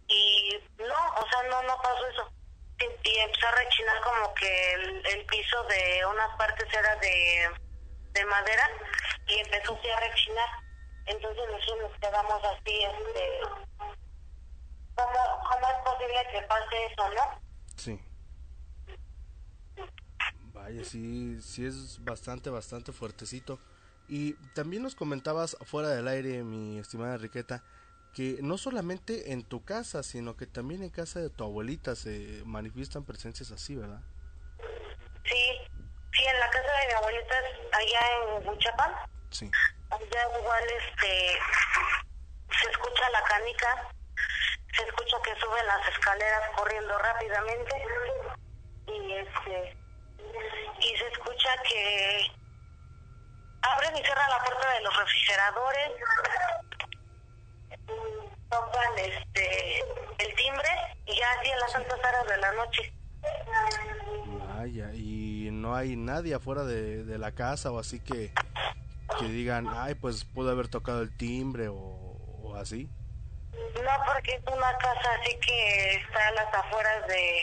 Y 0.08 0.60
no, 0.78 1.14
o 1.16 1.28
sea, 1.28 1.42
no, 1.44 1.62
no 1.62 1.76
pasó 1.82 2.06
eso. 2.08 2.32
Y, 3.04 3.18
empezó 3.18 3.46
a 3.46 3.52
rechinar 3.52 4.00
como 4.02 4.34
que 4.34 4.72
el, 4.72 5.06
el 5.06 5.26
piso 5.26 5.62
de 5.64 6.04
unas 6.06 6.36
partes 6.36 6.72
era 6.72 6.96
de, 6.96 7.50
de 8.12 8.24
madera 8.26 8.68
y 9.26 9.38
empezó 9.38 9.74
así 9.74 9.90
a 9.90 10.00
rechinar. 10.00 10.48
Entonces 11.06 11.44
nosotros 11.50 11.90
nos 11.90 12.00
quedamos 12.00 12.44
así, 12.44 12.84
este, 12.84 13.40
¿cómo, 14.94 15.42
¿cómo 15.48 15.68
es 15.68 15.78
posible 15.84 16.28
que 16.32 16.42
pase 16.42 16.86
eso, 16.86 17.08
no? 17.10 17.51
Sí. 17.76 18.00
Vaya, 20.52 20.84
sí, 20.84 21.40
sí 21.42 21.64
es 21.64 22.02
bastante, 22.04 22.50
bastante 22.50 22.92
fuertecito. 22.92 23.58
Y 24.08 24.34
también 24.54 24.82
nos 24.82 24.94
comentabas 24.94 25.56
fuera 25.64 25.88
del 25.88 26.06
aire, 26.08 26.42
mi 26.44 26.78
estimada 26.78 27.14
Enriqueta, 27.14 27.62
que 28.12 28.38
no 28.42 28.58
solamente 28.58 29.32
en 29.32 29.42
tu 29.42 29.64
casa, 29.64 30.02
sino 30.02 30.36
que 30.36 30.46
también 30.46 30.82
en 30.82 30.90
casa 30.90 31.20
de 31.20 31.30
tu 31.30 31.44
abuelita 31.44 31.96
se 31.96 32.42
manifiestan 32.44 33.04
presencias 33.04 33.50
así, 33.50 33.74
¿verdad? 33.74 34.02
Sí, 35.24 35.50
sí, 36.12 36.24
en 36.24 36.38
la 36.40 36.50
casa 36.50 36.72
de 36.80 36.86
mi 36.88 36.92
abuelita, 36.92 37.34
allá 37.72 38.00
en 38.42 38.48
Huchapán, 38.48 38.92
Sí. 39.30 39.50
allá 39.90 40.38
igual 40.38 40.64
este, 40.64 41.38
se 42.60 42.70
escucha 42.70 43.10
la 43.12 43.22
canica, 43.24 43.88
se 44.76 44.82
escucha 44.84 45.16
que 45.24 45.34
suben 45.40 45.66
las 45.66 45.88
escaleras 45.88 46.50
corriendo 46.56 46.98
rápidamente 46.98 47.84
y 48.86 49.12
este 49.12 49.76
y 50.80 50.96
se 50.96 51.08
escucha 51.08 51.50
que 51.68 52.26
abren 53.62 53.96
y 53.96 54.02
cierran 54.02 54.30
la 54.30 54.44
puerta 54.44 54.72
de 54.72 54.80
los 54.80 54.96
refrigeradores 54.96 55.90
tocan 58.50 58.98
este 58.98 59.80
el 60.18 60.34
timbre 60.36 60.68
y 61.06 61.16
ya 61.16 61.30
así 61.32 61.50
en 61.50 61.60
las 61.60 61.74
altas 61.74 61.98
horas 61.98 62.26
de 62.26 62.36
la 62.38 62.52
noche 62.52 62.92
Vaya, 64.48 64.92
y 64.94 65.48
no 65.52 65.74
hay 65.74 65.96
nadie 65.96 66.34
afuera 66.34 66.64
de, 66.64 67.18
la 67.18 67.32
casa 67.32 67.70
o 67.70 67.78
así 67.78 68.00
que, 68.00 68.32
que 69.18 69.26
digan, 69.26 69.68
ay, 69.70 69.94
pues 69.94 70.24
pudo 70.24 70.50
haber 70.50 70.68
tocado 70.68 71.02
el 71.02 71.16
timbre 71.16 71.68
o 71.68 72.54
así. 72.56 72.88
No 73.52 74.04
porque 74.06 74.34
es 74.34 74.42
una 74.46 74.76
casa 74.78 75.14
así 75.20 75.38
que 75.40 75.94
está 75.96 76.28
a 76.28 76.32
las 76.32 76.54
afueras 76.54 77.06
de 77.06 77.42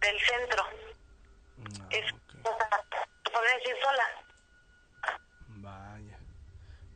del 0.00 0.20
centro 0.20 0.64
es 1.90 2.12
o 2.42 2.56
sea, 2.56 2.68
se 3.24 3.30
podría 3.30 3.54
decir 3.56 3.74
sola 3.82 4.04
Vaya. 5.62 6.18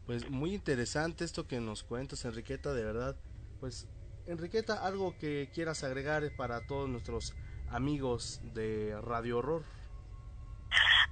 Pues 0.06 0.30
muy 0.30 0.54
interesante 0.54 1.24
esto 1.24 1.46
que 1.46 1.60
nos 1.60 1.82
cuentas, 1.82 2.24
Enriqueta, 2.24 2.72
de 2.72 2.84
verdad. 2.84 3.16
Pues, 3.60 3.86
Enriqueta, 4.26 4.84
algo 4.86 5.16
que 5.18 5.50
quieras 5.52 5.84
agregar 5.84 6.22
para 6.36 6.66
todos 6.66 6.88
nuestros 6.88 7.34
amigos 7.70 8.40
de 8.54 8.98
Radio 9.02 9.38
Horror. 9.38 9.64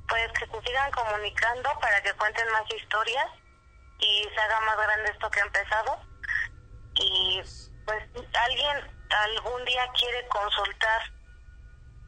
pues 0.09 0.33
que 0.39 0.47
se 0.47 0.67
sigan 0.67 0.91
comunicando 0.93 1.69
para 1.81 2.03
que 2.03 2.13
cuenten 2.15 2.47
más 2.53 2.65
historias 2.75 3.27
y 3.99 4.25
se 4.35 4.41
haga 4.41 4.61
más 4.61 4.77
grande 4.77 5.11
esto 5.11 5.31
que 5.31 5.41
ha 5.41 5.45
empezado 5.45 6.12
y 7.03 7.43
pues 7.85 8.03
alguien 8.41 8.91
algún 9.11 9.65
día 9.65 9.87
quiere 9.99 10.27
consultar 10.29 11.03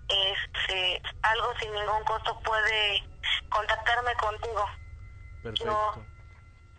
este 0.09 1.03
algo 1.23 1.53
sin 1.59 1.73
ningún 1.73 2.05
costo 2.05 2.39
puede 2.41 3.03
contactarme 3.51 4.15
contigo 4.17 4.69
Perfecto. 5.43 5.65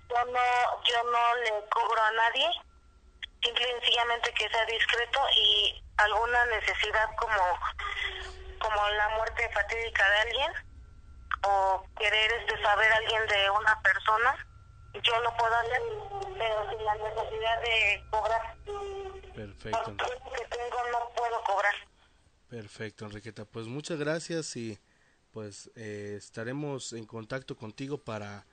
yo 0.09 0.25
no 0.25 0.83
yo 0.83 1.03
no 1.11 1.35
le 1.43 1.69
cobro 1.69 2.01
a 2.01 2.11
nadie 2.11 2.49
simple 3.43 3.63
y 3.67 3.71
sencillamente 3.73 4.33
que 4.33 4.49
sea 4.49 4.65
discreto 4.65 5.19
y 5.35 5.83
alguna 5.97 6.45
necesidad 6.47 7.09
como 7.17 7.59
como 8.59 8.89
la 8.89 9.09
muerte 9.09 9.49
fatídica 9.53 10.09
de 10.09 10.17
alguien 10.19 10.53
o 11.43 11.85
querer 11.97 12.31
este 12.33 12.61
saber 12.61 12.91
a 12.91 12.97
alguien 12.97 13.27
de 13.27 13.49
una 13.51 13.81
persona 13.81 14.44
yo 15.03 15.21
lo 15.21 15.37
puedo 15.37 15.55
hacer 15.55 15.81
pero 16.37 16.69
sin 16.69 16.85
la 16.85 16.95
necesidad 16.95 17.61
de 17.61 18.03
cobrar 18.09 18.55
Perfecto. 19.33 19.83
por 19.97 20.33
que 20.33 20.45
tengo 20.47 20.77
no 20.91 21.09
puedo 21.15 21.43
cobrar 21.45 21.73
Perfecto, 22.49 23.05
Enriqueta. 23.05 23.43
Pues 23.45 23.67
muchas 23.67 23.99
gracias 23.99 24.55
y 24.55 24.79
pues 25.31 25.71
eh, 25.75 26.15
estaremos 26.17 26.93
en 26.93 27.05
contacto 27.05 27.57
contigo 27.57 27.97
para 27.97 28.45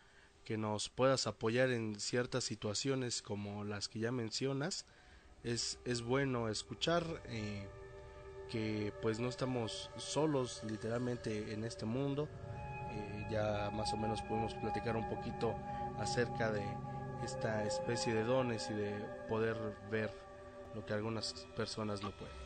que 0.44 0.56
nos 0.56 0.88
puedas 0.88 1.26
apoyar 1.26 1.70
en 1.70 2.00
ciertas 2.00 2.42
situaciones 2.42 3.22
como 3.22 3.64
las 3.64 3.88
que 3.88 4.00
ya 4.00 4.10
mencionas. 4.10 4.86
Es, 5.44 5.78
es 5.84 6.02
bueno 6.02 6.48
escuchar 6.48 7.04
eh, 7.26 7.68
que 8.50 8.92
pues 9.02 9.20
no 9.20 9.28
estamos 9.28 9.90
solos 9.96 10.62
literalmente 10.64 11.52
en 11.52 11.64
este 11.64 11.84
mundo. 11.84 12.28
Eh, 12.90 13.26
ya 13.30 13.70
más 13.72 13.92
o 13.92 13.96
menos 13.96 14.20
podemos 14.22 14.54
platicar 14.54 14.96
un 14.96 15.08
poquito 15.08 15.54
acerca 15.98 16.50
de 16.50 16.64
esta 17.24 17.64
especie 17.64 18.14
de 18.14 18.24
dones 18.24 18.68
y 18.70 18.74
de 18.74 18.92
poder 19.28 19.56
ver 19.90 20.10
lo 20.74 20.84
que 20.84 20.94
algunas 20.94 21.32
personas 21.56 22.02
no 22.02 22.10
pueden. 22.12 22.42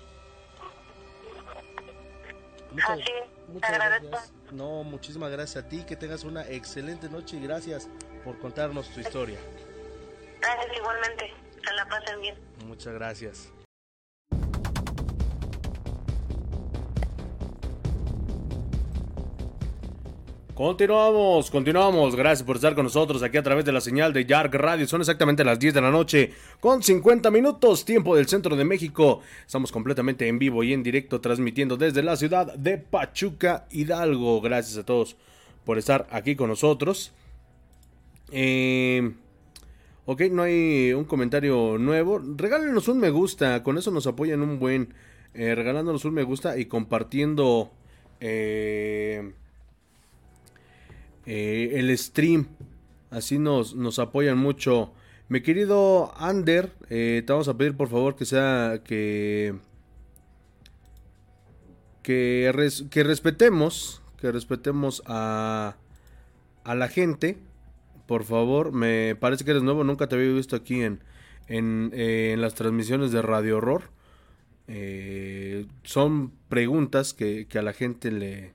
Muchas, 2.72 2.90
Así 2.90 3.02
es, 3.02 3.46
te 3.46 3.52
muchas 3.52 3.72
gracias. 3.72 4.32
No, 4.52 4.82
muchísimas 4.84 5.30
gracias 5.30 5.64
a 5.64 5.68
ti. 5.68 5.84
Que 5.84 5.96
tengas 5.96 6.24
una 6.24 6.46
excelente 6.48 7.08
noche 7.08 7.36
y 7.36 7.40
gracias 7.40 7.88
por 8.24 8.38
contarnos 8.38 8.90
tu 8.90 9.00
historia. 9.00 9.38
gracias 10.40 10.76
igualmente 10.76 11.32
que 11.62 11.72
la 11.72 11.88
pasen 11.88 12.20
bien 12.20 12.36
Muchas 12.66 12.92
gracias. 12.92 13.52
Continuamos, 20.56 21.50
continuamos. 21.50 22.16
Gracias 22.16 22.42
por 22.42 22.56
estar 22.56 22.74
con 22.74 22.84
nosotros 22.84 23.22
aquí 23.22 23.36
a 23.36 23.42
través 23.42 23.66
de 23.66 23.72
la 23.72 23.82
señal 23.82 24.14
de 24.14 24.24
Yark 24.24 24.54
Radio. 24.54 24.86
Son 24.86 25.02
exactamente 25.02 25.44
las 25.44 25.58
10 25.58 25.74
de 25.74 25.82
la 25.82 25.90
noche 25.90 26.32
con 26.60 26.82
50 26.82 27.30
minutos, 27.30 27.84
tiempo 27.84 28.16
del 28.16 28.26
centro 28.26 28.56
de 28.56 28.64
México. 28.64 29.20
Estamos 29.44 29.70
completamente 29.70 30.26
en 30.26 30.38
vivo 30.38 30.64
y 30.64 30.72
en 30.72 30.82
directo 30.82 31.20
transmitiendo 31.20 31.76
desde 31.76 32.02
la 32.02 32.16
ciudad 32.16 32.54
de 32.54 32.78
Pachuca, 32.78 33.66
Hidalgo. 33.70 34.40
Gracias 34.40 34.78
a 34.78 34.86
todos 34.86 35.18
por 35.66 35.76
estar 35.76 36.06
aquí 36.10 36.36
con 36.36 36.48
nosotros. 36.48 37.12
Eh, 38.32 39.12
ok, 40.06 40.22
no 40.30 40.44
hay 40.44 40.94
un 40.94 41.04
comentario 41.04 41.76
nuevo. 41.76 42.18
Regálenos 42.34 42.88
un 42.88 42.98
me 42.98 43.10
gusta, 43.10 43.62
con 43.62 43.76
eso 43.76 43.90
nos 43.90 44.06
apoyan 44.06 44.40
un 44.40 44.58
buen. 44.58 44.94
eh, 45.34 45.54
regalándonos 45.54 46.06
un 46.06 46.14
me 46.14 46.22
gusta 46.22 46.56
y 46.56 46.64
compartiendo. 46.64 47.72
Eh, 48.20 49.34
eh, 51.26 51.72
el 51.74 51.96
stream. 51.98 52.46
Así 53.10 53.38
nos, 53.38 53.74
nos 53.74 53.98
apoyan 53.98 54.38
mucho 54.38 54.92
Mi 55.28 55.40
querido 55.40 56.12
Ander, 56.16 56.72
eh, 56.88 57.22
te 57.26 57.32
vamos 57.32 57.48
a 57.48 57.56
pedir 57.56 57.76
por 57.76 57.88
favor 57.88 58.16
que 58.16 58.24
sea 58.24 58.82
que 58.84 59.54
que, 62.02 62.52
respetemos, 62.94 64.02
que 64.20 64.30
respetemos 64.30 65.02
a 65.06 65.76
a 66.64 66.74
la 66.74 66.88
gente. 66.88 67.38
Por 68.06 68.22
favor, 68.24 68.72
me 68.72 69.16
parece 69.16 69.44
que 69.44 69.50
eres 69.50 69.64
nuevo, 69.64 69.82
nunca 69.82 70.08
te 70.08 70.14
había 70.14 70.32
visto 70.32 70.54
aquí 70.54 70.82
en 70.82 71.00
en, 71.48 71.90
eh, 71.94 72.32
en 72.32 72.40
las 72.40 72.54
transmisiones 72.54 73.10
de 73.12 73.22
Radio 73.22 73.58
Horror. 73.58 73.90
Son 75.84 76.32
preguntas 76.48 77.14
que, 77.14 77.46
que, 77.46 77.58
a 77.58 77.62
la 77.62 77.72
gente 77.72 78.10
le, 78.10 78.52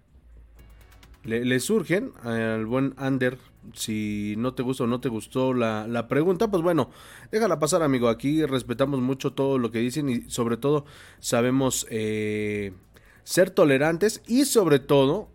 le, 1.23 1.59
surgen. 1.59 2.11
Al 2.23 2.65
buen 2.65 2.93
Ander, 2.97 3.37
si 3.73 4.35
no 4.37 4.53
te 4.53 4.63
gustó 4.63 4.85
o 4.85 4.87
no 4.87 5.01
te 5.01 5.09
gustó 5.09 5.53
la, 5.53 5.87
la, 5.87 6.07
pregunta, 6.07 6.49
pues 6.49 6.63
bueno, 6.63 6.89
déjala 7.31 7.59
pasar, 7.59 7.83
amigo. 7.83 8.09
Aquí 8.09 8.45
respetamos 8.45 9.01
mucho 9.01 9.33
todo 9.33 9.57
lo 9.57 9.71
que 9.71 9.79
dicen 9.79 10.09
y 10.09 10.21
sobre 10.29 10.57
todo 10.57 10.85
sabemos 11.19 11.87
eh, 11.89 12.73
ser 13.23 13.49
tolerantes 13.49 14.21
y 14.27 14.45
sobre 14.45 14.79
todo 14.79 15.29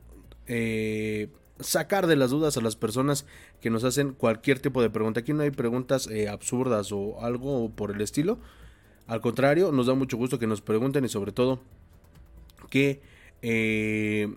eh, 0.47 1.29
sacar 1.61 2.07
de 2.07 2.17
las 2.17 2.31
dudas 2.31 2.57
a 2.57 2.61
las 2.61 2.77
personas 2.77 3.27
que 3.61 3.71
nos 3.71 3.85
hacen 3.85 4.13
cualquier 4.13 4.61
tipo 4.61 4.83
de 4.83 4.91
pregunta. 4.91 5.21
Aquí 5.21 5.33
no 5.33 5.43
hay 5.43 5.51
preguntas 5.51 6.07
eh, 6.09 6.29
absurdas 6.29 6.93
o 6.93 7.21
algo 7.23 7.71
por 7.71 7.91
el 7.91 8.01
estilo. 8.01 8.39
Al 9.07 9.21
contrario, 9.21 9.73
nos 9.73 9.87
da 9.87 9.95
mucho 9.95 10.17
gusto 10.17 10.39
que 10.39 10.47
nos 10.47 10.61
pregunten 10.61 11.05
y 11.05 11.09
sobre 11.09 11.33
todo 11.33 11.61
que, 12.71 13.01
eh, 13.43 14.35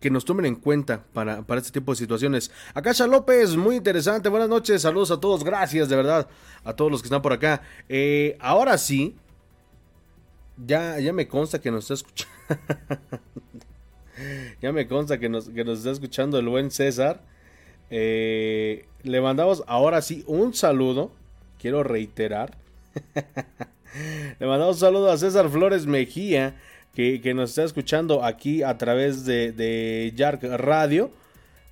que 0.00 0.10
nos 0.10 0.24
tomen 0.24 0.46
en 0.46 0.56
cuenta 0.56 1.04
para, 1.12 1.42
para, 1.42 1.60
este 1.60 1.72
tipo 1.72 1.92
de 1.92 1.96
situaciones. 1.96 2.50
Akasha 2.74 3.06
López, 3.06 3.56
muy 3.56 3.76
interesante. 3.76 4.28
Buenas 4.28 4.48
noches, 4.48 4.82
saludos 4.82 5.10
a 5.10 5.20
todos. 5.20 5.42
Gracias 5.42 5.88
de 5.88 5.96
verdad 5.96 6.28
a 6.64 6.72
todos 6.74 6.90
los 6.90 7.02
que 7.02 7.06
están 7.06 7.22
por 7.22 7.32
acá. 7.32 7.62
Eh, 7.88 8.36
ahora 8.40 8.78
sí, 8.78 9.16
ya, 10.64 10.98
ya 11.00 11.12
me 11.12 11.28
consta 11.28 11.60
que 11.60 11.70
nos 11.70 11.90
está 11.90 11.94
escuchando. 11.94 12.34
ya 14.62 14.72
me 14.72 14.86
consta 14.86 15.18
que 15.18 15.28
nos, 15.28 15.48
que 15.48 15.64
nos 15.64 15.78
está 15.78 15.90
escuchando 15.90 16.38
el 16.38 16.48
buen 16.48 16.70
César. 16.70 17.22
Eh, 17.90 18.86
le 19.02 19.20
mandamos 19.20 19.64
ahora 19.66 20.02
sí 20.02 20.24
un 20.26 20.54
saludo. 20.54 21.10
Quiero 21.58 21.82
reiterar. 21.82 22.56
le 24.38 24.46
mandamos 24.46 24.76
un 24.76 24.80
saludo 24.80 25.10
a 25.10 25.16
César 25.16 25.48
Flores 25.48 25.86
Mejía. 25.86 26.56
Que, 26.96 27.20
que 27.20 27.34
nos 27.34 27.50
está 27.50 27.62
escuchando 27.62 28.24
aquí 28.24 28.64
a 28.64 28.76
través 28.78 29.24
de, 29.24 29.52
de 29.52 30.12
Yark 30.16 30.42
Radio. 30.42 31.12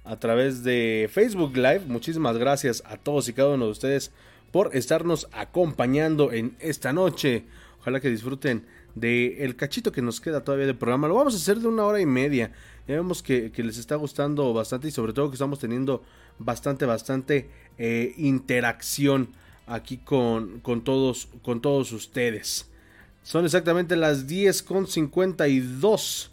A 0.05 0.21
través 0.21 0.63
de 0.63 1.09
Facebook 1.11 1.57
Live. 1.57 1.83
Muchísimas 1.89 2.37
gracias 2.37 2.83
a 2.87 2.99
todos 2.99 3.29
y 3.29 3.33
cada 3.33 3.55
uno 3.55 3.65
de 3.65 3.71
ustedes 3.73 4.13
por 4.53 4.77
estarnos 4.77 5.27
acompañando 5.33 6.31
en 6.31 6.55
esta 6.61 6.93
noche. 6.93 7.45
Ojalá 7.81 8.01
que 8.01 8.09
disfruten 8.09 8.67
de 8.95 9.45
el 9.45 9.57
cachito 9.57 9.93
que 9.93 10.03
nos 10.03 10.21
queda 10.21 10.45
todavía 10.45 10.67
del 10.67 10.77
programa. 10.77 11.09
Lo 11.09 11.15
vamos 11.15 11.35
a 11.35 11.39
hacer 11.39 11.59
de 11.59 11.69
una 11.69 11.85
hora 11.85 12.01
y 12.01 12.07
media. 12.07 12.53
Ya 12.87 12.97
vemos 12.97 13.23
que, 13.23 13.51
les 13.57 13.79
está 13.79 13.97
gustando 13.97 14.53
bastante 14.53 14.89
y 14.89 14.91
sobre 14.91 15.13
todo 15.13 15.31
que 15.31 15.35
estamos 15.35 15.59
teniendo 15.59 16.03
bastante, 16.39 16.85
bastante 16.85 17.49
eh, 17.79 18.15
interacción 18.19 19.31
aquí 19.67 19.97
con, 19.97 20.61
con, 20.61 20.85
todos, 20.85 21.29
con 21.43 21.61
todos 21.61 21.93
ustedes. 21.93 22.71
Son 23.25 23.45
exactamente 23.47 23.97
las 23.97 24.27
10 24.27 24.63
con 24.63 24.87
52 24.87 26.31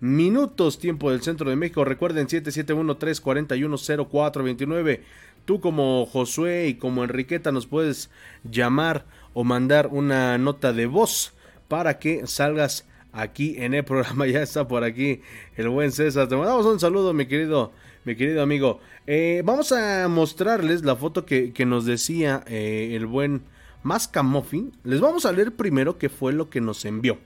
minutos 0.00 0.80
tiempo 0.80 1.12
del 1.12 1.22
centro 1.22 1.48
de 1.48 1.54
México. 1.54 1.84
Recuerden 1.84 2.26
771-341-0429. 2.26 5.02
Tú 5.44 5.60
como 5.60 6.04
Josué 6.06 6.66
y 6.66 6.74
como 6.74 7.04
Enriqueta 7.04 7.52
nos 7.52 7.68
puedes 7.68 8.10
llamar 8.42 9.06
o 9.32 9.44
mandar 9.44 9.90
una 9.92 10.36
nota 10.36 10.72
de 10.72 10.86
voz 10.86 11.34
para 11.68 12.00
que 12.00 12.26
salgas 12.26 12.84
aquí 13.12 13.54
en 13.58 13.72
el 13.72 13.84
programa. 13.84 14.26
Ya 14.32 14.42
está 14.42 14.66
por 14.66 14.82
aquí 14.82 15.20
el 15.56 15.68
buen 15.68 15.92
César. 15.92 16.28
Te 16.28 16.34
mandamos 16.34 16.66
un 16.66 16.80
saludo, 16.80 17.12
mi 17.12 17.26
querido, 17.26 17.70
mi 18.04 18.16
querido 18.16 18.42
amigo. 18.42 18.80
Eh, 19.06 19.42
vamos 19.44 19.70
a 19.70 20.08
mostrarles 20.08 20.84
la 20.84 20.96
foto 20.96 21.24
que, 21.24 21.52
nos 21.64 21.86
decía 21.86 22.42
eh, 22.48 22.90
el 22.96 23.06
buen 23.06 23.53
Mascamuffin. 23.84 24.72
Les 24.82 25.00
vamos 25.00 25.24
a 25.24 25.32
leer 25.32 25.54
primero 25.54 25.96
qué 25.96 26.08
fue 26.08 26.32
lo 26.32 26.50
que 26.50 26.60
nos 26.60 26.84
envió. 26.84 27.18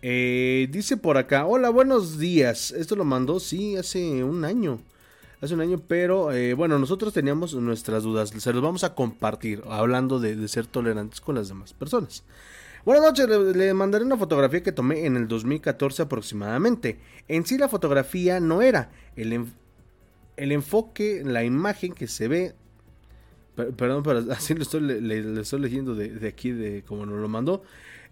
Eh, 0.00 0.68
dice 0.70 0.96
por 0.96 1.18
acá, 1.18 1.44
hola, 1.44 1.68
buenos 1.68 2.18
días. 2.18 2.70
Esto 2.70 2.96
lo 2.96 3.04
mandó, 3.04 3.38
sí, 3.38 3.76
hace 3.76 4.24
un 4.24 4.46
año. 4.46 4.80
Hace 5.42 5.52
un 5.52 5.60
año, 5.60 5.82
pero 5.86 6.30
bueno, 6.56 6.78
nosotros 6.78 7.12
teníamos 7.12 7.54
nuestras 7.54 8.02
dudas. 8.02 8.30
Se 8.30 8.52
los 8.52 8.62
vamos 8.62 8.84
a 8.84 8.94
compartir, 8.94 9.62
hablando 9.68 10.18
de 10.20 10.48
ser 10.48 10.66
tolerantes 10.66 11.20
con 11.20 11.34
las 11.34 11.48
demás 11.48 11.72
personas. 11.74 12.24
Buenas 12.82 13.04
noches, 13.04 13.28
le, 13.28 13.74
mandaré 13.74 14.06
una 14.06 14.16
fotografía 14.16 14.62
que 14.62 14.72
tomé 14.72 15.04
en 15.04 15.16
el 15.16 15.28
2014 15.28 16.00
aproximadamente. 16.00 16.98
En 17.28 17.44
sí 17.44 17.58
la 17.58 17.68
fotografía 17.68 18.40
no 18.40 18.62
era 18.62 18.90
el, 19.16 19.44
el 20.38 20.52
enfoque, 20.52 21.22
la 21.22 21.44
imagen 21.44 21.92
que 21.92 22.06
se 22.06 22.28
ve... 22.28 22.54
perdón, 23.76 24.02
pero 24.02 24.24
así 24.32 24.54
lo 24.54 24.62
estoy, 24.62 24.80
le, 24.80 25.40
estoy 25.40 25.60
leyendo 25.60 25.94
de, 25.94 26.26
aquí, 26.28 26.52
de 26.52 26.82
como 26.82 27.06
nos 27.06 27.18
lo 27.18 27.28
mandó. 27.28 27.62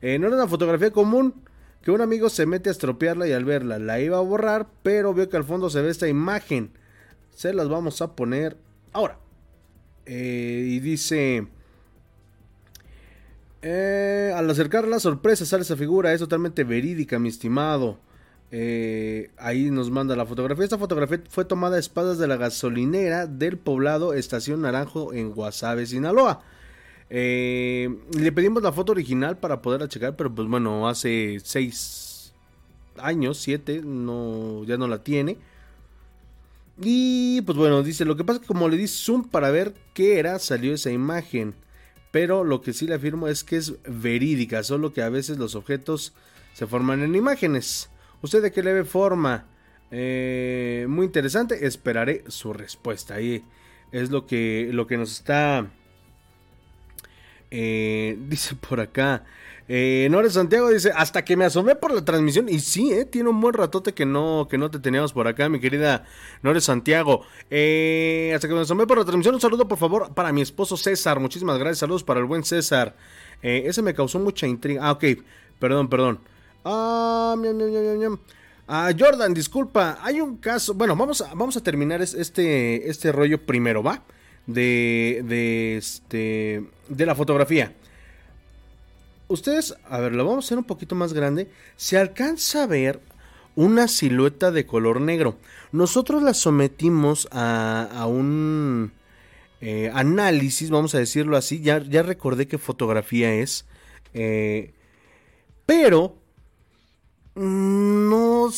Eh, 0.01 0.19
no 0.19 0.27
era 0.29 0.37
una 0.37 0.49
fotografía 0.49 0.91
común 0.91 1.35
que 1.83 1.91
un 1.91 2.01
amigo 2.01 2.29
se 2.29 2.47
mete 2.47 2.69
a 2.69 2.73
estropearla 2.73 3.27
y 3.27 3.33
al 3.33 3.45
verla 3.45 3.79
la 3.79 4.01
iba 4.01 4.19
a 4.19 4.21
borrar, 4.21 4.69
pero 4.83 5.15
vio 5.15 5.29
que 5.29 5.37
al 5.37 5.45
fondo 5.45 5.71
se 5.71 5.83
ve 5.83 5.91
esta 5.91 6.09
imagen. 6.09 6.71
Se 7.31 7.53
las 7.53 7.69
vamos 7.69 8.03
a 8.03 8.15
poner 8.15 8.57
ahora. 8.93 9.19
Eh, 10.07 10.65
y 10.67 10.81
dice... 10.81 11.49
Eh, 13.61 14.33
al 14.37 14.49
acercar 14.49 14.87
la 14.87 15.01
sorpresa 15.01 15.45
sale 15.45 15.63
esa 15.63 15.77
figura, 15.77 16.13
es 16.13 16.21
totalmente 16.21 16.63
verídica, 16.63 17.19
mi 17.19 17.29
estimado. 17.29 17.99
Eh, 18.51 19.31
ahí 19.37 19.71
nos 19.71 19.91
manda 19.91 20.17
la 20.17 20.27
fotografía. 20.27 20.65
Esta 20.65 20.79
fotografía 20.79 21.23
fue 21.29 21.45
tomada 21.45 21.77
a 21.77 21.81
espadas 21.81 22.19
de 22.19 22.27
la 22.27 22.37
gasolinera 22.37 23.27
del 23.27 23.59
poblado 23.59 24.15
Estación 24.15 24.63
Naranjo 24.63 25.13
en 25.13 25.33
Guasave, 25.33 25.87
Sinaloa. 25.87 26.43
Eh, 27.11 27.89
le 28.19 28.33
pedimos 28.33 28.63
la 28.63 28.73
foto 28.73 28.93
original 28.93 29.39
para 29.39 29.63
poderla 29.63 29.89
checar, 29.89 30.17
pero 30.17 30.35
pues 30.35 30.49
bueno, 30.49 30.89
hace 30.89 31.39
seis 31.43 32.33
años, 32.99 33.39
siete, 33.39 33.83
no, 33.85 34.65
ya 34.65 34.77
no 34.77 34.89
la 34.89 35.03
tiene. 35.03 35.37
Y 36.81 37.43
pues 37.43 37.59
bueno, 37.59 37.83
dice, 37.83 38.05
lo 38.05 38.17
que 38.17 38.25
pasa 38.25 38.37
es 38.37 38.43
que 38.43 38.49
como 38.49 38.69
le 38.69 38.77
di 38.77 38.87
zoom 38.87 39.29
para 39.29 39.51
ver 39.51 39.75
qué 39.95 40.19
era, 40.19 40.39
salió 40.39 40.75
esa 40.75 40.91
imagen 40.91 41.55
pero 42.11 42.45
lo 42.45 42.63
que 42.63 42.73
sí 42.73 42.87
le 42.87 42.95
afirmo 42.95 43.29
es 43.29 43.45
que 43.45 43.57
es 43.57 43.75
verídica, 43.87 44.63
solo 44.63 44.93
que 44.93 45.03
a 45.03 45.09
veces 45.09 45.39
los 45.39 45.55
objetos 45.55 46.13
se 46.55 46.67
forman 46.67 47.03
en 47.03 47.15
imágenes. 47.15 47.91
¿Usted 48.23 48.43
de 48.43 48.53
qué 48.53 48.63
le 48.63 48.73
ve 48.73 48.85
forma? 48.85 49.47
Eh, 49.91 50.87
muy 50.89 51.07
interesante, 51.07 51.67
esperaré 51.67 52.25
su 52.29 52.53
respuesta. 52.53 53.15
Ahí 53.15 53.45
es 53.93 54.11
lo 54.11 54.27
que, 54.27 54.71
lo 54.73 54.87
que 54.87 54.97
nos 54.97 55.13
está... 55.13 55.67
Eh, 57.51 58.19
dice 58.29 58.55
por 58.57 58.81
acá. 58.81 59.25
Eh, 59.71 60.09
Nore 60.11 60.31
Santiago 60.31 60.71
dice, 60.71 60.91
hasta 60.97 61.27
que 61.27 61.37
me 61.37 61.45
asomé 61.45 61.77
por 61.77 61.93
la 61.93 62.03
transmisión. 62.05 62.49
Y 62.49 62.61
sí, 62.61 62.91
eh, 62.93 63.05
tiene 63.05 63.29
un 63.29 63.41
buen 63.41 63.53
ratote 63.55 63.93
que 63.93 64.07
no, 64.07 64.49
que 64.51 64.57
no 64.57 64.71
te 64.71 64.79
teníamos 64.79 65.13
por 65.13 65.29
acá, 65.29 65.49
mi 65.51 65.61
querida 65.61 66.07
Nore 66.43 66.61
Santiago. 66.63 67.25
Eh, 67.51 68.33
hasta 68.35 68.49
que 68.49 68.55
me 68.55 68.61
asomé 68.61 68.87
por 68.87 68.97
la 68.97 69.05
transmisión, 69.05 69.35
un 69.35 69.41
saludo 69.41 69.69
por 69.69 69.79
favor 69.79 70.15
para 70.15 70.33
mi 70.33 70.41
esposo 70.41 70.77
César. 70.77 71.21
Muchísimas 71.21 71.59
gracias, 71.59 71.79
saludos 71.81 72.03
para 72.03 72.19
el 72.21 72.27
buen 72.27 72.45
César. 72.45 72.97
Eh, 73.43 73.65
ese 73.67 73.83
me 73.83 73.95
causó 73.95 74.19
mucha 74.19 74.47
intriga. 74.47 74.87
Ah, 74.87 74.93
ok, 74.93 75.05
perdón, 75.59 75.89
perdón. 75.89 76.21
Ah, 76.65 77.35
ah, 78.69 78.91
Jordan, 78.99 79.35
disculpa, 79.35 79.99
hay 80.03 80.21
un 80.21 80.37
caso. 80.37 80.75
Bueno, 80.75 80.97
vamos 80.97 81.21
a, 81.21 81.35
vamos 81.35 81.57
a 81.57 81.63
terminar 81.63 82.03
este, 82.03 82.89
este 82.89 83.13
rollo 83.13 83.45
primero, 83.45 83.83
¿va? 83.83 84.03
De, 84.47 85.23
de, 85.27 85.77
este, 85.77 86.65
de 86.89 87.07
la 87.07 87.15
fotografía 87.15 87.73
ustedes, 89.29 89.77
a 89.89 90.01
ver, 90.01 90.15
lo 90.15 90.25
vamos 90.25 90.45
a 90.45 90.47
hacer 90.47 90.59
un 90.59 90.65
poquito 90.65 90.95
más 90.95 91.13
grande. 91.13 91.49
Se 91.77 91.97
alcanza 91.99 92.65
a 92.65 92.67
ver 92.67 93.01
una 93.55 93.89
silueta 93.89 94.51
de 94.51 94.67
color 94.67 95.01
negro. 95.01 95.39
Nosotros 95.73 96.23
la 96.23 96.35
sometimos 96.35 97.29
a, 97.31 98.07
un 98.09 98.93
eh, 99.61 99.91
análisis, 99.95 100.71
vamos 100.71 100.95
a 100.95 100.99
decirlo 100.99 101.37
así. 101.37 101.61
Ya, 101.61 101.79
ya 101.79 102.03
recordé 102.03 102.49
qué 102.49 102.59
fotografía 102.59 103.35
es. 103.35 103.67
Eh, 104.15 104.73
pero 105.67 106.17
no, 107.39 108.51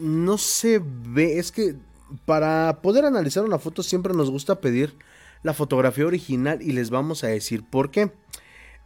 no 0.00 0.38
se 0.38 0.80
ve. 0.82 1.38
Es 1.38 1.52
que 1.52 1.76
para 2.24 2.80
poder 2.82 3.04
analizar 3.04 3.44
una 3.44 3.58
foto 3.58 3.82
siempre 3.82 4.14
nos 4.14 4.30
gusta 4.30 4.60
pedir 4.60 4.96
la 5.42 5.54
fotografía 5.54 6.06
original 6.06 6.62
y 6.62 6.72
les 6.72 6.90
vamos 6.90 7.24
a 7.24 7.28
decir 7.28 7.64
por 7.64 7.90
qué. 7.90 8.12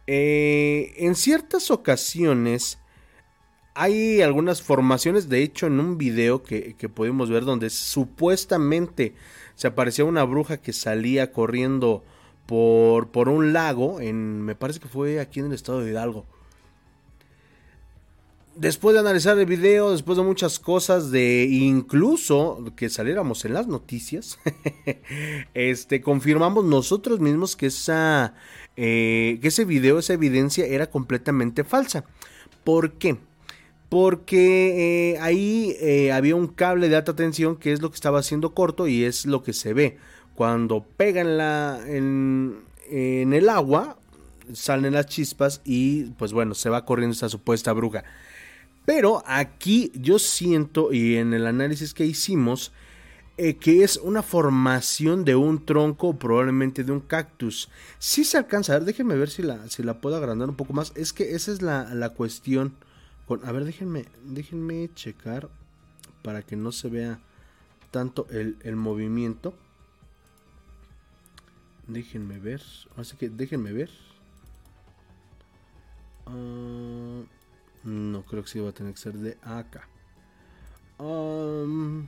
Eh, 0.07 0.93
en 0.97 1.15
ciertas 1.15 1.69
ocasiones 1.69 2.79
hay 3.75 4.21
algunas 4.21 4.63
formaciones, 4.63 5.29
de 5.29 5.43
hecho, 5.43 5.67
en 5.67 5.79
un 5.79 5.99
video 5.99 6.41
que, 6.41 6.75
que 6.75 6.89
pudimos 6.89 7.29
ver 7.29 7.45
donde 7.45 7.69
supuestamente 7.69 9.13
se 9.53 9.67
aparecía 9.67 10.05
una 10.05 10.23
bruja 10.23 10.57
que 10.57 10.73
salía 10.73 11.31
corriendo 11.31 12.03
por, 12.47 13.11
por 13.11 13.29
un 13.29 13.53
lago, 13.53 13.99
en, 14.01 14.41
me 14.41 14.55
parece 14.55 14.79
que 14.79 14.87
fue 14.87 15.19
aquí 15.19 15.41
en 15.41 15.47
el 15.47 15.53
estado 15.53 15.81
de 15.81 15.91
Hidalgo. 15.91 16.25
Después 18.59 18.95
de 18.95 19.01
analizar 19.01 19.37
el 19.37 19.45
video, 19.45 19.91
después 19.91 20.17
de 20.17 20.23
muchas 20.23 20.57
cosas, 20.57 21.11
de 21.11 21.45
incluso 21.47 22.63
que 22.75 22.89
saliéramos 22.89 23.45
en 23.45 23.53
las 23.53 23.67
noticias, 23.67 24.39
este, 25.53 26.01
confirmamos 26.01 26.65
nosotros 26.65 27.19
mismos 27.19 27.55
que, 27.55 27.67
esa, 27.67 28.33
eh, 28.75 29.37
que 29.43 29.49
ese 29.49 29.63
video, 29.63 29.99
esa 29.99 30.13
evidencia 30.13 30.65
era 30.65 30.89
completamente 30.89 31.63
falsa. 31.63 32.05
¿Por 32.63 32.93
qué? 32.93 33.17
Porque 33.89 35.11
eh, 35.13 35.19
ahí 35.19 35.75
eh, 35.79 36.11
había 36.11 36.35
un 36.35 36.47
cable 36.47 36.89
de 36.89 36.95
alta 36.95 37.15
tensión 37.15 37.57
que 37.57 37.73
es 37.73 37.81
lo 37.83 37.91
que 37.91 37.95
estaba 37.95 38.17
haciendo 38.19 38.55
corto 38.55 38.87
y 38.87 39.03
es 39.03 39.27
lo 39.27 39.43
que 39.43 39.53
se 39.53 39.73
ve. 39.73 39.99
Cuando 40.33 40.83
pega 40.83 41.21
en, 41.21 41.37
la, 41.37 41.79
en, 41.85 42.61
en 42.89 43.33
el 43.33 43.49
agua, 43.49 43.99
salen 44.53 44.93
las 44.93 45.05
chispas 45.05 45.61
y 45.63 46.05
pues 46.17 46.33
bueno, 46.33 46.55
se 46.55 46.71
va 46.71 46.85
corriendo 46.85 47.13
esta 47.13 47.29
supuesta 47.29 47.71
bruja. 47.73 48.03
Pero 48.87 49.21
aquí 49.25 49.91
yo 49.95 50.17
siento, 50.17 50.93
y 50.93 51.17
en 51.17 51.33
el 51.33 51.45
análisis 51.45 51.93
que 51.93 52.05
hicimos, 52.05 52.71
eh, 53.35 53.57
que 53.57 53.83
es 53.83 53.97
una 53.97 54.23
formación 54.23 55.25
de 55.25 55.35
un 55.35 55.65
tronco, 55.65 56.17
probablemente 56.17 56.85
de 56.85 56.93
un 56.93 57.01
cactus. 57.01 57.67
Si 57.99 58.23
se 58.23 58.37
alcanza 58.37 58.71
a 58.71 58.77
ver, 58.77 58.85
déjenme 58.85 59.17
ver 59.17 59.29
si 59.29 59.43
la, 59.43 59.69
si 59.69 59.83
la 59.83 59.99
puedo 59.99 60.15
agrandar 60.15 60.47
un 60.47 60.55
poco 60.55 60.71
más. 60.71 60.93
Es 60.95 61.11
que 61.11 61.35
esa 61.35 61.51
es 61.51 61.61
la, 61.61 61.93
la 61.93 62.11
cuestión. 62.11 62.75
Con, 63.27 63.45
a 63.45 63.51
ver, 63.51 63.65
déjenme, 63.65 64.05
déjenme 64.23 64.89
checar 64.95 65.49
para 66.21 66.41
que 66.41 66.55
no 66.55 66.71
se 66.71 66.87
vea 66.87 67.19
tanto 67.91 68.25
el, 68.29 68.55
el 68.63 68.77
movimiento. 68.77 69.53
Déjenme 71.87 72.39
ver. 72.39 72.63
Así 72.95 73.17
que 73.17 73.27
déjenme 73.27 73.73
ver. 73.73 73.89
Uh, 76.25 77.25
no 77.87 78.25
creo 78.25 78.43
que 78.43 78.49
sí 78.49 78.59
va 78.59 78.69
a 78.69 78.73
tener 78.73 78.93
que 78.93 78.99
ser 78.99 79.13
de 79.13 79.37
acá. 79.41 79.87
Um, 80.99 82.07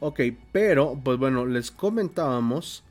ok, 0.00 0.20
pero 0.50 0.98
pues 1.02 1.18
bueno, 1.18 1.46
les 1.46 1.70
comentábamos 1.70 2.84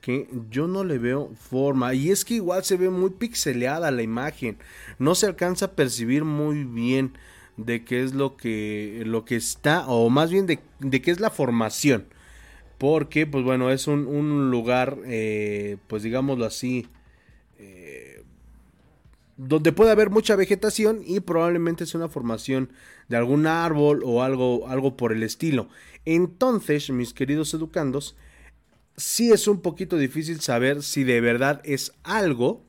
que 0.00 0.28
yo 0.50 0.66
no 0.66 0.84
le 0.84 0.98
veo 0.98 1.30
forma. 1.34 1.92
Y 1.94 2.10
es 2.10 2.24
que 2.24 2.34
igual 2.34 2.64
se 2.64 2.76
ve 2.76 2.88
muy 2.88 3.10
pixeleada 3.10 3.90
la 3.90 4.02
imagen. 4.02 4.56
No 4.98 5.14
se 5.14 5.26
alcanza 5.26 5.66
a 5.66 5.72
percibir 5.72 6.24
muy 6.24 6.64
bien 6.64 7.12
de 7.56 7.84
qué 7.84 8.02
es 8.02 8.14
lo 8.14 8.36
que, 8.36 9.02
lo 9.04 9.26
que 9.26 9.36
está, 9.36 9.86
o 9.86 10.08
más 10.08 10.30
bien 10.30 10.46
de, 10.46 10.60
de 10.78 11.02
qué 11.02 11.10
es 11.10 11.20
la 11.20 11.30
formación. 11.30 12.06
Porque, 12.78 13.26
pues 13.26 13.44
bueno, 13.44 13.70
es 13.70 13.86
un, 13.86 14.06
un 14.06 14.50
lugar, 14.50 14.96
eh, 15.04 15.76
pues 15.86 16.02
digámoslo 16.02 16.46
así, 16.46 16.88
eh, 17.58 18.09
donde 19.46 19.72
puede 19.72 19.90
haber 19.90 20.10
mucha 20.10 20.36
vegetación 20.36 21.00
y 21.02 21.20
probablemente 21.20 21.84
es 21.84 21.94
una 21.94 22.10
formación 22.10 22.70
de 23.08 23.16
algún 23.16 23.46
árbol 23.46 24.02
o 24.04 24.22
algo, 24.22 24.68
algo 24.68 24.98
por 24.98 25.12
el 25.12 25.22
estilo. 25.22 25.70
Entonces, 26.04 26.90
mis 26.90 27.14
queridos 27.14 27.54
educandos, 27.54 28.16
sí 28.98 29.32
es 29.32 29.48
un 29.48 29.62
poquito 29.62 29.96
difícil 29.96 30.40
saber 30.40 30.82
si 30.82 31.04
de 31.04 31.22
verdad 31.22 31.62
es 31.64 31.92
algo 32.02 32.66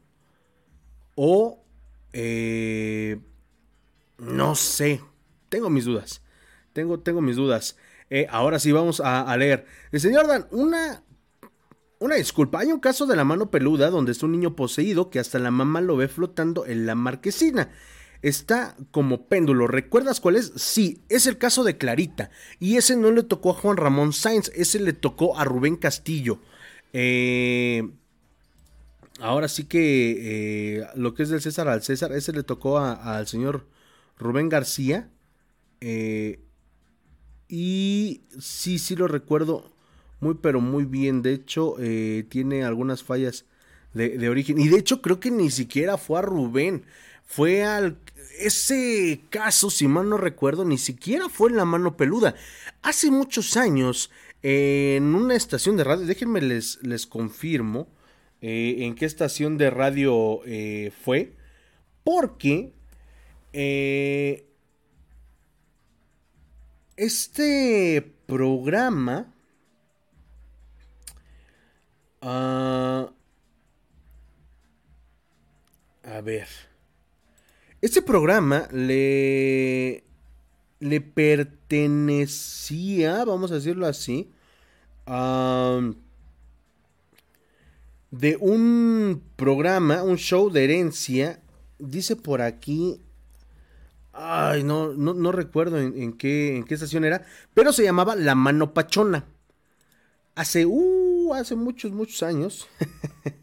o 1.15 1.61
eh, 2.13 3.19
no 4.17 4.55
sé. 4.55 5.01
Tengo 5.49 5.69
mis 5.69 5.84
dudas. 5.84 6.22
Tengo, 6.72 7.01
tengo 7.01 7.19
mis 7.19 7.36
dudas. 7.36 7.76
Eh, 8.09 8.28
ahora 8.30 8.59
sí 8.59 8.72
vamos 8.72 9.01
a, 9.01 9.30
a, 9.30 9.36
leer. 9.36 9.65
El 9.91 9.99
señor 9.99 10.26
Dan, 10.26 10.47
una, 10.51 11.03
una 12.02 12.16
disculpa. 12.16 12.60
Hay 12.60 12.72
un 12.72 12.80
caso 12.80 13.06
de 13.06 13.16
la 13.16 13.24
mano 13.24 13.52
peluda 13.52 13.91
donde 13.91 14.12
está 14.12 14.26
un 14.26 14.32
niño 14.32 14.56
poseído 14.56 15.12
que 15.12 15.20
hasta 15.20 15.38
la 15.38 15.52
mamá 15.52 15.82
lo 15.82 15.95
ve 15.95 16.08
flotando 16.08 16.66
en 16.66 16.88
la 16.88 16.95
marquesina. 16.95 17.70
Está 18.24 18.76
como 18.89 19.28
péndulo. 19.28 19.68
¿Recuerdas 19.68 20.20
cuál 20.20 20.36
es? 20.36 20.52
Sí, 20.56 21.04
es 21.10 21.28
el 21.28 21.38
caso 21.38 21.64
de 21.64 21.78
Clarita. 21.78 22.32
Y 22.60 22.78
ese 22.78 22.95
no 22.95 23.12
le 23.12 23.22
tocó 23.22 23.52
a 23.52 23.54
Juan 23.54 23.78
Ramón 23.78 24.14
Sainz, 24.14 24.52
ese 24.56 24.80
le 24.80 24.93
tocó 24.93 25.38
a 25.38 25.45
Rubén 25.45 25.76
Castillo. 25.76 26.39
Eh, 26.91 27.88
ahora 29.20 29.47
sí 29.47 29.66
que 29.66 30.80
eh, 30.80 30.88
lo 30.95 31.14
que 31.14 31.22
es 31.22 31.30
del 31.30 31.41
César 31.41 31.68
al 31.68 31.84
César, 31.84 32.14
ese 32.14 32.34
le 32.34 32.41
tocó 32.41 32.80
al 32.80 33.28
señor 33.28 33.68
Rubén 34.18 34.49
García. 34.49 35.08
Eh, 35.82 36.39
y 37.47 38.24
sí, 38.39 38.80
sí 38.80 38.95
lo 38.95 39.08
recuerdo 39.08 39.72
muy, 40.22 40.36
pero 40.36 40.61
muy 40.61 40.86
bien. 40.86 41.22
De 41.22 41.34
hecho, 41.34 41.76
eh, 41.80 42.26
tiene 42.30 42.63
algunas 42.63 43.03
fallas 43.03 43.45
de, 43.93 44.30
origen. 44.30 44.59
Y 44.59 44.69
de 44.69 44.78
hecho, 44.78 45.01
creo 45.01 45.19
que 45.19 45.32
ni 45.32 45.49
siquiera 45.49 45.97
fue 45.97 46.19
a 46.19 46.22
Rubén. 46.22 46.86
Fue 47.26 47.63
al. 47.63 47.97
Ese 48.39 49.22
caso, 49.30 49.69
si 49.69 49.88
mal 49.88 50.07
no 50.07 50.17
recuerdo, 50.17 50.63
ni 50.63 50.78
siquiera 50.78 51.28
fue 51.28 51.49
en 51.49 51.57
la 51.57 51.65
mano 51.65 51.97
peluda. 51.97 52.36
Hace 52.82 53.11
muchos 53.11 53.57
años, 53.57 54.11
en 54.41 55.15
una 55.15 55.36
estación 55.36 55.76
de 55.76 55.84
radio, 55.84 56.05
déjenme 56.05 56.41
les, 56.41 56.80
les 56.84 57.07
confirmo 57.07 57.88
eh, 58.41 58.78
en 58.80 58.95
qué 58.95 59.05
estación 59.05 59.57
de 59.57 59.69
radio 59.69 60.41
eh, 60.45 60.91
fue. 61.03 61.34
Porque 62.03 62.74
este 66.95 68.13
programa 68.28 69.34
uh, 72.22 73.07
a 76.03 76.22
ver 76.24 76.47
este 77.82 78.01
programa 78.01 78.67
le 78.72 80.03
le 80.80 81.01
pertenecía 81.01 83.26
vamos 83.26 83.51
a 83.51 83.55
decirlo 83.55 83.86
así 83.88 84.32
uh, 85.07 85.93
de 88.11 88.38
un 88.39 89.22
programa 89.36 90.03
un 90.03 90.17
show 90.17 90.49
de 90.49 90.63
herencia 90.63 91.41
dice 91.80 92.15
por 92.15 92.41
aquí 92.41 93.01
Ay, 94.13 94.63
no, 94.63 94.93
no, 94.93 95.13
no 95.13 95.32
recuerdo 95.32 95.80
en, 95.80 95.99
en, 95.99 96.13
qué, 96.13 96.57
en 96.57 96.65
qué 96.65 96.74
estación 96.74 97.05
era, 97.05 97.26
pero 97.53 97.72
se 97.72 97.84
llamaba 97.84 98.15
La 98.15 98.36
Mano 98.36 98.74
Pachona. 98.74 99.26
Hace, 100.36 100.65
uh, 100.65 101.01
hace 101.39 101.55
muchos, 101.55 101.91
muchos 101.91 102.23
años. 102.23 102.67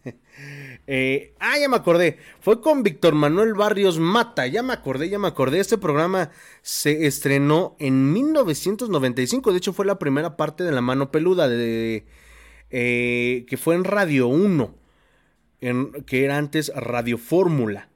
eh, 0.86 1.34
ah, 1.39 1.59
ya 1.59 1.68
me 1.68 1.76
acordé. 1.76 2.18
Fue 2.41 2.61
con 2.61 2.82
Víctor 2.82 3.14
Manuel 3.14 3.55
Barrios 3.55 3.99
Mata. 3.99 4.47
Ya 4.47 4.62
me 4.62 4.72
acordé, 4.72 5.09
ya 5.09 5.18
me 5.18 5.28
acordé. 5.28 5.61
Este 5.61 5.78
programa 5.78 6.30
se 6.62 7.07
estrenó 7.07 7.76
en 7.78 8.12
1995. 8.12 9.53
De 9.53 9.59
hecho, 9.59 9.72
fue 9.72 9.86
la 9.86 9.99
primera 9.99 10.36
parte 10.36 10.64
de 10.64 10.72
La 10.72 10.80
Mano 10.80 11.11
Peluda, 11.11 11.49
de, 11.49 12.07
eh, 12.70 13.47
que 13.49 13.57
fue 13.57 13.74
en 13.74 13.84
Radio 13.84 14.28
1, 14.28 14.74
en, 15.61 15.93
que 16.05 16.24
era 16.24 16.36
antes 16.36 16.72
Radio 16.74 17.18
Fórmula 17.18 17.89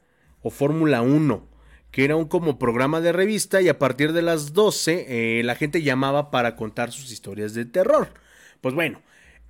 o 0.43 0.51
Fórmula 0.51 1.03
1 1.03 1.53
que 1.93 2.05
era 2.05 2.16
un 2.16 2.24
como 2.24 2.59
programa 2.59 3.01
de 3.01 3.12
revista 3.12 3.61
y 3.61 3.68
a 3.68 3.78
partir 3.78 4.12
de 4.12 4.22
las 4.22 4.55
12 4.55 5.07
eh, 5.38 5.43
la 5.45 5.55
gente 5.55 5.82
llamaba 5.82 6.30
para 6.30 6.57
contar 6.57 6.90
sus 6.90 7.12
historias 7.12 7.53
de 7.55 7.66
terror. 7.66 8.09
Pues 8.62 8.74
bueno, 8.74 9.03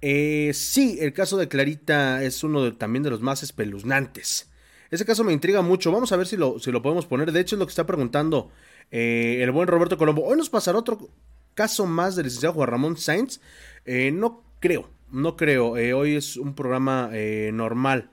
eh, 0.03 0.51
sí, 0.53 0.99
el 1.01 1.13
caso 1.13 1.37
de 1.37 1.47
Clarita 1.47 2.25
es 2.25 2.43
uno 2.43 2.75
también 2.75 3.05
de 3.05 3.11
los 3.11 3.21
más 3.21 3.45
espeluznantes. 3.45 4.51
Ese 4.91 5.07
caso 5.07 5.23
me 5.25 5.33
intriga 5.33 5.63
mucho, 5.63 5.93
vamos 5.93 6.11
a 6.13 6.17
ver 6.17 6.27
si 6.27 6.37
lo, 6.37 6.59
si 6.59 6.73
lo 6.73 6.83
podemos 6.83 7.07
poner. 7.07 7.31
De 7.31 7.41
hecho 7.41 7.55
es 7.55 7.61
lo 7.61 7.67
que 7.67 7.71
está 7.71 7.87
preguntando 7.87 8.51
eh, 8.91 9.39
el 9.41 9.53
buen 9.53 9.69
Roberto 9.69 9.97
Colombo. 9.97 10.25
Hoy 10.25 10.37
nos 10.37 10.51
pasará 10.51 10.79
otro 10.79 11.09
caso 11.55 11.87
más 11.87 12.17
del 12.17 12.25
licenciado 12.25 12.55
Juan 12.55 12.69
Ramón 12.69 12.97
Sainz. 12.97 13.41
Eh, 13.85 14.11
no 14.11 14.43
creo, 14.59 14.91
no 15.11 15.37
creo. 15.37 15.71
hoy 15.71 16.17
es 16.17 16.37
un 16.37 16.55
programa 16.55 17.11
normal. 17.53 18.11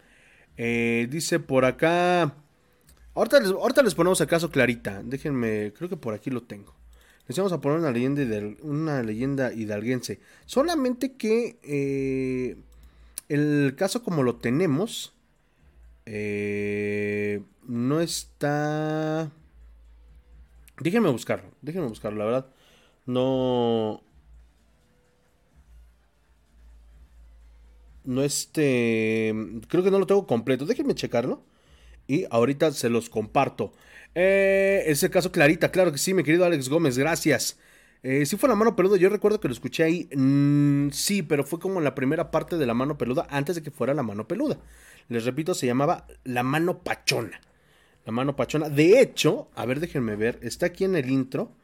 dice 0.56 1.40
por 1.40 1.66
acá... 1.66 2.36
Ahorita 3.16 3.82
les, 3.84 3.96
ponemos 3.96 4.22
el 4.22 4.28
caso 4.28 4.50
clarita. 4.50 5.02
Déjenme, 5.04 5.74
creo 5.76 5.90
que 5.90 5.98
por 5.98 6.14
aquí 6.14 6.30
lo 6.30 6.44
tengo. 6.44 6.79
Les 7.30 7.38
a 7.38 7.62
poner 7.62 7.78
una 7.78 7.92
leyenda, 7.92 8.24
hidal, 8.24 8.58
una 8.64 9.04
leyenda 9.04 9.54
hidalguense. 9.54 10.20
Solamente 10.48 11.14
que 11.14 11.60
eh, 11.62 12.58
el 13.30 13.76
caso 13.78 14.02
como 14.02 14.24
lo 14.24 14.38
tenemos 14.38 15.14
eh, 16.08 17.44
no 17.68 18.02
está... 18.02 19.32
Déjenme 20.80 21.10
buscarlo, 21.12 21.52
déjenme 21.62 21.88
buscarlo, 21.90 22.18
la 22.18 22.26
verdad. 22.26 22.46
No... 23.06 24.02
No 28.06 28.24
este... 28.24 29.36
Creo 29.68 29.84
que 29.84 29.92
no 29.92 30.00
lo 30.00 30.08
tengo 30.08 30.26
completo. 30.26 30.66
Déjenme 30.66 30.96
checarlo. 30.96 31.44
y 32.08 32.26
ahorita 32.32 32.72
se 32.72 32.90
los 32.90 33.08
comparto. 33.08 33.72
Eh, 34.22 34.84
ese 34.88 35.10
caso 35.10 35.32
Clarita, 35.32 35.72
claro 35.72 35.94
que 35.94 35.98
sí, 35.98 36.14
mi 36.14 36.24
querido 36.24 36.44
Alex 36.44 36.68
Gómez, 36.68 36.98
gracias. 36.98 37.58
Eh, 38.04 38.26
sí 38.26 38.36
fue 38.36 38.50
la 38.50 38.56
mano 38.56 38.76
peluda, 38.76 38.98
yo 38.98 39.08
recuerdo 39.08 39.40
que 39.40 39.48
lo 39.48 39.54
escuché 39.54 39.84
ahí. 39.84 40.10
Mm, 40.14 40.90
sí, 40.92 41.24
pero 41.24 41.46
fue 41.46 41.58
como 41.58 41.80
la 41.80 41.96
primera 41.96 42.30
parte 42.30 42.58
de 42.58 42.66
la 42.66 42.74
mano 42.74 42.98
peluda 42.98 43.28
antes 43.30 43.56
de 43.56 43.64
que 43.64 43.72
fuera 43.72 43.94
la 43.94 44.04
mano 44.04 44.28
peluda. 44.28 44.60
Les 45.08 45.24
repito, 45.24 45.54
se 45.54 45.68
llamaba 45.68 46.06
la 46.26 46.44
mano 46.44 46.80
pachona. 46.80 47.40
La 48.06 48.12
mano 48.12 48.36
pachona. 48.36 48.68
De 48.68 49.00
hecho, 49.00 49.50
a 49.56 49.66
ver, 49.66 49.80
déjenme 49.80 50.18
ver, 50.18 50.38
está 50.42 50.66
aquí 50.66 50.84
en 50.84 50.98
el 50.98 51.10
intro. 51.10 51.56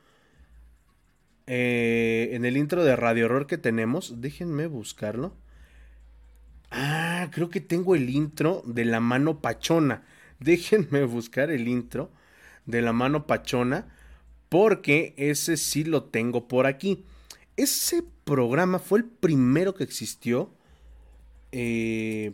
Eh, 1.47 2.29
en 2.31 2.45
el 2.45 2.55
intro 2.55 2.85
de 2.85 2.95
Radio 2.95 3.25
Horror 3.25 3.47
que 3.47 3.57
tenemos, 3.57 4.21
déjenme 4.21 4.67
buscarlo. 4.67 5.35
Ah, 6.71 7.27
creo 7.33 7.49
que 7.49 7.59
tengo 7.59 7.95
el 7.95 8.09
intro 8.09 8.63
de 8.65 8.85
la 8.85 9.01
mano 9.01 9.41
pachona. 9.41 10.05
Déjenme 10.39 11.03
buscar 11.03 11.51
el 11.51 11.67
intro 11.67 12.11
de 12.65 12.81
la 12.81 12.93
mano 12.93 13.27
pachona 13.27 13.87
porque 14.49 15.13
ese 15.17 15.57
sí 15.57 15.83
lo 15.83 16.03
tengo 16.05 16.47
por 16.47 16.65
aquí. 16.65 17.05
Ese 17.57 18.03
programa 18.23 18.79
fue 18.79 18.99
el 18.99 19.05
primero 19.05 19.75
que 19.75 19.83
existió 19.83 20.53
eh, 21.51 22.33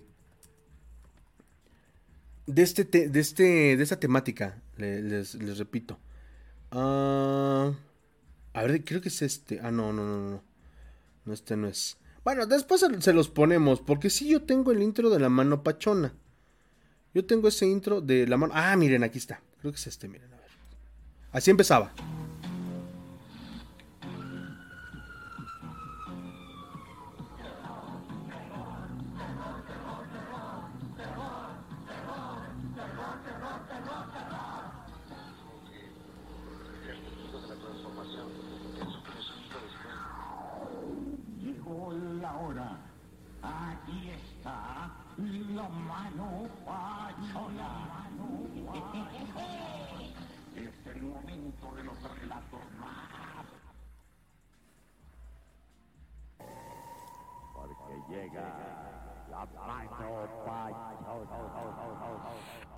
de, 2.47 2.61
este 2.61 2.83
de, 2.83 3.19
este, 3.19 3.77
de 3.77 3.83
esta 3.83 3.99
temática, 3.99 4.61
les, 4.77 5.57
repito. 5.57 5.99
Ah, 6.71 7.71
a 8.53 8.63
ver, 8.63 8.83
creo 8.83 9.01
que 9.01 9.09
es 9.09 9.21
este. 9.21 9.59
Ah, 9.61 9.71
no, 9.71 9.93
no, 9.93 10.05
no, 10.05 10.29
no. 10.29 10.43
No, 11.25 11.33
este 11.33 11.55
no 11.55 11.67
es. 11.67 11.97
Bueno, 12.23 12.45
después 12.45 12.85
se 12.99 13.13
los 13.13 13.29
ponemos, 13.29 13.81
porque 13.81 14.09
sí 14.09 14.29
yo 14.29 14.43
tengo 14.43 14.71
el 14.71 14.81
intro 14.81 15.09
de 15.09 15.19
la 15.19 15.29
mano 15.29 15.63
pachona. 15.63 16.13
Yo 17.13 17.25
tengo 17.25 17.47
ese 17.47 17.67
intro 17.67 17.99
de 17.99 18.25
la 18.25 18.37
mano... 18.37 18.53
Ah, 18.55 18.75
miren, 18.77 19.03
aquí 19.03 19.17
está. 19.17 19.41
Creo 19.61 19.71
que 19.71 19.77
es 19.77 19.87
este, 19.87 20.07
miren, 20.07 20.33
a 20.33 20.37
ver. 20.37 20.49
Así 21.31 21.51
empezaba. 21.51 21.91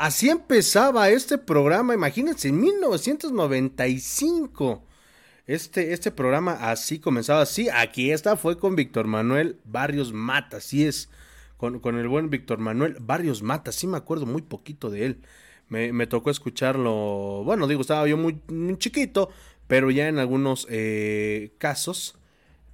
Así 0.03 0.29
empezaba 0.29 1.09
este 1.11 1.37
programa, 1.37 1.93
imagínense, 1.93 2.49
en 2.49 2.59
1995. 2.59 4.85
Este, 5.47 5.93
este 5.93 6.11
programa 6.11 6.69
así 6.69 6.99
comenzaba 6.99 7.43
así. 7.43 7.69
Aquí 7.69 8.11
está, 8.11 8.35
fue 8.35 8.57
con 8.57 8.75
Víctor 8.75 9.07
Manuel 9.07 9.61
Barrios 9.63 10.11
Mata, 10.11 10.57
así 10.57 10.85
es. 10.85 11.09
Con, 11.55 11.79
el 11.97 12.09
buen 12.09 12.29
Víctor 12.29 12.59
Manuel 12.59 12.97
Barrios 12.99 13.43
Mata, 13.43 13.71
sí 13.71 13.87
me 13.87 13.95
acuerdo 13.95 14.25
muy 14.25 14.41
poquito 14.41 14.89
de 14.89 15.05
él. 15.05 15.21
Me, 15.69 16.05
tocó 16.05 16.31
escucharlo, 16.31 17.43
bueno, 17.45 17.69
digo, 17.69 17.79
estaba 17.79 18.05
yo 18.05 18.17
muy, 18.17 18.41
chiquito, 18.79 19.29
pero 19.67 19.89
ya 19.89 20.09
en 20.09 20.19
algunos 20.19 20.67
eh, 20.69 21.53
casos, 21.59 22.17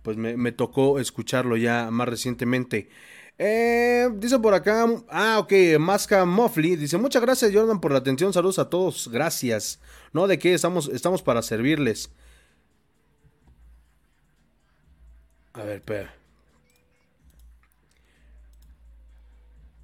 pues 0.01 0.17
me, 0.17 0.36
me 0.36 0.51
tocó 0.51 0.99
escucharlo 0.99 1.57
ya 1.57 1.91
más 1.91 2.09
recientemente. 2.09 2.89
Eh, 3.42 4.10
dice 4.16 4.38
por 4.38 4.54
acá, 4.54 4.86
ah, 5.08 5.40
ok, 5.40 5.54
Masca 5.80 6.26
Moffly, 6.26 6.76
dice, 6.76 6.98
muchas 6.98 7.22
gracias 7.22 7.54
Jordan 7.54 7.80
por 7.80 7.94
la 7.94 8.00
atención, 8.00 8.34
saludos 8.34 8.60
a 8.60 8.70
todos, 8.70 9.08
gracias. 9.08 9.80
No, 10.12 10.28
de 10.28 10.38
qué, 10.38 10.54
estamos, 10.54 10.90
estamos 10.90 11.22
para 11.22 11.42
servirles. 11.42 12.12
A 15.54 15.64
ver, 15.64 15.78
espera. 15.78 16.14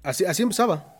Así, 0.02 0.26
así 0.26 0.42
empezaba. 0.42 0.95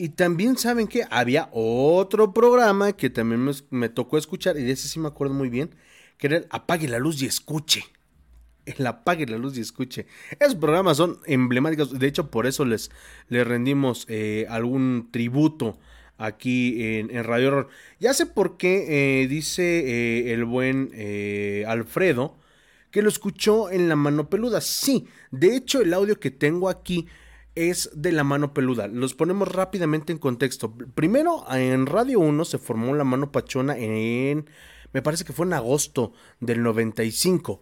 Y 0.00 0.08
también 0.08 0.56
saben 0.56 0.88
que 0.88 1.04
había 1.10 1.50
otro 1.52 2.32
programa 2.32 2.94
que 2.94 3.10
también 3.10 3.50
me, 3.68 3.90
tocó 3.90 4.16
escuchar, 4.16 4.56
y 4.56 4.62
de 4.62 4.72
ese 4.72 4.88
sí 4.88 4.98
me 4.98 5.08
acuerdo 5.08 5.34
muy 5.34 5.50
bien, 5.50 5.74
que 6.16 6.28
era 6.28 6.38
el 6.38 6.46
Apague 6.48 6.88
la 6.88 6.98
luz 6.98 7.20
y 7.20 7.26
escuche. 7.26 7.84
El 8.64 8.86
Apague 8.86 9.26
la 9.26 9.36
luz 9.36 9.58
y 9.58 9.60
escuche. 9.60 10.06
Esos 10.38 10.54
programas 10.54 10.96
son 10.96 11.18
emblemáticos, 11.26 11.98
de 11.98 12.06
hecho 12.06 12.30
por 12.30 12.46
eso 12.46 12.64
les, 12.64 12.90
les 13.28 13.46
rendimos 13.46 14.06
eh, 14.08 14.46
algún 14.48 15.10
tributo 15.10 15.78
aquí 16.16 16.82
en, 16.82 17.22
Radio 17.22 17.48
Horror. 17.48 17.68
Ya 17.98 18.14
sé 18.14 18.24
por 18.24 18.56
qué 18.56 18.86
eh, 19.22 19.28
dice 19.28 19.80
eh, 19.80 20.32
el 20.32 20.46
buen 20.46 20.92
Alfredo 21.68 22.38
que 22.90 23.02
lo 23.02 23.10
escuchó 23.10 23.70
en 23.70 23.90
la 23.90 23.96
mano 23.96 24.30
peluda. 24.30 24.62
Sí, 24.62 25.08
de 25.30 25.56
hecho 25.56 25.82
el 25.82 25.92
audio 25.92 26.18
que 26.18 26.30
tengo 26.30 26.70
aquí 26.70 27.06
es 27.68 27.90
de 27.94 28.12
la 28.12 28.24
mano 28.24 28.54
peluda. 28.54 28.88
Los 28.88 29.14
ponemos 29.14 29.48
rápidamente 29.48 30.12
en 30.12 30.18
contexto. 30.18 30.74
Primero, 30.94 31.44
en 31.52 31.86
Radio 31.86 32.20
1 32.20 32.44
se 32.44 32.58
formó 32.58 32.94
la 32.94 33.04
mano 33.04 33.30
pachona 33.32 33.76
en, 33.76 34.48
me 34.92 35.02
parece 35.02 35.24
que 35.24 35.32
fue 35.32 35.46
en 35.46 35.52
agosto 35.52 36.12
del 36.40 36.62
95. 36.62 37.60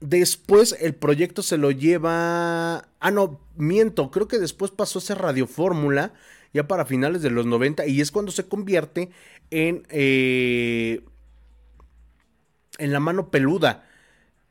Después 0.00 0.76
el 0.80 0.94
proyecto 0.94 1.42
se 1.42 1.58
lo 1.58 1.70
lleva... 1.70 2.88
Ah, 3.00 3.10
no, 3.10 3.40
miento, 3.56 4.10
creo 4.10 4.28
que 4.28 4.38
después 4.38 4.70
pasó 4.70 4.98
a 4.98 5.02
ser 5.02 5.18
Radio 5.18 5.46
Fórmula, 5.46 6.14
ya 6.54 6.66
para 6.66 6.86
finales 6.86 7.22
de 7.22 7.30
los 7.30 7.46
90, 7.46 7.86
y 7.86 8.00
es 8.00 8.10
cuando 8.10 8.32
se 8.32 8.48
convierte 8.48 9.10
en... 9.50 9.86
Eh, 9.90 11.04
en 12.78 12.92
la 12.92 13.00
mano 13.00 13.30
peluda. 13.30 13.86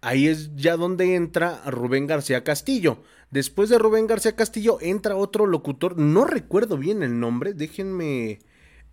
Ahí 0.01 0.27
es 0.27 0.55
ya 0.55 0.77
donde 0.77 1.15
entra 1.15 1.61
Rubén 1.65 2.07
García 2.07 2.43
Castillo. 2.43 3.03
Después 3.31 3.69
de 3.69 3.77
Rubén 3.77 4.07
García 4.07 4.35
Castillo 4.35 4.79
entra 4.81 5.15
otro 5.15 5.45
locutor, 5.45 5.97
no 5.97 6.25
recuerdo 6.25 6.77
bien 6.77 7.03
el 7.03 7.19
nombre, 7.19 7.53
déjenme 7.53 8.39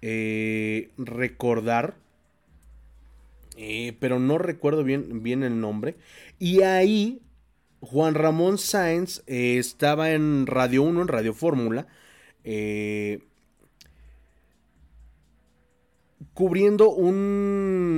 eh, 0.02 0.90
recordar, 0.98 1.96
eh, 3.56 3.96
pero 3.98 4.18
no 4.18 4.36
recuerdo 4.36 4.84
bien, 4.84 5.22
bien, 5.22 5.42
el 5.42 5.58
nombre. 5.58 5.96
Y 6.38 6.60
ahí 6.62 7.22
Juan 7.80 8.14
Ramón 8.14 8.58
Sáenz 8.58 9.22
eh, 9.26 9.56
estaba 9.56 10.10
en 10.10 10.46
Radio 10.46 10.82
1, 10.82 11.02
en 11.02 11.08
Radio 11.08 11.32
Fórmula, 11.32 11.86
cubriendo 16.34 16.90
un, 16.90 17.96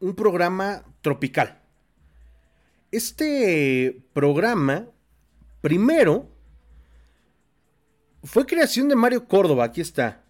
un 0.00 0.14
programa 0.14 0.84
tropical. 1.02 1.65
Este 2.90 4.02
programa, 4.12 4.86
primero, 5.60 6.28
fue 8.22 8.46
creación 8.46 8.88
de 8.88 8.96
Mario 8.96 9.26
Córdoba, 9.26 9.64
aquí 9.64 9.80
está. 9.80 10.24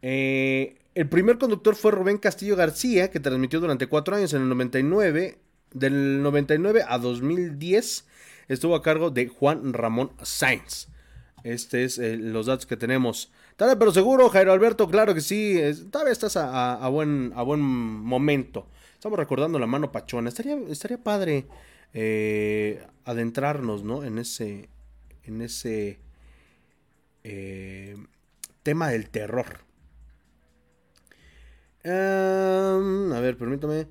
Eh, 0.00 0.78
el 0.94 1.08
primer 1.08 1.38
conductor 1.38 1.74
fue 1.76 1.92
Rubén 1.92 2.18
Castillo 2.18 2.56
García, 2.56 3.10
que 3.10 3.20
transmitió 3.20 3.60
durante 3.60 3.86
cuatro 3.86 4.16
años 4.16 4.32
en 4.34 4.42
el 4.42 4.48
99. 4.48 5.38
Del 5.72 6.22
99 6.22 6.84
a 6.86 6.98
2010 6.98 8.06
estuvo 8.48 8.74
a 8.74 8.82
cargo 8.82 9.10
de 9.10 9.28
Juan 9.28 9.72
Ramón 9.72 10.12
Sainz. 10.22 10.88
Este 11.44 11.84
es 11.84 11.98
eh, 11.98 12.16
los 12.18 12.46
datos 12.46 12.66
que 12.66 12.76
tenemos. 12.76 13.32
Tal 13.56 13.78
pero 13.78 13.90
seguro, 13.90 14.28
Jairo 14.28 14.52
Alberto, 14.52 14.88
claro 14.88 15.14
que 15.14 15.22
sí. 15.22 15.58
tal 15.90 16.04
vez 16.04 16.12
estás 16.12 16.36
a, 16.36 16.86
buen, 16.88 17.32
a 17.34 17.42
buen 17.42 17.60
momento. 17.60 18.68
Estamos 18.94 19.18
recordando 19.18 19.58
la 19.58 19.66
mano 19.66 19.90
pachona. 19.90 20.28
Estaría, 20.28 20.58
estaría 20.68 21.02
padre 21.02 21.46
eh, 21.94 22.86
adentrarnos, 23.04 23.84
¿no? 23.84 24.04
En 24.04 24.18
ese, 24.18 24.68
en 25.24 25.42
ese 25.42 25.98
eh, 27.24 27.96
tema 28.62 28.88
del 28.88 29.10
terror. 29.10 29.60
a 31.84 33.20
ver, 33.20 33.36
permítame. 33.36 33.86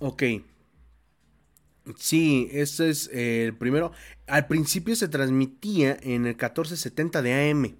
Ok. 0.00 0.22
Sí, 1.96 2.48
este 2.52 2.90
es 2.90 3.08
el 3.12 3.56
primero. 3.56 3.92
Al 4.26 4.46
principio 4.46 4.94
se 4.96 5.08
transmitía 5.08 5.96
en 6.02 6.26
el 6.26 6.34
1470 6.34 7.22
de 7.22 7.50
AM, 7.50 7.76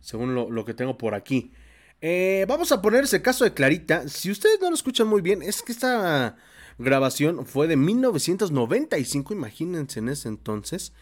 según 0.00 0.34
lo, 0.34 0.50
lo 0.50 0.64
que 0.64 0.74
tengo 0.74 0.98
por 0.98 1.14
aquí. 1.14 1.52
Eh, 2.00 2.44
vamos 2.48 2.72
a 2.72 2.82
poner 2.82 3.04
ese 3.04 3.22
caso 3.22 3.44
de 3.44 3.54
Clarita. 3.54 4.08
Si 4.08 4.30
ustedes 4.30 4.60
no 4.60 4.68
lo 4.68 4.74
escuchan 4.74 5.06
muy 5.06 5.22
bien, 5.22 5.42
es 5.42 5.62
que 5.62 5.72
esta 5.72 6.36
grabación 6.78 7.46
fue 7.46 7.66
de 7.68 7.76
1995, 7.76 9.32
imagínense 9.32 10.00
en 10.00 10.08
ese 10.08 10.28
entonces. 10.28 10.92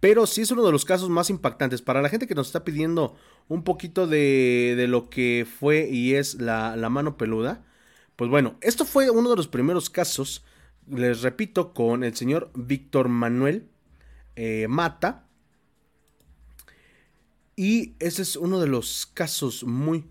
Pero 0.00 0.26
sí 0.26 0.42
es 0.42 0.50
uno 0.50 0.64
de 0.64 0.72
los 0.72 0.84
casos 0.84 1.08
más 1.08 1.28
impactantes. 1.28 1.82
Para 1.82 2.02
la 2.02 2.08
gente 2.08 2.26
que 2.26 2.34
nos 2.34 2.46
está 2.46 2.64
pidiendo 2.64 3.16
un 3.48 3.64
poquito 3.64 4.06
de, 4.06 4.74
de 4.76 4.86
lo 4.86 5.10
que 5.10 5.46
fue 5.58 5.88
y 5.90 6.14
es 6.14 6.34
la, 6.34 6.76
la, 6.76 6.88
mano 6.88 7.16
peluda. 7.16 7.64
Pues 8.14 8.30
bueno, 8.30 8.56
esto 8.60 8.84
fue 8.84 9.10
uno 9.10 9.30
de 9.30 9.36
los 9.36 9.48
primeros 9.48 9.90
casos, 9.90 10.44
les 10.88 11.22
repito, 11.22 11.74
con 11.74 12.04
el 12.04 12.14
señor 12.14 12.50
Víctor 12.54 13.08
Manuel 13.08 13.68
eh, 14.36 14.66
Mata. 14.68 15.24
Y 17.56 17.94
ese 17.98 18.22
es 18.22 18.36
uno 18.36 18.60
de 18.60 18.68
los 18.68 19.06
casos 19.06 19.64
muy, 19.64 20.04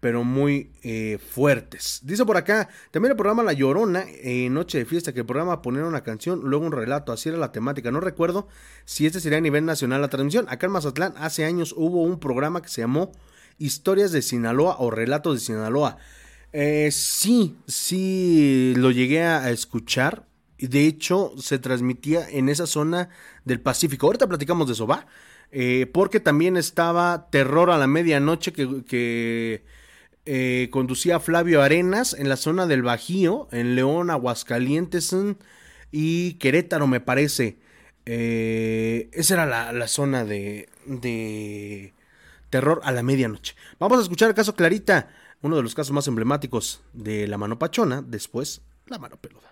pero 0.00 0.24
muy 0.24 0.72
eh, 0.82 1.18
fuertes. 1.18 2.00
Dice 2.02 2.24
por 2.24 2.38
acá, 2.38 2.68
también 2.90 3.12
el 3.12 3.16
programa 3.16 3.42
La 3.42 3.52
Llorona, 3.52 4.04
eh, 4.08 4.48
Noche 4.50 4.78
de 4.78 4.86
Fiesta, 4.86 5.12
que 5.12 5.20
el 5.20 5.26
programa 5.26 5.60
poner 5.60 5.84
una 5.84 6.02
canción, 6.02 6.40
luego 6.42 6.64
un 6.64 6.72
relato, 6.72 7.12
así 7.12 7.28
era 7.28 7.38
la 7.38 7.52
temática. 7.52 7.90
No 7.90 8.00
recuerdo 8.00 8.48
si 8.86 9.06
este 9.06 9.20
sería 9.20 9.38
a 9.38 9.42
nivel 9.42 9.66
nacional 9.66 10.00
la 10.00 10.08
transmisión. 10.08 10.46
Acá 10.48 10.66
en 10.66 10.72
Mazatlán 10.72 11.14
hace 11.18 11.44
años 11.44 11.74
hubo 11.76 12.02
un 12.02 12.18
programa 12.18 12.62
que 12.62 12.70
se 12.70 12.80
llamó 12.80 13.12
Historias 13.58 14.10
de 14.10 14.22
Sinaloa 14.22 14.76
o 14.78 14.90
Relatos 14.90 15.34
de 15.34 15.40
Sinaloa. 15.40 15.98
Eh, 16.52 16.88
sí, 16.90 17.58
sí, 17.66 18.72
lo 18.76 18.90
llegué 18.90 19.22
a 19.22 19.50
escuchar. 19.50 20.26
De 20.58 20.86
hecho, 20.86 21.32
se 21.38 21.58
transmitía 21.58 22.26
en 22.28 22.48
esa 22.48 22.66
zona 22.66 23.10
del 23.44 23.60
Pacífico. 23.60 24.06
Ahorita 24.06 24.28
platicamos 24.28 24.66
de 24.66 24.72
eso, 24.72 24.86
¿va? 24.86 25.06
Eh, 25.52 25.90
porque 25.92 26.20
también 26.20 26.56
estaba 26.56 27.28
Terror 27.30 27.70
a 27.70 27.76
la 27.76 27.86
Medianoche 27.86 28.54
que... 28.54 28.82
que 28.84 29.79
eh, 30.32 30.68
conducía 30.70 31.18
Flavio 31.18 31.60
Arenas 31.60 32.14
en 32.14 32.28
la 32.28 32.36
zona 32.36 32.68
del 32.68 32.82
Bajío, 32.82 33.48
en 33.50 33.74
León, 33.74 34.10
Aguascalientes 34.10 35.12
y 35.90 36.34
Querétaro, 36.34 36.86
me 36.86 37.00
parece. 37.00 37.58
Eh, 38.06 39.10
esa 39.12 39.34
era 39.34 39.46
la, 39.46 39.72
la 39.72 39.88
zona 39.88 40.24
de, 40.24 40.68
de, 40.86 41.94
terror 42.48 42.80
a 42.84 42.92
la 42.92 43.02
medianoche. 43.02 43.56
Vamos 43.80 43.98
a 43.98 44.02
escuchar 44.02 44.28
el 44.28 44.36
caso 44.36 44.54
Clarita, 44.54 45.08
uno 45.42 45.56
de 45.56 45.64
los 45.64 45.74
casos 45.74 45.92
más 45.92 46.06
emblemáticos 46.06 46.80
de 46.92 47.26
la 47.26 47.36
mano 47.36 47.58
pachona, 47.58 48.00
después 48.00 48.62
la 48.86 49.00
mano 49.00 49.16
peluda. 49.16 49.49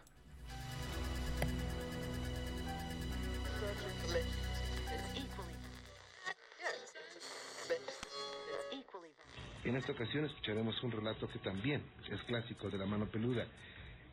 En 9.68 9.76
esta 9.76 9.92
ocasión 9.92 10.24
escucharemos 10.24 10.82
un 10.82 10.92
relato 10.92 11.28
que 11.28 11.40
también 11.40 11.82
es 12.10 12.22
clásico 12.22 12.70
de 12.70 12.78
la 12.78 12.86
mano 12.86 13.04
peluda, 13.04 13.46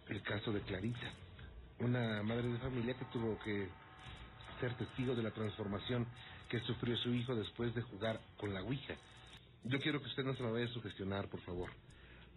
el 0.09 0.21
caso 0.21 0.51
de 0.51 0.59
Clarita, 0.59 1.13
una 1.79 2.21
madre 2.23 2.49
de 2.49 2.57
familia 2.57 2.93
que 2.95 3.05
tuvo 3.05 3.39
que 3.39 3.69
ser 4.59 4.73
testigo 4.75 5.15
de 5.15 5.23
la 5.23 5.31
transformación 5.31 6.07
que 6.49 6.59
sufrió 6.59 6.97
su 6.97 7.13
hijo 7.13 7.33
después 7.35 7.73
de 7.73 7.83
jugar 7.83 8.19
con 8.35 8.53
la 8.53 8.63
Ouija. 8.63 8.95
Yo 9.63 9.79
quiero 9.79 10.01
que 10.01 10.07
usted 10.07 10.25
no 10.25 10.35
se 10.35 10.43
me 10.43 10.51
vaya 10.51 10.65
a 10.65 10.73
sugestionar, 10.73 11.29
por 11.29 11.39
favor. 11.39 11.69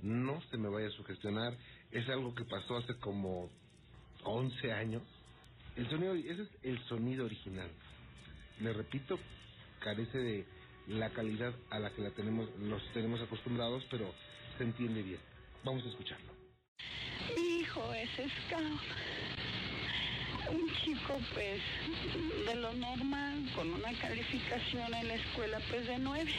No 0.01 0.41
se 0.53 0.57
me 0.57 0.69
vaya 0.69 0.87
a 0.87 0.93
sugestionar. 0.93 1.57
Es 1.91 2.09
algo 2.11 2.33
que 2.37 2.45
pasó 2.45 2.77
hace 2.77 2.95
como 2.99 3.51
11 4.23 4.73
años. 4.73 5.03
El 5.75 5.91
sonido, 5.91 6.15
ese 6.15 6.43
es 6.43 6.49
el 6.63 6.79
sonido 6.85 7.25
original. 7.25 7.69
Le 8.61 8.73
repito, 8.73 9.19
carece 9.81 10.19
de 10.19 10.58
la 10.89 11.11
calidad 11.11 11.55
a 11.71 11.79
la 11.79 11.91
que 11.91 12.03
la 12.03 12.11
tenemos, 12.11 12.49
nos 12.59 12.83
tenemos 12.93 13.21
acostumbrados, 13.21 13.85
pero 13.91 14.13
se 14.57 14.65
entiende 14.65 15.03
bien. 15.03 15.21
Vamos 15.65 15.85
a 15.85 15.89
escucharlo. 15.89 16.33
Mi 17.37 17.61
hijo 17.61 17.93
es 17.93 18.11
scout. 18.47 18.81
Un 20.51 20.75
chico, 20.83 21.21
pues, 21.35 21.61
de 22.47 22.55
lo 22.55 22.73
normal, 22.73 23.51
con 23.55 23.71
una 23.71 23.93
calificación 24.01 24.95
en 24.95 25.09
la 25.09 25.15
escuela, 25.15 25.61
pues, 25.69 25.87
de 25.87 25.99
nueve. 25.99 26.33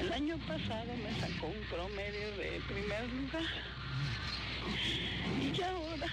El 0.00 0.12
año 0.12 0.36
pasado 0.46 0.92
me 0.96 1.18
sacó 1.18 1.46
un 1.46 1.60
promedio 1.70 2.36
de 2.36 2.60
primer 2.68 3.08
lugar. 3.10 3.44
Y 5.40 5.62
ahora, 5.62 6.06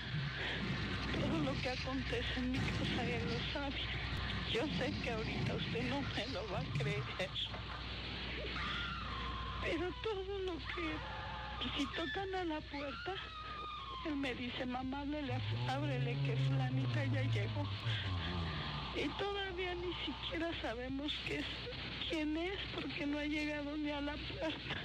todo 1.19 1.39
lo 1.43 1.61
que 1.61 1.69
acontece 1.69 2.33
en 2.37 2.51
mi 2.51 2.59
casa, 2.59 3.03
él 3.03 3.23
lo 3.25 3.53
sabe. 3.53 4.00
Yo 4.53 4.61
sé 4.77 4.91
que 5.01 5.11
ahorita 5.11 5.53
usted 5.55 5.83
no 5.89 6.01
me 6.01 6.27
lo 6.33 6.51
va 6.51 6.59
a 6.59 6.77
creer. 6.77 7.03
Pero 9.61 9.91
todo 10.03 10.39
lo 10.39 10.57
que... 10.57 11.21
Si 11.77 11.85
tocan 11.95 12.33
a 12.33 12.43
la 12.43 12.59
puerta, 12.59 13.13
él 14.07 14.15
me 14.15 14.33
dice, 14.33 14.65
mamá, 14.65 15.01
ábrele, 15.01 15.37
ábrele 15.69 16.17
que 16.25 16.35
fulanita 16.35 17.05
ya 17.05 17.21
llegó. 17.21 17.63
Y 18.95 19.07
todavía 19.19 19.75
ni 19.75 19.93
siquiera 20.03 20.49
sabemos 20.59 21.11
quién 22.09 22.35
es 22.35 22.59
porque 22.73 23.05
no 23.05 23.19
ha 23.19 23.25
llegado 23.25 23.77
ni 23.77 23.91
a 23.91 24.01
la 24.01 24.13
puerta. 24.13 24.81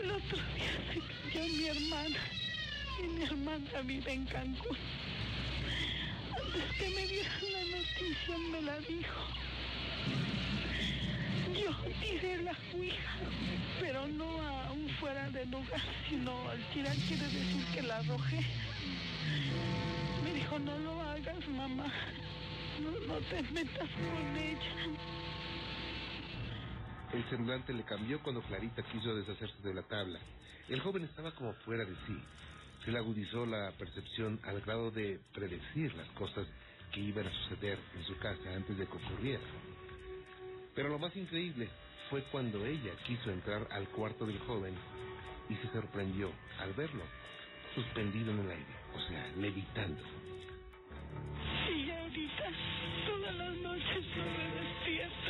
El 0.00 0.10
otro 0.10 0.38
día 0.54 0.72
se 0.92 1.00
cayó 1.32 1.46
mi 1.54 1.66
hermana 1.66 2.18
y 2.98 3.06
mi 3.06 3.22
hermana 3.22 3.80
vive 3.84 4.12
en 4.12 4.26
Cancún. 4.26 4.76
Que 6.78 6.90
me 6.90 7.06
dieran 7.06 7.42
la 7.52 7.76
noticia 7.76 8.38
me 8.50 8.62
la 8.62 8.78
dijo. 8.80 9.20
Yo 11.52 11.70
tiré 12.00 12.42
la 12.42 12.56
ouija, 12.74 13.14
pero 13.80 14.06
no 14.08 14.40
a 14.40 14.72
un 14.72 14.88
fuera 15.00 15.30
de 15.30 15.44
lugar, 15.46 15.80
sino 16.08 16.48
al 16.48 16.58
tirar 16.72 16.96
quiere 17.08 17.24
decir 17.24 17.64
que 17.74 17.82
la 17.82 17.98
arrojé. 17.98 18.40
Me 20.24 20.32
dijo, 20.32 20.58
no 20.58 20.78
lo 20.78 21.00
hagas, 21.02 21.48
mamá. 21.48 21.92
No, 22.82 22.90
no 23.06 23.20
te 23.20 23.42
metas 23.52 23.88
con 23.90 24.36
ella. 24.36 24.96
El 27.12 27.30
semblante 27.30 27.72
le 27.72 27.84
cambió 27.84 28.22
cuando 28.22 28.42
Clarita 28.42 28.82
quiso 28.82 29.14
deshacerse 29.14 29.62
de 29.62 29.74
la 29.74 29.82
tabla. 29.82 30.20
El 30.68 30.80
joven 30.80 31.04
estaba 31.04 31.32
como 31.32 31.52
fuera 31.64 31.84
de 31.84 31.94
sí. 32.06 32.18
Se 32.86 32.92
le 32.92 32.98
agudizó 32.98 33.44
la 33.44 33.72
percepción 33.72 34.38
al 34.44 34.60
grado 34.60 34.92
de 34.92 35.18
predecir 35.34 35.92
las 35.96 36.06
cosas 36.10 36.46
que 36.92 37.00
iban 37.00 37.26
a 37.26 37.32
suceder 37.32 37.80
en 37.96 38.04
su 38.04 38.16
casa 38.18 38.54
antes 38.54 38.78
de 38.78 38.86
que 38.86 38.96
ocurriera. 38.96 39.42
Pero 40.72 40.90
lo 40.90 40.98
más 41.00 41.14
increíble 41.16 41.68
fue 42.08 42.22
cuando 42.30 42.64
ella 42.64 42.92
quiso 43.04 43.32
entrar 43.32 43.66
al 43.72 43.88
cuarto 43.88 44.24
del 44.24 44.38
joven 44.38 44.72
y 45.48 45.56
se 45.56 45.72
sorprendió 45.72 46.30
al 46.60 46.74
verlo 46.74 47.02
suspendido 47.74 48.30
en 48.30 48.38
el 48.38 48.50
aire, 48.52 48.76
o 48.94 49.00
sea, 49.08 49.32
levitando. 49.36 50.02
Y 51.68 51.90
ahorita, 51.90 52.44
todas 53.08 53.34
las 53.34 53.56
noches 53.56 54.04
no 54.16 54.24
me 54.24 54.60
despierto. 54.62 55.25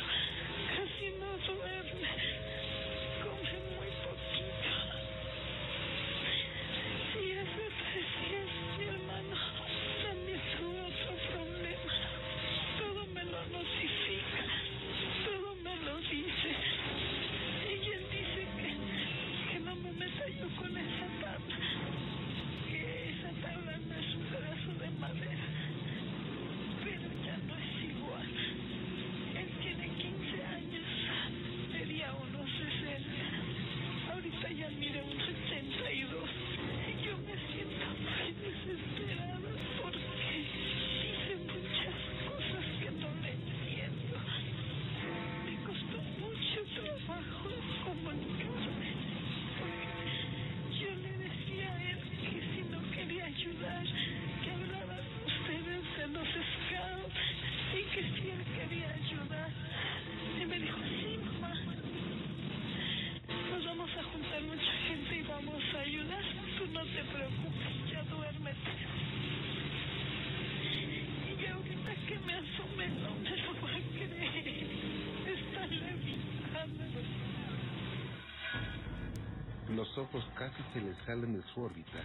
Se 80.73 80.81
le 80.81 80.93
salen 81.05 81.33
de 81.33 81.43
su 81.53 81.61
órbita 81.61 81.99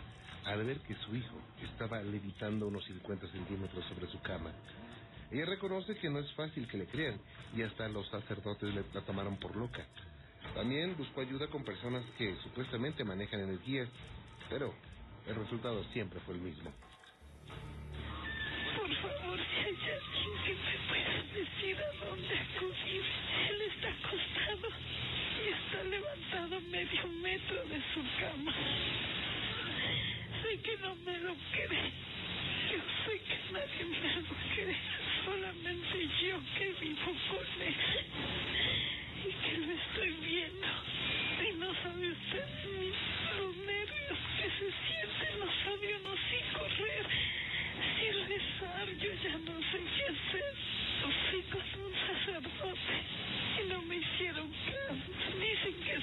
al 0.44 0.64
ver 0.64 0.78
que 0.80 0.94
su 0.96 1.14
hijo 1.14 1.36
estaba 1.62 2.02
levitando 2.02 2.66
unos 2.66 2.84
50 2.84 3.28
centímetros 3.28 3.84
sobre 3.86 4.06
su 4.08 4.20
cama. 4.20 4.50
Ella 5.30 5.46
reconoce 5.46 5.96
que 5.96 6.10
no 6.10 6.18
es 6.18 6.30
fácil 6.32 6.66
que 6.68 6.76
le 6.76 6.86
crean 6.86 7.18
y 7.56 7.62
hasta 7.62 7.88
los 7.88 8.08
sacerdotes 8.08 8.74
le, 8.74 8.84
la 8.92 9.00
tomaron 9.02 9.36
por 9.36 9.56
loca. 9.56 9.86
También 10.54 10.96
buscó 10.96 11.20
ayuda 11.22 11.46
con 11.46 11.64
personas 11.64 12.04
que 12.18 12.36
supuestamente 12.42 13.04
manejan 13.04 13.40
energías, 13.40 13.88
pero 14.50 14.74
el 15.26 15.36
resultado 15.36 15.82
siempre 15.92 16.20
fue 16.20 16.34
el 16.34 16.40
mismo. 16.40 16.70
Por 18.76 18.94
favor, 18.96 19.38
si 19.38 19.56
hay 19.64 19.76
alguien 19.92 20.44
que 20.44 20.54
me 20.54 20.76
pueda 20.88 21.22
decir 21.32 21.76
a 21.78 22.04
dónde 22.04 22.38
acudir. 22.38 23.02
Él 23.48 23.62
está 23.62 23.88
acostado 23.88 24.68
y 25.42 25.48
está 25.48 25.82
levantado 25.84 26.60
medio 26.70 27.06
metro 27.20 27.56
de 27.66 27.80
su 27.92 28.00
cama. 28.20 28.54
Sé 30.42 30.60
que 30.60 30.76
no 30.78 30.94
me 30.96 31.18
lo 31.18 31.34
cree. 31.50 31.90
Yo 32.70 32.78
sé 33.04 33.20
que 33.26 33.52
nadie 33.52 33.84
me 33.84 34.22
lo 34.22 34.34
cree. 34.54 34.76
Solamente 35.24 36.08
yo 36.22 36.38
que 36.58 36.84
vivo 36.84 37.12
con 37.30 37.62
él. 37.62 37.74
Y 39.26 39.32
que 39.32 39.58
lo 39.58 39.72
estoy 39.72 40.10
viendo. 40.26 40.66
Y 41.42 41.52
no 41.58 41.74
sabe 41.82 42.10
usted 42.10 42.46
ni 42.78 42.88
los 43.38 43.56
nervios 43.56 44.18
que 44.38 44.48
se 44.58 44.68
sienten. 44.86 45.40
No 45.40 45.46
sabe 45.64 45.96
uno 45.96 46.14
si 46.28 46.38
correr, 46.54 47.06
si 47.98 48.06
rezar. 48.30 48.88
Yo 49.00 49.10
ya 49.22 49.38
no 49.38 49.58
sé 49.70 49.80
qué 49.96 50.04
hacer. 50.04 50.54
Fui 51.30 51.42
con 51.50 51.62
un 51.82 51.94
sacerdote 52.06 52.96
y 53.60 53.68
no 53.68 53.82
me 53.82 53.96
hicieron 53.96 54.48
caso. 54.50 55.11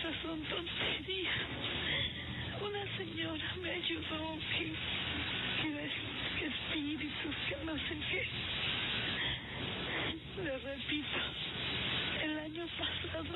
Son 0.09 0.41
tonterías. 0.41 1.35
Una 2.59 2.97
señora 2.97 3.45
me 3.61 3.69
ayudó 3.69 4.37
que, 4.57 4.73
que, 5.61 5.69
que 6.39 6.45
espíritus, 6.47 7.35
que 7.47 7.55
no 7.63 7.73
sé 7.77 7.95
qué. 8.09 8.27
Le 10.43 10.57
repito, 10.57 11.19
el 12.23 12.39
año 12.39 12.65
pasado 12.79 13.35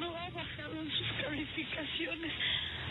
no 0.00 0.16
ha 0.16 0.30
bajado 0.30 0.80
en 0.80 0.90
sus 0.90 1.06
calificaciones. 1.22 2.32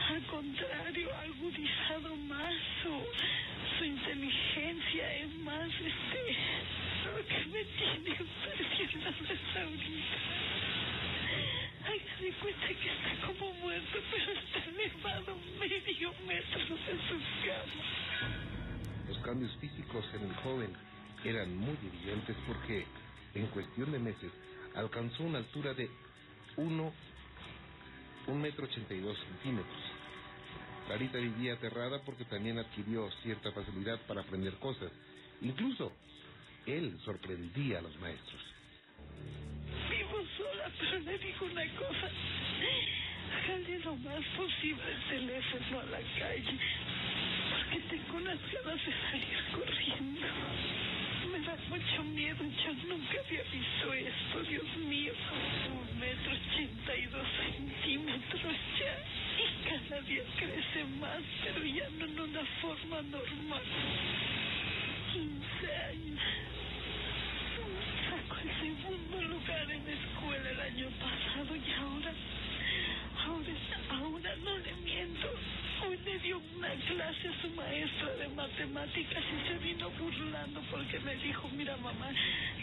Al 0.10 0.22
contrario, 0.23 1.10
ha 1.15 1.22
agudizado 1.22 2.15
más 2.15 2.53
su, 2.81 3.77
su 3.77 3.85
inteligencia, 3.85 5.15
es 5.15 5.35
más, 5.40 5.68
este, 5.68 6.38
lo 7.11 7.27
que 7.27 7.45
me 7.52 7.64
tiene 7.76 8.18
impresionado 8.19 9.23
es 11.86 11.92
ahorita. 11.92 12.24
Hágase 12.24 12.34
cuenta 12.42 12.68
que 12.68 12.74
está 12.74 13.28
como 13.28 13.54
muerto, 13.56 13.98
pero 14.12 14.32
está 14.32 14.70
elevado 14.70 15.38
medio 15.60 16.14
metro 16.26 16.60
de 16.60 16.94
su 17.08 17.18
cama. 17.46 18.34
Los 19.08 19.18
cambios 19.20 19.56
físicos 19.58 20.06
en 20.14 20.24
el 20.30 20.36
joven 20.38 20.74
eran 21.24 21.56
muy 21.58 21.78
evidentes 21.86 22.36
porque 22.48 22.86
en 23.34 23.48
cuestión 23.48 23.92
de 23.92 24.00
meses 24.00 24.32
alcanzó 24.76 25.24
una 25.24 25.40
altura 25.40 25.74
de 25.74 25.90
1 26.58 26.94
un 28.28 28.42
metro 28.42 28.66
ochenta 28.66 28.94
y 28.94 29.02
dos 29.02 29.18
centímetros. 29.18 29.84
Clarita 30.88 31.18
vivía 31.18 31.54
aterrada 31.54 32.02
porque 32.04 32.26
también 32.26 32.58
adquirió 32.58 33.10
cierta 33.22 33.52
facilidad 33.52 34.00
para 34.08 34.22
aprender 34.22 34.54
cosas. 34.60 34.92
Incluso 35.42 35.92
él 36.66 36.98
sorprendía 37.04 37.80
a 37.80 37.82
los 37.82 37.98
maestros. 38.00 38.42
Sola, 40.38 40.72
pero 40.80 41.00
le 41.00 41.18
digo 41.18 41.45
una 41.45 41.66
cosa. 41.76 42.10
Jale 43.45 43.80
lo 43.80 43.95
más 43.98 44.24
posible 44.38 44.84
el 44.90 45.02
teléfono 45.10 45.80
a 45.80 45.84
la 45.86 46.00
calle, 46.18 46.58
porque 47.50 47.80
tengo 47.90 48.18
unas 48.18 48.40
ganas 48.52 48.80
de 48.86 48.94
salir 49.12 49.40
corriendo. 49.52 50.28
Me 51.32 51.40
da 51.40 51.58
mucho 51.68 52.04
miedo, 52.04 52.44
yo 52.44 52.74
nunca 52.88 53.18
había 53.26 53.44
visto 53.44 53.94
esto, 53.94 54.44
Dios 54.50 54.78
mío. 54.78 55.14
Un 55.72 56.00
metro 56.00 56.32
ochenta 56.32 56.95
y 56.95 57.06
dos 57.08 57.28
centímetros 57.41 58.41
ya, 58.80 58.95
y 59.40 59.45
cada 59.68 60.02
día 60.02 60.24
crece 60.38 60.84
más, 61.00 61.22
pero 61.44 61.66
ya 61.66 61.90
no 61.98 62.06
en 62.06 62.20
una 62.20 62.45
forma 62.62 63.02
normal. 63.02 63.64
15 65.12 65.76
años. 65.76 66.53
El 68.44 68.49
segundo 68.60 69.22
lugar 69.22 69.72
en 69.72 69.86
la 69.86 69.94
escuela 69.94 70.49
el 70.49 70.60
año 70.60 70.90
pasado 70.99 71.56
y 71.56 71.72
ahora, 71.80 72.11
ahora, 73.24 73.53
ahora 73.90 74.36
no 74.44 74.57
le 74.57 74.74
miento. 74.84 75.30
Hoy 75.88 75.98
le 76.03 76.20
dio 76.20 76.41
una 76.57 76.68
clase 76.68 77.30
a 77.30 77.41
su 77.41 77.49
maestra 77.52 78.10
de 78.15 78.28
matemáticas 78.36 79.24
y 79.24 79.48
se 79.48 79.57
vino 79.60 79.90
burlando 79.91 80.61
porque 80.70 80.99
me 80.99 81.15
dijo, 81.15 81.49
mira 81.56 81.78
mamá, 81.78 82.11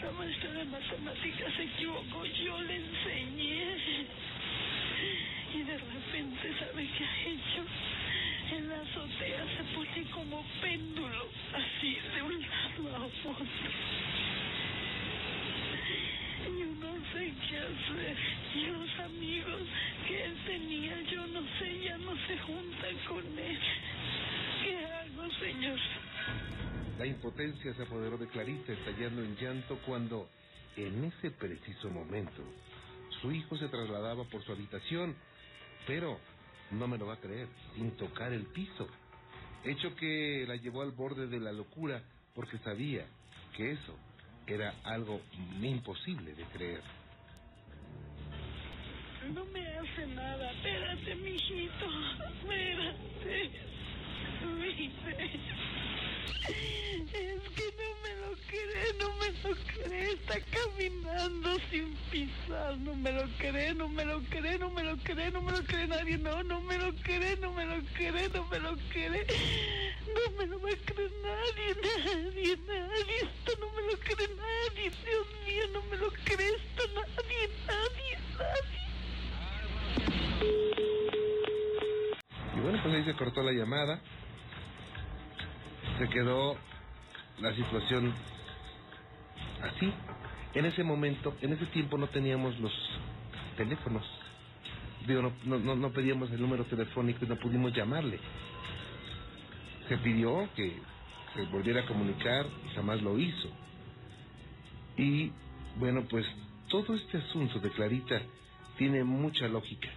la 0.03 0.11
maestra 0.11 0.51
de 0.51 0.65
matemáticas 0.65 1.51
se 1.57 1.63
equivocó, 1.63 2.25
yo 2.25 2.61
le 2.61 2.75
enseñé. 2.75 3.75
Y 5.55 5.63
de 5.63 5.77
repente, 5.79 6.53
¿sabe 6.59 6.87
qué 6.95 7.05
ha 7.05 7.21
hecho? 7.25 7.65
En 8.55 8.69
la 8.69 8.75
azotea 8.75 9.45
se 9.57 9.63
pone 9.73 10.03
como 10.11 10.45
péndulo, 10.61 11.27
así, 11.55 11.97
de 12.13 12.21
un 12.21 12.39
lado 12.39 12.99
a 12.99 13.31
otro. 13.31 14.30
Hacer. 17.01 18.17
Y 18.55 18.65
los 18.67 18.99
amigos 18.99 19.61
que 20.07 20.23
él 20.23 20.37
tenía, 20.45 21.01
yo 21.01 21.27
no 21.27 21.41
sé, 21.57 21.83
ya 21.83 21.97
no 21.97 22.15
se 22.27 22.37
juntan 22.39 22.95
con 23.07 23.39
él. 23.39 23.59
¿Qué 24.63 24.85
hago, 24.85 25.31
señor? 25.39 25.79
La 26.99 27.05
impotencia 27.05 27.73
se 27.73 27.83
apoderó 27.83 28.17
de 28.17 28.27
Clarita, 28.27 28.73
estallando 28.73 29.23
en 29.23 29.35
llanto 29.35 29.79
cuando, 29.85 30.29
en 30.77 31.03
ese 31.05 31.31
preciso 31.31 31.89
momento, 31.89 32.43
su 33.21 33.31
hijo 33.31 33.57
se 33.57 33.67
trasladaba 33.67 34.23
por 34.25 34.43
su 34.43 34.51
habitación, 34.51 35.15
pero 35.87 36.19
no 36.71 36.87
me 36.87 36.97
lo 36.97 37.07
va 37.07 37.15
a 37.15 37.19
creer, 37.19 37.47
sin 37.75 37.91
tocar 37.97 38.31
el 38.31 38.45
piso. 38.45 38.87
Hecho 39.63 39.95
que 39.95 40.45
la 40.47 40.55
llevó 40.55 40.81
al 40.81 40.91
borde 40.91 41.27
de 41.27 41.39
la 41.39 41.51
locura 41.51 42.01
porque 42.33 42.57
sabía 42.59 43.05
que 43.57 43.71
eso 43.71 43.95
era 44.53 44.73
algo 44.83 45.21
imposible 45.61 46.33
de 46.33 46.43
creer. 46.45 46.81
No 49.33 49.45
me 49.45 49.65
hace 49.77 50.07
nada. 50.07 50.51
Espérate, 50.51 51.15
mijito. 51.15 51.85
Espérate. 52.33 53.51
Es 57.13 57.41
que 57.55 57.67
no 57.77 57.89
me 58.03 58.13
lo 58.21 58.35
cree, 58.47 58.93
no 58.99 59.07
me 59.15 59.29
lo 59.43 59.55
cree. 59.67 60.11
Está 60.13 60.39
caminando 60.41 61.57
sin 61.69 61.95
pisar. 62.09 62.77
No 62.79 62.95
me 62.95 63.11
lo 63.11 63.27
cree, 63.37 63.73
no 63.75 63.87
me 63.87 64.05
lo 64.05 64.21
cree, 64.23 64.57
no 64.57 64.69
me 64.69 64.83
lo 64.83 64.97
cree, 64.97 65.31
no 65.31 65.41
me 65.41 65.51
lo 65.51 65.63
cree 65.63 65.87
nadie. 65.87 66.17
No, 66.17 66.43
no 66.43 66.61
me 66.61 66.77
lo 66.77 66.93
cree, 66.95 67.37
no 67.37 67.53
me 67.53 67.65
lo 67.65 67.81
cree, 67.93 68.29
no 68.29 68.45
me 68.47 68.59
lo 68.59 68.75
cree. 68.91 69.25
No 70.13 70.37
me 70.37 70.45
lo 70.47 70.59
va 70.59 70.69
a 70.69 70.75
creer 70.85 71.11
nadie, 71.23 71.75
nadie, 71.81 72.57
nadie. 72.67 73.15
Esto 73.21 73.51
no 73.59 73.71
me 73.71 73.81
lo 73.91 73.97
cree 73.99 74.27
nadie. 74.35 74.89
Dios 74.89 75.27
mío, 75.45 75.63
no 75.73 75.81
me 75.89 75.97
lo 75.97 76.09
cree 76.25 76.49
esto 76.49 76.83
nadie, 76.93 77.49
nadie, 77.67 78.17
nadie. 78.37 78.81
Y 82.55 82.59
bueno, 82.59 82.79
pues 82.83 82.95
ahí 82.95 83.03
se 83.05 83.13
cortó 83.15 83.43
la 83.43 83.51
llamada. 83.51 84.01
Se 85.99 86.09
quedó 86.09 86.57
la 87.39 87.55
situación 87.55 88.13
así. 89.61 89.93
En 90.53 90.65
ese 90.65 90.83
momento, 90.83 91.35
en 91.41 91.53
ese 91.53 91.65
tiempo 91.67 91.97
no 91.97 92.07
teníamos 92.07 92.59
los 92.59 92.73
teléfonos. 93.55 94.05
Digo, 95.07 95.21
no, 95.45 95.57
no, 95.57 95.75
no, 95.75 95.91
pedíamos 95.91 96.29
el 96.31 96.41
número 96.41 96.65
telefónico 96.65 97.25
y 97.25 97.27
no 97.27 97.37
pudimos 97.37 97.73
llamarle. 97.73 98.19
Se 99.87 99.97
pidió 99.97 100.49
que 100.55 100.79
se 101.35 101.43
volviera 101.43 101.81
a 101.81 101.85
comunicar 101.85 102.45
y 102.65 102.75
jamás 102.75 103.01
lo 103.01 103.17
hizo. 103.19 103.49
Y 104.97 105.31
bueno, 105.77 106.03
pues 106.09 106.25
todo 106.69 106.95
este 106.95 107.17
asunto 107.17 107.59
de 107.59 107.69
Clarita 107.71 108.21
tiene 108.77 109.03
mucha 109.03 109.47
lógica, 109.47 109.89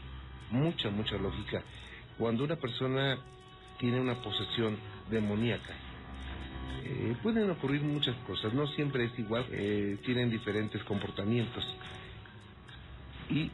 mucha, 0.51 0.91
mucha 0.91 1.17
lógica. 1.17 1.63
Cuando 2.19 2.45
una 2.45 2.57
persona 2.57 3.19
tiene 3.79 4.01
una 4.01 4.15
posesión 4.23 4.77
demoníaca, 5.11 5.75
eh, 6.85 7.17
pueden 7.23 7.51
ocurrir 7.51 7.83
muchas 7.83 8.15
cosas, 8.27 8.53
no 8.53 8.67
siempre 8.69 9.05
es 9.05 9.19
igual, 9.19 9.47
eh, 9.51 9.99
tienen 10.05 10.31
diferentes 10.31 10.83
comportamientos. 10.85 11.65
Y 13.31 13.51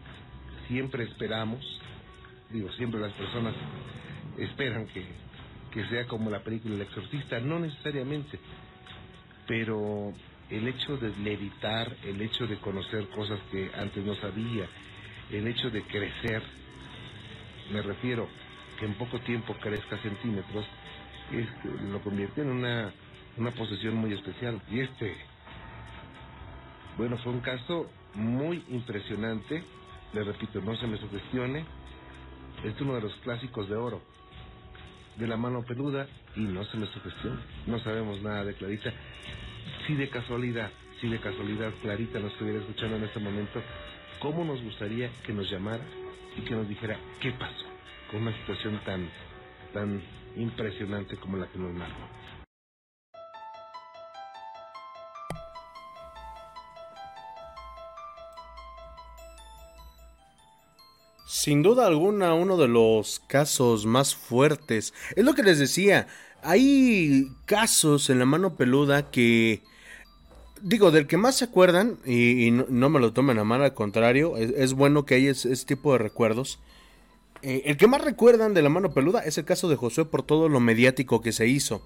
siempre 0.68 1.04
esperamos, 1.04 1.64
digo, 2.50 2.70
siempre 2.72 3.00
las 3.00 3.12
personas 3.12 3.54
esperan 4.36 4.86
que, 4.86 5.04
que 5.70 5.84
sea 5.86 6.06
como 6.06 6.30
la 6.30 6.42
película 6.42 6.74
El 6.74 6.82
Exorcista, 6.82 7.40
no 7.40 7.58
necesariamente, 7.58 8.38
pero 9.46 10.12
el 10.50 10.66
hecho 10.68 10.96
de 10.96 11.14
levitar, 11.18 11.96
el 12.04 12.20
hecho 12.20 12.46
de 12.46 12.56
conocer 12.56 13.08
cosas 13.08 13.38
que 13.50 13.70
antes 13.76 14.04
no 14.04 14.14
sabía, 14.16 14.66
el 15.30 15.46
hecho 15.46 15.70
de 15.70 15.82
crecer, 15.82 16.42
me 17.72 17.82
refiero 17.82 18.28
que 18.78 18.86
en 18.86 18.94
poco 18.94 19.20
tiempo 19.20 19.54
crezca 19.60 19.98
centímetros, 19.98 20.64
este, 21.30 21.68
lo 21.90 22.00
convierte 22.00 22.40
en 22.40 22.48
una, 22.48 22.92
una 23.36 23.50
posesión 23.52 23.94
muy 23.94 24.12
especial. 24.12 24.60
Y 24.70 24.80
este, 24.80 25.16
bueno, 26.96 27.16
fue 27.18 27.32
un 27.32 27.40
caso 27.40 27.88
muy 28.14 28.64
impresionante. 28.68 29.62
Le 30.12 30.24
repito, 30.24 30.60
no 30.60 30.74
se 30.76 30.86
me 30.86 30.98
sugestione. 30.98 31.64
Es 32.64 32.80
uno 32.80 32.94
de 32.94 33.02
los 33.02 33.14
clásicos 33.16 33.68
de 33.68 33.76
oro. 33.76 34.02
De 35.20 35.26
la 35.26 35.36
mano 35.36 35.62
peluda 35.62 36.06
y 36.34 36.40
no 36.40 36.64
se 36.64 36.78
me 36.78 36.86
sugestione. 36.86 37.36
No 37.66 37.78
sabemos 37.80 38.22
nada 38.22 38.42
de 38.42 38.54
Clarita. 38.54 38.90
Si 39.86 39.94
de 39.94 40.08
casualidad, 40.08 40.70
si 40.98 41.08
de 41.08 41.18
casualidad 41.18 41.72
Clarita 41.82 42.18
nos 42.20 42.32
estuviera 42.32 42.58
escuchando 42.58 42.96
en 42.96 43.04
este 43.04 43.20
momento, 43.20 43.62
¿cómo 44.18 44.44
nos 44.44 44.62
gustaría 44.62 45.10
que 45.26 45.34
nos 45.34 45.50
llamara 45.50 45.84
y 46.38 46.40
que 46.40 46.54
nos 46.54 46.66
dijera 46.66 46.96
qué 47.20 47.32
pasó 47.32 47.66
con 48.10 48.22
una 48.22 48.32
situación 48.38 48.80
tan, 48.86 49.10
tan 49.74 50.02
impresionante 50.36 51.16
como 51.16 51.36
la 51.36 51.46
que 51.48 51.58
nos 51.58 51.74
narró? 51.74 52.19
Sin 61.30 61.62
duda 61.62 61.86
alguna, 61.86 62.34
uno 62.34 62.56
de 62.56 62.66
los 62.66 63.20
casos 63.28 63.86
más 63.86 64.16
fuertes. 64.16 64.92
Es 65.14 65.24
lo 65.24 65.32
que 65.32 65.44
les 65.44 65.60
decía. 65.60 66.08
Hay 66.42 67.28
casos 67.44 68.10
en 68.10 68.18
la 68.18 68.24
mano 68.24 68.56
peluda 68.56 69.12
que. 69.12 69.62
Digo, 70.60 70.90
del 70.90 71.06
que 71.06 71.16
más 71.16 71.36
se 71.36 71.44
acuerdan, 71.44 71.98
y, 72.04 72.50
no, 72.50 72.90
me 72.90 72.98
lo 72.98 73.12
tomen 73.12 73.38
a 73.38 73.44
mal, 73.44 73.62
al 73.62 73.74
contrario, 73.74 74.36
es, 74.36 74.72
bueno 74.72 75.06
que 75.06 75.14
haya 75.14 75.30
ese, 75.30 75.52
ese, 75.52 75.66
tipo 75.66 75.92
de 75.92 75.98
recuerdos. 75.98 76.58
Eh, 77.42 77.62
el 77.66 77.76
que 77.76 77.86
más 77.86 78.02
recuerdan 78.02 78.52
de 78.52 78.62
la 78.62 78.68
mano 78.68 78.92
peluda 78.92 79.20
es 79.20 79.38
el 79.38 79.44
caso 79.44 79.68
de 79.68 79.76
Josué 79.76 80.06
por 80.06 80.24
todo 80.24 80.48
lo 80.48 80.58
mediático 80.58 81.20
que 81.20 81.30
se 81.30 81.46
hizo. 81.46 81.80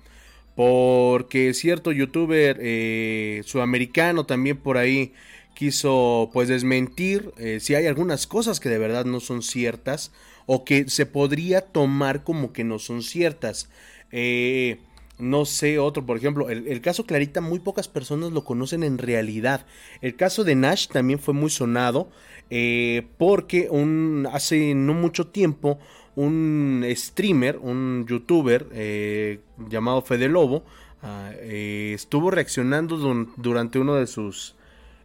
Porque 0.56 1.52
cierto 1.52 1.92
youtuber 1.92 2.56
eh, 2.62 3.42
sudamericano 3.44 4.24
también 4.24 4.56
por 4.56 4.78
ahí 4.78 5.12
quiso 5.54 6.30
pues 6.32 6.48
desmentir 6.48 7.32
eh, 7.38 7.58
si 7.60 7.74
hay 7.74 7.86
algunas 7.86 8.26
cosas 8.26 8.60
que 8.60 8.68
de 8.68 8.78
verdad 8.78 9.04
no 9.04 9.20
son 9.20 9.42
ciertas 9.42 10.12
o 10.46 10.64
que 10.64 10.88
se 10.88 11.06
podría 11.06 11.62
tomar 11.62 12.24
como 12.24 12.52
que 12.52 12.64
no 12.64 12.78
son 12.78 13.02
ciertas. 13.02 13.70
Eh, 14.12 14.78
no 15.18 15.44
sé, 15.44 15.78
otro, 15.78 16.04
por 16.04 16.16
ejemplo, 16.16 16.50
el, 16.50 16.80
caso 16.80 17.06
Clarita, 17.06 17.40
muy 17.40 17.60
pocas 17.60 17.86
personas 17.86 18.32
lo 18.32 18.44
conocen 18.44 18.82
en 18.82 18.98
realidad. 18.98 19.64
El 20.00 20.16
caso 20.16 20.42
de 20.42 20.56
Nash 20.56 20.88
también 20.88 21.20
fue 21.20 21.34
muy 21.34 21.50
sonado 21.50 22.10
eh, 22.50 23.06
porque 23.16 23.68
un, 23.70 24.28
hace 24.32 24.74
no 24.74 24.92
mucho 24.92 25.28
tiempo 25.28 25.78
un 26.16 26.84
streamer, 26.90 27.58
un 27.58 28.06
youtuber 28.08 28.66
eh, 28.72 29.40
llamado 29.68 30.02
Fede 30.02 30.28
Lobo, 30.28 30.64
uh, 31.02 31.32
estuvo 31.42 32.30
reaccionando 32.30 32.96
durante 33.36 33.78
uno 33.78 33.96
de 33.96 34.06
sus 34.06 34.54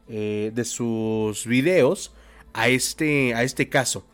eh, 0.10 0.52
de 0.53 0.65
sus 0.65 1.45
videos 1.45 2.11
a 2.53 2.68
este, 2.68 3.34
a 3.36 3.44
este 3.44 3.69
caso. 3.69 4.06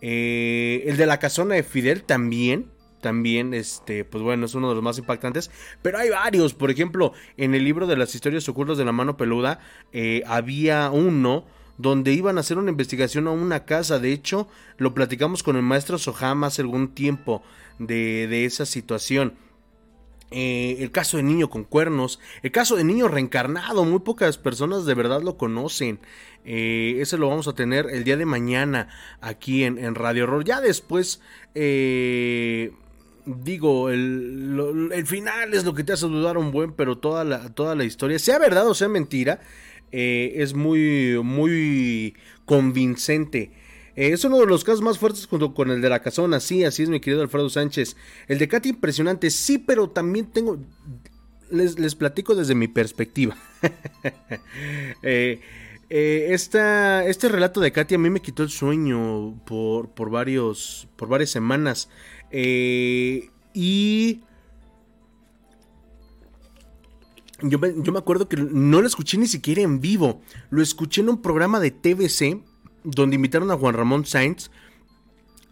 Eh, 0.00 0.84
el 0.86 0.96
de 0.96 1.06
la 1.06 1.18
casona 1.18 1.54
de 1.54 1.62
Fidel 1.62 2.02
también, 2.02 2.70
también, 3.00 3.54
este, 3.54 4.04
pues 4.04 4.22
bueno, 4.22 4.46
es 4.46 4.54
uno 4.54 4.68
de 4.68 4.74
los 4.74 4.84
más 4.84 4.98
impactantes. 4.98 5.50
Pero 5.82 5.98
hay 5.98 6.10
varios, 6.10 6.54
por 6.54 6.70
ejemplo, 6.70 7.12
en 7.36 7.54
el 7.54 7.64
libro 7.64 7.86
de 7.86 7.96
las 7.96 8.14
historias 8.14 8.48
ocultas 8.48 8.78
de 8.78 8.84
la 8.84 8.92
mano 8.92 9.16
peluda, 9.16 9.60
eh, 9.92 10.22
había 10.26 10.90
uno 10.90 11.44
donde 11.76 12.12
iban 12.12 12.36
a 12.36 12.40
hacer 12.40 12.58
una 12.58 12.70
investigación 12.70 13.28
a 13.28 13.30
una 13.30 13.64
casa. 13.64 13.98
De 13.98 14.12
hecho, 14.12 14.48
lo 14.76 14.94
platicamos 14.94 15.42
con 15.42 15.56
el 15.56 15.62
maestro 15.62 15.98
Sohama 15.98 16.48
hace 16.48 16.62
algún 16.62 16.88
tiempo 16.88 17.42
de, 17.78 18.26
de 18.28 18.44
esa 18.44 18.66
situación. 18.66 19.34
Eh, 20.30 20.76
el 20.80 20.90
caso 20.90 21.16
de 21.16 21.22
niño 21.22 21.48
con 21.48 21.64
cuernos, 21.64 22.20
el 22.42 22.52
caso 22.52 22.76
de 22.76 22.84
niño 22.84 23.08
reencarnado, 23.08 23.84
muy 23.84 24.00
pocas 24.00 24.36
personas 24.36 24.84
de 24.84 24.94
verdad 24.94 25.22
lo 25.22 25.38
conocen. 25.38 26.00
Eh, 26.44 26.98
ese 27.00 27.16
lo 27.16 27.28
vamos 27.28 27.48
a 27.48 27.54
tener 27.54 27.86
el 27.90 28.04
día 28.04 28.16
de 28.16 28.26
mañana 28.26 28.88
aquí 29.20 29.64
en, 29.64 29.78
en 29.78 29.94
Radio 29.94 30.24
Horror. 30.24 30.44
Ya 30.44 30.60
después, 30.60 31.22
eh, 31.54 32.72
digo, 33.24 33.88
el, 33.88 34.90
el, 34.92 35.06
final 35.06 35.54
es 35.54 35.64
lo 35.64 35.74
que 35.74 35.84
te 35.84 35.94
hace 35.94 36.06
dudar 36.06 36.36
un 36.36 36.52
buen, 36.52 36.72
pero 36.72 36.98
toda 36.98 37.24
la, 37.24 37.54
toda 37.54 37.74
la 37.74 37.84
historia, 37.84 38.18
sea 38.18 38.38
verdad 38.38 38.68
o 38.68 38.74
sea 38.74 38.88
mentira, 38.88 39.40
es 39.90 40.52
muy, 40.52 41.18
muy 41.22 42.14
convincente. 42.44 43.52
Eh, 43.98 44.12
es 44.12 44.22
uno 44.22 44.38
de 44.38 44.46
los 44.46 44.62
casos 44.62 44.80
más 44.80 44.96
fuertes 44.96 45.26
junto 45.26 45.52
con 45.54 45.72
el 45.72 45.82
de 45.82 45.88
la 45.88 46.00
casona, 46.00 46.38
sí, 46.38 46.62
así 46.62 46.84
es 46.84 46.88
mi 46.88 47.00
querido 47.00 47.20
Alfredo 47.20 47.50
Sánchez. 47.50 47.96
El 48.28 48.38
de 48.38 48.46
Katy 48.46 48.68
impresionante, 48.68 49.28
sí, 49.28 49.58
pero 49.58 49.90
también 49.90 50.26
tengo... 50.26 50.56
Les, 51.50 51.80
les 51.80 51.96
platico 51.96 52.36
desde 52.36 52.54
mi 52.54 52.68
perspectiva. 52.68 53.36
eh, 55.02 55.40
eh, 55.90 56.28
esta, 56.30 57.04
este 57.06 57.28
relato 57.28 57.58
de 57.58 57.72
Katy 57.72 57.96
a 57.96 57.98
mí 57.98 58.08
me 58.08 58.22
quitó 58.22 58.44
el 58.44 58.50
sueño 58.50 59.34
por, 59.44 59.88
por, 59.88 60.10
varios, 60.10 60.86
por 60.94 61.08
varias 61.08 61.30
semanas. 61.30 61.88
Y... 62.30 64.20
Yo 67.42 67.58
me, 67.58 67.74
yo 67.78 67.90
me 67.90 67.98
acuerdo 67.98 68.28
que 68.28 68.36
no 68.36 68.80
lo 68.80 68.86
escuché 68.86 69.18
ni 69.18 69.26
siquiera 69.26 69.62
en 69.62 69.80
vivo. 69.80 70.22
Lo 70.50 70.62
escuché 70.62 71.00
en 71.00 71.08
un 71.08 71.20
programa 71.20 71.58
de 71.58 71.72
TVC 71.72 72.44
donde 72.90 73.16
invitaron 73.16 73.50
a 73.50 73.56
Juan 73.56 73.74
Ramón 73.74 74.06
Sainz 74.06 74.50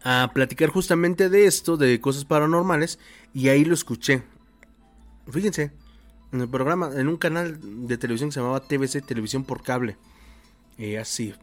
a 0.03 0.31
platicar 0.33 0.71
justamente 0.71 1.29
de 1.29 1.47
esto, 1.47 1.77
de 1.77 2.01
cosas 2.01 2.25
paranormales, 2.25 2.99
y 3.35 3.49
ahí 3.49 3.65
lo 3.65 3.75
escuché. 3.75 4.23
Fíjense, 5.31 5.73
en 6.33 6.41
el 6.41 6.49
programa, 6.49 6.91
en 6.95 7.09
un 7.09 7.17
canal 7.17 7.59
de 7.89 7.99
televisión 7.99 8.31
que 8.31 8.35
se 8.35 8.41
llamaba 8.41 8.61
TVC, 8.61 9.05
Televisión 9.05 9.45
por 9.45 9.63
Cable, 9.63 9.97
eh, 10.79 10.99
así, 10.99 11.35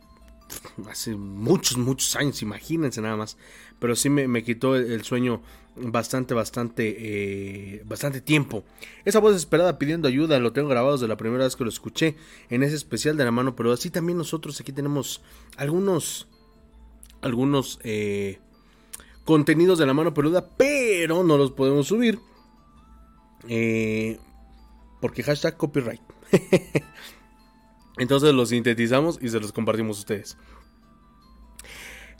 hace 0.89 1.15
muchos, 1.15 1.77
muchos 1.77 2.15
años, 2.15 2.41
imagínense 2.41 3.01
nada 3.01 3.17
más, 3.17 3.37
pero 3.79 3.95
sí 3.95 4.09
me, 4.09 4.27
me 4.27 4.43
quitó 4.43 4.75
el, 4.75 5.03
sueño 5.03 5.41
bastante, 5.75 6.33
bastante, 6.33 6.95
eh, 6.97 7.83
bastante 7.85 8.21
tiempo. 8.21 8.63
Esa 9.05 9.19
voz 9.19 9.35
esperada 9.35 9.77
pidiendo 9.77 10.07
ayuda, 10.07 10.39
lo 10.39 10.53
tengo 10.53 10.69
grabado 10.69 10.93
desde 10.93 11.07
la 11.07 11.17
primera 11.17 11.43
vez 11.43 11.55
que 11.55 11.63
lo 11.63 11.69
escuché 11.69 12.15
en 12.49 12.63
ese 12.63 12.75
especial 12.75 13.17
de 13.17 13.25
la 13.25 13.31
mano, 13.31 13.55
pero 13.55 13.71
así 13.71 13.89
también 13.89 14.17
nosotros 14.17 14.59
aquí 14.59 14.71
tenemos 14.71 15.21
algunos, 15.57 16.27
algunos 17.21 17.79
eh, 17.83 18.39
contenidos 19.25 19.79
de 19.79 19.85
la 19.85 19.93
mano 19.93 20.13
peluda, 20.13 20.49
pero 20.57 21.23
no 21.23 21.37
los 21.37 21.51
podemos 21.51 21.87
subir. 21.87 22.19
Eh, 23.47 24.19
porque 25.01 25.23
hashtag 25.23 25.57
copyright. 25.57 26.01
Entonces 27.97 28.33
los 28.33 28.49
sintetizamos 28.49 29.19
y 29.21 29.29
se 29.29 29.39
los 29.39 29.51
compartimos 29.51 29.97
a 29.97 29.99
ustedes. 29.99 30.37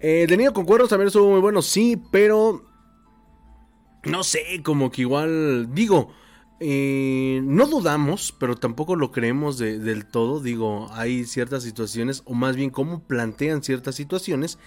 Eh, 0.05 0.27
niño 0.29 0.51
con 0.51 0.65
cuernos 0.65 0.89
también 0.89 1.07
estuvo 1.07 1.31
muy 1.31 1.39
bueno, 1.39 1.61
sí, 1.61 1.97
pero 2.11 2.61
no 4.03 4.23
sé, 4.25 4.61
como 4.61 4.91
que 4.91 5.03
igual, 5.03 5.73
digo, 5.73 6.11
eh, 6.59 7.39
no 7.45 7.67
dudamos, 7.67 8.35
pero 8.37 8.57
tampoco 8.57 8.97
lo 8.97 9.13
creemos 9.13 9.57
de, 9.57 9.79
del 9.79 10.05
todo, 10.05 10.41
digo, 10.41 10.89
hay 10.91 11.23
ciertas 11.23 11.63
situaciones, 11.63 12.21
o 12.25 12.33
más 12.33 12.57
bien 12.57 12.69
cómo 12.69 13.01
plantean 13.07 13.63
ciertas 13.63 13.95
situaciones, 13.95 14.59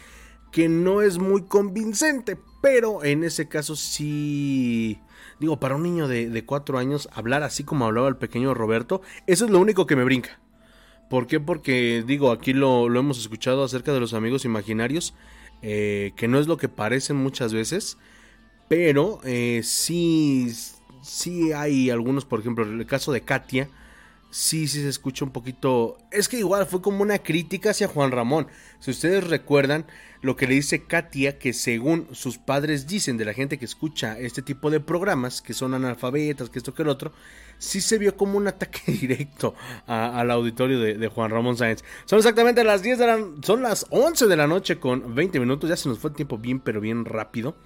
que 0.52 0.70
no 0.70 1.02
es 1.02 1.18
muy 1.18 1.42
convincente, 1.42 2.38
pero 2.62 3.04
en 3.04 3.22
ese 3.22 3.46
caso 3.46 3.76
sí, 3.76 4.98
digo, 5.38 5.60
para 5.60 5.76
un 5.76 5.82
niño 5.82 6.08
de 6.08 6.44
cuatro 6.46 6.78
años, 6.78 7.10
hablar 7.12 7.42
así 7.42 7.62
como 7.62 7.84
hablaba 7.84 8.08
el 8.08 8.16
pequeño 8.16 8.54
Roberto, 8.54 9.02
eso 9.26 9.44
es 9.44 9.50
lo 9.50 9.60
único 9.60 9.86
que 9.86 9.96
me 9.96 10.04
brinca. 10.04 10.40
¿Por 11.08 11.26
qué? 11.26 11.38
Porque 11.40 12.02
digo, 12.06 12.30
aquí 12.32 12.52
lo, 12.52 12.88
lo 12.88 13.00
hemos 13.00 13.18
escuchado 13.18 13.62
acerca 13.62 13.92
de 13.92 14.00
los 14.00 14.14
amigos 14.14 14.44
imaginarios, 14.44 15.14
eh, 15.62 16.12
que 16.16 16.28
no 16.28 16.38
es 16.38 16.48
lo 16.48 16.56
que 16.56 16.68
parecen 16.68 17.16
muchas 17.16 17.52
veces, 17.52 17.96
pero 18.68 19.20
eh, 19.24 19.60
sí, 19.62 20.52
sí 21.02 21.52
hay 21.52 21.90
algunos, 21.90 22.24
por 22.24 22.40
ejemplo, 22.40 22.64
el 22.64 22.86
caso 22.86 23.12
de 23.12 23.20
Katia, 23.20 23.68
sí, 24.31 24.69
sí 24.69 24.82
se 24.82 24.89
escucha 24.89 25.24
un 25.24 25.31
poquito. 25.31 25.98
Es 26.11 26.28
que 26.28 26.39
igual 26.39 26.66
fue 26.66 26.82
como 26.82 27.03
una 27.03 27.19
crítica 27.19 27.70
hacia 27.70 27.89
Juan 27.89 28.11
Ramón. 28.11 28.48
Si 28.81 28.90
ustedes 28.90 29.28
recuerdan 29.28 29.86
lo 30.23 30.36
que 30.36 30.47
le 30.47 30.55
dice 30.55 30.85
Katia, 30.85 31.39
que 31.39 31.53
según 31.53 32.09
sus 32.12 32.39
padres 32.39 32.86
dicen 32.86 33.16
de 33.16 33.24
la 33.24 33.35
gente 33.35 33.59
que 33.59 33.65
escucha 33.65 34.19
este 34.19 34.43
tipo 34.43 34.70
de 34.70 34.81
programas, 34.81 35.43
que 35.43 35.55
son 35.55 35.74
analfabetas, 35.74 36.51
que 36.51 36.59
esto 36.59 36.74
que 36.74 36.82
el 36.82 36.89
otro, 36.89 37.12
sí 37.59 37.81
se 37.81 37.98
vio 37.98 38.16
como 38.16 38.36
un 38.36 38.48
ataque 38.48 38.93
directo 38.93 39.55
al 39.86 40.31
auditorio 40.31 40.81
de, 40.81 40.94
de, 40.94 41.09
Juan 41.09 41.31
Ramón 41.31 41.57
Sáenz. 41.57 41.85
Son 42.05 42.19
exactamente 42.19 42.65
las 42.65 42.82
10 42.82 42.98
de 42.98 43.07
la, 43.07 43.27
son 43.43 43.62
las 43.62 43.86
11 43.90 44.27
de 44.27 44.36
la 44.36 44.47
noche 44.47 44.78
con 44.78 45.15
20 45.15 45.40
minutos. 45.40 45.70
Ya 45.70 45.77
se 45.77 45.89
nos 45.89 45.98
fue 45.98 46.11
el 46.11 46.16
tiempo 46.16 46.39
bien, 46.39 46.61
pero 46.61 46.81
bien 46.81 47.05
rápido. 47.05 47.57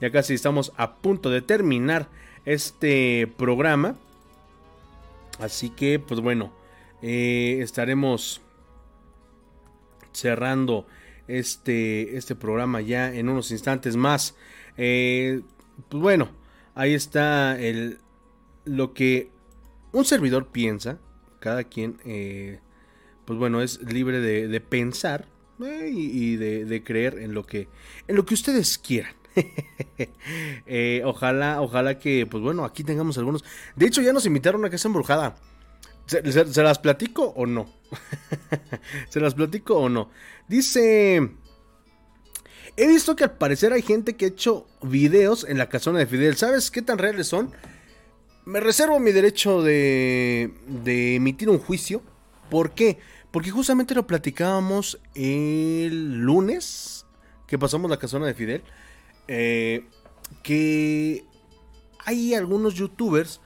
Ya 0.00 0.10
casi 0.10 0.34
estamos 0.34 0.72
a 0.76 0.96
punto 0.96 1.30
de 1.30 1.42
terminar 1.42 2.08
este 2.44 3.32
programa. 3.36 3.96
Así 5.38 5.70
que, 5.70 5.98
pues 5.98 6.20
bueno, 6.20 6.52
eh, 7.02 7.58
estaremos 7.62 8.40
cerrando 10.12 10.86
este, 11.28 12.16
este 12.16 12.34
programa 12.34 12.80
ya 12.80 13.14
en 13.14 13.28
unos 13.28 13.50
instantes 13.50 13.96
más. 13.96 14.34
Eh, 14.76 15.42
pues 15.88 16.02
bueno, 16.02 16.30
ahí 16.74 16.94
está 16.94 17.58
el, 17.60 17.98
lo 18.64 18.94
que 18.94 19.30
un 19.92 20.04
servidor 20.04 20.48
piensa. 20.48 20.98
Cada 21.40 21.64
quien, 21.64 21.98
eh, 22.04 22.58
pues 23.24 23.38
bueno, 23.38 23.62
es 23.62 23.80
libre 23.82 24.20
de, 24.20 24.60
pensar 24.60 25.28
y, 25.60 26.36
de, 26.36 26.82
creer 26.84 27.18
en 27.18 27.32
lo 27.32 27.46
que, 27.46 27.68
en 28.08 28.16
lo 28.16 28.26
que 28.26 28.34
ustedes 28.34 28.76
quieran. 28.76 29.17
ojalá, 31.04 31.60
ojalá 31.60 31.98
que, 31.98 32.26
pues 32.26 32.42
bueno, 32.42 32.64
aquí 32.64 32.84
tengamos 32.84 33.18
algunos. 33.18 33.44
De 33.76 33.86
hecho, 33.86 34.02
ya 34.02 34.12
nos 34.12 34.26
invitaron 34.26 34.64
a 34.64 34.70
casa 34.70 34.88
embrujada. 34.88 35.36
¿Se, 36.06 36.62
las 36.62 36.78
platico 36.78 37.34
o 37.36 37.44
no? 37.44 37.70
¿Se 39.10 39.20
las 39.20 39.34
platico 39.34 39.76
o 39.76 39.88
no? 39.88 40.10
Dice... 40.48 41.30
He 42.76 42.86
visto 42.86 43.16
que 43.16 43.24
al 43.24 43.32
parecer 43.32 43.72
hay 43.72 43.82
gente 43.82 44.14
que 44.14 44.24
ha 44.24 44.28
hecho 44.28 44.66
videos 44.82 45.44
en 45.44 45.58
la 45.58 45.68
casona 45.68 45.98
de 45.98 46.06
Fidel. 46.06 46.36
¿Sabes 46.36 46.70
qué 46.70 46.80
tan 46.80 46.96
reales 46.96 47.26
son? 47.26 47.50
Me 48.44 48.60
reservo 48.60 49.00
mi 49.00 49.10
derecho 49.10 49.62
de, 49.62 50.54
de 50.68 51.16
emitir 51.16 51.50
un 51.50 51.58
juicio. 51.58 52.02
¿Por 52.48 52.70
qué? 52.70 52.98
Porque 53.32 53.50
justamente 53.50 53.96
lo 53.96 54.06
platicábamos 54.06 55.00
el 55.14 56.20
lunes 56.20 57.04
que 57.48 57.58
pasamos 57.58 57.90
la 57.90 57.98
casona 57.98 58.26
de 58.26 58.34
Fidel. 58.34 58.62
Eh, 59.28 59.86
que 60.42 61.24
hay 62.04 62.34
algunos 62.34 62.74
youtubers 62.74 63.40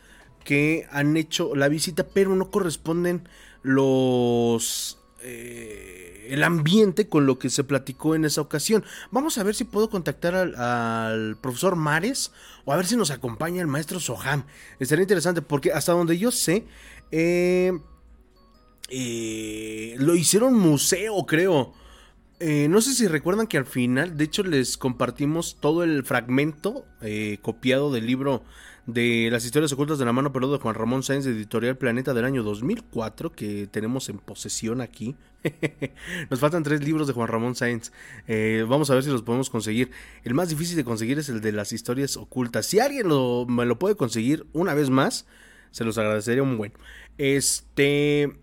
que 0.45 0.87
han 0.91 1.17
hecho 1.17 1.55
la 1.55 1.69
visita, 1.69 2.07
pero 2.09 2.35
no 2.35 2.51
corresponden 2.51 3.29
los... 3.63 4.99
Eh, 5.25 6.27
el 6.29 6.43
ambiente 6.45 7.09
con 7.09 7.27
lo 7.27 7.39
que 7.39 7.51
se 7.51 7.65
platicó 7.65 8.15
en 8.15 8.25
esa 8.25 8.41
ocasión. 8.41 8.85
Vamos 9.11 9.39
a 9.39 9.43
ver 9.43 9.55
si 9.55 9.65
puedo 9.65 9.91
contactar 9.91 10.35
al, 10.35 11.37
profesor 11.41 11.77
Mares 11.77 12.33
o 12.65 12.73
a 12.73 12.77
ver 12.77 12.87
si 12.87 12.97
nos 12.97 13.11
acompaña 13.11 13.61
el 13.61 13.67
maestro 13.67 14.01
Soham. 14.01 14.45
Estaría 14.79 15.03
interesante 15.03 15.43
porque 15.43 15.73
hasta 15.73 15.93
donde 15.93 16.19
yo 16.19 16.31
sé, 16.31 16.65
eh, 17.11 17.73
lo 19.99 20.15
hicieron 20.15 20.55
museo, 20.55 21.27
creo. 21.27 21.75
No 22.69 22.81
sé 22.81 22.95
si 22.95 23.07
recuerdan 23.07 23.47
que 23.47 23.59
al 23.59 23.67
final, 23.67 24.17
de 24.17 24.25
hecho, 24.25 24.43
les 24.43 24.77
compartimos 24.77 25.59
todo 25.61 25.85
el 25.85 26.05
fragmento 26.05 26.85
copiado 27.43 27.93
del 27.93 28.07
libro 28.07 28.43
de 28.87 29.29
las 29.31 29.45
historias 29.45 29.73
ocultas 29.73 29.99
de 29.99 30.05
la 30.05 30.13
mano 30.13 30.33
peluda 30.33 30.57
de 30.57 30.63
Juan 30.63 30.75
Ramón 30.75 31.03
Sáenz 31.03 31.25
de 31.25 31.31
Editorial 31.31 31.77
Planeta 31.77 32.15
del 32.15 32.25
año 32.25 32.43
2004 32.43 33.33
que 33.33 33.69
tenemos 33.71 34.09
en 34.09 34.19
posesión 34.19 34.81
aquí. 34.81 35.15
Nos 36.31 36.41
faltan 36.41 36.63
tres 36.63 36.83
libros 36.83 37.07
de 37.07 37.13
Juan 37.13 37.29
Ramón 37.29 37.55
Sáenz. 37.55 37.93
Eh, 38.27 38.65
vamos 38.69 38.91
a 38.91 38.95
ver 38.95 39.05
si 39.05 39.11
los 39.11 39.23
podemos 39.23 39.51
conseguir. 39.51 39.91
El 40.25 40.35
más 40.35 40.49
difícil 40.49 40.77
de 40.77 40.85
conseguir 40.85 41.19
es 41.19 41.29
el 41.29 41.41
de 41.41 41.53
las 41.53 41.73
historias 41.73 42.17
ocultas. 42.17 42.67
Si 42.67 42.81
alguien 42.81 43.07
me 43.49 43.67
lo 43.67 43.79
puede 43.79 43.95
conseguir 43.95 44.47
una 44.53 44.75
vez 44.75 44.91
más, 44.91 45.27
se 45.71 45.85
los 45.85 45.99
agradecería 45.99 46.43
un 46.43 46.59
buen. 46.59 46.73
Este... 47.19 48.39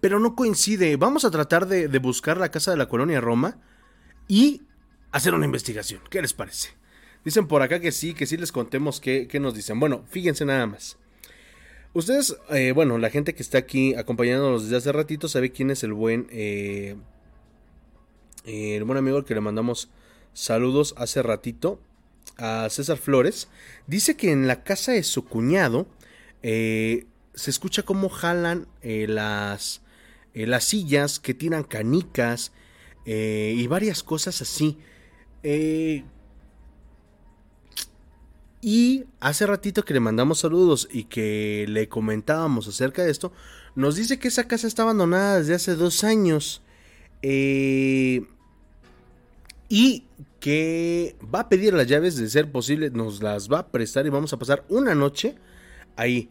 Pero 0.00 0.18
no 0.18 0.34
coincide. 0.34 0.96
Vamos 0.96 1.24
a 1.24 1.30
tratar 1.30 1.66
de, 1.66 1.86
buscar 1.98 2.38
la 2.38 2.50
casa 2.50 2.70
de 2.70 2.76
la 2.76 2.88
colonia 2.88 3.20
Roma 3.20 3.58
y 4.28 4.62
hacer 5.12 5.34
una 5.34 5.46
investigación. 5.46 6.00
¿Qué 6.10 6.22
les 6.22 6.32
parece? 6.32 6.70
Dicen 7.24 7.46
por 7.46 7.62
acá 7.62 7.80
que 7.80 7.92
sí, 7.92 8.14
que 8.14 8.26
sí 8.26 8.36
les 8.36 8.52
contemos 8.52 9.00
qué, 9.00 9.28
nos 9.40 9.54
dicen. 9.54 9.80
Bueno, 9.80 10.04
fíjense 10.08 10.44
nada 10.44 10.66
más. 10.66 10.98
Ustedes, 11.92 12.36
eh, 12.50 12.72
bueno, 12.72 12.98
la 12.98 13.10
gente 13.10 13.34
que 13.34 13.42
está 13.42 13.58
aquí 13.58 13.94
acompañándonos 13.94 14.64
desde 14.64 14.76
hace 14.76 14.92
ratito 14.92 15.28
sabe 15.28 15.52
quién 15.52 15.70
es 15.70 15.84
el 15.84 15.92
buen, 15.92 16.26
eh, 16.30 16.96
el 18.44 18.84
buen 18.84 18.98
amigo 18.98 19.16
al 19.16 19.24
que 19.24 19.34
le 19.34 19.40
mandamos 19.40 19.90
saludos 20.32 20.94
hace 20.98 21.22
ratito, 21.22 21.80
a 22.36 22.68
César 22.68 22.98
Flores. 22.98 23.48
Dice 23.86 24.16
que 24.16 24.32
en 24.32 24.46
la 24.46 24.64
casa 24.64 24.92
de 24.92 25.02
su 25.02 25.24
cuñado 25.24 25.86
eh, 26.42 27.06
se 27.34 27.50
escucha 27.50 27.82
cómo 27.82 28.08
jalan 28.08 28.66
las, 28.82 29.82
las 30.34 30.64
sillas, 30.64 31.18
que 31.18 31.34
tiran 31.34 31.64
canicas 31.64 32.52
y 33.06 33.66
varias 33.66 34.02
cosas 34.02 34.40
así. 34.42 34.78
Y 38.66 39.04
hace 39.20 39.46
ratito 39.46 39.84
que 39.84 39.92
le 39.92 40.00
mandamos 40.00 40.38
saludos 40.38 40.88
y 40.90 41.04
que 41.04 41.66
le 41.68 41.86
comentábamos 41.90 42.66
acerca 42.66 43.04
de 43.04 43.10
esto, 43.10 43.30
nos 43.74 43.94
dice 43.94 44.18
que 44.18 44.28
esa 44.28 44.48
casa 44.48 44.66
está 44.66 44.84
abandonada 44.84 45.38
desde 45.38 45.52
hace 45.52 45.74
dos 45.74 46.02
años. 46.02 46.62
Eh, 47.20 48.24
y 49.68 50.04
que 50.40 51.14
va 51.22 51.40
a 51.40 51.48
pedir 51.50 51.74
las 51.74 51.86
llaves 51.88 52.16
de 52.16 52.26
ser 52.26 52.50
posible, 52.50 52.88
nos 52.88 53.22
las 53.22 53.52
va 53.52 53.58
a 53.58 53.66
prestar 53.68 54.06
y 54.06 54.08
vamos 54.08 54.32
a 54.32 54.38
pasar 54.38 54.64
una 54.70 54.94
noche 54.94 55.34
ahí. 55.96 56.30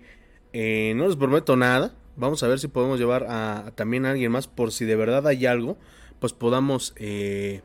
Eh, 0.54 0.94
no 0.96 1.08
les 1.08 1.16
prometo 1.16 1.56
nada. 1.56 1.94
Vamos 2.16 2.44
a 2.44 2.48
ver 2.48 2.60
si 2.60 2.68
podemos 2.68 3.00
llevar 3.00 3.26
a, 3.28 3.72
también 3.76 4.06
a 4.06 4.12
alguien 4.12 4.32
más 4.32 4.48
por 4.48 4.72
si 4.72 4.86
de 4.86 4.96
verdad 4.96 5.28
hay 5.28 5.46
algo, 5.48 5.78
pues 6.20 6.32
podamos 6.32 6.94
eh, 6.98 7.62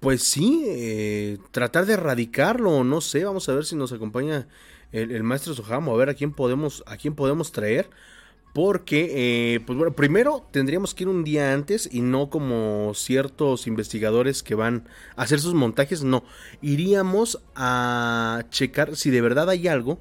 pues 0.00 0.22
sí, 0.22 0.64
eh, 0.66 1.38
tratar 1.50 1.86
de 1.86 1.94
erradicarlo, 1.94 2.84
no 2.84 3.00
sé, 3.00 3.24
vamos 3.24 3.48
a 3.48 3.54
ver 3.54 3.64
si 3.64 3.74
nos 3.74 3.92
acompaña 3.92 4.46
el, 4.92 5.22
maestro 5.24 5.54
Sojamo, 5.54 5.92
a 5.92 5.96
ver 5.96 6.08
a 6.08 6.14
quién 6.14 6.32
podemos, 6.32 6.84
a 6.86 6.96
quién 6.96 7.14
podemos 7.14 7.52
traer. 7.52 7.90
Porque, 8.58 9.54
eh, 9.54 9.60
pues 9.60 9.78
bueno, 9.78 9.94
primero 9.94 10.44
tendríamos 10.50 10.92
que 10.92 11.04
ir 11.04 11.08
un 11.08 11.22
día 11.22 11.54
antes 11.54 11.88
y 11.92 12.00
no 12.00 12.28
como 12.28 12.90
ciertos 12.92 13.68
investigadores 13.68 14.42
que 14.42 14.56
van 14.56 14.88
a 15.14 15.22
hacer 15.22 15.38
sus 15.38 15.54
montajes, 15.54 16.02
no. 16.02 16.24
Iríamos 16.60 17.40
a 17.54 18.42
checar 18.50 18.96
si 18.96 19.10
de 19.10 19.20
verdad 19.20 19.48
hay 19.48 19.68
algo 19.68 20.00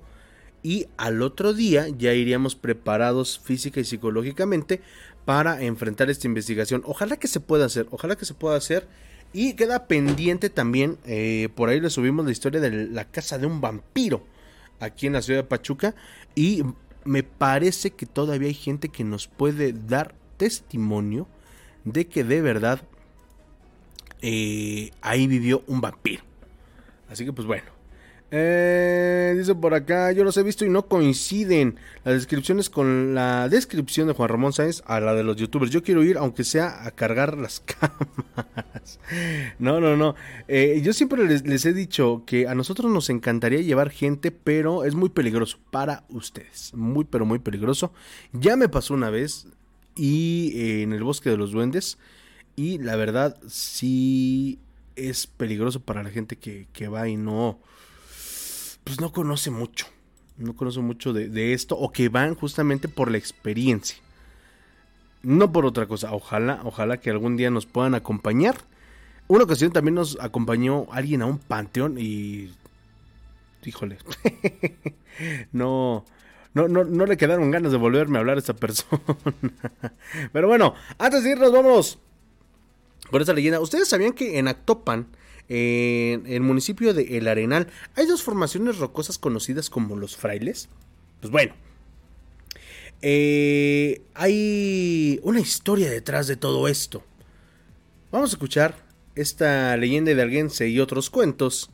y 0.64 0.88
al 0.98 1.22
otro 1.22 1.54
día 1.54 1.88
ya 2.00 2.16
iríamos 2.16 2.56
preparados 2.56 3.38
física 3.38 3.80
y 3.80 3.84
psicológicamente 3.84 4.82
para 5.24 5.62
enfrentar 5.62 6.10
esta 6.10 6.26
investigación. 6.26 6.82
Ojalá 6.84 7.18
que 7.18 7.28
se 7.28 7.40
pueda 7.40 7.66
hacer, 7.66 7.86
ojalá 7.92 8.16
que 8.16 8.26
se 8.26 8.34
pueda 8.34 8.58
hacer 8.58 8.88
y 9.34 9.54
queda 9.54 9.86
pendiente 9.86 10.50
también, 10.50 10.98
eh, 11.06 11.50
por 11.54 11.70
ahí 11.70 11.80
le 11.80 11.92
subimos 11.92 12.26
la 12.26 12.32
historia 12.32 12.60
de 12.60 12.88
la 12.88 13.06
casa 13.06 13.38
de 13.38 13.46
un 13.46 13.62
vampiro 13.62 14.26
aquí 14.80 15.06
en 15.06 15.14
la 15.14 15.22
ciudad 15.22 15.42
de 15.42 15.48
Pachuca. 15.48 15.94
Y 16.34 16.64
me 17.08 17.24
parece 17.24 17.92
que 17.92 18.06
todavía 18.06 18.50
hay 18.50 18.54
gente 18.54 18.90
que 18.90 19.04
nos 19.04 19.28
puede 19.28 19.74
dar 19.74 20.14
testimonio 20.38 21.28
de 21.84 22.08
que 22.08 22.24
de 22.24 22.42
verdad 22.42 22.82
eh, 24.22 24.92
ahí 25.02 25.28
vivió 25.28 25.64
un 25.68 25.82
vampiro. 25.82 26.24
Así 27.10 27.26
que 27.26 27.34
pues 27.34 27.48
bueno, 27.48 27.72
eh, 28.30 29.36
dice 29.38 29.56
por 29.56 29.74
acá, 29.74 30.12
yo 30.12 30.26
los 30.26 30.36
he 30.36 30.44
visto 30.44 30.66
y 30.66 30.70
no 30.70 30.88
coinciden 30.88 31.80
las 32.04 32.16
descripciones 32.16 32.70
con 32.70 33.16
la 33.16 33.48
descripción 33.48 34.08
de 34.08 34.14
Juan 34.14 34.28
Ramón 34.28 34.52
Sáenz 34.52 34.84
a 34.86 35.00
la 35.00 35.14
de 35.14 35.24
los 35.24 35.38
youtubers. 35.38 35.72
Yo 35.72 35.82
quiero 35.82 36.04
ir, 36.04 36.18
aunque 36.18 36.44
sea 36.44 36.86
a 36.86 36.92
cargar 36.92 37.38
las 37.38 37.60
cámaras. 37.66 39.00
No, 39.60 39.80
no, 39.80 39.96
no. 39.96 40.16
Eh, 40.50 40.82
yo 40.84 40.92
siempre 40.92 41.26
les, 41.26 41.66
he 41.66 41.74
dicho 41.74 42.24
que 42.26 42.48
a 42.48 42.56
nosotros 42.56 42.92
nos 42.92 43.10
encantaría 43.10 43.62
llevar 43.62 43.92
gente, 43.92 44.32
pero 44.32 44.84
es 44.84 44.94
muy 44.94 45.10
peligroso 45.10 45.60
para 45.72 46.04
ustedes. 46.10 46.74
Muy, 46.74 47.06
pero 47.06 47.26
muy 47.26 47.40
peligroso. 47.40 47.94
Ya 48.34 48.58
me 48.58 48.68
pasó 48.68 48.94
una 48.94 49.10
vez 49.10 49.48
y 49.96 50.52
eh, 50.56 50.82
en 50.84 50.92
el 50.92 51.04
bosque 51.04 51.30
de 51.30 51.38
los 51.38 51.52
duendes. 51.52 51.98
Y 52.58 52.80
la 52.80 52.98
verdad, 52.98 53.38
sí 53.48 54.60
es 54.98 55.28
peligroso 55.28 55.80
para 55.80 56.04
la 56.04 56.10
gente 56.10 56.36
que, 56.36 56.68
que 56.74 56.90
va 56.90 57.08
y 57.08 57.16
no 57.16 57.60
pues 58.88 59.02
no 59.02 59.12
conoce 59.12 59.52
mucho. 59.52 59.88
No 60.38 60.56
conoce 60.56 60.80
mucho 60.80 61.14
de, 61.14 61.54
esto 61.54 61.78
o 61.78 61.92
que 61.92 62.10
van 62.10 62.36
justamente 62.36 62.88
por 62.88 63.12
la 63.12 63.18
experiencia. 63.18 63.98
No 65.24 65.52
por 65.52 65.66
otra 65.66 65.88
cosa. 65.88 66.14
Ojalá, 66.14 66.62
ojalá 66.64 66.98
que 67.00 67.10
algún 67.10 67.38
día 67.38 67.50
nos 67.50 67.66
puedan 67.66 67.96
acompañar. 67.96 68.56
Una 69.28 69.44
ocasión 69.44 69.74
también 69.74 69.96
nos 69.96 70.18
acompañó 70.22 70.88
alguien 70.92 71.22
a 71.22 71.26
un 71.26 71.38
panteón 71.40 71.98
y... 72.00 72.54
Híjole. 73.66 73.98
no, 75.52 76.06
no, 76.54 76.70
no, 76.70 76.86
no 76.86 77.06
le 77.06 77.18
quedaron 77.18 77.52
ganas 77.52 77.74
de 77.74 77.78
volverme 77.78 78.18
a 78.18 78.22
hablar 78.22 78.38
a 78.38 78.40
esta 78.40 78.56
persona. 78.56 79.02
Pero 80.32 80.48
bueno, 80.48 80.76
antes 80.98 81.24
de 81.24 81.32
irnos, 81.32 81.52
vamos 81.52 82.00
con 83.12 83.20
esta 83.20 83.34
leyenda. 83.34 83.60
¿Ustedes 83.60 83.90
sabían 83.90 84.14
que 84.14 84.40
en 84.40 84.48
Actopan 84.48 85.08
en 85.50 86.26
el 86.28 86.42
municipio 86.42 86.94
de 86.94 87.18
El 87.18 87.28
Arenal 87.28 87.68
hay 87.96 88.06
dos 88.06 88.24
formaciones 88.24 88.78
rocosas 88.78 89.18
conocidas 89.18 89.70
como 89.70 89.96
los 89.96 90.18
frailes. 90.18 90.70
Pues 91.22 91.32
bueno, 91.32 91.54
eh, 93.02 94.02
hay 94.14 95.20
una 95.24 95.40
historia 95.40 95.90
detrás 95.90 96.28
de 96.28 96.36
todo 96.36 96.68
esto. 96.68 97.04
Vamos 98.12 98.32
a 98.32 98.36
escuchar 98.36 98.76
esta 99.16 99.76
leyenda 99.78 100.14
de 100.14 100.22
Alguense 100.22 100.68
y 100.68 100.80
otros 100.80 101.10
cuentos, 101.10 101.70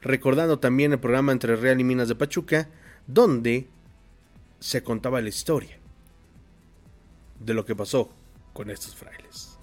recordando 0.00 0.58
también 0.58 0.92
el 0.92 1.00
programa 1.00 1.32
Entre 1.32 1.56
Real 1.56 1.80
y 1.80 1.84
Minas 1.84 2.08
de 2.08 2.14
Pachuca, 2.14 2.68
donde 3.06 3.68
se 4.60 4.82
contaba 4.82 5.20
la 5.20 5.28
historia 5.28 5.78
de 7.40 7.54
lo 7.54 7.64
que 7.64 7.76
pasó 7.76 8.10
con 8.52 8.70
estos 8.70 8.94
frailes. 8.94 9.53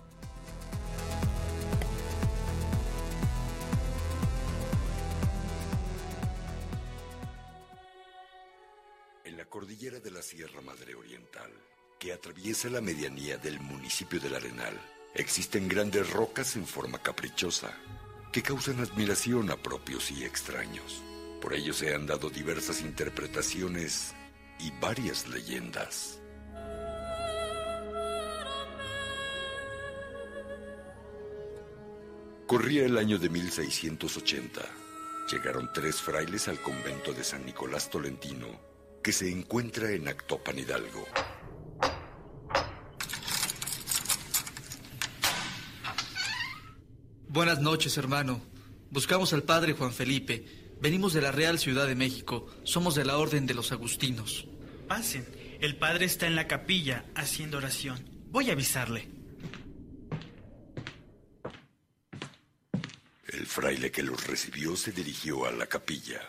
Cordillera 9.61 9.99
de 9.99 10.09
la 10.09 10.23
Sierra 10.23 10.59
Madre 10.61 10.95
Oriental, 10.95 11.51
que 11.99 12.11
atraviesa 12.11 12.67
la 12.67 12.81
medianía 12.81 13.37
del 13.37 13.59
municipio 13.59 14.19
del 14.19 14.33
Arenal, 14.33 14.73
existen 15.13 15.67
grandes 15.67 16.09
rocas 16.09 16.55
en 16.55 16.65
forma 16.65 16.97
caprichosa 16.97 17.71
que 18.31 18.41
causan 18.41 18.79
admiración 18.79 19.51
a 19.51 19.57
propios 19.57 20.09
y 20.09 20.23
extraños. 20.23 21.03
Por 21.39 21.53
ello 21.53 21.73
se 21.73 21.93
han 21.93 22.07
dado 22.07 22.31
diversas 22.31 22.81
interpretaciones 22.81 24.15
y 24.57 24.71
varias 24.81 25.27
leyendas. 25.27 26.19
Corría 32.47 32.87
el 32.87 32.97
año 32.97 33.19
de 33.19 33.29
1680. 33.29 34.61
Llegaron 35.31 35.69
tres 35.71 36.01
frailes 36.01 36.47
al 36.47 36.59
convento 36.59 37.13
de 37.13 37.23
San 37.23 37.45
Nicolás 37.45 37.91
Tolentino, 37.91 38.70
que 39.01 39.13
se 39.13 39.29
encuentra 39.29 39.91
en 39.91 40.07
Actopan 40.07 40.59
Hidalgo. 40.59 41.07
Buenas 47.27 47.61
noches, 47.61 47.97
hermano. 47.97 48.41
Buscamos 48.89 49.31
al 49.33 49.43
padre 49.43 49.73
Juan 49.73 49.93
Felipe. 49.93 50.45
Venimos 50.81 51.13
de 51.13 51.21
la 51.21 51.31
Real 51.31 51.59
Ciudad 51.59 51.87
de 51.87 51.95
México. 51.95 52.47
Somos 52.63 52.95
de 52.95 53.05
la 53.05 53.17
Orden 53.17 53.45
de 53.45 53.53
los 53.53 53.71
Agustinos. 53.71 54.47
Pasen. 54.87 55.25
El 55.61 55.77
padre 55.77 56.05
está 56.05 56.27
en 56.27 56.35
la 56.35 56.47
capilla 56.47 57.05
haciendo 57.15 57.57
oración. 57.57 58.03
Voy 58.31 58.49
a 58.49 58.53
avisarle. 58.53 59.07
El 63.27 63.45
fraile 63.45 63.91
que 63.91 64.03
los 64.03 64.27
recibió 64.27 64.75
se 64.75 64.91
dirigió 64.91 65.45
a 65.45 65.51
la 65.51 65.67
capilla. 65.67 66.19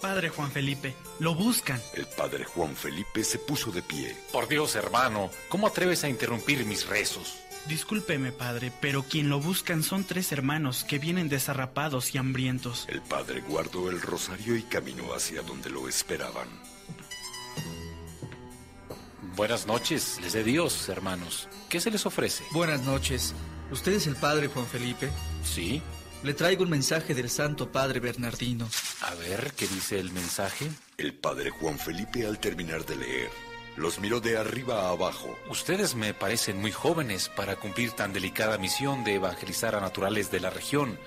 Padre 0.00 0.28
Juan 0.28 0.50
Felipe, 0.50 0.94
lo 1.18 1.34
buscan. 1.34 1.80
El 1.94 2.06
padre 2.06 2.44
Juan 2.44 2.76
Felipe 2.76 3.24
se 3.24 3.38
puso 3.38 3.70
de 3.70 3.82
pie. 3.82 4.16
Por 4.32 4.48
Dios, 4.48 4.76
hermano, 4.76 5.30
¿cómo 5.48 5.66
atreves 5.66 6.04
a 6.04 6.08
interrumpir 6.08 6.64
mis 6.64 6.86
rezos? 6.86 7.38
Discúlpeme, 7.66 8.30
padre, 8.30 8.72
pero 8.80 9.02
quien 9.02 9.28
lo 9.28 9.40
buscan 9.40 9.82
son 9.82 10.04
tres 10.04 10.30
hermanos 10.30 10.84
que 10.84 10.98
vienen 10.98 11.28
desarrapados 11.28 12.14
y 12.14 12.18
hambrientos. 12.18 12.86
El 12.88 13.02
padre 13.02 13.40
guardó 13.40 13.90
el 13.90 14.00
rosario 14.00 14.54
y 14.56 14.62
caminó 14.62 15.14
hacia 15.14 15.42
donde 15.42 15.70
lo 15.70 15.88
esperaban. 15.88 16.48
Buenas 19.34 19.66
noches, 19.66 20.18
les 20.22 20.32
de 20.32 20.44
Dios, 20.44 20.88
hermanos. 20.88 21.48
¿Qué 21.68 21.80
se 21.80 21.90
les 21.90 22.06
ofrece? 22.06 22.44
Buenas 22.52 22.82
noches. 22.82 23.34
¿Usted 23.72 23.92
es 23.92 24.06
el 24.06 24.16
padre 24.16 24.46
Juan 24.46 24.66
Felipe? 24.66 25.10
Sí. 25.44 25.82
Le 26.22 26.34
traigo 26.34 26.64
un 26.64 26.70
mensaje 26.70 27.14
del 27.14 27.30
Santo 27.30 27.70
Padre 27.70 28.00
Bernardino. 28.00 28.68
A 29.02 29.14
ver, 29.14 29.52
¿qué 29.56 29.66
dice 29.68 29.98
el 30.00 30.10
mensaje? 30.12 30.68
El 30.98 31.14
padre 31.14 31.50
Juan 31.50 31.78
Felipe 31.78 32.26
al 32.26 32.38
terminar 32.38 32.84
de 32.84 32.96
leer, 32.96 33.30
los 33.76 34.00
miró 34.00 34.20
de 34.20 34.36
arriba 34.36 34.86
a 34.86 34.90
abajo. 34.90 35.36
Ustedes 35.50 35.94
me 35.94 36.14
parecen 36.14 36.60
muy 36.60 36.72
jóvenes 36.72 37.28
para 37.28 37.56
cumplir 37.56 37.92
tan 37.92 38.12
delicada 38.12 38.58
misión 38.58 39.04
de 39.04 39.14
evangelizar 39.14 39.74
a 39.76 39.80
naturales 39.80 40.30
de 40.30 40.40
la 40.40 40.50
región. 40.50 40.98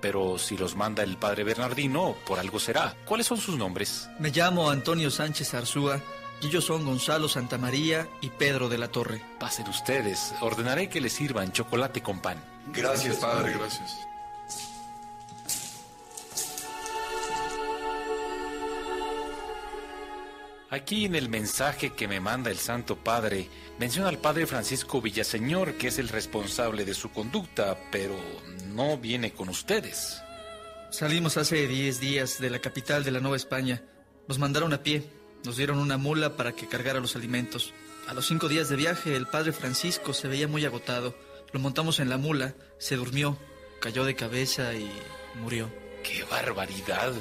Pero 0.00 0.38
si 0.38 0.56
los 0.56 0.76
manda 0.76 1.02
el 1.02 1.16
padre 1.16 1.44
Bernardino, 1.44 2.16
por 2.26 2.38
algo 2.38 2.60
será. 2.60 2.96
¿Cuáles 3.04 3.26
son 3.26 3.38
sus 3.38 3.56
nombres? 3.56 4.08
Me 4.18 4.30
llamo 4.30 4.70
Antonio 4.70 5.10
Sánchez 5.10 5.54
Arzúa 5.54 6.00
y 6.40 6.48
ellos 6.48 6.64
son 6.64 6.84
Gonzalo 6.84 7.28
Santamaría 7.28 8.08
y 8.20 8.28
Pedro 8.28 8.68
de 8.68 8.78
la 8.78 8.88
Torre. 8.88 9.22
Pasen 9.38 9.68
ustedes. 9.68 10.34
Ordenaré 10.40 10.88
que 10.88 11.00
les 11.00 11.12
sirvan 11.12 11.52
chocolate 11.52 12.02
con 12.02 12.20
pan. 12.20 12.42
Gracias, 12.72 13.16
padre. 13.16 13.54
Gracias. 13.56 14.11
Aquí 20.72 21.04
en 21.04 21.14
el 21.14 21.28
mensaje 21.28 21.90
que 21.90 22.08
me 22.08 22.18
manda 22.18 22.50
el 22.50 22.56
Santo 22.56 22.96
Padre, 22.96 23.50
menciona 23.78 24.08
al 24.08 24.16
Padre 24.16 24.46
Francisco 24.46 25.02
Villaseñor, 25.02 25.74
que 25.74 25.88
es 25.88 25.98
el 25.98 26.08
responsable 26.08 26.86
de 26.86 26.94
su 26.94 27.10
conducta, 27.10 27.78
pero 27.90 28.16
no 28.68 28.96
viene 28.96 29.34
con 29.34 29.50
ustedes. 29.50 30.22
Salimos 30.90 31.36
hace 31.36 31.68
10 31.68 32.00
días 32.00 32.40
de 32.40 32.48
la 32.48 32.58
capital 32.58 33.04
de 33.04 33.10
la 33.10 33.20
Nueva 33.20 33.36
España. 33.36 33.82
Nos 34.28 34.38
mandaron 34.38 34.72
a 34.72 34.82
pie. 34.82 35.04
Nos 35.44 35.58
dieron 35.58 35.76
una 35.76 35.98
mula 35.98 36.38
para 36.38 36.52
que 36.52 36.68
cargara 36.68 37.00
los 37.00 37.16
alimentos. 37.16 37.74
A 38.08 38.14
los 38.14 38.26
cinco 38.26 38.48
días 38.48 38.70
de 38.70 38.76
viaje, 38.76 39.14
el 39.14 39.26
padre 39.26 39.52
Francisco 39.52 40.14
se 40.14 40.26
veía 40.26 40.48
muy 40.48 40.64
agotado. 40.64 41.14
Lo 41.52 41.60
montamos 41.60 42.00
en 42.00 42.08
la 42.08 42.16
mula, 42.16 42.54
se 42.78 42.96
durmió, 42.96 43.36
cayó 43.78 44.06
de 44.06 44.16
cabeza 44.16 44.72
y 44.72 44.90
murió. 45.34 45.70
¡Qué 46.02 46.24
barbaridad! 46.24 47.12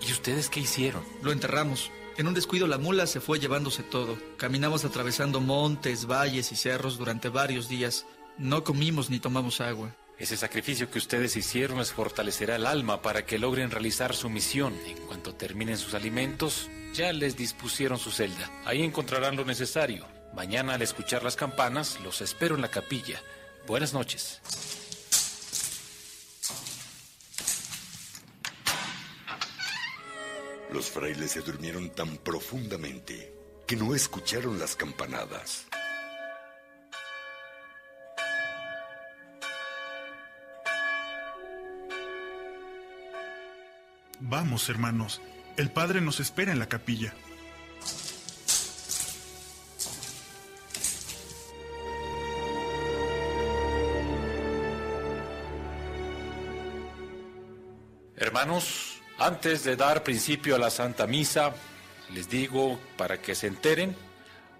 ¿Y 0.00 0.10
ustedes 0.10 0.48
qué 0.48 0.60
hicieron? 0.60 1.04
Lo 1.22 1.32
enterramos. 1.32 1.90
En 2.16 2.28
un 2.28 2.34
descuido 2.34 2.68
la 2.68 2.78
mula 2.78 3.08
se 3.08 3.20
fue 3.20 3.40
llevándose 3.40 3.82
todo. 3.82 4.16
Caminamos 4.36 4.84
atravesando 4.84 5.40
montes, 5.40 6.06
valles 6.06 6.52
y 6.52 6.56
cerros 6.56 6.96
durante 6.96 7.28
varios 7.28 7.68
días. 7.68 8.06
No 8.38 8.62
comimos 8.62 9.10
ni 9.10 9.18
tomamos 9.18 9.60
agua. 9.60 9.96
Ese 10.16 10.36
sacrificio 10.36 10.90
que 10.92 10.98
ustedes 10.98 11.36
hicieron 11.36 11.78
les 11.78 11.92
fortalecerá 11.92 12.54
el 12.54 12.66
alma 12.66 13.02
para 13.02 13.26
que 13.26 13.38
logren 13.38 13.72
realizar 13.72 14.14
su 14.14 14.30
misión. 14.30 14.74
En 14.86 14.96
cuanto 15.08 15.34
terminen 15.34 15.76
sus 15.76 15.94
alimentos, 15.94 16.70
ya 16.92 17.12
les 17.12 17.36
dispusieron 17.36 17.98
su 17.98 18.12
celda. 18.12 18.48
Ahí 18.64 18.82
encontrarán 18.82 19.34
lo 19.34 19.44
necesario. 19.44 20.06
Mañana 20.34 20.74
al 20.74 20.82
escuchar 20.82 21.24
las 21.24 21.34
campanas, 21.34 21.98
los 22.04 22.20
espero 22.20 22.54
en 22.54 22.62
la 22.62 22.70
capilla. 22.70 23.20
Buenas 23.66 23.92
noches. 23.92 24.40
Los 30.74 30.90
frailes 30.90 31.30
se 31.30 31.40
durmieron 31.40 31.88
tan 31.90 32.16
profundamente 32.16 33.32
que 33.64 33.76
no 33.76 33.94
escucharon 33.94 34.58
las 34.58 34.74
campanadas. 34.74 35.68
Vamos, 44.18 44.68
hermanos. 44.68 45.22
El 45.56 45.70
padre 45.70 46.00
nos 46.00 46.18
espera 46.18 46.50
en 46.50 46.58
la 46.58 46.68
capilla. 46.68 47.14
Hermanos, 58.16 58.93
antes 59.24 59.64
de 59.64 59.74
dar 59.74 60.02
principio 60.02 60.54
a 60.54 60.58
la 60.58 60.68
Santa 60.68 61.06
Misa, 61.06 61.54
les 62.12 62.28
digo 62.28 62.78
para 62.98 63.22
que 63.22 63.34
se 63.34 63.46
enteren, 63.46 63.96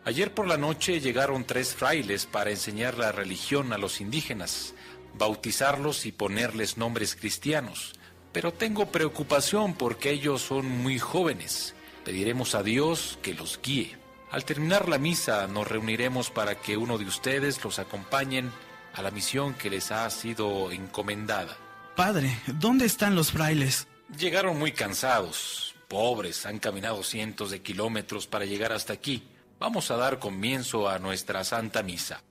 ayer 0.07 0.33
por 0.33 0.47
la 0.47 0.57
noche 0.57 1.01
llegaron 1.01 1.45
tres 1.45 1.75
frailes 1.75 2.25
para 2.25 2.51
enseñar 2.51 2.97
la 2.97 3.13
religión 3.13 3.75
a 3.75 3.79
los 3.79 4.01
indígenas, 4.01 4.73
bautizarlos 5.19 6.07
y 6.07 6.13
ponerles 6.13 6.79
nombres 6.79 7.15
cristianos. 7.15 7.93
Pero 8.33 8.55
tengo 8.55 8.87
preocupación 8.87 9.75
porque 9.75 10.11
ellos 10.11 10.41
son 10.41 10.67
muy 10.67 10.99
jóvenes. 10.99 11.75
Pediremos 12.03 12.55
a 12.55 12.63
Dios 12.63 13.19
que 13.21 13.35
los 13.35 13.61
guíe. 13.63 13.99
Al 14.31 14.47
terminar 14.47 14.89
la 14.89 14.97
misa 14.97 15.47
nos 15.47 15.69
reuniremos 15.69 16.31
para 16.31 16.55
que 16.55 16.79
uno 16.79 16.97
de 16.97 17.05
ustedes 17.05 17.63
los 17.63 17.79
acompañen 17.79 18.51
a 18.95 19.03
la 19.03 19.11
misión 19.11 19.53
que 19.53 19.69
les 19.69 19.91
ha 19.91 20.09
sido 20.09 20.73
encomendada. 20.73 21.55
Padre, 21.97 22.41
¿dónde 22.47 22.87
están 22.87 23.15
los 23.15 23.31
frailes? 23.31 23.87
Llegaron 24.19 24.59
muy 24.59 24.73
cansados, 24.73 25.75
pobres, 25.89 26.47
han 26.47 26.59
caminado 26.59 27.03
cientos 27.03 27.51
de 27.51 27.63
kilómetros 27.63 28.27
para 28.27 28.45
llegar 28.45 28.73
hasta 28.73 28.93
aquí. 28.93 29.25
Vamos 29.59 29.91
a 29.91 29.97
dar 29.97 30.19
comienzo 30.19 30.89
a 30.89 30.99
nuestra 30.99 31.43
Santa 31.43 31.83
Misa. 31.83 32.23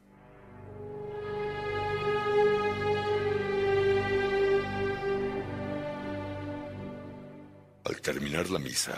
Al 7.84 8.00
terminar 8.02 8.50
la 8.50 8.60
misa, 8.60 8.98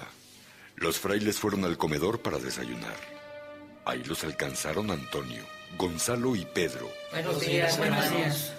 los 0.76 1.00
frailes 1.00 1.40
fueron 1.40 1.66
al 1.66 1.78
comedor 1.78 2.22
para 2.22 2.38
desayunar. 2.38 2.96
Ahí 3.84 4.04
los 4.04 4.24
alcanzaron 4.24 4.92
Antonio, 4.92 5.44
Gonzalo 5.78 6.36
y 6.36 6.46
Pedro. 6.46 6.92
Buenos 7.12 7.42
días, 7.42 7.78
buenos 7.80 8.12
días. 8.12 8.54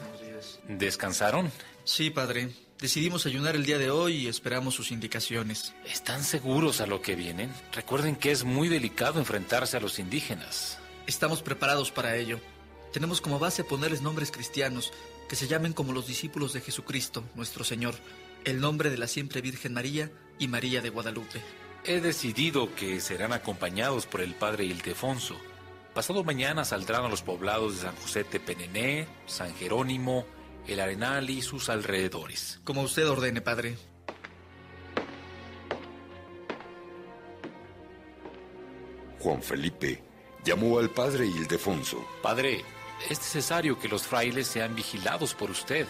¿Descansaron? 0.68 1.52
Sí, 1.84 2.10
padre. 2.10 2.65
Decidimos 2.80 3.24
ayunar 3.24 3.56
el 3.56 3.64
día 3.64 3.78
de 3.78 3.88
hoy 3.88 4.16
y 4.16 4.26
esperamos 4.28 4.74
sus 4.74 4.90
indicaciones. 4.90 5.74
¿Están 5.86 6.22
seguros 6.22 6.82
a 6.82 6.86
lo 6.86 7.00
que 7.00 7.16
vienen? 7.16 7.50
Recuerden 7.72 8.16
que 8.16 8.30
es 8.30 8.44
muy 8.44 8.68
delicado 8.68 9.18
enfrentarse 9.18 9.78
a 9.78 9.80
los 9.80 9.98
indígenas. 9.98 10.78
Estamos 11.06 11.40
preparados 11.40 11.90
para 11.90 12.16
ello. 12.16 12.38
Tenemos 12.92 13.22
como 13.22 13.38
base 13.38 13.64
ponerles 13.64 14.02
nombres 14.02 14.30
cristianos, 14.30 14.92
que 15.26 15.36
se 15.36 15.48
llamen 15.48 15.72
como 15.72 15.94
los 15.94 16.06
discípulos 16.06 16.52
de 16.52 16.60
Jesucristo, 16.60 17.24
nuestro 17.34 17.64
Señor, 17.64 17.94
el 18.44 18.60
nombre 18.60 18.90
de 18.90 18.98
la 18.98 19.06
siempre 19.06 19.40
Virgen 19.40 19.72
María 19.72 20.10
y 20.38 20.46
María 20.46 20.82
de 20.82 20.90
Guadalupe. 20.90 21.40
He 21.84 22.02
decidido 22.02 22.74
que 22.74 23.00
serán 23.00 23.32
acompañados 23.32 24.04
por 24.04 24.20
el 24.20 24.34
padre 24.34 24.66
Ildefonso. 24.66 25.34
Pasado 25.94 26.24
mañana 26.24 26.66
saldrán 26.66 27.06
a 27.06 27.08
los 27.08 27.22
poblados 27.22 27.76
de 27.76 27.82
San 27.82 27.96
José 27.96 28.24
Tepenené, 28.24 29.08
San 29.24 29.54
Jerónimo, 29.54 30.26
El 30.66 30.80
Arenal 30.80 31.30
y 31.30 31.42
sus 31.42 31.68
alrededores. 31.68 32.60
Como 32.64 32.82
usted 32.82 33.08
ordene, 33.08 33.40
padre. 33.40 33.76
Juan 39.20 39.42
Felipe 39.42 40.02
llamó 40.44 40.78
al 40.78 40.90
padre 40.90 41.26
Ildefonso. 41.26 42.04
Padre, 42.22 42.64
es 43.10 43.18
necesario 43.18 43.78
que 43.78 43.88
los 43.88 44.02
frailes 44.02 44.46
sean 44.46 44.74
vigilados 44.74 45.34
por 45.34 45.50
usted. 45.50 45.86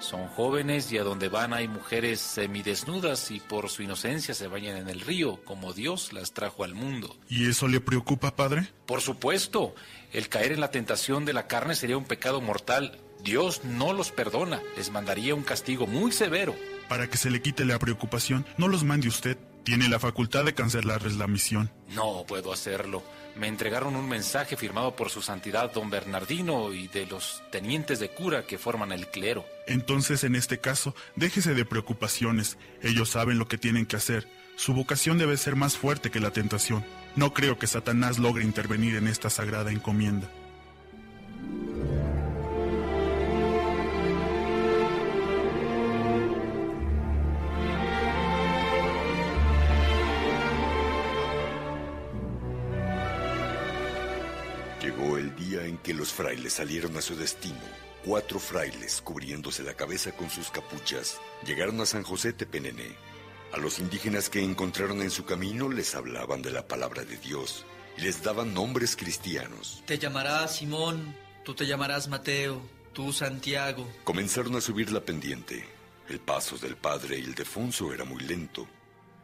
Son 0.00 0.28
jóvenes 0.28 0.90
y 0.92 0.98
a 0.98 1.04
donde 1.04 1.28
van 1.28 1.52
hay 1.52 1.68
mujeres 1.68 2.20
semidesnudas 2.20 3.30
y 3.30 3.38
por 3.38 3.68
su 3.68 3.82
inocencia 3.82 4.32
se 4.32 4.48
bañan 4.48 4.78
en 4.78 4.88
el 4.88 5.00
río, 5.00 5.44
como 5.44 5.74
Dios 5.74 6.12
las 6.12 6.32
trajo 6.32 6.64
al 6.64 6.74
mundo. 6.74 7.16
¿Y 7.28 7.48
eso 7.48 7.68
le 7.68 7.80
preocupa, 7.80 8.34
padre? 8.34 8.68
Por 8.86 9.02
supuesto, 9.02 9.74
el 10.12 10.28
caer 10.28 10.52
en 10.52 10.60
la 10.60 10.70
tentación 10.70 11.26
de 11.26 11.34
la 11.34 11.46
carne 11.46 11.74
sería 11.74 11.98
un 11.98 12.06
pecado 12.06 12.40
mortal. 12.40 12.98
Dios 13.22 13.64
no 13.64 13.92
los 13.92 14.10
perdona, 14.10 14.62
les 14.76 14.90
mandaría 14.90 15.34
un 15.34 15.42
castigo 15.42 15.86
muy 15.86 16.12
severo. 16.12 16.54
Para 16.88 17.08
que 17.08 17.16
se 17.16 17.30
le 17.30 17.40
quite 17.40 17.64
la 17.64 17.78
preocupación, 17.78 18.46
no 18.56 18.68
los 18.68 18.84
mande 18.84 19.08
usted. 19.08 19.38
Tiene 19.62 19.88
la 19.88 19.98
facultad 19.98 20.44
de 20.44 20.54
cancelarles 20.54 21.16
la 21.16 21.26
misión. 21.26 21.70
No 21.90 22.24
puedo 22.26 22.52
hacerlo. 22.52 23.02
Me 23.36 23.46
entregaron 23.46 23.94
un 23.94 24.08
mensaje 24.08 24.56
firmado 24.56 24.96
por 24.96 25.10
su 25.10 25.22
santidad 25.22 25.72
don 25.72 25.90
Bernardino 25.90 26.72
y 26.72 26.88
de 26.88 27.06
los 27.06 27.42
tenientes 27.52 28.00
de 28.00 28.08
cura 28.10 28.46
que 28.46 28.58
forman 28.58 28.90
el 28.90 29.08
clero. 29.08 29.44
Entonces, 29.66 30.24
en 30.24 30.34
este 30.34 30.58
caso, 30.58 30.94
déjese 31.14 31.54
de 31.54 31.64
preocupaciones. 31.64 32.58
Ellos 32.82 33.10
saben 33.10 33.38
lo 33.38 33.46
que 33.46 33.58
tienen 33.58 33.86
que 33.86 33.96
hacer. 33.96 34.26
Su 34.56 34.74
vocación 34.74 35.18
debe 35.18 35.36
ser 35.36 35.56
más 35.56 35.76
fuerte 35.76 36.10
que 36.10 36.20
la 36.20 36.32
tentación. 36.32 36.84
No 37.16 37.32
creo 37.32 37.58
que 37.58 37.66
Satanás 37.66 38.18
logre 38.18 38.44
intervenir 38.44 38.96
en 38.96 39.06
esta 39.06 39.30
sagrada 39.30 39.70
encomienda. 39.70 40.28
El 55.30 55.36
día 55.36 55.64
en 55.66 55.78
que 55.78 55.94
los 55.94 56.12
frailes 56.12 56.54
salieron 56.54 56.96
a 56.96 57.02
su 57.02 57.16
destino. 57.16 57.60
Cuatro 58.04 58.38
frailes, 58.38 59.00
cubriéndose 59.02 59.62
la 59.62 59.74
cabeza 59.74 60.12
con 60.12 60.30
sus 60.30 60.50
capuchas, 60.50 61.20
llegaron 61.44 61.80
a 61.80 61.86
San 61.86 62.02
José 62.02 62.32
Tepenené. 62.32 62.96
A 63.52 63.58
los 63.58 63.78
indígenas 63.78 64.30
que 64.30 64.42
encontraron 64.42 65.02
en 65.02 65.10
su 65.10 65.24
camino 65.24 65.68
les 65.68 65.94
hablaban 65.94 66.42
de 66.42 66.50
la 66.50 66.66
palabra 66.66 67.04
de 67.04 67.16
Dios 67.16 67.64
y 67.96 68.02
les 68.02 68.22
daban 68.22 68.54
nombres 68.54 68.96
cristianos. 68.96 69.82
Te 69.86 69.98
llamarás 69.98 70.56
Simón, 70.56 71.14
tú 71.44 71.54
te 71.54 71.66
llamarás 71.66 72.08
Mateo, 72.08 72.62
tú 72.92 73.12
Santiago. 73.12 73.88
Comenzaron 74.04 74.56
a 74.56 74.60
subir 74.60 74.90
la 74.92 75.00
pendiente. 75.00 75.64
El 76.08 76.20
paso 76.20 76.56
del 76.58 76.76
padre 76.76 77.18
Ildefonso 77.18 77.92
era 77.92 78.04
muy 78.04 78.22
lento. 78.22 78.66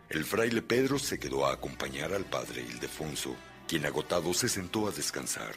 El 0.09 0.25
fraile 0.25 0.63
Pedro 0.63 0.99
se 0.99 1.19
quedó 1.19 1.47
a 1.47 1.53
acompañar 1.53 2.13
al 2.13 2.27
padre 2.27 2.63
Ildefonso, 2.63 3.35
quien 3.67 3.87
agotado 3.87 4.33
se 4.35 4.49
sentó 4.49 4.87
a 4.87 4.93
descansar. 4.93 5.55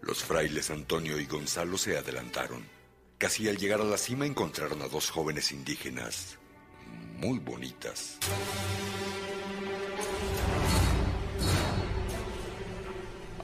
Los 0.00 0.22
frailes 0.22 0.70
Antonio 0.70 1.18
y 1.18 1.26
Gonzalo 1.26 1.76
se 1.76 1.98
adelantaron. 1.98 2.64
Casi 3.18 3.48
al 3.48 3.58
llegar 3.58 3.80
a 3.80 3.84
la 3.84 3.98
cima 3.98 4.26
encontraron 4.26 4.80
a 4.82 4.88
dos 4.88 5.10
jóvenes 5.10 5.50
indígenas 5.52 6.38
muy 7.16 7.38
bonitas. 7.38 8.18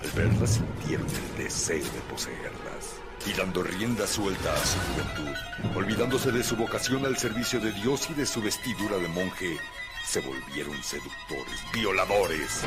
Al 0.01 0.11
verlas 0.11 0.55
sintieron 0.55 1.07
el 1.09 1.45
deseo 1.45 1.83
de 1.83 2.01
poseerlas 2.11 2.95
y 3.27 3.33
dando 3.33 3.63
rienda 3.63 4.07
suelta 4.07 4.53
a 4.53 4.65
su 4.65 4.79
juventud, 4.79 5.77
olvidándose 5.77 6.31
de 6.31 6.45
su 6.45 6.57
vocación 6.57 7.05
al 7.07 7.17
servicio 7.17 7.59
de 7.59 7.73
Dios 7.73 8.09
y 8.11 8.15
de 8.15 8.27
su 8.27 8.43
vestidura 8.43 8.97
de 8.99 9.09
monje, 9.09 9.57
se 10.07 10.21
volvieron 10.21 10.83
seductores, 10.83 11.65
violadores. 11.73 12.65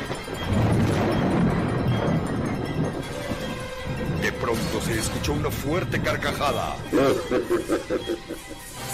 De 4.22 4.32
pronto 4.32 4.80
se 4.84 4.98
escuchó 4.98 5.32
una 5.32 5.50
fuerte 5.50 6.02
carcajada. 6.02 6.76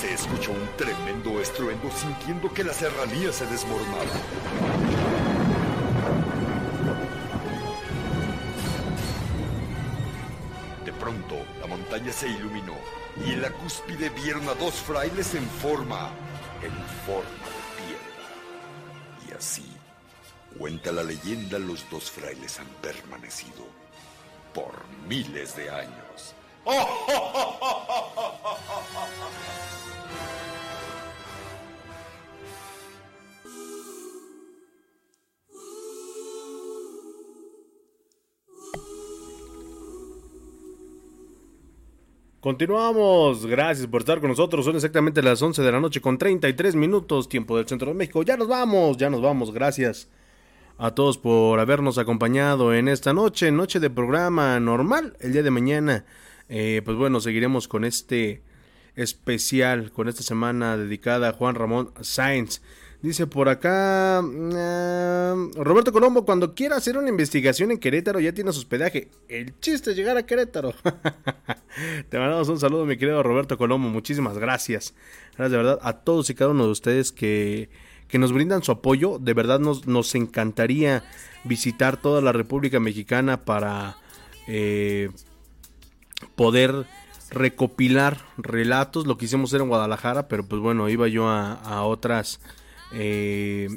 Se 0.01 0.13
escuchó 0.13 0.53
un 0.53 0.69
tremendo 0.77 1.41
estruendo 1.41 1.91
sintiendo 1.91 2.53
que 2.53 2.63
la 2.63 2.75
serranía 2.75 3.33
se 3.33 3.47
desmoronaba. 3.47 4.05
De 10.85 10.93
pronto 10.93 11.37
la 11.61 11.67
montaña 11.69 12.13
se 12.13 12.29
iluminó 12.29 12.75
y 13.25 13.33
en 13.33 13.43
la 13.43 13.51
cúspide 13.51 14.11
vieron 14.11 14.47
a 14.49 14.55
dos 14.55 14.75
frailes 14.75 15.35
en 15.35 15.49
forma, 15.49 16.11
en 16.61 16.73
forma 17.07 17.47
de 17.55 17.63
piedra. 17.87 19.31
Y 19.31 19.33
así, 19.33 19.65
cuenta 20.59 20.93
la 20.93 21.03
leyenda, 21.03 21.59
los 21.59 21.89
dos 21.89 22.11
frailes 22.11 22.59
han 22.59 22.69
permanecido 22.83 23.84
por 24.55 24.73
miles 25.09 25.57
de 25.57 25.69
años. 25.69 26.35
Continuamos, 42.41 43.47
gracias 43.47 43.87
por 43.87 44.03
estar 44.03 44.21
con 44.21 44.29
nosotros. 44.29 44.67
Son 44.67 44.75
exactamente 44.77 45.23
las 45.23 45.41
11 45.41 45.63
de 45.63 45.73
la 45.73 45.81
noche 45.81 46.01
con 46.01 46.19
33 46.19 46.77
minutos, 46.77 47.29
tiempo 47.29 47.57
del 47.57 47.67
centro 47.67 47.89
de 47.89 47.95
México. 47.95 48.23
Ya 48.23 48.37
nos 48.37 48.49
vamos, 48.49 48.99
ya 48.99 49.09
nos 49.09 49.23
vamos, 49.23 49.53
gracias 49.53 50.09
a 50.85 50.95
todos 50.95 51.17
por 51.17 51.61
habernos 51.61 51.97
acompañado 51.97 52.75
en 52.75 52.89
esta 52.89 53.15
noche, 53.15 53.51
noche 53.51 53.81
de 53.81 53.89
programa 53.89 54.61
normal. 54.61 55.17
El 55.19 55.33
día 55.33 55.43
de 55.43 55.51
mañana, 55.51 56.05
eh, 56.51 56.83
pues 56.85 56.99
bueno, 56.99 57.23
seguiremos 57.23 57.69
con 57.69 57.87
este 57.87 58.43
especial, 58.95 59.93
con 59.93 60.09
esta 60.09 60.23
semana 60.23 60.77
dedicada 60.77 61.31
a 61.31 61.33
Juan 61.33 61.55
Ramón 61.55 61.91
Sáenz. 62.03 62.61
Dice 63.01 63.27
por 63.27 63.49
acá 63.49 64.21
uh, 64.23 65.63
Roberto 65.63 65.91
Colombo, 65.91 66.27
cuando 66.27 66.55
quiera 66.55 66.77
hacer 66.77 66.99
una 66.99 67.09
investigación 67.09 67.71
en 67.71 67.79
Querétaro 67.79 68.21
ya 68.21 68.35
tiene 68.35 68.51
hospedaje. 68.51 69.09
El 69.29 69.59
chiste 69.61 69.93
es 69.93 69.97
llegar 69.97 70.19
a 70.19 70.27
Querétaro. 70.27 70.75
Te 72.11 72.19
mandamos 72.19 72.51
un 72.51 72.61
saludo, 72.61 72.85
mi 72.85 72.99
querido 72.99 73.23
Roberto 73.23 73.57
Colombo. 73.57 73.89
Muchísimas 73.89 74.37
gracias. 74.37 74.95
Gracias 75.39 75.51
de 75.51 75.57
verdad 75.57 75.79
a 75.81 76.01
todos 76.01 76.29
y 76.29 76.35
cada 76.35 76.51
uno 76.51 76.67
de 76.67 76.73
ustedes 76.73 77.11
que, 77.11 77.71
que 78.09 78.19
nos 78.19 78.33
brindan 78.33 78.63
su 78.63 78.73
apoyo. 78.73 79.19
De 79.19 79.35
verdad 79.35 79.61
nos, 79.61 79.87
nos 79.87 80.15
encantaría 80.15 81.05
visitar 81.45 81.97
toda 81.97 82.21
la 82.21 82.33
República 82.33 82.81
Mexicana 82.81 83.45
para 83.45 83.97
eh, 84.47 85.11
poder 86.37 86.87
recopilar 87.31 88.19
relatos. 88.37 89.07
Lo 89.07 89.17
que 89.17 89.27
hicimos 89.27 89.53
era 89.53 89.63
en 89.63 89.69
Guadalajara, 89.69 90.29
pero 90.29 90.45
pues 90.47 90.61
bueno, 90.61 90.89
iba 90.89 91.09
yo 91.09 91.29
a, 91.29 91.85
otras 91.85 92.41
eh, 92.93 93.69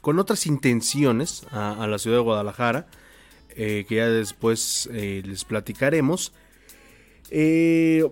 con 0.00 0.18
otras 0.18 0.46
intenciones 0.46 1.46
a, 1.52 1.86
la 1.86 1.98
ciudad 1.98 2.18
de 2.18 2.22
Guadalajara, 2.22 2.86
eh, 3.50 3.84
que 3.88 3.96
ya 3.96 4.08
después 4.08 4.88
les 4.92 5.44
platicaremos. 5.44 6.32
Eh, 7.34 8.06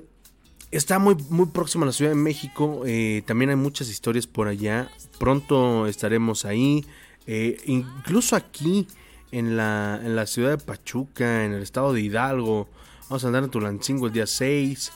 está 0.71 0.99
muy, 0.99 1.17
muy 1.29 1.47
próximo 1.47 1.85
a 1.85 1.87
la 1.87 1.93
Ciudad 1.93 2.13
de 2.13 2.17
México, 2.17 2.83
eh, 2.87 3.23
también 3.27 3.51
hay 3.51 3.57
muchas 3.57 3.89
historias 3.89 4.27
por 4.27 4.49
allá, 4.49 4.91
pronto 5.19 5.87
estaremos 5.87 6.45
ahí, 6.45 6.85
incluso 7.67 8.35
aquí 8.35 8.89
en 9.31 9.57
la, 9.57 10.01
en 10.03 10.17
la 10.17 10.27
ciudad 10.27 10.51
de 10.51 10.59
Pachuca, 10.59 11.45
en 11.45 11.53
el 11.53 11.63
estado 11.63 11.93
de 11.93 12.01
Hidalgo, 12.01 12.69
vamos 13.09 13.23
a 13.25 13.27
andar 13.29 13.45
en 13.45 13.51
Tulancingo 13.51 14.09
el 14.09 14.13
día 14.13 14.27
6. 14.27 14.93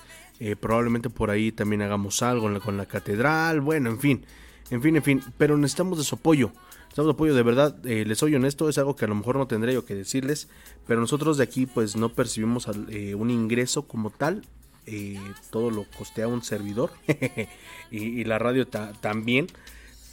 probablemente 0.61 1.11
por 1.11 1.31
ahí 1.31 1.53
también 1.53 1.83
hagamos 1.83 2.23
algo 2.23 2.61
con 2.61 2.77
la 2.77 2.87
catedral. 2.87 3.61
Bueno, 3.61 3.91
en 3.91 4.01
fin. 4.01 4.25
En 4.71 4.83
fin, 4.83 4.97
en 4.97 5.03
fin, 5.03 5.23
pero 5.37 5.57
necesitamos 5.57 5.99
de 5.99 6.05
su 6.05 6.15
apoyo. 6.15 6.51
Necesitamos 6.85 7.07
de 7.07 7.13
apoyo, 7.13 7.35
de 7.35 7.43
verdad, 7.43 7.77
eh, 7.87 8.05
les 8.07 8.19
soy 8.19 8.35
honesto, 8.35 8.69
es 8.69 8.79
algo 8.79 8.97
que 8.97 9.05
a 9.05 9.09
lo 9.09 9.15
mejor 9.15 9.37
no 9.37 9.47
tendré 9.47 9.75
yo 9.75 9.85
que 9.85 9.95
decirles, 9.95 10.49
pero 10.87 11.01
nosotros 11.01 11.37
de 11.37 11.45
aquí 11.45 11.67
pues 11.67 11.97
no 11.97 12.11
percibimos 12.11 12.69
eh, 12.89 13.15
un 13.15 13.31
ingreso 13.31 13.87
como 13.87 14.11
tal, 14.11 14.43
eh, 14.87 15.19
todo 15.51 15.71
lo 15.71 15.85
costea 15.97 16.29
un 16.29 16.43
servidor 16.43 16.91
y, 17.91 18.21
y, 18.21 18.25
la 18.25 18.39
radio 18.39 18.67
ta 18.67 18.93
también, 19.01 19.47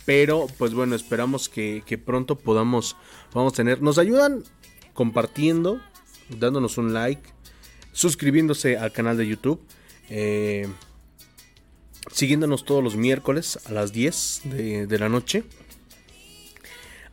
pero 0.06 0.48
pues 0.58 0.74
bueno, 0.74 0.96
esperamos 0.96 1.50
que, 1.50 2.02
pronto 2.04 2.38
podamos, 2.38 2.96
podamos 3.32 3.54
tener, 3.54 3.82
nos 3.82 3.98
ayudan 3.98 4.44
compartiendo, 4.94 5.80
dándonos 6.30 6.78
un 6.78 6.94
like, 6.94 7.22
suscribiéndose 7.92 8.78
al 8.78 8.92
canal 8.92 9.18
de 9.18 9.28
YouTube. 9.28 9.62
Eh, 10.10 10.68
siguiéndonos 12.12 12.66
todos 12.66 12.84
los 12.84 12.96
miércoles 12.96 13.60
a 13.66 13.72
las 13.72 13.94
10 13.94 14.42
de, 14.46 14.88
de, 14.88 15.00
la 15.00 15.08
noche. 15.08 15.44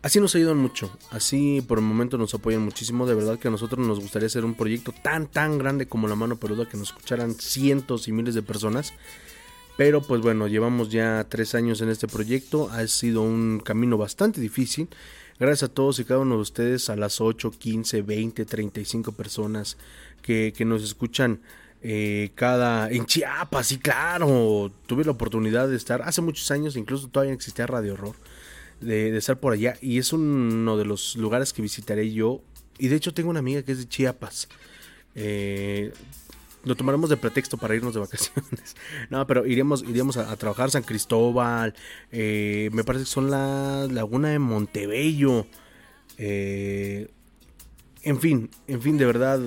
Así 0.00 0.20
nos 0.20 0.36
ayudan 0.36 0.58
mucho, 0.58 0.96
así 1.10 1.60
por 1.60 1.78
el 1.78 1.84
momento 1.84 2.18
nos 2.18 2.32
apoyan 2.32 2.62
muchísimo, 2.62 3.04
de 3.04 3.16
verdad 3.16 3.36
que 3.36 3.48
a 3.48 3.50
nosotros 3.50 3.84
nos 3.84 3.98
gustaría 3.98 4.26
hacer 4.26 4.44
un 4.44 4.54
proyecto 4.54 4.94
tan 5.02 5.26
tan 5.26 5.58
grande 5.58 5.88
como 5.88 6.06
la 6.06 6.14
mano 6.14 6.36
peluda 6.36 6.68
que 6.68 6.76
nos 6.76 6.90
escucharan 6.90 7.34
cientos 7.34 8.06
y 8.06 8.12
miles 8.12 8.36
de 8.36 8.42
personas. 8.42 8.94
Pero 9.76 10.00
pues 10.00 10.20
bueno, 10.20 10.46
llevamos 10.46 10.90
ya 10.90 11.26
tres 11.28 11.56
años 11.56 11.80
en 11.80 11.88
este 11.88 12.06
proyecto, 12.06 12.70
ha 12.70 12.86
sido 12.86 13.22
un 13.22 13.60
camino 13.64 13.98
bastante 13.98 14.40
difícil. 14.40 14.88
Gracias 15.40 15.70
a 15.70 15.74
todos 15.74 15.98
y 15.98 16.04
cada 16.04 16.20
uno 16.20 16.36
de 16.36 16.42
ustedes, 16.42 16.90
a 16.90 16.96
las 16.96 17.20
8, 17.20 17.52
15, 17.52 18.02
20, 18.02 18.44
35 18.44 19.12
personas 19.12 19.76
que, 20.22 20.52
que 20.56 20.64
nos 20.64 20.82
escuchan 20.82 21.40
eh, 21.80 22.30
cada 22.34 22.90
en 22.90 23.06
Chiapas, 23.06 23.70
y 23.70 23.78
claro, 23.78 24.72
tuve 24.86 25.04
la 25.04 25.12
oportunidad 25.12 25.68
de 25.68 25.76
estar 25.76 26.02
hace 26.02 26.20
muchos 26.20 26.50
años, 26.50 26.76
incluso 26.76 27.08
todavía 27.08 27.34
existía 27.34 27.66
Radio 27.66 27.94
Horror 27.94 28.16
de, 28.80 29.16
estar 29.16 29.38
por 29.38 29.52
allá 29.52 29.76
y 29.80 29.98
es 29.98 30.12
uno 30.12 30.76
de 30.76 30.84
los 30.84 31.16
lugares 31.16 31.52
que 31.52 31.62
visitaré 31.62 32.12
yo. 32.12 32.42
Y 32.78 32.88
de 32.88 32.96
hecho 32.96 33.12
tengo 33.12 33.30
una 33.30 33.40
amiga 33.40 33.62
que 33.62 33.72
es 33.72 33.78
de 33.78 33.88
Chiapas. 33.88 34.48
Eh, 35.14 35.92
lo 36.64 36.76
tomaremos 36.76 37.08
de 37.10 37.16
pretexto 37.16 37.56
para 37.56 37.74
irnos 37.74 37.94
de 37.94 38.00
vacaciones. 38.00 38.76
No, 39.10 39.26
pero 39.26 39.46
iremos, 39.46 39.82
iríamos 39.82 40.16
a, 40.16 40.36
trabajar 40.36 40.70
San 40.70 40.82
Cristóbal. 40.82 41.74
Eh, 42.12 42.70
me 42.72 42.84
parece 42.84 43.04
que 43.04 43.10
son 43.10 43.30
la 43.30 43.88
Laguna 43.90 44.28
de 44.28 44.38
Montebello. 44.38 45.46
Eh, 46.18 47.08
en 48.02 48.20
fin, 48.20 48.50
en 48.66 48.82
fin, 48.82 48.98
de 48.98 49.06
verdad. 49.06 49.40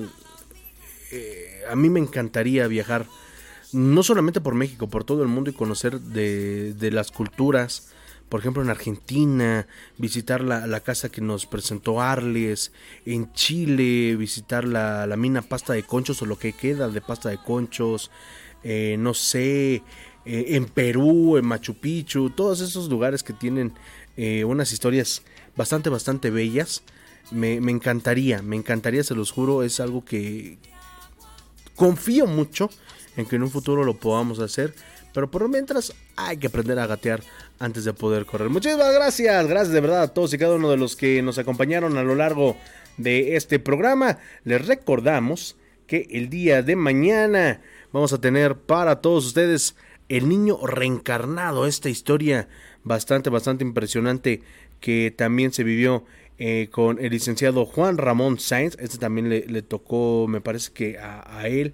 a 1.70 1.76
mí 1.76 1.90
me 1.90 2.00
encantaría 2.00 2.68
viajar. 2.68 3.06
No 3.72 4.04
solamente 4.04 4.42
por 4.42 4.56
México, 4.56 4.90
por 4.90 5.06
todo 5.06 5.22
el 5.22 5.30
mundo 5.30 5.50
y 5.50 5.54
conocer 5.54 6.02
de, 6.02 6.74
de 6.74 6.92
las 6.92 7.12
culturas 7.12 7.94
por 8.32 8.40
ejemplo 8.40 8.64
en 8.64 8.70
Argentina, 8.70 9.68
visitar 9.98 10.40
la, 10.40 10.80
casa 10.80 11.10
que 11.10 11.20
nos 11.20 11.46
presentó 11.46 12.00
Arles, 12.00 12.72
en 13.06 13.34
Chile, 13.34 14.16
visitar 14.16 14.64
la, 14.64 15.06
mina 15.18 15.42
pasta 15.42 15.74
de 15.74 15.84
conchos 15.84 16.22
o 16.22 16.26
lo 16.26 16.40
que 16.40 16.54
queda 16.54 16.88
de 16.88 17.02
pasta 17.02 17.28
de 17.28 17.38
conchos, 17.40 18.10
eh, 18.64 18.96
no 18.98 19.14
sé, 19.14 19.84
eh, 20.24 20.46
en 20.48 20.64
Perú, 20.64 21.36
en 21.36 21.46
Machu 21.46 21.74
Picchu, 21.74 22.30
todos 22.30 22.62
esos 22.62 22.88
lugares 22.88 23.22
que 23.22 23.34
tienen 23.34 23.74
eh, 24.16 24.46
unas 24.46 24.72
historias 24.72 25.24
bastante, 25.58 25.90
bastante 25.90 26.30
bellas. 26.30 26.84
Me, 27.32 27.60
me 27.60 27.74
encantaría, 27.74 28.42
me 28.42 28.56
encantaría, 28.56 29.04
se 29.04 29.14
los 29.14 29.30
juro, 29.32 29.62
es 29.62 29.82
algo 29.82 30.06
que 30.06 30.58
confío 31.76 32.28
mucho 32.28 32.70
en 33.18 33.26
que 33.26 33.36
en 33.36 33.44
un 33.44 33.52
futuro 33.52 33.84
lo 33.84 33.98
podamos 33.98 34.40
hacer. 34.40 34.74
Pero 35.14 35.30
por 35.30 35.48
mientras 35.50 35.94
hay 36.16 36.38
que 36.38 36.48
aprender 36.48 36.80
a 36.80 36.88
gatear 36.88 37.22
antes 37.60 37.84
de 37.84 37.94
poder 37.94 38.26
correr. 38.26 38.50
Muchísimas 38.50 38.94
gracias, 38.94 39.48
gracias 39.48 39.74
de 39.74 39.82
verdad 39.82 40.04
a 40.04 40.14
todos 40.14 40.34
y 40.34 40.38
cada 40.38 40.56
uno 40.56 40.70
de 40.70 40.78
los 40.78 40.96
que 40.96 41.22
nos 41.22 41.38
acompañaron 41.38 41.98
a 41.98 42.04
lo 42.04 42.16
largo 42.16 42.58
de 42.98 43.36
este 43.36 43.60
programa. 43.60 44.20
Les 44.44 44.66
recordamos 44.66 45.58
que 45.88 46.08
el 46.12 46.30
día 46.30 46.62
de 46.62 46.76
mañana 46.76 47.62
vamos 47.92 48.14
a 48.14 48.22
tener 48.22 48.56
para 48.56 49.02
todos 49.02 49.26
ustedes 49.26 49.76
el 50.10 50.28
niño 50.28 50.66
reencarnado, 50.66 51.66
esta 51.66 51.90
historia 51.90 52.48
bastante, 52.84 53.30
bastante 53.30 53.64
impresionante 53.64 54.42
que 54.80 55.14
también 55.16 55.54
se 55.54 55.64
vivió 55.64 56.06
eh, 56.38 56.70
con 56.72 57.00
el 57.00 57.12
licenciado 57.12 57.66
Juan 57.66 57.98
Ramón 57.98 58.40
Sainz. 58.40 58.76
Este 58.80 58.98
también 58.98 59.30
le, 59.30 59.62
tocó, 59.62 60.26
me 60.28 60.42
parece 60.42 60.72
que 60.74 60.98
a 60.98 61.48
él 61.48 61.74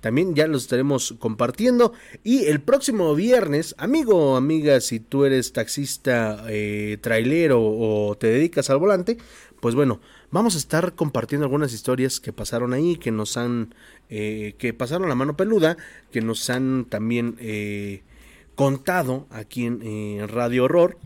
también 0.00 0.34
ya 0.34 0.46
los 0.46 0.62
estaremos 0.62 1.14
compartiendo. 1.18 1.92
Y 2.24 2.44
el 2.44 2.60
próximo 2.60 3.14
viernes, 3.14 3.74
amigo 3.78 4.32
o 4.32 4.36
amiga, 4.36 4.80
si 4.80 5.00
tú 5.00 5.24
eres 5.24 5.52
taxista, 5.52 6.44
eh, 6.48 6.98
trailero 7.00 7.60
o 7.60 8.16
te 8.16 8.28
dedicas 8.28 8.70
al 8.70 8.78
volante, 8.78 9.18
pues 9.60 9.74
bueno, 9.74 10.00
vamos 10.30 10.54
a 10.54 10.58
estar 10.58 10.94
compartiendo 10.94 11.44
algunas 11.44 11.72
historias 11.72 12.20
que 12.20 12.32
pasaron 12.32 12.72
ahí, 12.72 12.96
que 12.96 13.10
nos 13.10 13.36
han, 13.36 13.74
eh, 14.08 14.54
que 14.58 14.72
pasaron 14.72 15.08
la 15.08 15.14
mano 15.14 15.36
peluda, 15.36 15.76
que 16.12 16.20
nos 16.20 16.48
han 16.48 16.84
también 16.84 17.36
eh, 17.40 18.02
contado 18.54 19.26
aquí 19.30 19.66
en 19.66 20.28
Radio 20.28 20.64
Horror. 20.64 20.96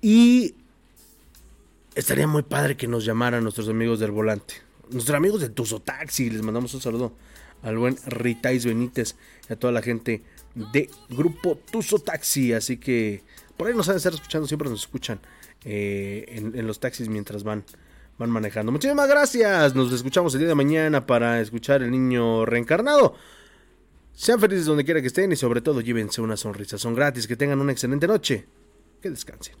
Y 0.00 0.54
estaría 1.94 2.26
muy 2.26 2.42
padre 2.42 2.76
que 2.76 2.88
nos 2.88 3.04
llamaran 3.04 3.42
nuestros 3.42 3.68
amigos 3.68 4.00
del 4.00 4.10
volante 4.10 4.71
nuestros 4.92 5.16
amigos 5.16 5.40
de 5.40 5.48
Tuzo 5.48 5.80
Taxi, 5.80 6.30
les 6.30 6.42
mandamos 6.42 6.72
un 6.74 6.80
saludo 6.80 7.12
al 7.62 7.78
buen 7.78 7.96
Ritais 8.06 8.64
Benítez 8.64 9.14
y 9.48 9.52
a 9.52 9.56
toda 9.56 9.72
la 9.72 9.82
gente 9.82 10.22
de 10.54 10.90
Grupo 11.08 11.58
Tuzo 11.70 11.98
Taxi. 11.98 12.52
Así 12.52 12.76
que 12.76 13.22
por 13.56 13.68
ahí 13.68 13.74
nos 13.74 13.88
han 13.88 13.94
de 13.94 13.98
estar 13.98 14.14
escuchando, 14.14 14.46
siempre 14.46 14.68
nos 14.68 14.80
escuchan 14.80 15.20
eh, 15.64 16.24
en, 16.28 16.66
los 16.66 16.80
taxis 16.80 17.08
mientras 17.08 17.44
van, 17.44 17.64
van 18.18 18.30
manejando. 18.30 18.72
Muchísimas 18.72 19.08
gracias. 19.08 19.74
Nos 19.74 19.92
escuchamos 19.92 20.34
el 20.34 20.40
día 20.40 20.48
de 20.48 20.54
mañana 20.54 21.06
para 21.06 21.40
escuchar 21.40 21.82
El 21.82 21.90
Niño 21.90 22.44
Reencarnado. 22.44 23.14
Sean 24.14 24.40
felices 24.40 24.66
donde 24.66 24.84
quiera 24.84 25.00
que 25.00 25.06
estén 25.06 25.32
y 25.32 25.36
sobre 25.36 25.60
todo 25.60 25.80
llévense 25.80 26.20
una 26.20 26.36
sonrisa. 26.36 26.78
Son 26.78 26.94
gratis. 26.94 27.26
Que 27.26 27.36
tengan 27.36 27.60
una 27.60 27.72
excelente 27.72 28.06
noche. 28.06 28.44
Que 29.00 29.10
descansen. 29.10 29.54